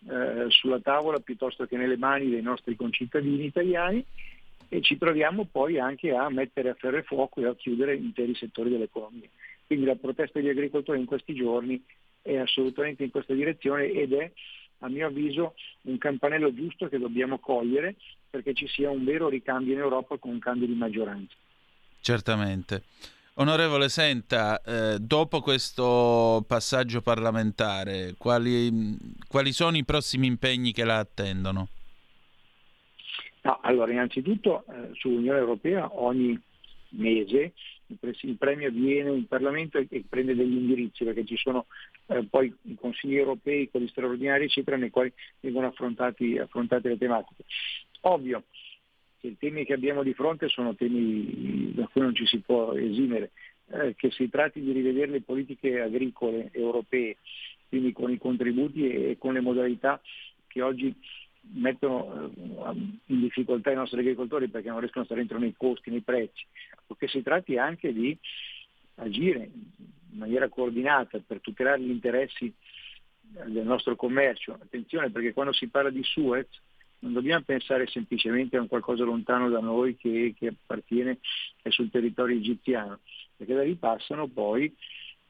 eh, 0.07 0.45
sulla 0.49 0.79
tavola 0.79 1.19
piuttosto 1.19 1.65
che 1.65 1.77
nelle 1.77 1.97
mani 1.97 2.29
dei 2.29 2.41
nostri 2.41 2.75
concittadini 2.75 3.45
italiani, 3.45 4.05
e 4.71 4.81
ci 4.81 4.97
troviamo 4.97 5.45
poi 5.51 5.79
anche 5.79 6.13
a 6.13 6.29
mettere 6.29 6.69
a 6.69 6.75
ferro 6.75 6.97
e 6.97 7.03
fuoco 7.03 7.41
e 7.41 7.47
a 7.47 7.55
chiudere 7.55 7.95
interi 7.95 8.35
settori 8.35 8.69
dell'economia. 8.69 9.27
Quindi 9.65 9.85
la 9.85 9.95
protesta 9.95 10.39
degli 10.39 10.49
agricoltori 10.49 10.99
in 10.99 11.05
questi 11.05 11.33
giorni 11.33 11.83
è 12.21 12.37
assolutamente 12.37 13.03
in 13.03 13.09
questa 13.09 13.33
direzione 13.33 13.89
ed 13.89 14.13
è 14.13 14.31
a 14.79 14.89
mio 14.89 15.07
avviso 15.07 15.55
un 15.83 15.97
campanello 15.97 16.53
giusto 16.53 16.87
che 16.87 16.99
dobbiamo 16.99 17.39
cogliere 17.39 17.95
perché 18.29 18.53
ci 18.53 18.67
sia 18.67 18.89
un 18.89 19.03
vero 19.03 19.27
ricambio 19.29 19.73
in 19.73 19.79
Europa 19.79 20.17
con 20.17 20.31
un 20.31 20.39
cambio 20.39 20.67
di 20.67 20.75
maggioranza. 20.75 21.35
Certamente. 22.01 22.83
Onorevole, 23.35 23.87
senta, 23.87 24.61
eh, 24.61 24.99
dopo 24.99 25.39
questo 25.39 26.43
passaggio 26.45 27.01
parlamentare, 27.01 28.15
quali, 28.17 28.97
quali 29.27 29.53
sono 29.53 29.77
i 29.77 29.85
prossimi 29.85 30.27
impegni 30.27 30.73
che 30.73 30.83
la 30.83 30.97
attendono? 30.97 31.69
No, 33.41 33.59
allora, 33.61 33.93
innanzitutto 33.93 34.65
eh, 34.67 34.89
sull'Unione 34.93 35.39
Europea 35.39 35.89
ogni 36.01 36.37
mese 36.89 37.53
il, 37.87 38.35
premio 38.37 38.67
avviene 38.67 39.11
in 39.11 39.27
Parlamento 39.27 39.77
e, 39.77 40.03
prende 40.07 40.35
degli 40.35 40.55
indirizzi 40.55 41.03
perché 41.03 41.25
ci 41.25 41.37
sono 41.37 41.65
eh, 42.07 42.23
poi 42.29 42.53
i 42.63 42.75
consigli 42.75 43.15
europei, 43.15 43.69
quelli 43.69 43.87
straordinari, 43.87 44.45
eccetera, 44.45 44.77
nei 44.77 44.89
quali 44.89 45.11
vengono 45.39 45.67
affrontati, 45.67 46.37
affrontate 46.37 46.89
le 46.89 46.97
tematiche. 46.97 47.43
Ovvio 48.01 48.43
che 49.19 49.27
i 49.27 49.37
temi 49.37 49.65
che 49.65 49.73
abbiamo 49.73 50.03
di 50.03 50.13
fronte 50.13 50.47
sono 50.47 50.75
temi 50.75 51.73
da 51.73 51.87
cui 51.87 52.01
non 52.01 52.15
ci 52.15 52.25
si 52.25 52.39
può 52.39 52.73
esimere, 52.73 53.31
eh, 53.71 53.93
che 53.95 54.11
si 54.11 54.29
tratti 54.29 54.61
di 54.61 54.71
rivedere 54.71 55.11
le 55.11 55.21
politiche 55.21 55.81
agricole 55.81 56.49
europee, 56.53 57.17
quindi 57.67 57.91
con 57.91 58.11
i 58.11 58.17
contributi 58.17 58.89
e, 58.89 59.17
con 59.17 59.33
le 59.33 59.41
modalità 59.41 60.01
che 60.47 60.61
oggi 60.61 60.95
mettono 61.51 62.31
eh, 62.31 62.71
in 63.05 63.19
difficoltà 63.19 63.71
i 63.71 63.75
nostri 63.75 63.99
agricoltori 63.99 64.47
perché 64.47 64.69
non 64.69 64.79
riescono 64.79 65.03
a 65.03 65.05
stare 65.05 65.21
dentro 65.21 65.39
nei 65.39 65.53
costi, 65.55 65.89
nei 65.89 66.01
prezzi, 66.01 66.45
o 66.87 66.95
che 66.95 67.07
si 67.07 67.21
tratti 67.21 67.57
anche 67.57 67.91
di 67.91 68.17
agire 68.95 69.49
in 70.11 70.17
maniera 70.17 70.47
coordinata 70.47 71.19
per 71.25 71.41
tutelare 71.41 71.81
gli 71.81 71.91
interessi 71.91 72.51
del 73.21 73.65
nostro 73.65 73.95
commercio. 73.95 74.53
Attenzione 74.53 75.11
perché 75.11 75.33
quando 75.33 75.53
si 75.53 75.67
parla 75.67 75.89
di 75.89 76.03
Suez 76.03 76.47
non 76.99 77.13
dobbiamo 77.13 77.43
pensare 77.43 77.87
semplicemente 77.87 78.57
a 78.57 78.61
un 78.61 78.67
qualcosa 78.67 79.03
lontano 79.03 79.49
da 79.49 79.59
noi 79.59 79.95
che, 79.95 80.33
che 80.37 80.47
appartiene 80.47 81.19
sul 81.69 81.89
territorio 81.89 82.37
egiziano, 82.37 82.99
perché 83.35 83.53
da 83.53 83.63
lì 83.63 83.75
passano 83.75 84.27
poi 84.27 84.73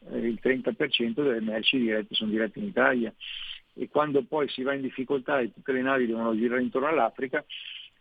eh, 0.10 0.18
il 0.18 0.40
30% 0.42 1.14
delle 1.14 1.42
merci 1.42 1.78
dirette 1.78 2.16
sono 2.16 2.32
dirette 2.32 2.60
in 2.60 2.66
Italia. 2.66 3.14
E 3.74 3.88
quando 3.88 4.24
poi 4.24 4.50
si 4.50 4.64
va 4.64 4.74
in 4.74 4.82
difficoltà 4.82 5.40
e 5.40 5.54
tutte 5.54 5.72
le 5.72 5.82
navi 5.82 6.06
devono 6.08 6.36
girare 6.36 6.62
intorno 6.62 6.88
all'Africa, 6.88 7.46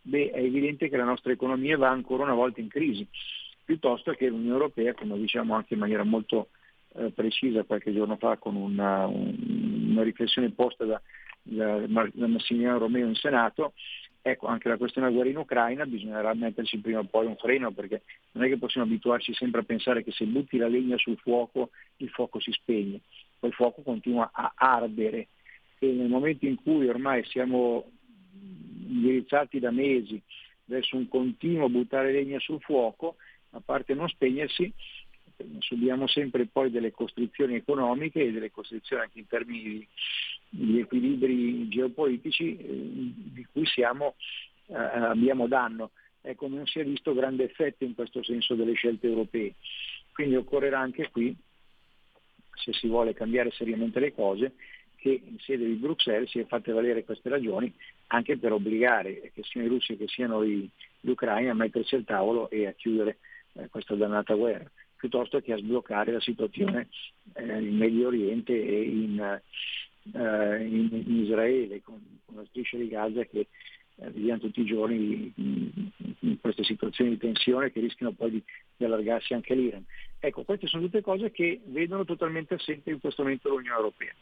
beh, 0.01 0.31
è 0.31 0.39
evidente 0.39 0.89
che 0.89 0.97
la 0.97 1.05
nostra 1.05 1.31
economia 1.31 1.77
va 1.77 1.89
ancora 1.89 2.23
una 2.23 2.33
volta 2.33 2.59
in 2.59 2.67
crisi, 2.67 3.07
piuttosto 3.63 4.11
che 4.13 4.27
l'Unione 4.27 4.53
Europea, 4.53 4.93
come 4.93 5.17
diciamo 5.17 5.53
anche 5.53 5.75
in 5.75 5.79
maniera 5.79 6.03
molto 6.03 6.49
eh, 6.95 7.11
precisa 7.11 7.63
qualche 7.63 7.93
giorno 7.93 8.17
fa 8.17 8.37
con 8.37 8.55
una, 8.55 9.05
un, 9.05 9.87
una 9.91 10.03
riflessione 10.03 10.49
posta 10.49 10.85
da, 10.85 11.01
da, 11.41 11.85
Massimiliano 11.87 12.77
Romeo 12.77 13.07
in 13.07 13.15
Senato, 13.15 13.73
ecco 14.21 14.47
anche 14.47 14.67
la 14.67 14.77
questione 14.77 15.07
della 15.07 15.19
guerra 15.19 15.33
in 15.33 15.43
Ucraina 15.43 15.85
bisognerà 15.85 16.33
metterci 16.33 16.79
prima 16.79 16.99
o 16.99 17.05
poi 17.05 17.25
un 17.25 17.37
freno 17.37 17.71
perché 17.71 18.03
non 18.31 18.43
è 18.43 18.47
che 18.47 18.57
possiamo 18.57 18.85
abituarci 18.85 19.33
sempre 19.33 19.61
a 19.61 19.63
pensare 19.63 20.03
che 20.03 20.11
se 20.11 20.25
butti 20.25 20.57
la 20.57 20.67
legna 20.67 20.97
sul 20.97 21.17
fuoco 21.17 21.69
il 21.97 22.09
fuoco 22.09 22.39
si 22.39 22.51
spegne, 22.51 22.99
poi 23.39 23.49
il 23.49 23.55
fuoco 23.55 23.81
continua 23.81 24.29
a 24.33 24.53
ardere. 24.55 25.27
E 25.79 25.87
nel 25.91 26.09
momento 26.09 26.45
in 26.45 26.55
cui 26.55 26.87
ormai 26.87 27.23
siamo 27.25 27.89
indirizzati 28.89 29.59
da 29.59 29.71
mesi 29.71 30.21
verso 30.65 30.97
un 30.97 31.07
continuo 31.07 31.69
buttare 31.69 32.11
legna 32.11 32.39
sul 32.39 32.59
fuoco, 32.61 33.15
a 33.51 33.61
parte 33.63 33.93
non 33.93 34.07
spegnersi, 34.09 34.71
subiamo 35.59 36.07
sempre 36.07 36.45
poi 36.45 36.69
delle 36.69 36.91
costrizioni 36.91 37.55
economiche 37.55 38.21
e 38.21 38.31
delle 38.31 38.51
costrizioni 38.51 39.03
anche 39.03 39.19
in 39.19 39.27
termini 39.27 39.63
di, 39.63 39.87
di 40.49 40.79
equilibri 40.79 41.67
geopolitici 41.69 42.57
eh, 42.57 42.65
di 42.65 43.45
cui 43.51 43.65
siamo, 43.65 44.15
eh, 44.67 44.75
abbiamo 44.75 45.47
danno. 45.47 45.91
Ecco, 46.21 46.47
non 46.47 46.65
si 46.65 46.79
è 46.79 46.83
visto 46.83 47.13
grande 47.13 47.45
effetto 47.45 47.83
in 47.83 47.95
questo 47.95 48.23
senso 48.23 48.55
delle 48.55 48.73
scelte 48.73 49.07
europee. 49.07 49.53
Quindi 50.11 50.35
occorrerà 50.35 50.79
anche 50.79 51.09
qui, 51.11 51.35
se 52.55 52.73
si 52.73 52.87
vuole 52.87 53.13
cambiare 53.13 53.51
seriamente 53.51 53.99
le 53.99 54.13
cose, 54.13 54.53
che 54.99 55.21
in 55.25 55.39
sede 55.39 55.65
di 55.65 55.75
Bruxelles 55.75 56.29
si 56.29 56.39
è 56.39 56.45
fatte 56.45 56.73
valere 56.73 57.05
queste 57.05 57.29
ragioni 57.29 57.73
anche 58.07 58.37
per 58.37 58.51
obbligare 58.51 59.31
che 59.33 59.43
siano 59.43 59.67
i 59.67 59.69
russi 59.69 59.95
che 59.95 60.07
siano 60.07 60.43
gli 60.45 60.69
ucraini 61.01 61.49
a 61.49 61.53
mettersi 61.53 61.95
al 61.95 62.03
tavolo 62.03 62.49
e 62.49 62.67
a 62.67 62.73
chiudere 62.73 63.17
eh, 63.53 63.69
questa 63.69 63.95
dannata 63.95 64.33
guerra, 64.33 64.69
piuttosto 64.97 65.39
che 65.39 65.53
a 65.53 65.57
sbloccare 65.57 66.11
la 66.11 66.19
situazione 66.19 66.89
eh, 67.33 67.61
in 67.61 67.77
Medio 67.77 68.07
Oriente 68.07 68.53
e 68.53 68.81
in, 68.81 69.41
eh, 70.13 70.65
in, 70.65 70.89
in 70.91 71.23
Israele, 71.23 71.81
con, 71.81 71.99
con, 72.25 72.35
la 72.37 72.45
striscia 72.45 72.77
di 72.77 72.87
Gaza 72.87 73.23
che 73.25 73.39
eh, 73.39 74.09
vediamo 74.09 74.39
tutti 74.39 74.61
i 74.61 74.65
giorni 74.65 75.31
in, 75.35 75.71
in, 76.19 76.39
queste 76.39 76.63
situazioni 76.63 77.11
di 77.11 77.17
tensione 77.17 77.71
che 77.71 77.79
rischiano 77.79 78.13
poi 78.13 78.31
di, 78.31 78.43
di 78.77 78.85
allargarsi 78.85 79.33
anche 79.33 79.53
all'Iran. 79.53 79.83
Ecco, 80.19 80.43
queste 80.43 80.67
sono 80.67 80.83
tutte 80.83 81.01
cose 81.01 81.31
che 81.31 81.61
vedono 81.65 82.05
totalmente 82.05 82.55
assente 82.55 82.89
in 82.89 82.99
questo 82.99 83.23
momento 83.23 83.49
l'Unione 83.49 83.75
Europea 83.75 84.13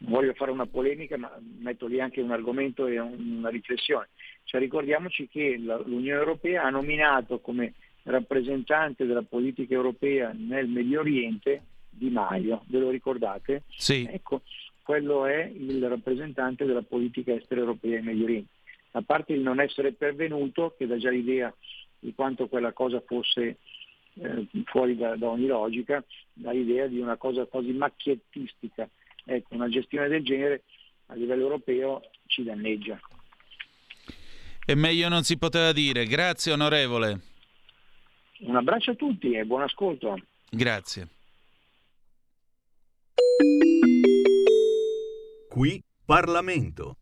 non 0.00 0.12
voglio 0.12 0.32
fare 0.34 0.50
una 0.50 0.66
polemica, 0.66 1.16
ma 1.16 1.30
metto 1.58 1.86
lì 1.86 2.00
anche 2.00 2.20
un 2.20 2.30
argomento 2.30 2.86
e 2.86 2.98
una 2.98 3.48
riflessione. 3.48 4.08
Cioè, 4.44 4.60
ricordiamoci 4.60 5.28
che 5.28 5.56
l'Unione 5.58 6.20
Europea 6.20 6.64
ha 6.64 6.70
nominato 6.70 7.40
come 7.40 7.74
rappresentante 8.04 9.04
della 9.04 9.22
politica 9.22 9.74
europea 9.74 10.32
nel 10.34 10.68
Medio 10.68 11.00
Oriente 11.00 11.62
Di 11.90 12.08
Maio, 12.08 12.64
ve 12.66 12.78
lo 12.78 12.90
ricordate? 12.90 13.64
Sì. 13.68 14.08
Ecco, 14.10 14.42
quello 14.90 15.24
è 15.24 15.44
il 15.44 15.86
rappresentante 15.86 16.64
della 16.64 16.82
politica 16.82 17.32
estera 17.32 17.60
europea 17.60 18.00
in 18.00 18.06
Medio 18.06 18.24
Oriente. 18.24 18.50
A 18.90 19.02
parte 19.02 19.34
il 19.34 19.40
non 19.40 19.60
essere 19.60 19.92
pervenuto, 19.92 20.74
che 20.76 20.88
dà 20.88 20.96
già 20.96 21.10
l'idea 21.10 21.54
di 21.96 22.12
quanto 22.12 22.48
quella 22.48 22.72
cosa 22.72 23.00
fosse 23.06 23.58
eh, 24.14 24.46
fuori 24.64 24.96
da, 24.96 25.14
da 25.14 25.28
ogni 25.28 25.46
logica, 25.46 26.02
dà 26.32 26.50
l'idea 26.50 26.88
di 26.88 26.98
una 26.98 27.16
cosa 27.16 27.46
quasi 27.46 27.70
macchiettistica 27.70 28.88
ecco, 29.24 29.54
una 29.54 29.68
gestione 29.68 30.08
del 30.08 30.24
genere 30.24 30.64
a 31.06 31.14
livello 31.14 31.42
europeo 31.42 32.00
ci 32.26 32.42
danneggia. 32.42 32.98
E 34.66 34.74
meglio 34.74 35.08
non 35.08 35.22
si 35.22 35.38
poteva 35.38 35.70
dire. 35.70 36.04
Grazie 36.04 36.50
onorevole. 36.50 37.20
Un 38.40 38.56
abbraccio 38.56 38.90
a 38.90 38.94
tutti 38.96 39.34
e 39.34 39.44
buon 39.44 39.62
ascolto. 39.62 40.18
Grazie. 40.50 41.06
Qui 45.50 45.82
Parlamento. 46.04 46.98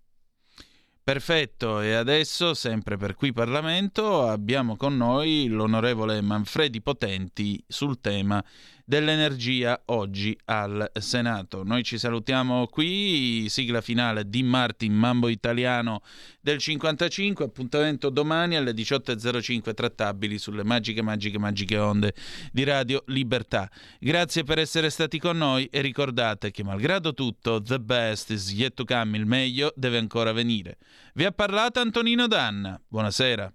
Perfetto, 1.03 1.83
e 1.83 1.93
adesso, 1.93 2.55
sempre 2.55 2.97
per 2.97 3.15
qui 3.15 3.31
Parlamento, 3.31 4.27
abbiamo 4.27 4.75
con 4.75 4.97
noi 4.97 5.49
l'onorevole 5.49 6.23
Manfredi 6.23 6.81
Potenti 6.81 7.63
sul 7.69 8.01
tema 8.01 8.43
dell'energia 8.89 9.83
oggi 9.87 10.35
al 10.47 10.91
Senato. 10.95 11.63
Noi 11.63 11.83
ci 11.83 11.99
salutiamo 11.99 12.67
qui, 12.69 13.47
sigla 13.51 13.83
finale 13.83 14.31
di 14.31 14.43
Martin 14.43 14.95
Mambo 14.95 15.29
Italiano 15.29 16.01
del 16.41 16.57
55, 16.57 17.45
appuntamento 17.45 18.09
domani 18.09 18.57
alle 18.57 18.73
18.05 18.73 19.75
trattabili 19.75 20.39
sulle 20.39 20.65
magiche, 20.65 21.03
magiche, 21.03 21.39
magiche 21.39 21.77
onde 21.77 22.15
di 22.51 22.65
Radio 22.65 23.03
Libertà. 23.09 23.71
Grazie 24.01 24.45
per 24.45 24.59
essere 24.59 24.89
stati 24.89 25.19
con 25.19 25.37
noi 25.37 25.67
e 25.67 25.83
ricordate 25.83 26.51
che 26.51 26.65
malgrado 26.65 27.13
tutto, 27.13 27.61
the 27.61 27.79
best 27.79 28.31
is 28.31 28.51
yet 28.53 28.73
to 28.73 28.87
come, 28.87 29.19
il 29.19 29.27
meglio 29.27 29.71
deve 29.77 29.99
ancora 29.99 30.33
venire. 30.33 30.79
Vi 31.13 31.27
ha 31.27 31.31
parlato 31.31 31.81
Antonino 31.81 32.27
Danna. 32.27 32.81
Buonasera. 32.89 33.53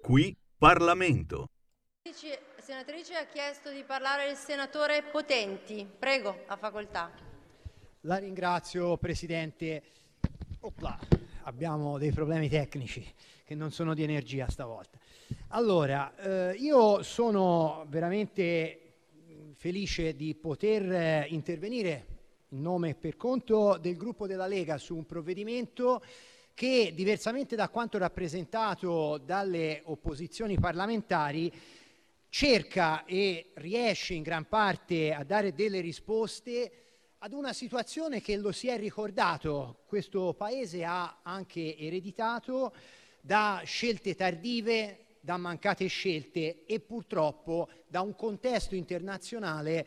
Qui 0.00 0.34
Parlamento. 0.56 1.51
Senatrice 2.58 3.14
ha 3.14 3.26
chiesto 3.26 3.70
di 3.70 3.84
parlare 3.84 4.28
il 4.28 4.36
senatore 4.36 5.04
Potenti. 5.04 5.86
Prego, 5.86 6.42
a 6.46 6.56
facoltà. 6.56 7.12
La 8.00 8.16
ringrazio 8.16 8.96
Presidente. 8.96 9.82
Opla, 10.62 10.98
abbiamo 11.44 11.98
dei 11.98 12.10
problemi 12.10 12.48
tecnici 12.48 13.08
che 13.44 13.54
non 13.54 13.70
sono 13.70 13.94
di 13.94 14.02
energia 14.02 14.48
stavolta. 14.48 14.98
Allora, 15.50 16.12
eh, 16.16 16.56
io 16.56 17.04
sono 17.04 17.86
veramente 17.88 18.94
felice 19.54 20.16
di 20.16 20.34
poter 20.34 20.90
eh, 20.90 21.26
intervenire 21.28 22.06
in 22.48 22.62
nome 22.62 22.90
e 22.90 22.94
per 22.96 23.16
conto 23.16 23.78
del 23.80 23.96
gruppo 23.96 24.26
della 24.26 24.48
Lega 24.48 24.76
su 24.76 24.96
un 24.96 25.06
provvedimento 25.06 26.02
che, 26.52 26.92
diversamente 26.94 27.54
da 27.54 27.68
quanto 27.68 27.96
rappresentato 27.96 29.18
dalle 29.18 29.82
opposizioni 29.84 30.58
parlamentari, 30.58 31.80
cerca 32.34 33.04
e 33.04 33.50
riesce 33.56 34.14
in 34.14 34.22
gran 34.22 34.48
parte 34.48 35.12
a 35.12 35.22
dare 35.22 35.52
delle 35.52 35.80
risposte 35.80 36.72
ad 37.18 37.34
una 37.34 37.52
situazione 37.52 38.22
che 38.22 38.38
lo 38.38 38.52
si 38.52 38.68
è 38.68 38.78
ricordato, 38.78 39.82
questo 39.86 40.32
Paese 40.32 40.82
ha 40.82 41.20
anche 41.22 41.76
ereditato 41.76 42.74
da 43.20 43.60
scelte 43.66 44.14
tardive, 44.14 45.18
da 45.20 45.36
mancate 45.36 45.86
scelte 45.88 46.64
e 46.64 46.80
purtroppo 46.80 47.68
da 47.86 48.00
un 48.00 48.14
contesto 48.14 48.74
internazionale 48.74 49.86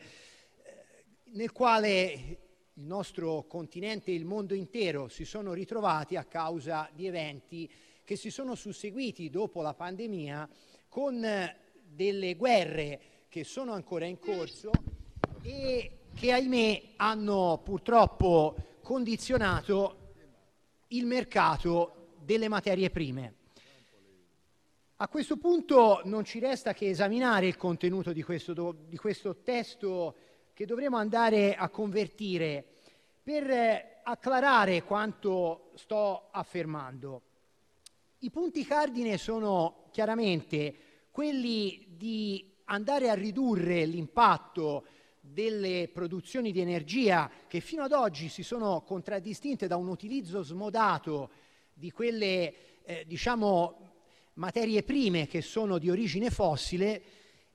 nel 1.32 1.50
quale 1.50 2.38
il 2.74 2.84
nostro 2.84 3.44
continente 3.48 4.12
e 4.12 4.14
il 4.14 4.24
mondo 4.24 4.54
intero 4.54 5.08
si 5.08 5.24
sono 5.24 5.52
ritrovati 5.52 6.14
a 6.14 6.24
causa 6.24 6.88
di 6.94 7.08
eventi 7.08 7.68
che 8.04 8.14
si 8.14 8.30
sono 8.30 8.54
susseguiti 8.54 9.30
dopo 9.30 9.62
la 9.62 9.74
pandemia 9.74 10.48
con 10.88 11.24
eh, 11.24 11.64
delle 11.96 12.36
guerre 12.36 13.00
che 13.28 13.42
sono 13.42 13.72
ancora 13.72 14.04
in 14.04 14.18
corso 14.18 14.70
e 15.42 15.90
che 16.14 16.30
ahimè 16.30 16.82
hanno 16.96 17.60
purtroppo 17.64 18.54
condizionato 18.82 20.12
il 20.88 21.06
mercato 21.06 22.12
delle 22.22 22.48
materie 22.48 22.90
prime. 22.90 23.34
A 24.96 25.08
questo 25.08 25.36
punto 25.36 26.02
non 26.04 26.24
ci 26.24 26.38
resta 26.38 26.72
che 26.72 26.88
esaminare 26.88 27.46
il 27.46 27.56
contenuto 27.56 28.12
di 28.12 28.22
questo, 28.22 28.76
di 28.86 28.96
questo 28.96 29.36
testo 29.42 30.14
che 30.52 30.64
dovremo 30.64 30.96
andare 30.96 31.54
a 31.54 31.68
convertire 31.68 32.64
per 33.22 33.50
eh, 33.50 34.00
acclarare 34.04 34.82
quanto 34.84 35.72
sto 35.74 36.28
affermando. 36.30 37.22
I 38.20 38.30
punti 38.30 38.64
cardine 38.64 39.18
sono 39.18 39.88
chiaramente 39.90 40.85
quelli 41.16 41.86
di 41.96 42.46
andare 42.64 43.08
a 43.08 43.14
ridurre 43.14 43.86
l'impatto 43.86 44.84
delle 45.18 45.88
produzioni 45.90 46.52
di 46.52 46.60
energia 46.60 47.30
che 47.48 47.60
fino 47.60 47.84
ad 47.84 47.92
oggi 47.92 48.28
si 48.28 48.42
sono 48.42 48.82
contraddistinte 48.82 49.66
da 49.66 49.76
un 49.76 49.88
utilizzo 49.88 50.42
smodato 50.42 51.30
di 51.72 51.90
quelle 51.90 52.82
eh, 52.84 53.04
diciamo 53.06 53.78
materie 54.34 54.82
prime 54.82 55.26
che 55.26 55.40
sono 55.40 55.78
di 55.78 55.88
origine 55.88 56.28
fossile 56.28 57.02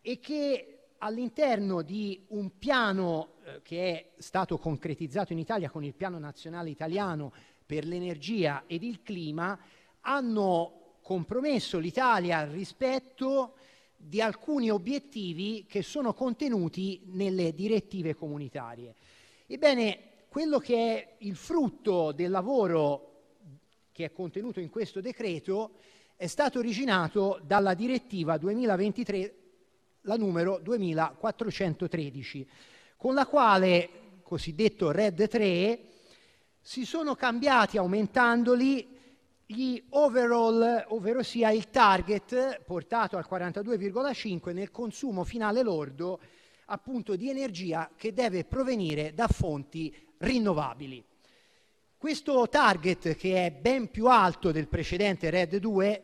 e 0.02 0.18
che 0.18 0.88
all'interno 0.98 1.84
di 1.84 2.26
un 2.30 2.58
piano 2.58 3.34
eh, 3.44 3.62
che 3.62 3.92
è 3.92 4.12
stato 4.18 4.58
concretizzato 4.58 5.34
in 5.34 5.40
Italia 5.40 5.70
con 5.70 5.84
il 5.84 5.94
Piano 5.94 6.18
Nazionale 6.18 6.72
Italiano 6.72 7.32
per 7.64 7.86
l'energia 7.86 8.64
ed 8.66 8.82
il 8.82 9.04
clima 9.04 9.56
hanno 10.00 10.81
compromesso 11.12 11.78
l'Italia 11.78 12.46
rispetto 12.46 13.56
di 13.98 14.22
alcuni 14.22 14.72
obiettivi 14.72 15.66
che 15.68 15.82
sono 15.82 16.14
contenuti 16.14 17.02
nelle 17.08 17.54
direttive 17.54 18.16
comunitarie. 18.16 18.96
Ebbene, 19.46 20.00
quello 20.30 20.58
che 20.60 20.76
è 20.76 21.16
il 21.18 21.36
frutto 21.36 22.14
del 22.14 22.32
lavoro 22.32 23.24
che 23.92 24.06
è 24.06 24.12
contenuto 24.14 24.62
in 24.62 24.70
questo 24.70 25.02
decreto 25.02 25.72
è 26.16 26.28
stato 26.28 26.60
originato 26.60 27.42
dalla 27.44 27.74
direttiva 27.74 28.38
2023, 28.38 29.36
la 30.04 30.16
numero 30.16 30.60
2413, 30.64 32.48
con 32.96 33.14
la 33.14 33.26
quale, 33.26 33.90
cosiddetto 34.24 34.92
RED 34.92 35.28
3, 35.28 35.80
si 36.62 36.86
sono 36.86 37.16
cambiati 37.16 37.78
aumentandoli 37.78 39.00
gli 39.52 39.84
overall, 39.90 40.86
ovvero 40.90 41.22
sia 41.24 41.52
il 41.52 41.70
target 41.70 42.62
portato 42.64 43.18
al 43.18 43.28
42,5 43.30 44.54
nel 44.54 44.72
consumo 44.72 45.24
finale 45.26 45.62
lordo 45.62 46.20
appunto 46.66 47.18
di 47.18 47.30
energia 47.30 47.92
che 47.98 48.14
deve 48.14 48.46
provenire 48.46 49.14
da 49.14 49.28
fonti 49.28 49.94
rinnovabili. 50.20 51.04
Questo 51.98 52.48
target, 52.48 53.16
che 53.16 53.46
è 53.46 53.52
ben 53.52 53.92
più 53.92 54.08
alto 54.08 54.52
del 54.52 54.68
precedente 54.68 55.30
RED 55.30 55.58
2, 55.58 56.04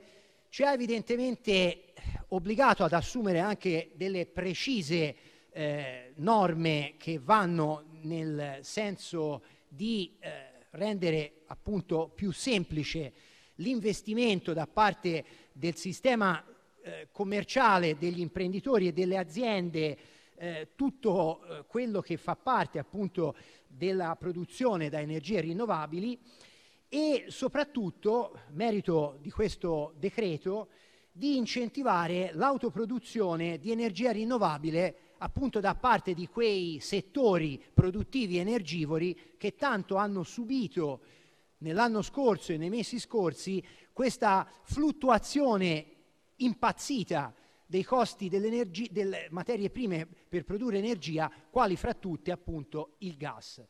ci 0.49 0.63
ha 0.63 0.73
evidentemente 0.73 1.93
obbligato 2.29 2.83
ad 2.83 2.93
assumere 2.93 3.39
anche 3.39 3.91
delle 3.95 4.25
precise 4.25 5.15
eh, 5.51 6.11
norme 6.17 6.95
che 6.97 7.17
vanno 7.17 7.85
nel 8.01 8.59
senso 8.61 9.41
di 9.67 10.17
eh, 10.19 10.65
rendere 10.71 11.43
appunto 11.47 12.11
più 12.13 12.31
semplice 12.31 13.13
l'investimento 13.57 14.53
da 14.53 14.67
parte 14.67 15.23
del 15.53 15.75
sistema 15.75 16.43
eh, 16.81 17.07
commerciale 17.11 17.97
degli 17.97 18.19
imprenditori 18.19 18.87
e 18.87 18.93
delle 18.93 19.17
aziende 19.17 19.97
eh, 20.35 20.69
tutto 20.75 21.43
eh, 21.43 21.65
quello 21.67 22.01
che 22.01 22.17
fa 22.17 22.35
parte 22.35 22.79
appunto 22.79 23.35
della 23.67 24.15
produzione 24.15 24.89
da 24.89 24.99
energie 24.99 25.41
rinnovabili. 25.41 26.19
E 26.89 27.25
soprattutto, 27.27 28.39
merito 28.51 29.17
di 29.21 29.29
questo 29.29 29.93
decreto, 29.97 30.69
di 31.11 31.35
incentivare 31.35 32.31
l'autoproduzione 32.33 33.57
di 33.57 33.71
energia 33.71 34.11
rinnovabile 34.11 35.15
appunto 35.17 35.59
da 35.59 35.73
parte 35.73 36.13
di 36.13 36.27
quei 36.27 36.77
settori 36.79 37.61
produttivi 37.73 38.37
energivori 38.37 39.33
che 39.37 39.55
tanto 39.55 39.95
hanno 39.95 40.21
subito 40.21 41.01
nell'anno 41.59 42.01
scorso 42.01 42.51
e 42.51 42.57
nei 42.57 42.69
mesi 42.69 42.99
scorsi 42.99 43.63
questa 43.93 44.47
fluttuazione 44.63 45.85
impazzita 46.37 47.33
dei 47.65 47.83
costi 47.83 48.29
delle 48.29 49.27
materie 49.31 49.69
prime 49.69 50.07
per 50.07 50.43
produrre 50.45 50.77
energia, 50.77 51.31
quali 51.49 51.75
fra 51.75 51.93
tutte 51.93 52.31
appunto 52.31 52.95
il 52.99 53.17
gas. 53.17 53.61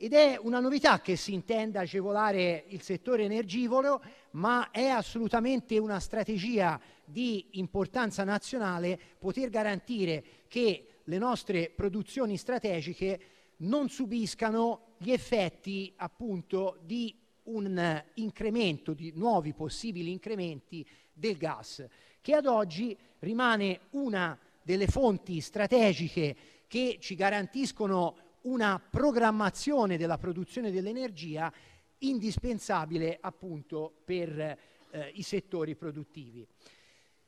Ed 0.00 0.12
è 0.12 0.38
una 0.40 0.60
novità 0.60 1.00
che 1.00 1.16
si 1.16 1.34
intenda 1.34 1.80
agevolare 1.80 2.64
il 2.68 2.82
settore 2.82 3.24
energivoro, 3.24 4.00
ma 4.32 4.70
è 4.70 4.86
assolutamente 4.86 5.76
una 5.76 5.98
strategia 5.98 6.80
di 7.04 7.48
importanza 7.52 8.22
nazionale 8.22 8.98
poter 9.18 9.50
garantire 9.50 10.24
che 10.46 11.00
le 11.02 11.18
nostre 11.18 11.70
produzioni 11.70 12.36
strategiche 12.36 13.20
non 13.58 13.88
subiscano 13.88 14.87
gli 14.98 15.10
effetti 15.10 15.92
appunto 15.96 16.78
di 16.84 17.14
un 17.44 18.02
incremento, 18.14 18.92
di 18.92 19.12
nuovi 19.14 19.54
possibili 19.54 20.10
incrementi 20.10 20.86
del 21.12 21.36
gas, 21.36 21.86
che 22.20 22.34
ad 22.34 22.46
oggi 22.46 22.96
rimane 23.20 23.80
una 23.90 24.38
delle 24.62 24.86
fonti 24.86 25.40
strategiche 25.40 26.36
che 26.66 26.98
ci 27.00 27.14
garantiscono 27.14 28.16
una 28.42 28.78
programmazione 28.78 29.96
della 29.96 30.18
produzione 30.18 30.70
dell'energia 30.70 31.50
indispensabile 31.98 33.18
appunto 33.20 33.92
per 34.04 34.38
eh, 34.38 35.10
i 35.14 35.22
settori 35.22 35.74
produttivi. 35.74 36.46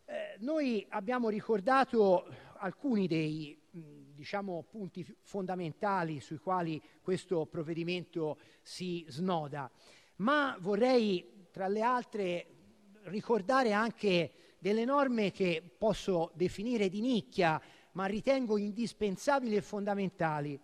Eh, 0.04 0.36
noi 0.40 0.84
abbiamo 0.90 1.28
ricordato 1.28 2.26
alcuni 2.58 3.06
dei 3.06 3.58
mh, 3.70 3.80
diciamo, 4.20 4.66
punti 4.68 5.02
fondamentali 5.22 6.20
sui 6.20 6.36
quali 6.36 6.78
questo 7.00 7.46
provvedimento 7.46 8.36
si 8.60 9.02
snoda, 9.08 9.70
ma 10.16 10.58
vorrei 10.60 11.46
tra 11.50 11.68
le 11.68 11.80
altre 11.80 12.46
ricordare 13.04 13.72
anche 13.72 14.32
delle 14.58 14.84
norme 14.84 15.30
che 15.30 15.62
posso 15.78 16.32
definire 16.34 16.90
di 16.90 17.00
nicchia, 17.00 17.58
ma 17.92 18.04
ritengo 18.04 18.58
indispensabili 18.58 19.56
e 19.56 19.62
fondamentali. 19.62 20.60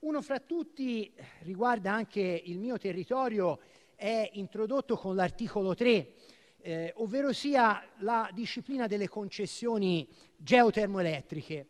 Uno 0.00 0.20
fra 0.20 0.40
tutti 0.40 1.14
riguarda 1.42 1.92
anche 1.92 2.42
il 2.44 2.58
mio 2.58 2.76
territorio, 2.76 3.60
è 3.94 4.30
introdotto 4.32 4.96
con 4.96 5.14
l'articolo 5.14 5.76
3, 5.76 6.12
eh, 6.62 6.92
ovvero 6.96 7.32
sia 7.32 7.88
la 7.98 8.28
disciplina 8.32 8.88
delle 8.88 9.08
concessioni 9.08 10.08
geotermoelettriche. 10.36 11.68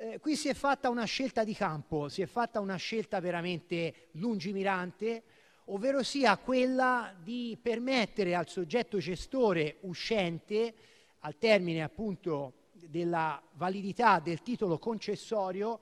Eh, 0.00 0.20
qui 0.20 0.36
si 0.36 0.48
è 0.48 0.54
fatta 0.54 0.90
una 0.90 1.06
scelta 1.06 1.42
di 1.42 1.54
campo, 1.54 2.08
si 2.08 2.22
è 2.22 2.26
fatta 2.26 2.60
una 2.60 2.76
scelta 2.76 3.18
veramente 3.18 4.10
lungimirante, 4.12 5.24
ovvero 5.64 6.04
sia 6.04 6.36
quella 6.36 7.12
di 7.20 7.58
permettere 7.60 8.36
al 8.36 8.48
soggetto 8.48 8.98
gestore 8.98 9.78
uscente, 9.80 10.72
al 11.18 11.36
termine 11.36 11.82
appunto 11.82 12.68
della 12.74 13.42
validità 13.54 14.20
del 14.20 14.40
titolo 14.42 14.78
concessorio, 14.78 15.80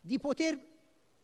di 0.00 0.20
poter 0.20 0.56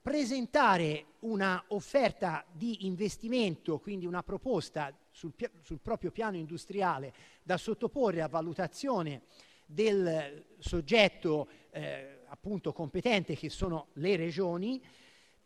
presentare 0.03 1.05
una 1.21 1.63
offerta 1.69 2.45
di 2.51 2.85
investimento, 2.87 3.79
quindi 3.79 4.07
una 4.07 4.25
proposta 4.25 4.93
sul, 5.13 5.33
sul 5.63 5.79
proprio 5.79 6.11
piano 6.11 6.37
industriale 6.37 7.15
da 7.45 7.57
sottoporre 7.57 8.23
a 8.23 8.29
valutazione 8.29 9.23
del 9.67 10.45
soggetto 10.59 11.49
eh, 11.71 12.24
appunto 12.35 12.73
competente 12.73 13.37
che 13.37 13.49
sono 13.49 13.87
le 13.95 14.17
regioni 14.17 14.83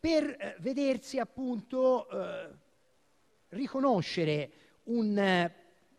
per 0.00 0.24
eh, 0.24 0.56
vedersi 0.60 1.18
appunto 1.18 2.08
eh, 2.08 2.48
riconoscere 3.50 4.50
un, 4.84 5.18
eh, 5.18 5.54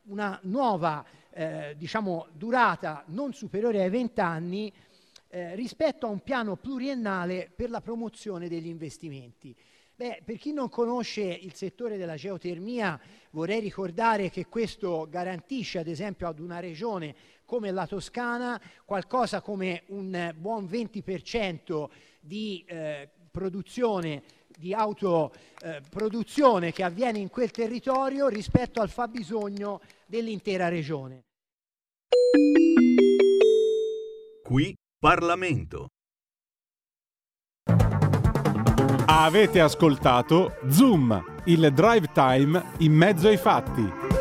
una 0.06 0.40
nuova 0.44 1.06
eh, 1.32 1.76
diciamo, 1.78 2.28
durata 2.34 3.03
non 3.07 3.34
superiore 3.34 3.84
ai 3.84 3.90
20 3.91 4.20
anni 4.20 4.74
eh, 5.28 5.53
rispetto 5.56 6.07
a 6.07 6.10
un 6.10 6.22
piano 6.22 6.56
pluriennale 6.56 7.52
per 7.56 7.70
la 7.70 7.82
promozione 7.82 8.48
degli 8.48 8.68
investimenti. 8.68 9.56
Beh, 9.95 10.22
per 10.26 10.38
chi 10.38 10.53
non 10.53 10.70
conosce 10.70 11.22
il 11.22 11.53
settore 11.53 11.98
della 11.98 12.16
geotermia, 12.16 12.99
vorrei 13.32 13.60
ricordare 13.60 14.30
che 14.30 14.48
questo 14.48 15.07
garantisce, 15.10 15.78
ad 15.78 15.88
esempio, 15.88 16.28
ad 16.28 16.40
una 16.40 16.60
regione 16.60 17.14
come 17.49 17.71
la 17.71 17.88
Toscana 17.88 18.61
qualcosa 18.85 19.41
come 19.41 19.81
un 19.88 20.13
eh, 20.13 20.35
buon 20.35 20.65
20% 20.65 21.89
di 22.19 22.63
eh, 22.67 23.09
produzione 23.31 24.21
di 24.55 24.71
autoproduzione 24.73 26.71
che 26.71 26.84
avviene 26.84 27.17
in 27.17 27.30
quel 27.30 27.49
territorio 27.49 28.27
rispetto 28.27 28.81
al 28.81 28.89
fabbisogno 28.89 29.81
dell'intera 30.05 30.67
regione. 30.67 31.23
Qui 34.43 34.76
Parlamento. 34.99 35.88
Avete 39.05 39.59
ascoltato 39.59 40.57
Zoom, 40.69 41.41
il 41.45 41.71
drive 41.73 42.11
time 42.13 42.73
in 42.80 42.93
mezzo 42.93 43.27
ai 43.27 43.38
fatti. 43.38 44.19